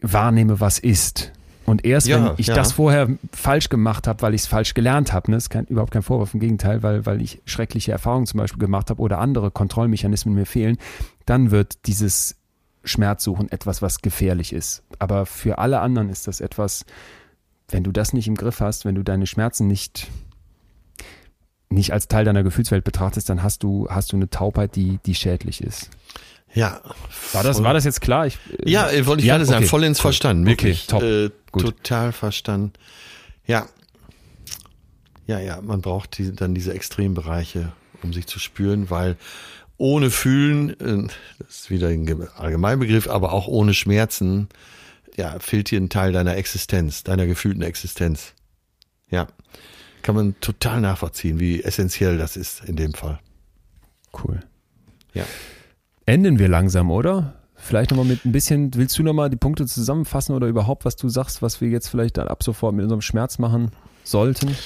wahrnehme, 0.00 0.60
was 0.60 0.78
ist. 0.78 1.32
Und 1.64 1.84
erst 1.84 2.06
Ja, 2.06 2.24
wenn 2.24 2.34
ich 2.38 2.46
ja. 2.46 2.54
das 2.54 2.72
vorher 2.72 3.08
falsch 3.32 3.68
gemacht 3.68 4.06
habe, 4.06 4.22
weil 4.22 4.32
ich 4.32 4.42
es 4.42 4.46
falsch 4.46 4.72
gelernt 4.72 5.12
habe, 5.12 5.30
ne, 5.30 5.36
ist 5.36 5.50
kein, 5.50 5.66
überhaupt 5.66 5.92
kein 5.92 6.02
Vorwurf, 6.02 6.32
im 6.32 6.40
Gegenteil, 6.40 6.82
weil, 6.82 7.04
weil 7.04 7.20
ich 7.20 7.42
schreckliche 7.44 7.92
Erfahrungen 7.92 8.26
zum 8.26 8.38
Beispiel 8.38 8.58
gemacht 8.58 8.88
habe 8.88 9.02
oder 9.02 9.18
andere 9.18 9.50
Kontrollmechanismen 9.50 10.34
mir 10.34 10.46
fehlen, 10.46 10.78
dann 11.26 11.50
wird 11.50 11.86
dieses 11.86 12.36
Schmerzsuchen 12.84 13.52
etwas, 13.52 13.82
was 13.82 14.00
gefährlich 14.00 14.54
ist. 14.54 14.82
Aber 14.98 15.26
für 15.26 15.58
alle 15.58 15.80
anderen 15.80 16.08
ist 16.08 16.26
das 16.26 16.40
etwas, 16.40 16.86
wenn 17.68 17.84
du 17.84 17.92
das 17.92 18.14
nicht 18.14 18.28
im 18.28 18.34
Griff 18.34 18.60
hast, 18.60 18.86
wenn 18.86 18.94
du 18.94 19.02
deine 19.02 19.26
Schmerzen 19.26 19.66
nicht, 19.66 20.08
nicht 21.70 21.92
als 21.92 22.08
Teil 22.08 22.24
deiner 22.24 22.42
Gefühlswelt 22.42 22.84
betrachtest, 22.84 23.28
dann 23.28 23.42
hast 23.42 23.62
du, 23.62 23.86
hast 23.90 24.12
du 24.12 24.16
eine 24.16 24.30
Taubheit, 24.30 24.74
die, 24.76 24.98
die 25.04 25.14
schädlich 25.14 25.62
ist. 25.62 25.90
Ja. 26.54 26.80
War 27.32 27.42
das, 27.42 27.62
war 27.62 27.74
das 27.74 27.84
jetzt 27.84 28.00
klar? 28.00 28.26
Ich, 28.26 28.38
äh, 28.64 28.70
Ja, 28.70 28.88
äh, 28.90 29.04
wollte 29.06 29.20
ich 29.20 29.26
Ja, 29.26 29.34
gerade 29.34 29.44
sagen, 29.44 29.58
okay, 29.64 29.68
vollends 29.68 29.98
cool. 30.00 30.02
verstanden, 30.02 30.46
wirklich. 30.46 30.86
Okay, 30.92 31.28
top, 31.50 31.62
Äh, 31.62 31.62
total 31.62 32.12
verstanden. 32.12 32.72
Ja. 33.46 33.66
Ja, 35.26 35.38
ja, 35.40 35.60
man 35.60 35.82
braucht 35.82 36.16
die, 36.18 36.32
dann 36.34 36.54
diese 36.54 36.72
Extrembereiche, 36.72 37.72
um 38.02 38.14
sich 38.14 38.26
zu 38.26 38.38
spüren, 38.38 38.88
weil 38.88 39.16
ohne 39.76 40.10
Fühlen, 40.10 40.70
äh, 40.80 41.08
das 41.38 41.48
ist 41.50 41.70
wieder 41.70 41.88
ein 41.88 42.06
Ge- 42.06 42.28
Allgemeinbegriff, 42.36 43.08
aber 43.08 43.32
auch 43.32 43.46
ohne 43.46 43.74
Schmerzen, 43.74 44.48
ja, 45.16 45.38
fehlt 45.40 45.70
dir 45.70 45.80
ein 45.80 45.90
Teil 45.90 46.12
deiner 46.12 46.36
Existenz, 46.36 47.02
deiner 47.04 47.26
gefühlten 47.26 47.62
Existenz. 47.62 48.32
Ja. 49.10 49.26
Kann 50.08 50.16
man 50.16 50.40
total 50.40 50.80
nachvollziehen, 50.80 51.38
wie 51.38 51.62
essentiell 51.62 52.16
das 52.16 52.38
ist 52.38 52.64
in 52.64 52.76
dem 52.76 52.94
Fall. 52.94 53.18
Cool. 54.24 54.40
Ja. 55.12 55.24
Enden 56.06 56.38
wir 56.38 56.48
langsam, 56.48 56.90
oder? 56.90 57.34
Vielleicht 57.56 57.90
nochmal 57.90 58.06
mit 58.06 58.24
ein 58.24 58.32
bisschen, 58.32 58.72
willst 58.72 58.98
du 58.98 59.02
nochmal 59.02 59.28
die 59.28 59.36
Punkte 59.36 59.66
zusammenfassen 59.66 60.34
oder 60.34 60.46
überhaupt, 60.46 60.86
was 60.86 60.96
du 60.96 61.10
sagst, 61.10 61.42
was 61.42 61.60
wir 61.60 61.68
jetzt 61.68 61.88
vielleicht 61.88 62.16
dann 62.16 62.26
ab 62.26 62.42
sofort 62.42 62.74
mit 62.74 62.84
unserem 62.84 63.02
Schmerz 63.02 63.38
machen 63.38 63.70
sollten? 64.02 64.56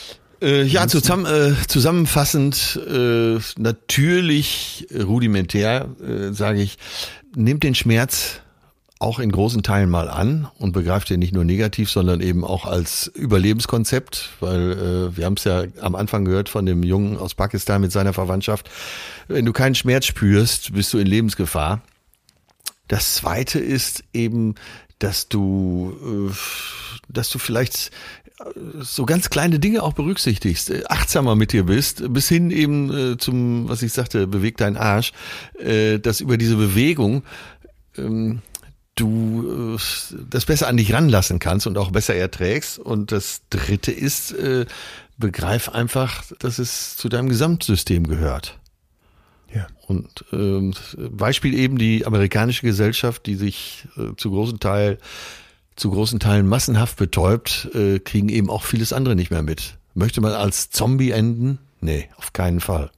Äh, 0.40 0.62
ja, 0.62 0.86
zusammen, 0.86 1.26
äh, 1.26 1.54
zusammenfassend, 1.66 2.78
äh, 2.88 3.40
natürlich 3.58 4.86
rudimentär, 4.94 5.88
äh, 6.00 6.32
sage 6.32 6.62
ich, 6.62 6.78
nehmt 7.34 7.64
den 7.64 7.74
Schmerz 7.74 8.41
auch 9.02 9.18
in 9.18 9.32
großen 9.32 9.62
Teilen 9.62 9.90
mal 9.90 10.08
an 10.08 10.48
und 10.58 10.72
begreift 10.72 11.10
ihn 11.10 11.18
nicht 11.18 11.34
nur 11.34 11.44
negativ, 11.44 11.90
sondern 11.90 12.20
eben 12.20 12.44
auch 12.44 12.64
als 12.64 13.08
Überlebenskonzept, 13.08 14.30
weil 14.40 14.72
äh, 14.72 15.16
wir 15.16 15.26
haben 15.26 15.34
es 15.34 15.44
ja 15.44 15.64
am 15.80 15.94
Anfang 15.94 16.24
gehört 16.24 16.48
von 16.48 16.64
dem 16.64 16.82
Jungen 16.82 17.18
aus 17.18 17.34
Pakistan 17.34 17.80
mit 17.80 17.90
seiner 17.90 18.12
Verwandtschaft. 18.12 18.70
Wenn 19.26 19.44
du 19.44 19.52
keinen 19.52 19.74
Schmerz 19.74 20.06
spürst, 20.06 20.72
bist 20.72 20.92
du 20.92 20.98
in 20.98 21.06
Lebensgefahr. 21.06 21.82
Das 22.86 23.14
zweite 23.14 23.58
ist 23.58 24.04
eben, 24.12 24.54
dass 25.00 25.28
du, 25.28 26.30
äh, 26.30 26.34
dass 27.08 27.28
du 27.30 27.38
vielleicht 27.38 27.90
äh, 28.38 28.44
so 28.82 29.04
ganz 29.04 29.30
kleine 29.30 29.58
Dinge 29.58 29.82
auch 29.82 29.94
berücksichtigst, 29.94 30.70
äh, 30.70 30.84
achtsamer 30.88 31.34
mit 31.34 31.52
dir 31.52 31.64
bist, 31.64 32.04
bis 32.12 32.28
hin 32.28 32.52
eben 32.52 33.14
äh, 33.14 33.18
zum, 33.18 33.68
was 33.68 33.82
ich 33.82 33.92
sagte, 33.92 34.28
beweg 34.28 34.58
deinen 34.58 34.76
Arsch, 34.76 35.12
äh, 35.58 35.98
dass 35.98 36.20
über 36.20 36.36
diese 36.36 36.56
Bewegung 36.56 37.24
ähm, 37.98 38.42
du 38.94 39.76
äh, 39.76 40.24
das 40.28 40.44
besser 40.44 40.68
an 40.68 40.76
dich 40.76 40.92
ranlassen 40.92 41.38
kannst 41.38 41.66
und 41.66 41.78
auch 41.78 41.90
besser 41.90 42.14
erträgst. 42.14 42.78
Und 42.78 43.12
das 43.12 43.42
dritte 43.50 43.92
ist, 43.92 44.32
äh, 44.32 44.66
begreif 45.18 45.68
einfach, 45.68 46.24
dass 46.38 46.58
es 46.58 46.96
zu 46.96 47.08
deinem 47.08 47.28
Gesamtsystem 47.28 48.06
gehört. 48.06 48.58
Ja. 49.54 49.66
Und 49.86 50.24
ähm, 50.32 50.74
Beispiel 51.10 51.54
eben 51.54 51.78
die 51.78 52.06
amerikanische 52.06 52.66
Gesellschaft, 52.66 53.26
die 53.26 53.34
sich 53.34 53.86
äh, 53.96 54.14
zu 54.16 54.30
großen 54.30 54.60
Teil 54.60 54.98
zu 55.74 55.90
großen 55.90 56.20
Teilen 56.20 56.46
massenhaft 56.46 56.96
betäubt, 56.96 57.68
äh, 57.74 57.98
kriegen 57.98 58.28
eben 58.28 58.50
auch 58.50 58.64
vieles 58.64 58.92
andere 58.92 59.16
nicht 59.16 59.30
mehr 59.30 59.42
mit. 59.42 59.78
Möchte 59.94 60.20
man 60.20 60.32
als 60.32 60.70
Zombie 60.70 61.10
enden? 61.10 61.58
Nee, 61.80 62.08
auf 62.16 62.32
keinen 62.32 62.60
Fall. 62.60 62.90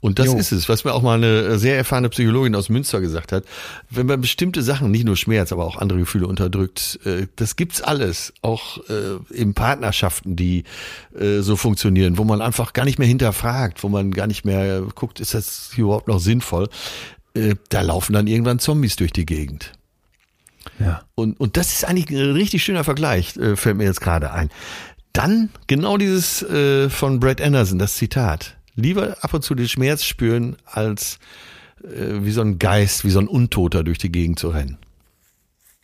Und 0.00 0.18
das 0.18 0.26
Jo. 0.26 0.36
ist 0.36 0.52
es, 0.52 0.68
was 0.68 0.84
mir 0.84 0.92
auch 0.92 1.02
mal 1.02 1.14
eine 1.14 1.58
sehr 1.58 1.76
erfahrene 1.76 2.08
Psychologin 2.08 2.54
aus 2.54 2.68
Münster 2.68 3.00
gesagt 3.00 3.32
hat. 3.32 3.44
Wenn 3.90 4.06
man 4.06 4.20
bestimmte 4.20 4.62
Sachen, 4.62 4.90
nicht 4.90 5.04
nur 5.04 5.16
Schmerz, 5.16 5.52
aber 5.52 5.64
auch 5.64 5.76
andere 5.76 5.98
Gefühle 5.98 6.26
unterdrückt, 6.26 7.00
äh, 7.04 7.26
das 7.36 7.56
gibt's 7.56 7.82
alles. 7.82 8.32
Auch 8.42 8.78
äh, 8.88 9.18
in 9.34 9.54
Partnerschaften, 9.54 10.36
die 10.36 10.64
äh, 11.18 11.40
so 11.40 11.56
funktionieren, 11.56 12.18
wo 12.18 12.24
man 12.24 12.42
einfach 12.42 12.72
gar 12.72 12.84
nicht 12.84 12.98
mehr 12.98 13.08
hinterfragt, 13.08 13.82
wo 13.82 13.88
man 13.88 14.10
gar 14.10 14.26
nicht 14.26 14.44
mehr 14.44 14.82
guckt, 14.94 15.20
ist 15.20 15.34
das 15.34 15.70
überhaupt 15.76 16.08
noch 16.08 16.20
sinnvoll? 16.20 16.68
Äh, 17.34 17.56
da 17.68 17.82
laufen 17.82 18.12
dann 18.12 18.26
irgendwann 18.26 18.58
Zombies 18.58 18.96
durch 18.96 19.12
die 19.12 19.26
Gegend. 19.26 19.72
Ja. 20.78 21.02
Und, 21.14 21.38
und 21.40 21.56
das 21.56 21.72
ist 21.72 21.84
eigentlich 21.84 22.10
ein 22.10 22.32
richtig 22.32 22.64
schöner 22.64 22.84
Vergleich, 22.84 23.36
äh, 23.36 23.56
fällt 23.56 23.76
mir 23.76 23.84
jetzt 23.84 24.00
gerade 24.00 24.32
ein. 24.32 24.50
Dann 25.12 25.50
genau 25.66 25.96
dieses 25.96 26.42
äh, 26.42 26.90
von 26.90 27.20
Brad 27.20 27.40
Anderson, 27.40 27.78
das 27.78 27.96
Zitat. 27.96 28.56
Lieber 28.76 29.16
ab 29.22 29.34
und 29.34 29.42
zu 29.42 29.54
den 29.54 29.68
Schmerz 29.68 30.04
spüren, 30.04 30.56
als 30.64 31.18
äh, 31.82 32.20
wie 32.20 32.30
so 32.30 32.42
ein 32.42 32.58
Geist, 32.58 33.04
wie 33.04 33.10
so 33.10 33.18
ein 33.18 33.28
Untoter 33.28 33.82
durch 33.82 33.98
die 33.98 34.12
Gegend 34.12 34.38
zu 34.38 34.50
rennen. 34.50 34.78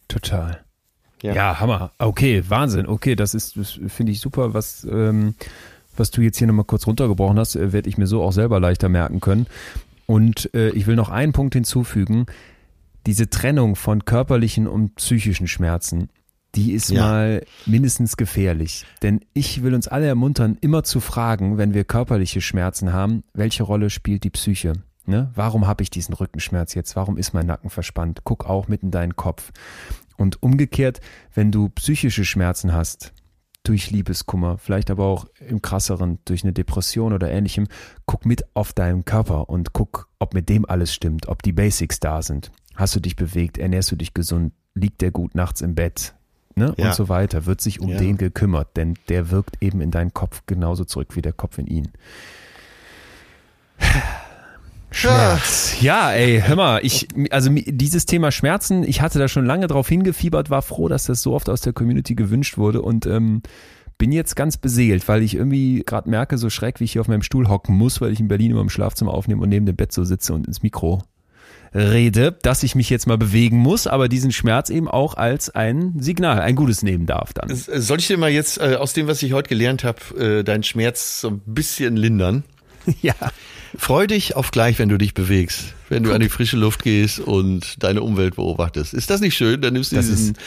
Total. 0.09 0.63
Ja. 1.23 1.35
Ja. 1.35 1.61
Hammer. 1.61 1.93
Okay, 1.99 2.45
Wahnsinn. 2.49 2.87
Okay, 2.87 3.17
das 3.17 3.35
ist, 3.35 3.57
das 3.57 3.79
finde 3.89 4.13
ich 4.13 4.21
super, 4.21 4.55
was, 4.55 4.85
ähm, 4.85 5.35
was 5.97 6.11
du 6.11 6.21
jetzt 6.21 6.39
hier 6.39 6.47
nochmal 6.47 6.65
kurz 6.65 6.87
runtergebrochen 6.87 7.39
hast, 7.39 7.57
äh, 7.57 7.73
werde 7.73 7.89
ich 7.89 7.97
mir 7.97 8.07
so 8.07 8.23
auch 8.23 8.33
selber 8.33 8.61
leichter 8.61 8.89
merken 8.89 9.21
können. 9.21 9.47
Und 10.07 10.53
äh, 10.55 10.71
ich 10.71 10.87
will 10.87 10.97
noch 10.97 11.09
einen 11.09 11.33
Punkt 11.33 11.55
hinzufügen. 11.55 12.27
Diese 13.07 13.31
Trennung 13.31 13.77
von 13.77 14.05
körperlichen 14.05 14.67
und 14.67 14.97
psychischen 14.97 15.49
Schmerzen, 15.49 16.11
die 16.55 16.73
ist 16.73 16.91
Ja. 16.91 17.03
mal 17.03 17.47
mindestens 17.67 18.17
gefährlich. 18.17 18.85
Denn 19.03 19.21
ich 19.33 19.63
will 19.63 19.75
uns 19.75 19.89
alle 19.89 20.07
ermuntern, 20.07 20.59
immer 20.61 20.83
zu 20.85 21.01
fragen, 21.01 21.59
wenn 21.59 21.75
wir 21.75 21.85
körperliche 21.85 22.41
Schmerzen 22.41 22.93
haben, 22.93 23.25
welche 23.33 23.63
Rolle 23.63 23.91
spielt 23.91 24.25
die 24.25 24.31
Psyche? 24.31 24.75
Ne? 25.05 25.31
Warum 25.35 25.67
habe 25.67 25.83
ich 25.83 25.91
diesen 25.91 26.15
Rückenschmerz 26.15 26.75
jetzt? 26.75 26.95
Warum 26.95 27.17
ist 27.17 27.33
mein 27.35 27.47
Nacken 27.47 27.71
verspannt? 27.71 28.21
Guck 28.25 28.47
auch 28.47 28.69
mit 28.69 28.83
in 28.83 28.91
deinen 28.91 29.17
Kopf. 29.17 29.51
Und 30.17 30.43
umgekehrt, 30.43 31.01
wenn 31.35 31.51
du 31.51 31.69
psychische 31.71 32.25
Schmerzen 32.25 32.73
hast, 32.73 33.13
durch 33.65 33.91
Liebeskummer, 33.91 34.59
vielleicht 34.59 34.91
aber 34.91 35.05
auch 35.05 35.27
im 35.49 35.63
krasseren, 35.63 36.19
durch 36.25 36.43
eine 36.43 36.53
Depression 36.53 37.13
oder 37.13 37.31
ähnlichem, 37.31 37.69
guck 38.07 38.27
mit 38.27 38.45
auf 38.55 38.73
deinen 38.73 39.05
Körper 39.05 39.49
und 39.49 39.73
guck, 39.73 40.09
ob 40.19 40.35
mit 40.35 40.49
dem 40.49 40.65
alles 40.69 40.93
stimmt, 40.93 41.29
ob 41.29 41.43
die 41.43 41.53
Basics 41.53 42.01
da 42.01 42.23
sind. 42.23 42.51
Hast 42.75 42.95
du 42.97 43.01
dich 43.01 43.17
bewegt, 43.17 43.59
ernährst 43.59 43.91
du 43.93 43.97
dich 43.97 44.15
gesund, 44.15 44.53
liegt 44.75 45.01
der 45.01 45.11
gut 45.11 45.35
nachts 45.35 45.61
im 45.61 45.75
Bett, 45.75 46.15
ne? 46.57 46.75
Ja. 46.77 46.87
Und 46.89 46.95
so 46.95 47.09
weiter, 47.09 47.47
wird 47.47 47.61
sich 47.61 47.81
um 47.81 47.89
Ja. 47.91 47.99
den 47.99 48.17
gekümmert, 48.17 48.77
denn 48.77 48.95
der 49.09 49.31
wirkt 49.31 49.57
eben 49.61 49.81
in 49.81 49.91
deinen 49.91 50.13
Kopf 50.13 50.43
genauso 50.47 50.85
zurück 50.85 51.17
wie 51.17 51.23
der 51.23 51.33
Kopf 51.33 51.59
in 51.59 51.67
ihn. 51.67 51.89
Schmerz. 54.91 55.77
Ja, 55.81 56.13
ey, 56.13 56.43
hör 56.45 56.55
mal, 56.57 56.81
ich, 56.85 57.09
also 57.31 57.51
dieses 57.51 58.05
Thema 58.05 58.31
Schmerzen, 58.31 58.85
ich 58.85 59.01
hatte 59.01 59.19
da 59.19 59.27
schon 59.27 59.47
lange 59.47 59.67
drauf 59.67 59.89
hingefiebert, 59.89 60.51
war 60.51 60.61
froh, 60.63 60.89
dass 60.89 61.05
das 61.05 61.23
so 61.23 61.33
oft 61.35 61.49
aus 61.49 61.63
der 61.63 61.73
Community 61.73 62.15
gewünscht 62.15 62.59
wurde 62.59 62.83
und 62.83 63.07
ähm, 63.07 63.41
bin 63.97 64.13
jetzt 64.13 64.37
ganz 64.37 64.59
beseelt, 64.59 65.09
weil 65.09 65.23
ich 65.23 65.35
irgendwie 65.35 65.83
gerade 65.87 66.11
merke, 66.11 66.37
so 66.37 66.51
schräg 66.51 66.79
wie 66.81 66.85
ich 66.85 66.93
hier 66.93 67.01
auf 67.01 67.09
meinem 67.09 67.23
Stuhl 67.23 67.49
hocken 67.49 67.75
muss, 67.77 68.01
weil 68.03 68.13
ich 68.13 68.21
in 68.21 68.29
Berlin 68.29 68.51
immer 68.51 68.61
im 68.61 68.69
Schlafzimmer 68.69 69.15
aufnehme 69.15 69.41
und 69.43 69.49
neben 69.49 69.65
dem 69.65 69.77
Bett 69.77 69.93
so 69.93 70.05
sitze 70.05 70.35
und 70.35 70.47
ins 70.47 70.63
Mikro 70.63 71.03
rede, 71.75 72.37
dass 72.43 72.63
ich 72.63 72.75
mich 72.75 72.91
jetzt 72.91 73.07
mal 73.07 73.19
bewegen 73.19 73.57
muss, 73.57 73.87
aber 73.87 74.09
diesen 74.09 74.33
Schmerz 74.33 74.71
eben 74.71 74.89
auch 74.89 75.15
als 75.15 75.51
ein 75.51 75.95
Signal, 75.99 76.41
ein 76.41 76.55
gutes 76.57 76.83
nehmen 76.83 77.07
darf 77.07 77.33
dann. 77.33 77.51
S- 77.51 77.67
Soll 77.67 77.99
ich 77.99 78.07
dir 78.07 78.19
mal 78.19 78.31
jetzt 78.31 78.59
äh, 78.59 78.77
aus 78.77 78.93
dem, 78.93 79.07
was 79.07 79.23
ich 79.23 79.33
heute 79.33 79.49
gelernt 79.49 79.85
habe, 79.85 80.01
äh, 80.41 80.45
deinen 80.45 80.63
Schmerz 80.63 81.21
so 81.21 81.29
ein 81.31 81.41
bisschen 81.47 81.97
lindern? 81.97 82.45
Ja. 83.01 83.15
Freu 83.79 84.09
dich 84.09 84.35
auf 84.35 84.51
gleich, 84.51 84.79
wenn 84.81 84.89
du 84.89 84.99
dich 84.99 85.15
bewegst, 85.15 85.75
wenn 85.93 86.05
du 86.05 86.13
an 86.15 86.23
die 86.23 86.31
frische 86.31 86.57
Luft 86.57 86.83
gehst 86.83 87.21
und 87.21 87.83
deine 87.83 88.01
Umwelt 88.01 88.37
beobachtest. 88.37 88.95
Ist 88.95 89.11
das 89.11 89.21
nicht 89.21 89.37
schön? 89.37 89.61
Dann 89.61 89.75
nimmst 89.75 89.93
du 89.93 89.97
Das 89.97 90.07
diesen 90.07 90.39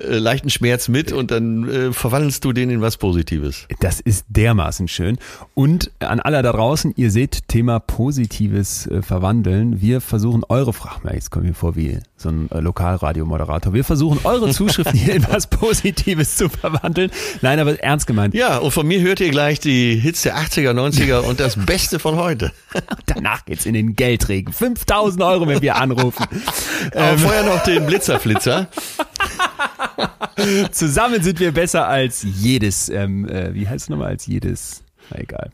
äh, 0.00 0.16
leichten 0.16 0.48
Schmerz 0.48 0.88
mit 0.88 1.12
und 1.12 1.30
dann 1.30 1.68
äh, 1.68 1.92
verwandelst 1.92 2.42
du 2.42 2.54
den 2.54 2.70
in 2.70 2.80
was 2.80 2.96
Positives. 2.96 3.66
Das 3.80 4.00
ist 4.00 4.24
dermaßen 4.30 4.88
schön. 4.88 5.18
Und 5.52 5.90
an 5.98 6.20
alle 6.20 6.42
da 6.42 6.52
draußen, 6.52 6.94
ihr 6.96 7.10
seht 7.10 7.48
Thema 7.48 7.80
positives 7.80 8.86
äh, 8.86 9.02
Verwandeln. 9.02 9.82
Wir 9.82 10.00
versuchen 10.00 10.42
eure 10.48 10.72
Fragen, 10.72 11.06
jetzt 11.12 11.30
kommen 11.30 11.44
wir 11.44 11.54
vor 11.54 11.76
wie 11.76 11.98
so 12.16 12.30
ein 12.30 12.50
äh, 12.50 12.60
Lokalradiomoderator. 12.60 13.74
Wir 13.74 13.84
versuchen 13.84 14.20
eure 14.24 14.52
Zuschriften 14.52 14.98
hier 14.98 15.16
in 15.16 15.26
was 15.28 15.48
Positives 15.48 16.36
zu 16.36 16.48
verwandeln. 16.48 17.10
Nein, 17.42 17.58
aber 17.58 17.78
ernst 17.78 18.06
gemeint. 18.06 18.32
Ja, 18.32 18.56
und 18.56 18.70
von 18.70 18.86
mir 18.86 19.02
hört 19.02 19.20
ihr 19.20 19.30
gleich 19.30 19.60
die 19.60 19.96
Hits 19.96 20.22
der 20.22 20.38
80er, 20.38 20.70
90er 20.70 21.18
und 21.18 21.40
das 21.40 21.56
Beste 21.56 21.98
von 21.98 22.16
heute. 22.16 22.52
Danach 23.06 23.44
geht's 23.44 23.66
in 23.66 23.74
den 23.74 23.96
Geldregen. 23.96 24.54
5000 24.54 24.93
Euro, 25.00 25.46
wenn 25.46 25.60
wir 25.62 25.76
anrufen. 25.76 26.26
Aber 26.94 27.18
vorher 27.18 27.42
noch 27.44 27.62
den 27.64 27.86
Blitzerflitzer. 27.86 28.68
Zusammen 30.72 31.22
sind 31.22 31.38
wir 31.40 31.52
besser 31.52 31.86
als 31.88 32.22
jedes, 32.24 32.88
ähm, 32.88 33.28
äh, 33.28 33.54
wie 33.54 33.68
heißt 33.68 33.84
es 33.84 33.88
nochmal, 33.88 34.08
als 34.08 34.26
jedes, 34.26 34.82
na 35.10 35.20
egal. 35.20 35.50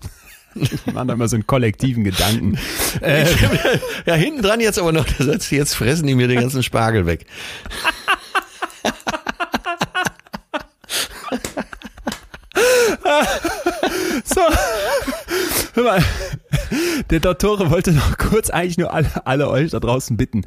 Wir 0.55 0.93
machen 0.93 1.09
da 1.09 1.15
immer 1.15 1.29
so 1.29 1.37
einen 1.37 1.47
kollektiven 1.47 2.03
Gedanken. 2.05 2.59
Äh, 3.03 3.25
Ja, 4.05 4.15
hinten 4.15 4.43
dran 4.43 4.59
jetzt 4.59 4.77
aber 4.79 4.91
noch 4.91 5.05
der 5.05 5.25
Satz, 5.27 5.51
jetzt 5.51 5.75
fressen 5.77 6.09
die 6.09 6.15
mir 6.17 6.27
den 6.27 6.41
ganzen 6.41 6.63
Spargel 6.65 7.07
weg. 7.07 7.25
So, 14.25 14.41
hör 15.75 15.85
mal, 15.85 16.03
der 17.11 17.21
Dottore 17.21 17.71
wollte 17.71 17.93
noch 17.93 18.19
kurz 18.19 18.51
eigentlich 18.51 18.79
nur 18.79 18.93
alle, 18.93 19.27
alle 19.27 19.49
euch 19.49 19.71
da 19.71 19.81
draußen 19.81 20.17
bitten. 20.17 20.45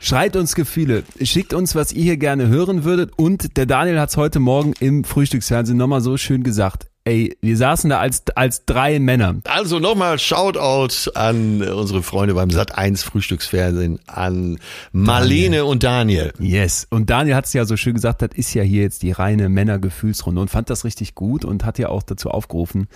Schreibt 0.00 0.36
uns 0.36 0.54
Gefühle, 0.54 1.04
schickt 1.22 1.52
uns, 1.52 1.74
was 1.74 1.92
ihr 1.92 2.02
hier 2.02 2.16
gerne 2.16 2.48
hören 2.48 2.84
würdet 2.84 3.12
und 3.16 3.56
der 3.56 3.66
Daniel 3.66 4.00
hat 4.00 4.10
es 4.10 4.16
heute 4.16 4.40
Morgen 4.40 4.72
im 4.80 5.04
Frühstücksfernsehen 5.04 5.76
nochmal 5.78 6.00
so 6.00 6.16
schön 6.16 6.42
gesagt. 6.42 6.89
Ey, 7.10 7.36
wir 7.40 7.56
saßen 7.56 7.90
da 7.90 7.98
als, 7.98 8.22
als 8.36 8.64
drei 8.66 9.00
Männer. 9.00 9.40
Also 9.42 9.80
nochmal 9.80 10.20
Shoutout 10.20 11.10
an 11.16 11.60
unsere 11.60 12.04
Freunde 12.04 12.34
beim 12.34 12.50
Sat1 12.50 13.04
Frühstücksfernsehen, 13.04 13.98
an 14.06 14.60
Marlene 14.92 15.64
und 15.64 15.82
Daniel. 15.82 16.32
Yes. 16.38 16.86
Und 16.88 17.10
Daniel 17.10 17.34
hat 17.34 17.46
es 17.46 17.52
ja 17.52 17.64
so 17.64 17.76
schön 17.76 17.94
gesagt, 17.94 18.22
das 18.22 18.30
ist 18.34 18.54
ja 18.54 18.62
hier 18.62 18.82
jetzt 18.82 19.02
die 19.02 19.10
reine 19.10 19.48
Männergefühlsrunde 19.48 20.40
und 20.40 20.52
fand 20.52 20.70
das 20.70 20.84
richtig 20.84 21.16
gut 21.16 21.44
und 21.44 21.64
hat 21.64 21.80
ja 21.80 21.88
auch 21.88 22.04
dazu 22.04 22.30
aufgerufen, 22.30 22.86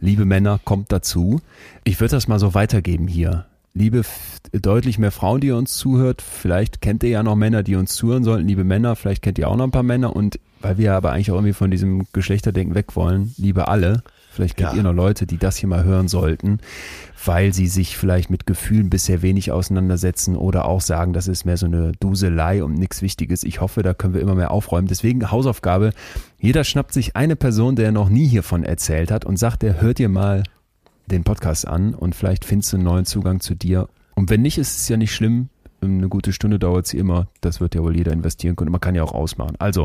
liebe 0.00 0.24
Männer, 0.24 0.58
kommt 0.64 0.90
dazu. 0.90 1.42
Ich 1.84 2.00
würde 2.00 2.12
das 2.12 2.26
mal 2.26 2.38
so 2.38 2.54
weitergeben 2.54 3.06
hier. 3.06 3.44
Liebe, 3.74 4.00
deutlich 4.50 4.98
mehr 4.98 5.12
Frauen, 5.12 5.42
die 5.42 5.48
ihr 5.48 5.56
uns 5.56 5.76
zuhört. 5.76 6.22
Vielleicht 6.22 6.80
kennt 6.80 7.02
ihr 7.02 7.10
ja 7.10 7.22
noch 7.22 7.36
Männer, 7.36 7.62
die 7.62 7.76
uns 7.76 7.94
zuhören 7.94 8.24
sollten. 8.24 8.48
Liebe 8.48 8.64
Männer, 8.64 8.96
vielleicht 8.96 9.20
kennt 9.20 9.38
ihr 9.38 9.46
auch 9.46 9.56
noch 9.56 9.64
ein 9.64 9.72
paar 9.72 9.82
Männer. 9.82 10.16
Und 10.16 10.40
weil 10.60 10.78
wir 10.78 10.94
aber 10.94 11.12
eigentlich 11.12 11.30
auch 11.30 11.36
irgendwie 11.36 11.52
von 11.52 11.70
diesem 11.70 12.04
Geschlechterdenken 12.12 12.74
weg 12.74 12.96
wollen, 12.96 13.32
liebe 13.36 13.68
alle, 13.68 14.02
vielleicht 14.30 14.56
kennt 14.56 14.70
Ja. 14.72 14.76
ihr 14.76 14.82
noch 14.82 14.92
Leute, 14.92 15.26
die 15.26 15.38
das 15.38 15.56
hier 15.56 15.68
mal 15.68 15.84
hören 15.84 16.08
sollten, 16.08 16.58
weil 17.24 17.52
sie 17.52 17.66
sich 17.66 17.96
vielleicht 17.96 18.30
mit 18.30 18.46
Gefühlen 18.46 18.90
bisher 18.90 19.22
wenig 19.22 19.50
auseinandersetzen 19.52 20.36
oder 20.36 20.64
auch 20.66 20.80
sagen, 20.80 21.12
das 21.12 21.26
ist 21.28 21.44
mehr 21.44 21.56
so 21.56 21.66
eine 21.66 21.92
Duselei 22.00 22.62
und 22.62 22.74
nichts 22.74 23.02
Wichtiges. 23.02 23.42
Ich 23.42 23.60
hoffe, 23.60 23.82
da 23.82 23.94
können 23.94 24.14
wir 24.14 24.20
immer 24.20 24.34
mehr 24.36 24.50
aufräumen. 24.50 24.86
Deswegen 24.88 25.30
Hausaufgabe. 25.30 25.92
Jeder 26.38 26.62
schnappt 26.64 26.92
sich 26.92 27.16
eine 27.16 27.36
Person, 27.36 27.74
der 27.76 27.90
noch 27.92 28.08
nie 28.08 28.26
hiervon 28.26 28.62
erzählt 28.64 29.10
hat 29.10 29.24
und 29.24 29.36
sagt, 29.38 29.62
der 29.62 29.80
hört 29.80 29.98
dir 29.98 30.08
mal 30.08 30.44
den 31.06 31.24
Podcast 31.24 31.66
an 31.66 31.94
und 31.94 32.14
vielleicht 32.14 32.44
findest 32.44 32.72
du 32.72 32.76
einen 32.76 32.84
neuen 32.84 33.04
Zugang 33.06 33.40
zu 33.40 33.54
dir. 33.54 33.88
Und 34.14 34.30
wenn 34.30 34.42
nicht, 34.42 34.58
ist 34.58 34.78
es 34.78 34.88
ja 34.88 34.96
nicht 34.96 35.14
schlimm. 35.14 35.48
Eine 35.80 36.08
gute 36.08 36.32
Stunde 36.32 36.58
dauert 36.58 36.86
sie 36.88 36.98
immer. 36.98 37.28
Das 37.40 37.60
wird 37.60 37.76
ja 37.76 37.82
wohl 37.82 37.96
jeder 37.96 38.12
investieren 38.12 38.56
können. 38.56 38.72
Man 38.72 38.80
kann 38.80 38.96
ja 38.96 39.04
auch 39.04 39.12
ausmachen. 39.12 39.54
Also, 39.60 39.84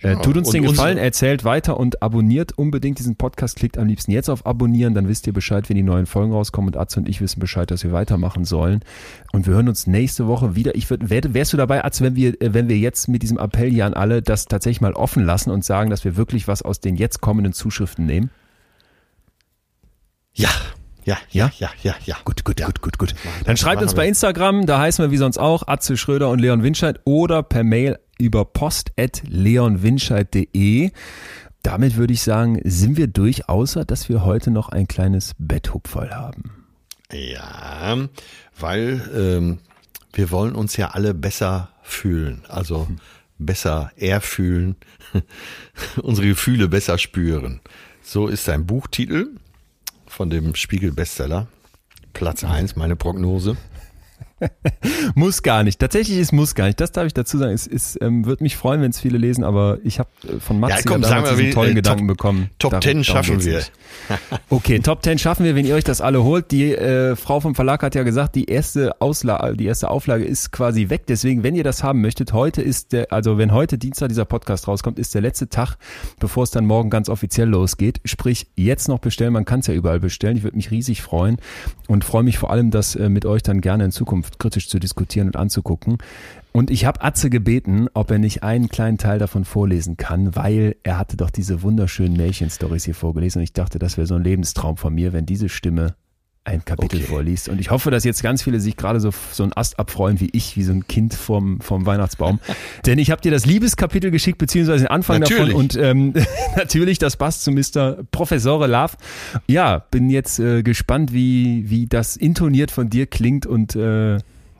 äh, 0.00 0.14
tut 0.16 0.36
uns 0.36 0.48
und 0.48 0.54
den 0.54 0.62
Gefallen, 0.62 0.96
erzählt 0.96 1.44
weiter 1.44 1.78
und 1.78 2.02
abonniert 2.02 2.56
unbedingt 2.56 3.00
diesen 3.00 3.16
Podcast. 3.16 3.56
Klickt 3.56 3.76
am 3.76 3.88
liebsten 3.88 4.12
jetzt 4.12 4.28
auf 4.28 4.46
Abonnieren, 4.46 4.94
dann 4.94 5.08
wisst 5.08 5.26
ihr 5.26 5.32
Bescheid, 5.32 5.68
wenn 5.68 5.76
die 5.76 5.82
neuen 5.82 6.06
Folgen 6.06 6.32
rauskommen. 6.32 6.68
Und 6.68 6.76
Atze 6.76 7.00
und 7.00 7.08
ich 7.08 7.20
wissen 7.20 7.40
Bescheid, 7.40 7.68
dass 7.70 7.82
wir 7.82 7.90
weitermachen 7.90 8.44
sollen. 8.44 8.80
Und 9.32 9.46
wir 9.48 9.54
hören 9.54 9.68
uns 9.68 9.88
nächste 9.88 10.28
Woche 10.28 10.54
wieder. 10.54 10.76
Ich 10.76 10.88
würde, 10.88 11.10
wär, 11.10 11.22
wärst 11.34 11.52
du 11.52 11.56
dabei, 11.56 11.84
Atze, 11.84 12.04
wenn 12.04 12.14
wir, 12.14 12.40
äh, 12.40 12.54
wenn 12.54 12.68
wir 12.68 12.78
jetzt 12.78 13.08
mit 13.08 13.22
diesem 13.22 13.38
Appell 13.38 13.70
hier 13.70 13.86
an 13.86 13.94
alle 13.94 14.22
das 14.22 14.46
tatsächlich 14.46 14.80
mal 14.80 14.92
offen 14.92 15.24
lassen 15.24 15.50
und 15.50 15.64
sagen, 15.64 15.90
dass 15.90 16.04
wir 16.04 16.16
wirklich 16.16 16.46
was 16.46 16.62
aus 16.62 16.78
den 16.78 16.94
jetzt 16.94 17.20
kommenden 17.20 17.52
Zuschriften 17.52 18.06
nehmen? 18.06 18.30
Ja, 20.32 20.50
Ja, 21.04 21.18
ja, 21.30 21.50
ja, 21.58 21.70
ja, 21.82 21.94
ja. 22.04 22.16
Gut, 22.24 22.44
gut, 22.44 22.60
ja. 22.60 22.66
gut, 22.66 22.80
gut, 22.80 22.98
gut. 22.98 23.14
Dann 23.44 23.56
schreibt 23.56 23.82
uns 23.82 23.94
bei. 23.94 24.04
Instagram, 24.08 24.66
da 24.66 24.80
heißen 24.80 25.04
wir 25.04 25.10
wie 25.10 25.16
sonst 25.16 25.38
auch 25.38 25.66
Atze 25.66 25.96
Schröder 25.96 26.28
und 26.30 26.38
Leon 26.38 26.62
Winscheid 26.62 27.00
oder 27.04 27.42
per 27.42 27.64
Mail 27.64 27.98
über 28.18 28.44
post.leonwinscheid.de. 28.44 30.90
Damit 31.62 31.96
würde 31.96 32.12
ich 32.12 32.20
sagen, 32.22 32.60
sind 32.64 32.96
wir 32.96 33.06
durch, 33.06 33.48
außer 33.48 33.84
dass 33.84 34.08
wir 34.08 34.24
heute 34.24 34.50
noch 34.50 34.68
ein 34.68 34.88
kleines 34.88 35.34
Betthupferl 35.38 36.10
haben. 36.10 36.64
Ja, 37.12 37.96
weil 38.58 39.00
ähm, 39.14 39.58
wir 40.12 40.30
wollen 40.30 40.54
uns 40.54 40.76
ja 40.76 40.90
alle 40.90 41.14
besser 41.14 41.70
fühlen, 41.82 42.42
also 42.48 42.88
besser 43.38 43.90
erfühlen, 43.96 44.76
unsere 46.02 46.28
Gefühle 46.28 46.68
besser 46.68 46.98
spüren. 46.98 47.60
So 48.02 48.28
ist 48.28 48.44
sein 48.44 48.66
Buchtitel 48.66 49.30
von 50.14 50.30
dem 50.30 50.54
Spiegel-Bestseller. 50.54 51.48
Platz 52.12 52.44
eins, 52.44 52.76
meine 52.76 52.94
Prognose. 52.94 53.56
Muss 55.14 55.42
gar 55.42 55.62
nicht. 55.62 55.78
Tatsächlich 55.78 56.18
ist 56.18 56.32
muss 56.32 56.54
gar 56.54 56.66
nicht. 56.66 56.80
Das 56.80 56.92
darf 56.92 57.06
ich 57.06 57.14
dazu 57.14 57.38
sagen. 57.38 57.52
Es, 57.52 57.66
es 57.66 57.98
ähm, 58.00 58.24
würde 58.26 58.42
mich 58.42 58.56
freuen, 58.56 58.80
wenn 58.82 58.90
es 58.90 59.00
viele 59.00 59.18
lesen, 59.18 59.44
aber 59.44 59.78
ich 59.84 59.98
habe 59.98 60.08
äh, 60.24 60.40
von 60.40 60.58
Matze 60.60 60.76
Ja, 60.76 60.82
komm, 60.84 61.02
damals 61.02 61.30
wir, 61.30 61.36
diesen 61.38 61.52
tollen 61.52 61.72
äh, 61.72 61.74
Gedanken 61.74 62.06
Top- 62.08 62.16
bekommen. 62.16 62.50
Top 62.58 62.70
Darum- 62.72 62.82
10 62.82 62.90
darum 62.90 63.04
schaffen 63.04 63.44
wir. 63.44 63.62
Okay, 64.50 64.78
Top 64.80 65.02
10 65.02 65.18
schaffen 65.18 65.44
wir, 65.44 65.54
wenn 65.54 65.64
ihr 65.66 65.74
euch 65.74 65.84
das 65.84 66.00
alle 66.00 66.22
holt. 66.22 66.50
Die 66.50 66.72
äh, 66.72 67.16
Frau 67.16 67.40
vom 67.40 67.54
Verlag 67.54 67.82
hat 67.82 67.94
ja 67.94 68.02
gesagt, 68.02 68.34
die 68.34 68.46
erste 68.46 69.00
Ausla 69.00 69.52
die 69.52 69.66
erste 69.66 69.90
Auflage 69.90 70.24
ist 70.24 70.52
quasi 70.52 70.88
weg. 70.88 71.06
Deswegen, 71.06 71.42
wenn 71.42 71.54
ihr 71.54 71.64
das 71.64 71.82
haben 71.82 72.00
möchtet, 72.00 72.32
heute 72.32 72.62
ist 72.62 72.92
der, 72.92 73.12
also 73.12 73.38
wenn 73.38 73.52
heute 73.52 73.78
Dienstag 73.78 74.08
dieser 74.08 74.24
Podcast 74.24 74.68
rauskommt, 74.68 74.98
ist 74.98 75.14
der 75.14 75.22
letzte 75.22 75.48
Tag, 75.48 75.76
bevor 76.18 76.44
es 76.44 76.50
dann 76.50 76.66
morgen 76.66 76.90
ganz 76.90 77.08
offiziell 77.08 77.48
losgeht. 77.48 78.00
Sprich, 78.04 78.46
jetzt 78.56 78.88
noch 78.88 78.98
bestellen. 78.98 79.32
Man 79.32 79.44
kann 79.44 79.60
es 79.60 79.66
ja 79.66 79.74
überall 79.74 80.00
bestellen. 80.00 80.36
Ich 80.36 80.42
würde 80.42 80.56
mich 80.56 80.70
riesig 80.70 81.02
freuen 81.02 81.38
und 81.88 82.04
freue 82.04 82.22
mich 82.22 82.38
vor 82.38 82.50
allem, 82.50 82.70
das 82.70 82.94
äh, 82.96 83.08
mit 83.08 83.26
euch 83.26 83.42
dann 83.42 83.60
gerne 83.60 83.84
in 83.84 83.90
Zukunft 83.92 84.33
kritisch 84.38 84.68
zu 84.68 84.78
diskutieren 84.78 85.28
und 85.28 85.36
anzugucken. 85.36 85.98
Und 86.52 86.70
ich 86.70 86.84
habe 86.84 87.02
Atze 87.02 87.30
gebeten, 87.30 87.88
ob 87.94 88.10
er 88.10 88.18
nicht 88.18 88.42
einen 88.42 88.68
kleinen 88.68 88.98
Teil 88.98 89.18
davon 89.18 89.44
vorlesen 89.44 89.96
kann, 89.96 90.36
weil 90.36 90.76
er 90.82 90.98
hatte 90.98 91.16
doch 91.16 91.30
diese 91.30 91.62
wunderschönen 91.62 92.16
Märchenstories 92.16 92.84
hier 92.84 92.94
vorgelesen 92.94 93.40
und 93.40 93.44
ich 93.44 93.52
dachte, 93.52 93.78
das 93.78 93.96
wäre 93.96 94.06
so 94.06 94.14
ein 94.14 94.22
Lebenstraum 94.22 94.76
von 94.76 94.94
mir, 94.94 95.12
wenn 95.12 95.26
diese 95.26 95.48
Stimme 95.48 95.96
ein 96.46 96.62
Kapitel 96.64 96.96
Okay. 96.98 97.06
vorliest. 97.06 97.48
Und 97.48 97.58
ich 97.58 97.70
hoffe, 97.70 97.90
dass 97.90 98.04
jetzt 98.04 98.22
ganz 98.22 98.42
viele 98.42 98.60
sich 98.60 98.76
gerade 98.76 99.00
so, 99.00 99.10
so 99.32 99.44
ein 99.44 99.52
Ast 99.56 99.78
abfreuen 99.78 100.20
wie 100.20 100.28
ich, 100.32 100.56
wie 100.58 100.62
so 100.62 100.72
ein 100.72 100.86
Kind 100.86 101.14
vom, 101.14 101.60
vom 101.60 101.86
Weihnachtsbaum. 101.86 102.38
Denn 102.86 102.98
ich 102.98 103.10
habe 103.10 103.22
dir 103.22 103.30
das 103.30 103.46
Liebeskapitel 103.46 104.10
geschickt, 104.10 104.36
beziehungsweise 104.38 104.84
den 104.84 104.88
Anfang 104.90 105.20
Natürlich. 105.20 105.46
davon. 105.48 105.54
Und 105.60 105.76
ähm, 105.76 106.12
natürlich, 106.56 106.98
das 106.98 107.16
passt 107.16 107.44
zu 107.44 107.50
Mr. 107.50 107.96
Professore 108.10 108.66
Love. 108.66 108.92
Ja, 109.46 109.78
bin 109.90 110.10
jetzt 110.10 110.38
äh, 110.38 110.62
gespannt, 110.62 111.12
wie, 111.14 111.70
wie 111.70 111.86
das 111.86 112.16
intoniert 112.16 112.70
von 112.70 112.90
dir 112.90 113.06
klingt 113.06 113.46
und 113.46 113.74
äh, 113.74 114.18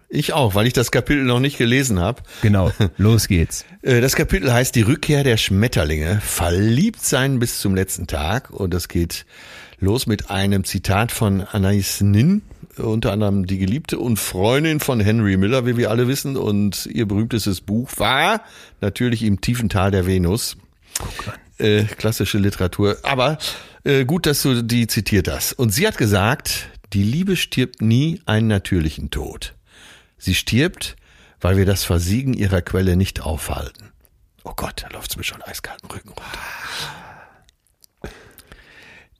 Ich 0.08 0.32
auch, 0.32 0.54
weil 0.54 0.66
ich 0.66 0.72
das 0.72 0.90
Kapitel 0.90 1.24
noch 1.24 1.40
nicht 1.40 1.58
gelesen 1.58 2.00
habe. 2.00 2.22
genau, 2.40 2.72
los 2.96 3.28
geht's. 3.28 3.66
Äh, 3.82 4.00
Das 4.00 4.16
Kapitel 4.16 4.50
heißt 4.50 4.74
Die 4.74 4.82
Rückkehr 4.82 5.22
der 5.22 5.36
Schmetterlinge. 5.36 6.18
Verliebt 6.22 7.02
sein 7.04 7.38
bis 7.40 7.60
zum 7.60 7.74
letzten 7.74 8.06
Tag. 8.06 8.48
Und 8.50 8.72
das 8.72 8.88
geht 8.88 9.26
los 9.78 10.06
mit 10.06 10.30
einem 10.30 10.64
Zitat 10.64 11.12
von 11.12 11.40
Anais 11.42 12.00
Nin, 12.00 12.42
unter 12.76 13.12
anderem 13.12 13.46
die 13.46 13.58
Geliebte 13.58 13.98
und 13.98 14.18
Freundin 14.18 14.80
von 14.80 15.00
Henry 15.00 15.36
Miller, 15.36 15.66
wie 15.66 15.76
wir 15.76 15.90
alle 15.90 16.08
wissen. 16.08 16.36
Und 16.36 16.86
ihr 16.86 17.06
berühmtestes 17.06 17.60
Buch 17.60 17.90
war 17.96 18.42
natürlich 18.80 19.22
im 19.22 19.40
tiefen 19.40 19.68
Tal 19.68 19.90
der 19.90 20.06
Venus. 20.06 20.56
Äh, 21.58 21.84
klassische 21.84 22.38
Literatur. 22.38 22.96
Aber 23.02 23.38
äh, 23.84 24.04
gut, 24.04 24.26
dass 24.26 24.42
du 24.42 24.62
die 24.62 24.86
zitiert 24.86 25.28
hast. 25.28 25.52
Und 25.52 25.70
sie 25.70 25.86
hat 25.86 25.98
gesagt, 25.98 26.68
die 26.92 27.02
Liebe 27.02 27.36
stirbt 27.36 27.80
nie 27.80 28.20
einen 28.26 28.48
natürlichen 28.48 29.10
Tod. 29.10 29.54
Sie 30.18 30.34
stirbt, 30.34 30.96
weil 31.40 31.56
wir 31.56 31.66
das 31.66 31.84
Versiegen 31.84 32.34
ihrer 32.34 32.62
Quelle 32.62 32.96
nicht 32.96 33.20
aufhalten. 33.20 33.92
Oh 34.42 34.52
Gott, 34.56 34.82
da 34.82 34.88
läuft's 34.88 35.16
mir 35.16 35.24
schon 35.24 35.42
eiskalten 35.42 35.90
Rücken 35.90 36.08
runter. 36.08 36.38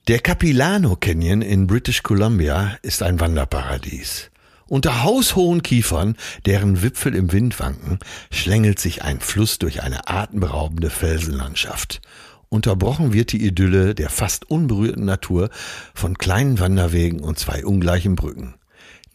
Der 0.07 0.19
Capilano 0.19 0.95
Canyon 0.95 1.41
in 1.41 1.65
British 1.65 2.03
Columbia 2.03 2.77
ist 2.83 3.01
ein 3.01 3.19
Wanderparadies. 3.19 4.29
Unter 4.67 5.01
haushohen 5.01 5.63
Kiefern, 5.63 6.15
deren 6.45 6.83
Wipfel 6.83 7.15
im 7.15 7.31
Wind 7.31 7.59
wanken, 7.59 7.97
schlängelt 8.29 8.77
sich 8.77 9.01
ein 9.01 9.19
Fluss 9.19 9.57
durch 9.57 9.81
eine 9.81 10.07
atemberaubende 10.07 10.91
Felsenlandschaft. 10.91 12.01
Unterbrochen 12.49 13.13
wird 13.13 13.31
die 13.31 13.43
Idylle 13.43 13.95
der 13.95 14.11
fast 14.11 14.47
unberührten 14.47 15.05
Natur 15.05 15.49
von 15.95 16.19
kleinen 16.19 16.59
Wanderwegen 16.59 17.21
und 17.21 17.39
zwei 17.39 17.65
ungleichen 17.65 18.15
Brücken. 18.15 18.53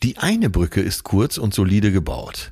Die 0.03 0.19
eine 0.19 0.51
Brücke 0.51 0.81
ist 0.81 1.05
kurz 1.05 1.39
und 1.39 1.55
solide 1.55 1.93
gebaut 1.93 2.51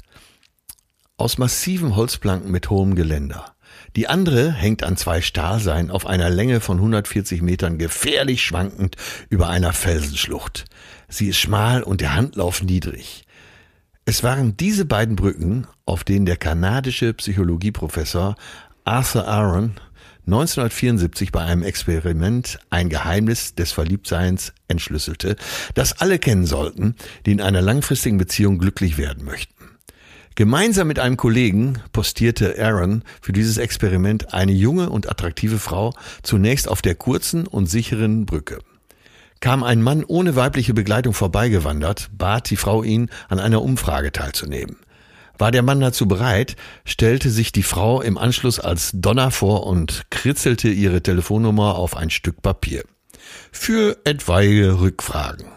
aus 1.19 1.37
massiven 1.37 1.97
Holzplanken 1.97 2.51
mit 2.51 2.71
hohem 2.71 2.95
Geländer. 2.95 3.53
Die 3.97 4.09
andere 4.09 4.53
hängt 4.53 4.83
an 4.83 4.97
zwei 4.97 5.21
Stahlseilen 5.21 5.91
auf 5.91 6.07
einer 6.07 6.31
Länge 6.31 6.61
von 6.61 6.79
140 6.79 7.43
Metern 7.43 7.79
gefährlich 7.79 8.43
schwankend 8.43 8.97
über 9.29 9.49
einer 9.49 9.73
Felsenschlucht. 9.73 10.67
Sie 11.09 11.29
ist 11.29 11.39
schmal 11.39 11.83
und 11.83 12.01
der 12.01 12.15
Handlauf 12.15 12.63
niedrig. 12.63 13.25
Es 14.05 14.23
waren 14.23 14.57
diese 14.57 14.85
beiden 14.85 15.17
Brücken, 15.17 15.67
auf 15.85 16.05
denen 16.05 16.27
der 16.27 16.37
kanadische 16.37 17.13
Psychologieprofessor 17.15 18.37
Arthur 18.85 19.29
Aaron 19.29 19.75
1974 20.29 21.33
bei 21.33 21.43
einem 21.43 21.63
Experiment 21.63 22.59
ein 22.69 22.91
Geheimnis 22.91 23.55
des 23.55 23.73
Verliebtseins 23.73 24.53
entschlüsselte, 24.69 25.37
das 25.75 26.01
alle 26.01 26.19
kennen 26.19 26.45
sollten, 26.45 26.97
die 27.25 27.33
in 27.33 27.41
einer 27.41 27.63
langfristigen 27.63 28.19
Beziehung 28.19 28.59
glücklich 28.59 28.99
werden 28.99 29.25
möchten. 29.25 29.58
Gemeinsam 30.39 30.87
mit 30.87 31.01
einem 31.01 31.17
Kollegen 31.17 31.81
postierte 31.93 32.55
Aaron 32.65 33.03
für 33.21 33.33
dieses 33.33 33.59
Experiment 33.59 34.33
eine 34.33 34.53
junge 34.53 34.89
und 34.89 35.11
attraktive 35.11 35.59
Frau 35.59 35.95
zunächst 36.23 36.69
auf 36.69 36.81
der 36.81 36.95
kurzen 36.95 37.49
und 37.49 37.67
sicheren 37.67 38.25
Brücke. 38.25 38.61
Kam 39.41 39.65
ein 39.65 39.83
Mann 39.83 40.05
ohne 40.05 40.37
weibliche 40.37 40.75
Begleitung 40.75 41.13
vorbeigewandert, 41.13 42.11
bat 42.17 42.51
die 42.51 42.57
Frau 42.57 42.85
ihn, 42.85 43.11
an 43.29 43.41
einer 43.41 43.63
Umfrage 43.63 44.13
teilzunehmen. 44.13 44.77
War 45.39 45.51
der 45.51 45.63
Mann 45.65 45.81
dazu 45.81 46.07
bereit, 46.07 46.55
stellte 46.85 47.31
sich 47.31 47.51
die 47.51 47.65
Frau 47.65 48.01
im 48.01 48.17
Anschluss 48.17 48.61
als 48.61 48.93
Donner 48.95 49.33
vor 49.33 49.67
und 49.67 50.05
kritzelte 50.11 50.69
ihre 50.69 51.03
Telefonnummer 51.03 51.75
auf 51.75 51.97
ein 51.97 52.11
Stück 52.11 52.43
Papier. 52.43 52.85
Für 53.51 53.97
etwaige 54.05 54.79
Rückfragen, 54.79 55.49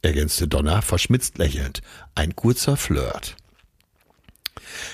ergänzte 0.00 0.48
Donner 0.48 0.80
verschmitzt 0.80 1.36
lächelnd, 1.36 1.82
ein 2.14 2.34
kurzer 2.34 2.78
Flirt. 2.78 3.36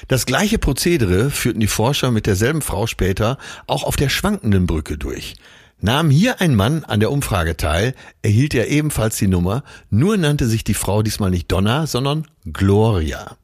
Das 0.09 0.27
gleiche 0.27 0.59
Prozedere 0.59 1.31
führten 1.31 1.61
die 1.61 1.67
Forscher 1.67 2.11
mit 2.11 2.27
derselben 2.27 2.63
Frau 2.63 2.87
später 2.87 3.39
auch 3.67 3.83
auf 3.83 3.97
der 3.97 4.09
schwankenden 4.09 4.67
Brücke 4.67 4.99
durch. 4.99 5.35
Nahm 5.81 6.09
hier 6.09 6.41
ein 6.41 6.55
Mann 6.55 6.85
an 6.85 7.01
der 7.01 7.11
Umfrage 7.11 7.57
teil, 7.57 7.95
erhielt 8.23 8.55
er 8.55 8.69
ebenfalls 8.69 9.17
die 9.17 9.29
Nummer, 9.29 9.63
nur 9.91 10.17
nannte 10.17 10.47
sich 10.47 10.65
die 10.65 10.75
Frau 10.75 11.03
diesmal 11.03 11.31
nicht 11.31 11.53
Donna, 11.53 11.87
sondern 11.87 12.27
Gloria. 12.51 13.37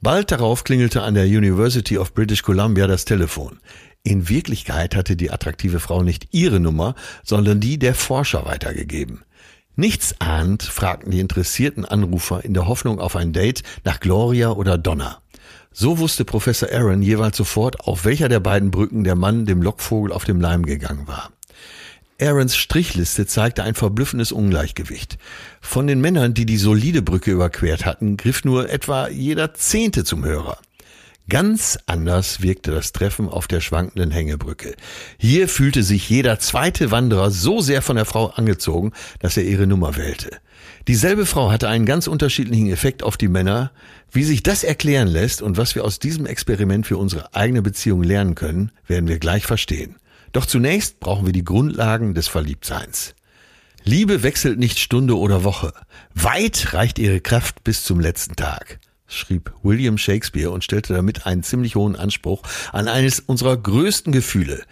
Bald 0.00 0.30
darauf 0.30 0.62
klingelte 0.62 1.02
an 1.02 1.14
der 1.14 1.24
University 1.24 1.98
of 1.98 2.14
British 2.14 2.42
Columbia 2.42 2.86
das 2.86 3.04
Telefon. 3.04 3.58
In 4.04 4.28
Wirklichkeit 4.28 4.94
hatte 4.94 5.16
die 5.16 5.30
attraktive 5.30 5.80
Frau 5.80 6.02
nicht 6.02 6.28
ihre 6.30 6.60
Nummer, 6.60 6.94
sondern 7.24 7.60
die 7.60 7.78
der 7.78 7.94
Forscher 7.94 8.44
weitergegeben. 8.44 9.24
Nichts 9.74 10.20
ahnt, 10.20 10.62
fragten 10.62 11.10
die 11.10 11.20
interessierten 11.20 11.84
Anrufer 11.84 12.44
in 12.44 12.52
der 12.52 12.66
Hoffnung 12.68 13.00
auf 13.00 13.16
ein 13.16 13.32
Date 13.32 13.62
nach 13.84 14.00
Gloria 14.00 14.50
oder 14.50 14.76
Donna. 14.76 15.20
So 15.80 15.98
wusste 15.98 16.24
Professor 16.24 16.72
Aaron 16.72 17.02
jeweils 17.02 17.36
sofort, 17.36 17.78
auf 17.82 18.04
welcher 18.04 18.28
der 18.28 18.40
beiden 18.40 18.72
Brücken 18.72 19.04
der 19.04 19.14
Mann 19.14 19.46
dem 19.46 19.62
Lockvogel 19.62 20.12
auf 20.12 20.24
dem 20.24 20.40
Leim 20.40 20.66
gegangen 20.66 21.06
war. 21.06 21.30
Aarons 22.20 22.56
Strichliste 22.56 23.26
zeigte 23.28 23.62
ein 23.62 23.76
verblüffendes 23.76 24.32
Ungleichgewicht. 24.32 25.18
Von 25.60 25.86
den 25.86 26.00
Männern, 26.00 26.34
die 26.34 26.46
die 26.46 26.56
solide 26.56 27.00
Brücke 27.00 27.30
überquert 27.30 27.86
hatten, 27.86 28.16
griff 28.16 28.44
nur 28.44 28.68
etwa 28.68 29.06
jeder 29.06 29.54
Zehnte 29.54 30.02
zum 30.02 30.24
Hörer. 30.24 30.58
Ganz 31.28 31.78
anders 31.86 32.42
wirkte 32.42 32.72
das 32.72 32.90
Treffen 32.90 33.28
auf 33.28 33.46
der 33.46 33.60
schwankenden 33.60 34.10
Hängebrücke. 34.10 34.74
Hier 35.16 35.46
fühlte 35.46 35.84
sich 35.84 36.10
jeder 36.10 36.40
zweite 36.40 36.90
Wanderer 36.90 37.30
so 37.30 37.60
sehr 37.60 37.82
von 37.82 37.94
der 37.94 38.04
Frau 38.04 38.30
angezogen, 38.30 38.90
dass 39.20 39.36
er 39.36 39.44
ihre 39.44 39.68
Nummer 39.68 39.96
wählte. 39.96 40.38
Dieselbe 40.88 41.26
Frau 41.26 41.52
hatte 41.52 41.68
einen 41.68 41.84
ganz 41.84 42.06
unterschiedlichen 42.06 42.70
Effekt 42.70 43.02
auf 43.02 43.18
die 43.18 43.28
Männer. 43.28 43.72
Wie 44.10 44.24
sich 44.24 44.42
das 44.42 44.64
erklären 44.64 45.06
lässt 45.06 45.42
und 45.42 45.58
was 45.58 45.74
wir 45.74 45.84
aus 45.84 45.98
diesem 45.98 46.24
Experiment 46.24 46.86
für 46.86 46.96
unsere 46.96 47.34
eigene 47.34 47.60
Beziehung 47.60 48.02
lernen 48.02 48.34
können, 48.34 48.72
werden 48.86 49.06
wir 49.06 49.18
gleich 49.18 49.44
verstehen. 49.44 49.96
Doch 50.32 50.46
zunächst 50.46 50.98
brauchen 50.98 51.26
wir 51.26 51.34
die 51.34 51.44
Grundlagen 51.44 52.14
des 52.14 52.26
Verliebtseins. 52.26 53.14
Liebe 53.84 54.22
wechselt 54.22 54.58
nicht 54.58 54.78
Stunde 54.78 55.18
oder 55.18 55.44
Woche. 55.44 55.74
Weit 56.14 56.72
reicht 56.72 56.98
ihre 56.98 57.20
Kraft 57.20 57.64
bis 57.64 57.84
zum 57.84 58.00
letzten 58.00 58.36
Tag, 58.36 58.80
schrieb 59.06 59.52
William 59.62 59.98
Shakespeare 59.98 60.50
und 60.50 60.64
stellte 60.64 60.94
damit 60.94 61.26
einen 61.26 61.42
ziemlich 61.42 61.76
hohen 61.76 61.96
Anspruch 61.96 62.42
an 62.72 62.88
eines 62.88 63.20
unserer 63.20 63.58
größten 63.58 64.10
Gefühle. 64.10 64.62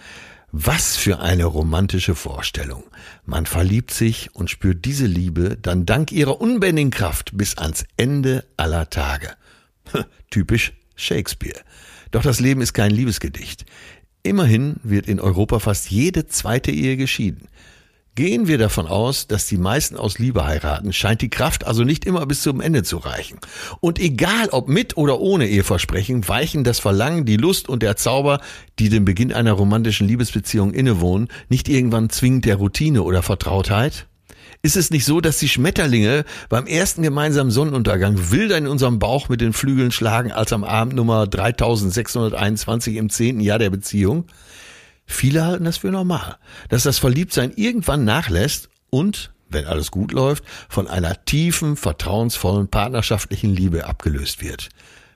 Was 0.58 0.96
für 0.96 1.20
eine 1.20 1.44
romantische 1.44 2.14
Vorstellung. 2.14 2.84
Man 3.26 3.44
verliebt 3.44 3.90
sich 3.90 4.34
und 4.34 4.48
spürt 4.48 4.86
diese 4.86 5.04
Liebe 5.04 5.58
dann 5.60 5.84
dank 5.84 6.12
ihrer 6.12 6.40
unbändigen 6.40 6.90
Kraft 6.90 7.32
bis 7.34 7.58
ans 7.58 7.84
Ende 7.98 8.42
aller 8.56 8.88
Tage. 8.88 9.36
Typisch 10.30 10.72
Shakespeare. 10.94 11.60
Doch 12.10 12.22
das 12.22 12.40
Leben 12.40 12.62
ist 12.62 12.72
kein 12.72 12.90
Liebesgedicht. 12.90 13.66
Immerhin 14.22 14.76
wird 14.82 15.08
in 15.08 15.20
Europa 15.20 15.58
fast 15.58 15.90
jede 15.90 16.26
zweite 16.26 16.70
Ehe 16.70 16.96
geschieden. 16.96 17.48
Gehen 18.16 18.48
wir 18.48 18.56
davon 18.56 18.86
aus, 18.86 19.26
dass 19.26 19.44
die 19.47 19.59
meisten 19.59 19.94
aus 19.94 20.18
Liebe 20.18 20.47
heiraten, 20.47 20.94
scheint 20.94 21.20
die 21.20 21.28
Kraft 21.28 21.66
also 21.66 21.84
nicht 21.84 22.06
immer 22.06 22.24
bis 22.24 22.40
zum 22.40 22.62
Ende 22.62 22.82
zu 22.82 22.97
reichen. 22.97 23.38
Und 23.80 23.98
egal 23.98 24.48
ob 24.52 24.68
mit 24.70 24.97
oder 24.97 25.20
ohne 25.20 25.47
Eheversprechen, 25.47 26.26
weichen 26.26 26.64
das 26.64 26.78
Verlangen, 26.78 27.26
die 27.26 27.36
Lust 27.36 27.68
und 27.68 27.82
der 27.82 27.97
Zauber, 27.97 28.40
die 28.78 28.88
dem 28.88 29.05
Beginn 29.05 29.34
einer 29.34 29.52
romantischen 29.52 30.09
Liebesbeziehung 30.09 30.72
innewohnen, 30.72 31.28
nicht 31.51 31.68
irgendwann 31.68 32.09
zwingend 32.09 32.47
der 32.47 32.56
Routine 32.56 33.02
oder 33.02 33.22
Vertrautheit? 33.22 34.06
Ist 34.62 34.78
es 34.78 34.90
nicht 34.90 35.05
so, 35.05 35.20
dass 35.20 35.36
die 35.36 35.51
Schmetterlinge 35.51 36.24
beim 36.48 36.66
ersten 36.66 37.02
gemeinsamen 37.02 37.51
Sonnenuntergang 37.51 38.30
wilder 38.30 38.56
in 38.56 38.66
unserem 38.66 38.98
Bauch 38.98 39.28
mit 39.28 39.43
den 39.43 39.52
Flügeln 39.52 39.93
schlagen 39.93 40.32
als 40.32 40.55
am 40.55 40.64
Abend 40.64 40.94
Nummer 40.94 41.26
3621 41.26 42.97
im 42.97 43.10
zehnten 43.10 43.43
Jahr 43.43 43.59
der 43.59 43.68
Beziehung? 43.68 44.24
Viele 45.06 45.44
halten 45.44 45.64
das 45.64 45.78
für 45.78 45.90
normal, 45.90 46.36
dass 46.68 46.82
das 46.82 46.98
Verliebtsein 46.98 47.52
irgendwann 47.54 48.04
nachlässt 48.04 48.68
und, 48.90 49.32
wenn 49.48 49.66
alles 49.66 49.90
gut 49.90 50.12
läuft, 50.12 50.44
von 50.68 50.88
einer 50.88 51.24
tiefen, 51.24 51.76
vertrauensvollen, 51.76 52.68
partnerschaftlichen 52.68 53.54
Liebe 53.54 53.86
abgelöst 53.86 54.42
wird. 54.42 54.68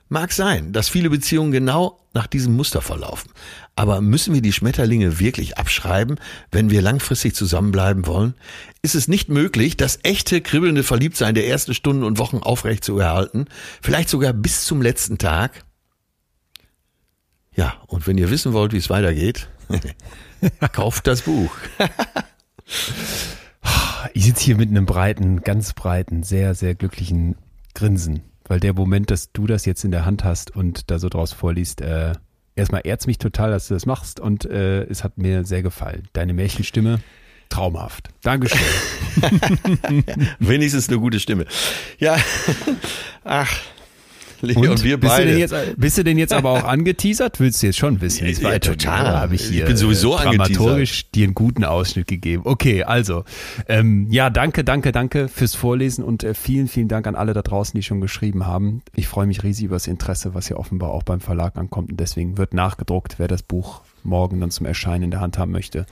Mag 0.07 0.33
sein, 0.33 0.73
dass 0.73 0.89
viele 0.89 1.09
Beziehungen 1.09 1.53
genau 1.53 1.97
nach 2.13 2.27
diesem 2.27 2.53
Muster 2.53 2.81
verlaufen. 2.81 3.31
Aber 3.77 4.01
müssen 4.01 4.33
wir 4.33 4.41
die 4.41 4.51
Schmetterlinge 4.51 5.19
wirklich 5.19 5.57
abschreiben, 5.57 6.19
wenn 6.51 6.69
wir 6.69 6.81
langfristig 6.81 7.33
zusammenbleiben 7.33 8.05
wollen? 8.05 8.33
Ist 8.81 8.95
es 8.95 9.07
nicht 9.07 9.29
möglich, 9.29 9.77
das 9.77 9.99
echte, 10.03 10.41
kribbelnde 10.41 10.83
Verliebtsein 10.83 11.33
der 11.33 11.47
ersten 11.47 11.73
Stunden 11.73 12.03
und 12.03 12.17
Wochen 12.17 12.39
aufrecht 12.39 12.83
zu 12.83 12.99
erhalten? 12.99 13.45
Vielleicht 13.81 14.09
sogar 14.09 14.33
bis 14.33 14.65
zum 14.65 14.81
letzten 14.81 15.17
Tag? 15.17 15.63
Ja, 17.55 17.75
und 17.87 18.05
wenn 18.05 18.17
ihr 18.17 18.29
wissen 18.29 18.51
wollt, 18.51 18.73
wie 18.73 18.77
es 18.77 18.89
weitergeht, 18.89 19.47
kauft 20.71 21.07
das 21.07 21.23
Buch. 21.23 21.51
ich 24.13 24.25
sitze 24.25 24.45
hier 24.45 24.57
mit 24.57 24.69
einem 24.69 24.85
breiten, 24.85 25.41
ganz 25.41 25.73
breiten, 25.73 26.23
sehr, 26.23 26.55
sehr 26.55 26.75
glücklichen 26.75 27.35
Grinsen, 27.73 28.21
weil 28.47 28.59
der 28.59 28.73
Moment, 28.73 29.11
dass 29.11 29.31
du 29.31 29.47
das 29.47 29.65
jetzt 29.65 29.83
in 29.83 29.91
der 29.91 30.05
Hand 30.05 30.23
hast 30.23 30.55
und 30.55 30.91
da 30.91 30.99
so 30.99 31.09
draus 31.09 31.33
vorliest, 31.33 31.81
äh, 31.81 32.13
erstmal 32.55 32.81
ehrt 32.83 33.05
mich 33.07 33.17
total, 33.17 33.51
dass 33.51 33.67
du 33.67 33.73
das 33.73 33.85
machst 33.85 34.19
und 34.19 34.45
äh, 34.45 34.83
es 34.83 35.03
hat 35.03 35.17
mir 35.17 35.45
sehr 35.45 35.63
gefallen. 35.63 36.07
Deine 36.13 36.33
Märchenstimme, 36.33 36.99
traumhaft. 37.49 38.09
Dankeschön. 38.23 38.59
Wenigstens 40.39 40.89
eine 40.89 40.99
gute 40.99 41.19
Stimme. 41.19 41.45
Ja, 41.99 42.17
ach, 43.23 43.51
Leon, 44.41 44.69
und 44.69 44.83
wir 44.83 44.99
bist 44.99 45.13
beide. 45.13 45.25
Du 45.25 45.31
denn 45.31 45.39
jetzt, 45.39 45.55
bist 45.77 45.97
du 45.97 46.03
denn 46.03 46.17
jetzt 46.17 46.33
aber 46.33 46.51
auch 46.51 46.63
angeteasert? 46.67 47.39
Willst 47.39 47.61
du 47.61 47.67
jetzt 47.67 47.77
schon 47.77 48.01
wissen, 48.01 48.27
ja, 48.27 48.43
weitergeht? 48.43 48.83
Total. 48.83 49.19
Habe 49.19 49.35
ich, 49.35 49.45
hier 49.45 49.61
ich 49.61 49.65
bin 49.65 49.77
sowieso 49.77 50.17
äh, 50.17 50.23
dramaturgisch 50.23 51.09
dir 51.11 51.25
einen 51.25 51.35
guten 51.35 51.63
Ausschnitt 51.63 52.07
gegeben. 52.07 52.43
Okay, 52.45 52.83
also 52.83 53.23
ähm, 53.67 54.07
ja, 54.09 54.29
danke, 54.29 54.63
danke, 54.63 54.91
danke 54.91 55.27
fürs 55.27 55.55
Vorlesen 55.55 56.03
und 56.03 56.23
äh, 56.23 56.33
vielen, 56.33 56.67
vielen 56.67 56.87
Dank 56.87 57.07
an 57.07 57.15
alle 57.15 57.33
da 57.33 57.41
draußen, 57.41 57.77
die 57.77 57.83
schon 57.83 58.01
geschrieben 58.01 58.45
haben. 58.45 58.81
Ich 58.95 59.07
freue 59.07 59.25
mich 59.25 59.43
riesig 59.43 59.65
über 59.65 59.75
das 59.75 59.87
Interesse, 59.87 60.33
was 60.33 60.47
hier 60.47 60.57
offenbar 60.57 60.91
auch 60.91 61.03
beim 61.03 61.19
Verlag 61.19 61.57
ankommt 61.57 61.91
und 61.91 61.99
deswegen 61.99 62.37
wird 62.37 62.53
nachgedruckt, 62.53 63.15
wer 63.17 63.27
das 63.27 63.43
Buch 63.43 63.81
morgen 64.03 64.39
dann 64.39 64.51
zum 64.51 64.65
Erscheinen 64.65 65.05
in 65.05 65.11
der 65.11 65.21
Hand 65.21 65.37
haben 65.37 65.51
möchte 65.51 65.85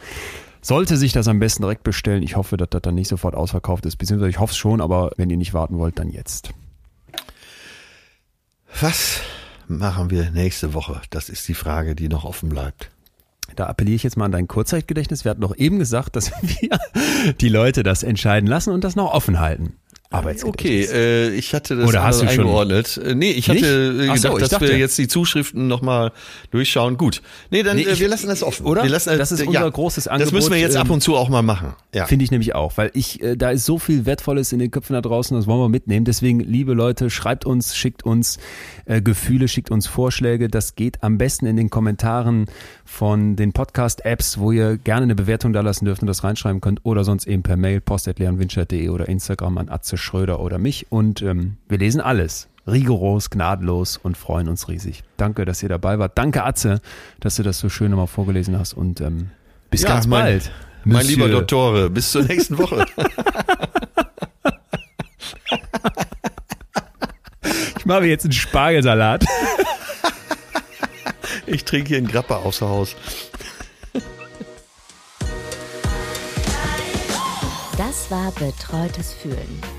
sollte 0.62 0.98
sich 0.98 1.14
das 1.14 1.28
am 1.28 1.40
besten 1.40 1.64
direkt 1.64 1.84
bestellen. 1.84 2.24
Ich 2.24 2.36
hoffe, 2.36 2.58
dass 2.58 2.70
das 2.70 2.82
dann 2.82 2.96
nicht 2.96 3.08
sofort 3.08 3.36
ausverkauft 3.36 3.86
ist, 3.86 3.96
beziehungsweise 3.96 4.30
ich 4.30 4.40
hoffe 4.40 4.52
es 4.52 4.58
schon, 4.58 4.82
aber 4.82 5.12
wenn 5.18 5.30
ihr 5.30 5.38
nicht 5.38 5.54
warten 5.54 5.78
wollt, 5.78 6.00
dann 6.00 6.10
jetzt. 6.10 6.52
Was 8.80 9.22
machen 9.68 10.10
wir 10.10 10.32
nächste 10.32 10.74
Woche? 10.74 11.02
Das 11.10 11.30
ist 11.30 11.48
die 11.48 11.54
Frage, 11.54 11.96
die 11.96 12.10
noch 12.10 12.24
offen 12.26 12.50
bleibt. 12.50 12.92
Da 13.56 13.66
appelliere 13.66 13.96
ich 13.96 14.04
jetzt 14.04 14.16
mal 14.16 14.26
an 14.26 14.32
dein 14.32 14.48
Kurzzeitgedächtnis. 14.48 15.26
Wir 15.26 15.32
hatten 15.32 15.42
doch 15.42 15.56
eben 15.58 15.80
gesagt, 15.80 16.16
dass 16.16 16.32
wir 16.42 16.80
die 17.42 17.50
Leute 17.50 17.84
das 17.84 18.04
entscheiden 18.04 18.48
lassen 18.48 18.74
und 18.74 18.84
das 18.84 18.96
noch 18.96 19.14
offen 19.14 19.40
halten. 19.40 19.79
Okay, 20.12 20.88
äh, 20.92 21.30
ich 21.36 21.54
hatte 21.54 21.76
das 21.76 21.88
Oder 21.88 22.02
hast 22.02 22.24
du 22.24 22.28
eingeordnet. 22.28 22.88
Schon? 22.88 23.06
Äh, 23.06 23.14
nee, 23.14 23.30
ich 23.30 23.48
hatte 23.48 23.60
äh, 23.60 24.02
gedacht, 24.02 24.18
so, 24.18 24.30
ich 24.30 24.40
dass 24.40 24.50
dachte. 24.50 24.68
wir 24.68 24.78
jetzt 24.80 24.98
die 24.98 25.08
Zuschriften 25.08 25.68
nochmal 25.68 26.12
durchschauen. 26.50 26.98
Gut. 26.98 27.22
Nee, 27.52 27.62
dann 27.62 27.76
nee, 27.76 27.84
äh, 27.84 27.92
ich, 27.92 28.00
wir 28.00 28.08
lassen 28.08 28.28
das 28.28 28.42
offen. 28.42 28.66
Oder? 28.66 28.82
Wir 28.82 28.90
lassen, 28.90 29.16
das 29.20 29.32
ist 29.32 29.46
unser 29.46 29.62
ja, 29.62 29.70
großes 29.70 30.08
Angebot. 30.08 30.34
Das 30.34 30.34
müssen 30.34 30.52
wir 30.52 30.60
jetzt 30.60 30.78
ab 30.78 30.90
und 30.90 31.02
zu 31.02 31.16
auch 31.16 31.30
mal 31.30 31.44
machen. 31.44 31.76
Ja. 31.94 32.08
Finde 32.08 32.26
ich 32.26 32.32
nämlich 32.32 32.56
auch, 32.56 32.76
weil 32.78 32.90
ich, 32.96 33.22
äh, 33.22 33.38
da 33.38 33.52
ist 33.52 33.66
so 33.66 33.78
viel 33.78 34.08
Wertvolles 34.08 34.52
in 34.52 34.58
den 34.58 34.72
Köpfen 34.72 34.96
da 34.96 35.02
draußen, 35.02 35.38
das 35.38 35.46
wollen 35.46 35.60
wir 35.60 35.70
mitnehmen. 35.70 36.06
Deswegen, 36.06 36.40
liebe 36.40 36.74
Leute, 36.74 37.12
schreibt 37.12 37.46
uns, 37.46 37.76
schickt 37.76 38.04
uns 38.04 38.40
äh, 38.86 39.04
Gefühle, 39.04 39.48
schickt 39.48 39.70
uns 39.70 39.86
Vorschläge. 39.86 40.48
Das 40.48 40.74
geht 40.74 41.04
am 41.04 41.20
besten 41.20 41.46
in 41.46 41.56
den 41.56 41.70
Kommentaren 41.70 42.48
von 42.84 43.36
den 43.36 43.54
Podcast-Apps, 43.54 44.40
wo 44.40 44.52
ihr 44.52 44.78
gerne 44.80 45.04
eine 45.04 45.14
Bewertung 45.14 45.54
da 45.54 45.62
lassen 45.62 45.86
dürft 45.86 46.02
und 46.02 46.08
das 46.08 46.24
reinschreiben 46.24 46.62
könnt 46.62 46.80
oder 46.84 47.04
sonst 47.04 47.28
eben 47.28 47.44
per 47.44 47.58
Mail 47.58 47.80
post.leonwinter.de 47.80 48.90
oder 48.90 49.08
Instagram 49.08 49.60
an 49.60 49.70
Atze 49.70 49.99
Schröder 50.00 50.40
oder 50.40 50.58
mich 50.58 50.92
und 50.92 51.22
ähm, 51.22 51.58
wir 51.68 51.78
lesen 51.78 52.02
alles. 52.02 52.48
Rigoros, 52.68 53.30
gnadenlos 53.30 53.98
und 53.98 54.18
freuen 54.18 54.48
uns 54.48 54.68
riesig. 54.68 55.04
Danke, 55.18 55.46
dass 55.46 55.64
ihr 55.64 55.70
dabei 55.70 56.00
wart. 56.00 56.18
Danke, 56.18 56.44
Atze, 56.44 56.82
dass 57.20 57.36
du 57.36 57.44
das 57.44 57.60
so 57.60 57.70
schön 57.70 57.92
nochmal 57.92 58.08
vorgelesen 58.08 58.58
hast 58.58 58.74
und 58.74 59.02
ähm, 59.02 59.30
bis 59.70 59.84
ja, 59.84 59.90
ganz 59.90 60.08
mein, 60.08 60.24
bald. 60.24 60.52
Mein 60.84 60.98
Monsieur. 60.98 61.26
lieber 61.26 61.30
Dottore, 61.30 61.90
bis 61.90 62.12
zur 62.12 62.24
nächsten 62.24 62.58
Woche. 62.58 62.86
ich 67.78 67.86
mache 67.86 68.06
jetzt 68.06 68.26
einen 68.26 68.34
Spargelsalat. 68.34 69.26
ich 71.46 71.66
trinke 71.66 71.90
hier 71.90 71.98
einen 71.98 72.08
Grappa 72.08 72.38
außer 72.38 72.68
Haus. 72.68 72.96
Das 77.78 78.12
war 78.12 78.32
Betreutes 78.32 79.14
Fühlen 79.14 79.79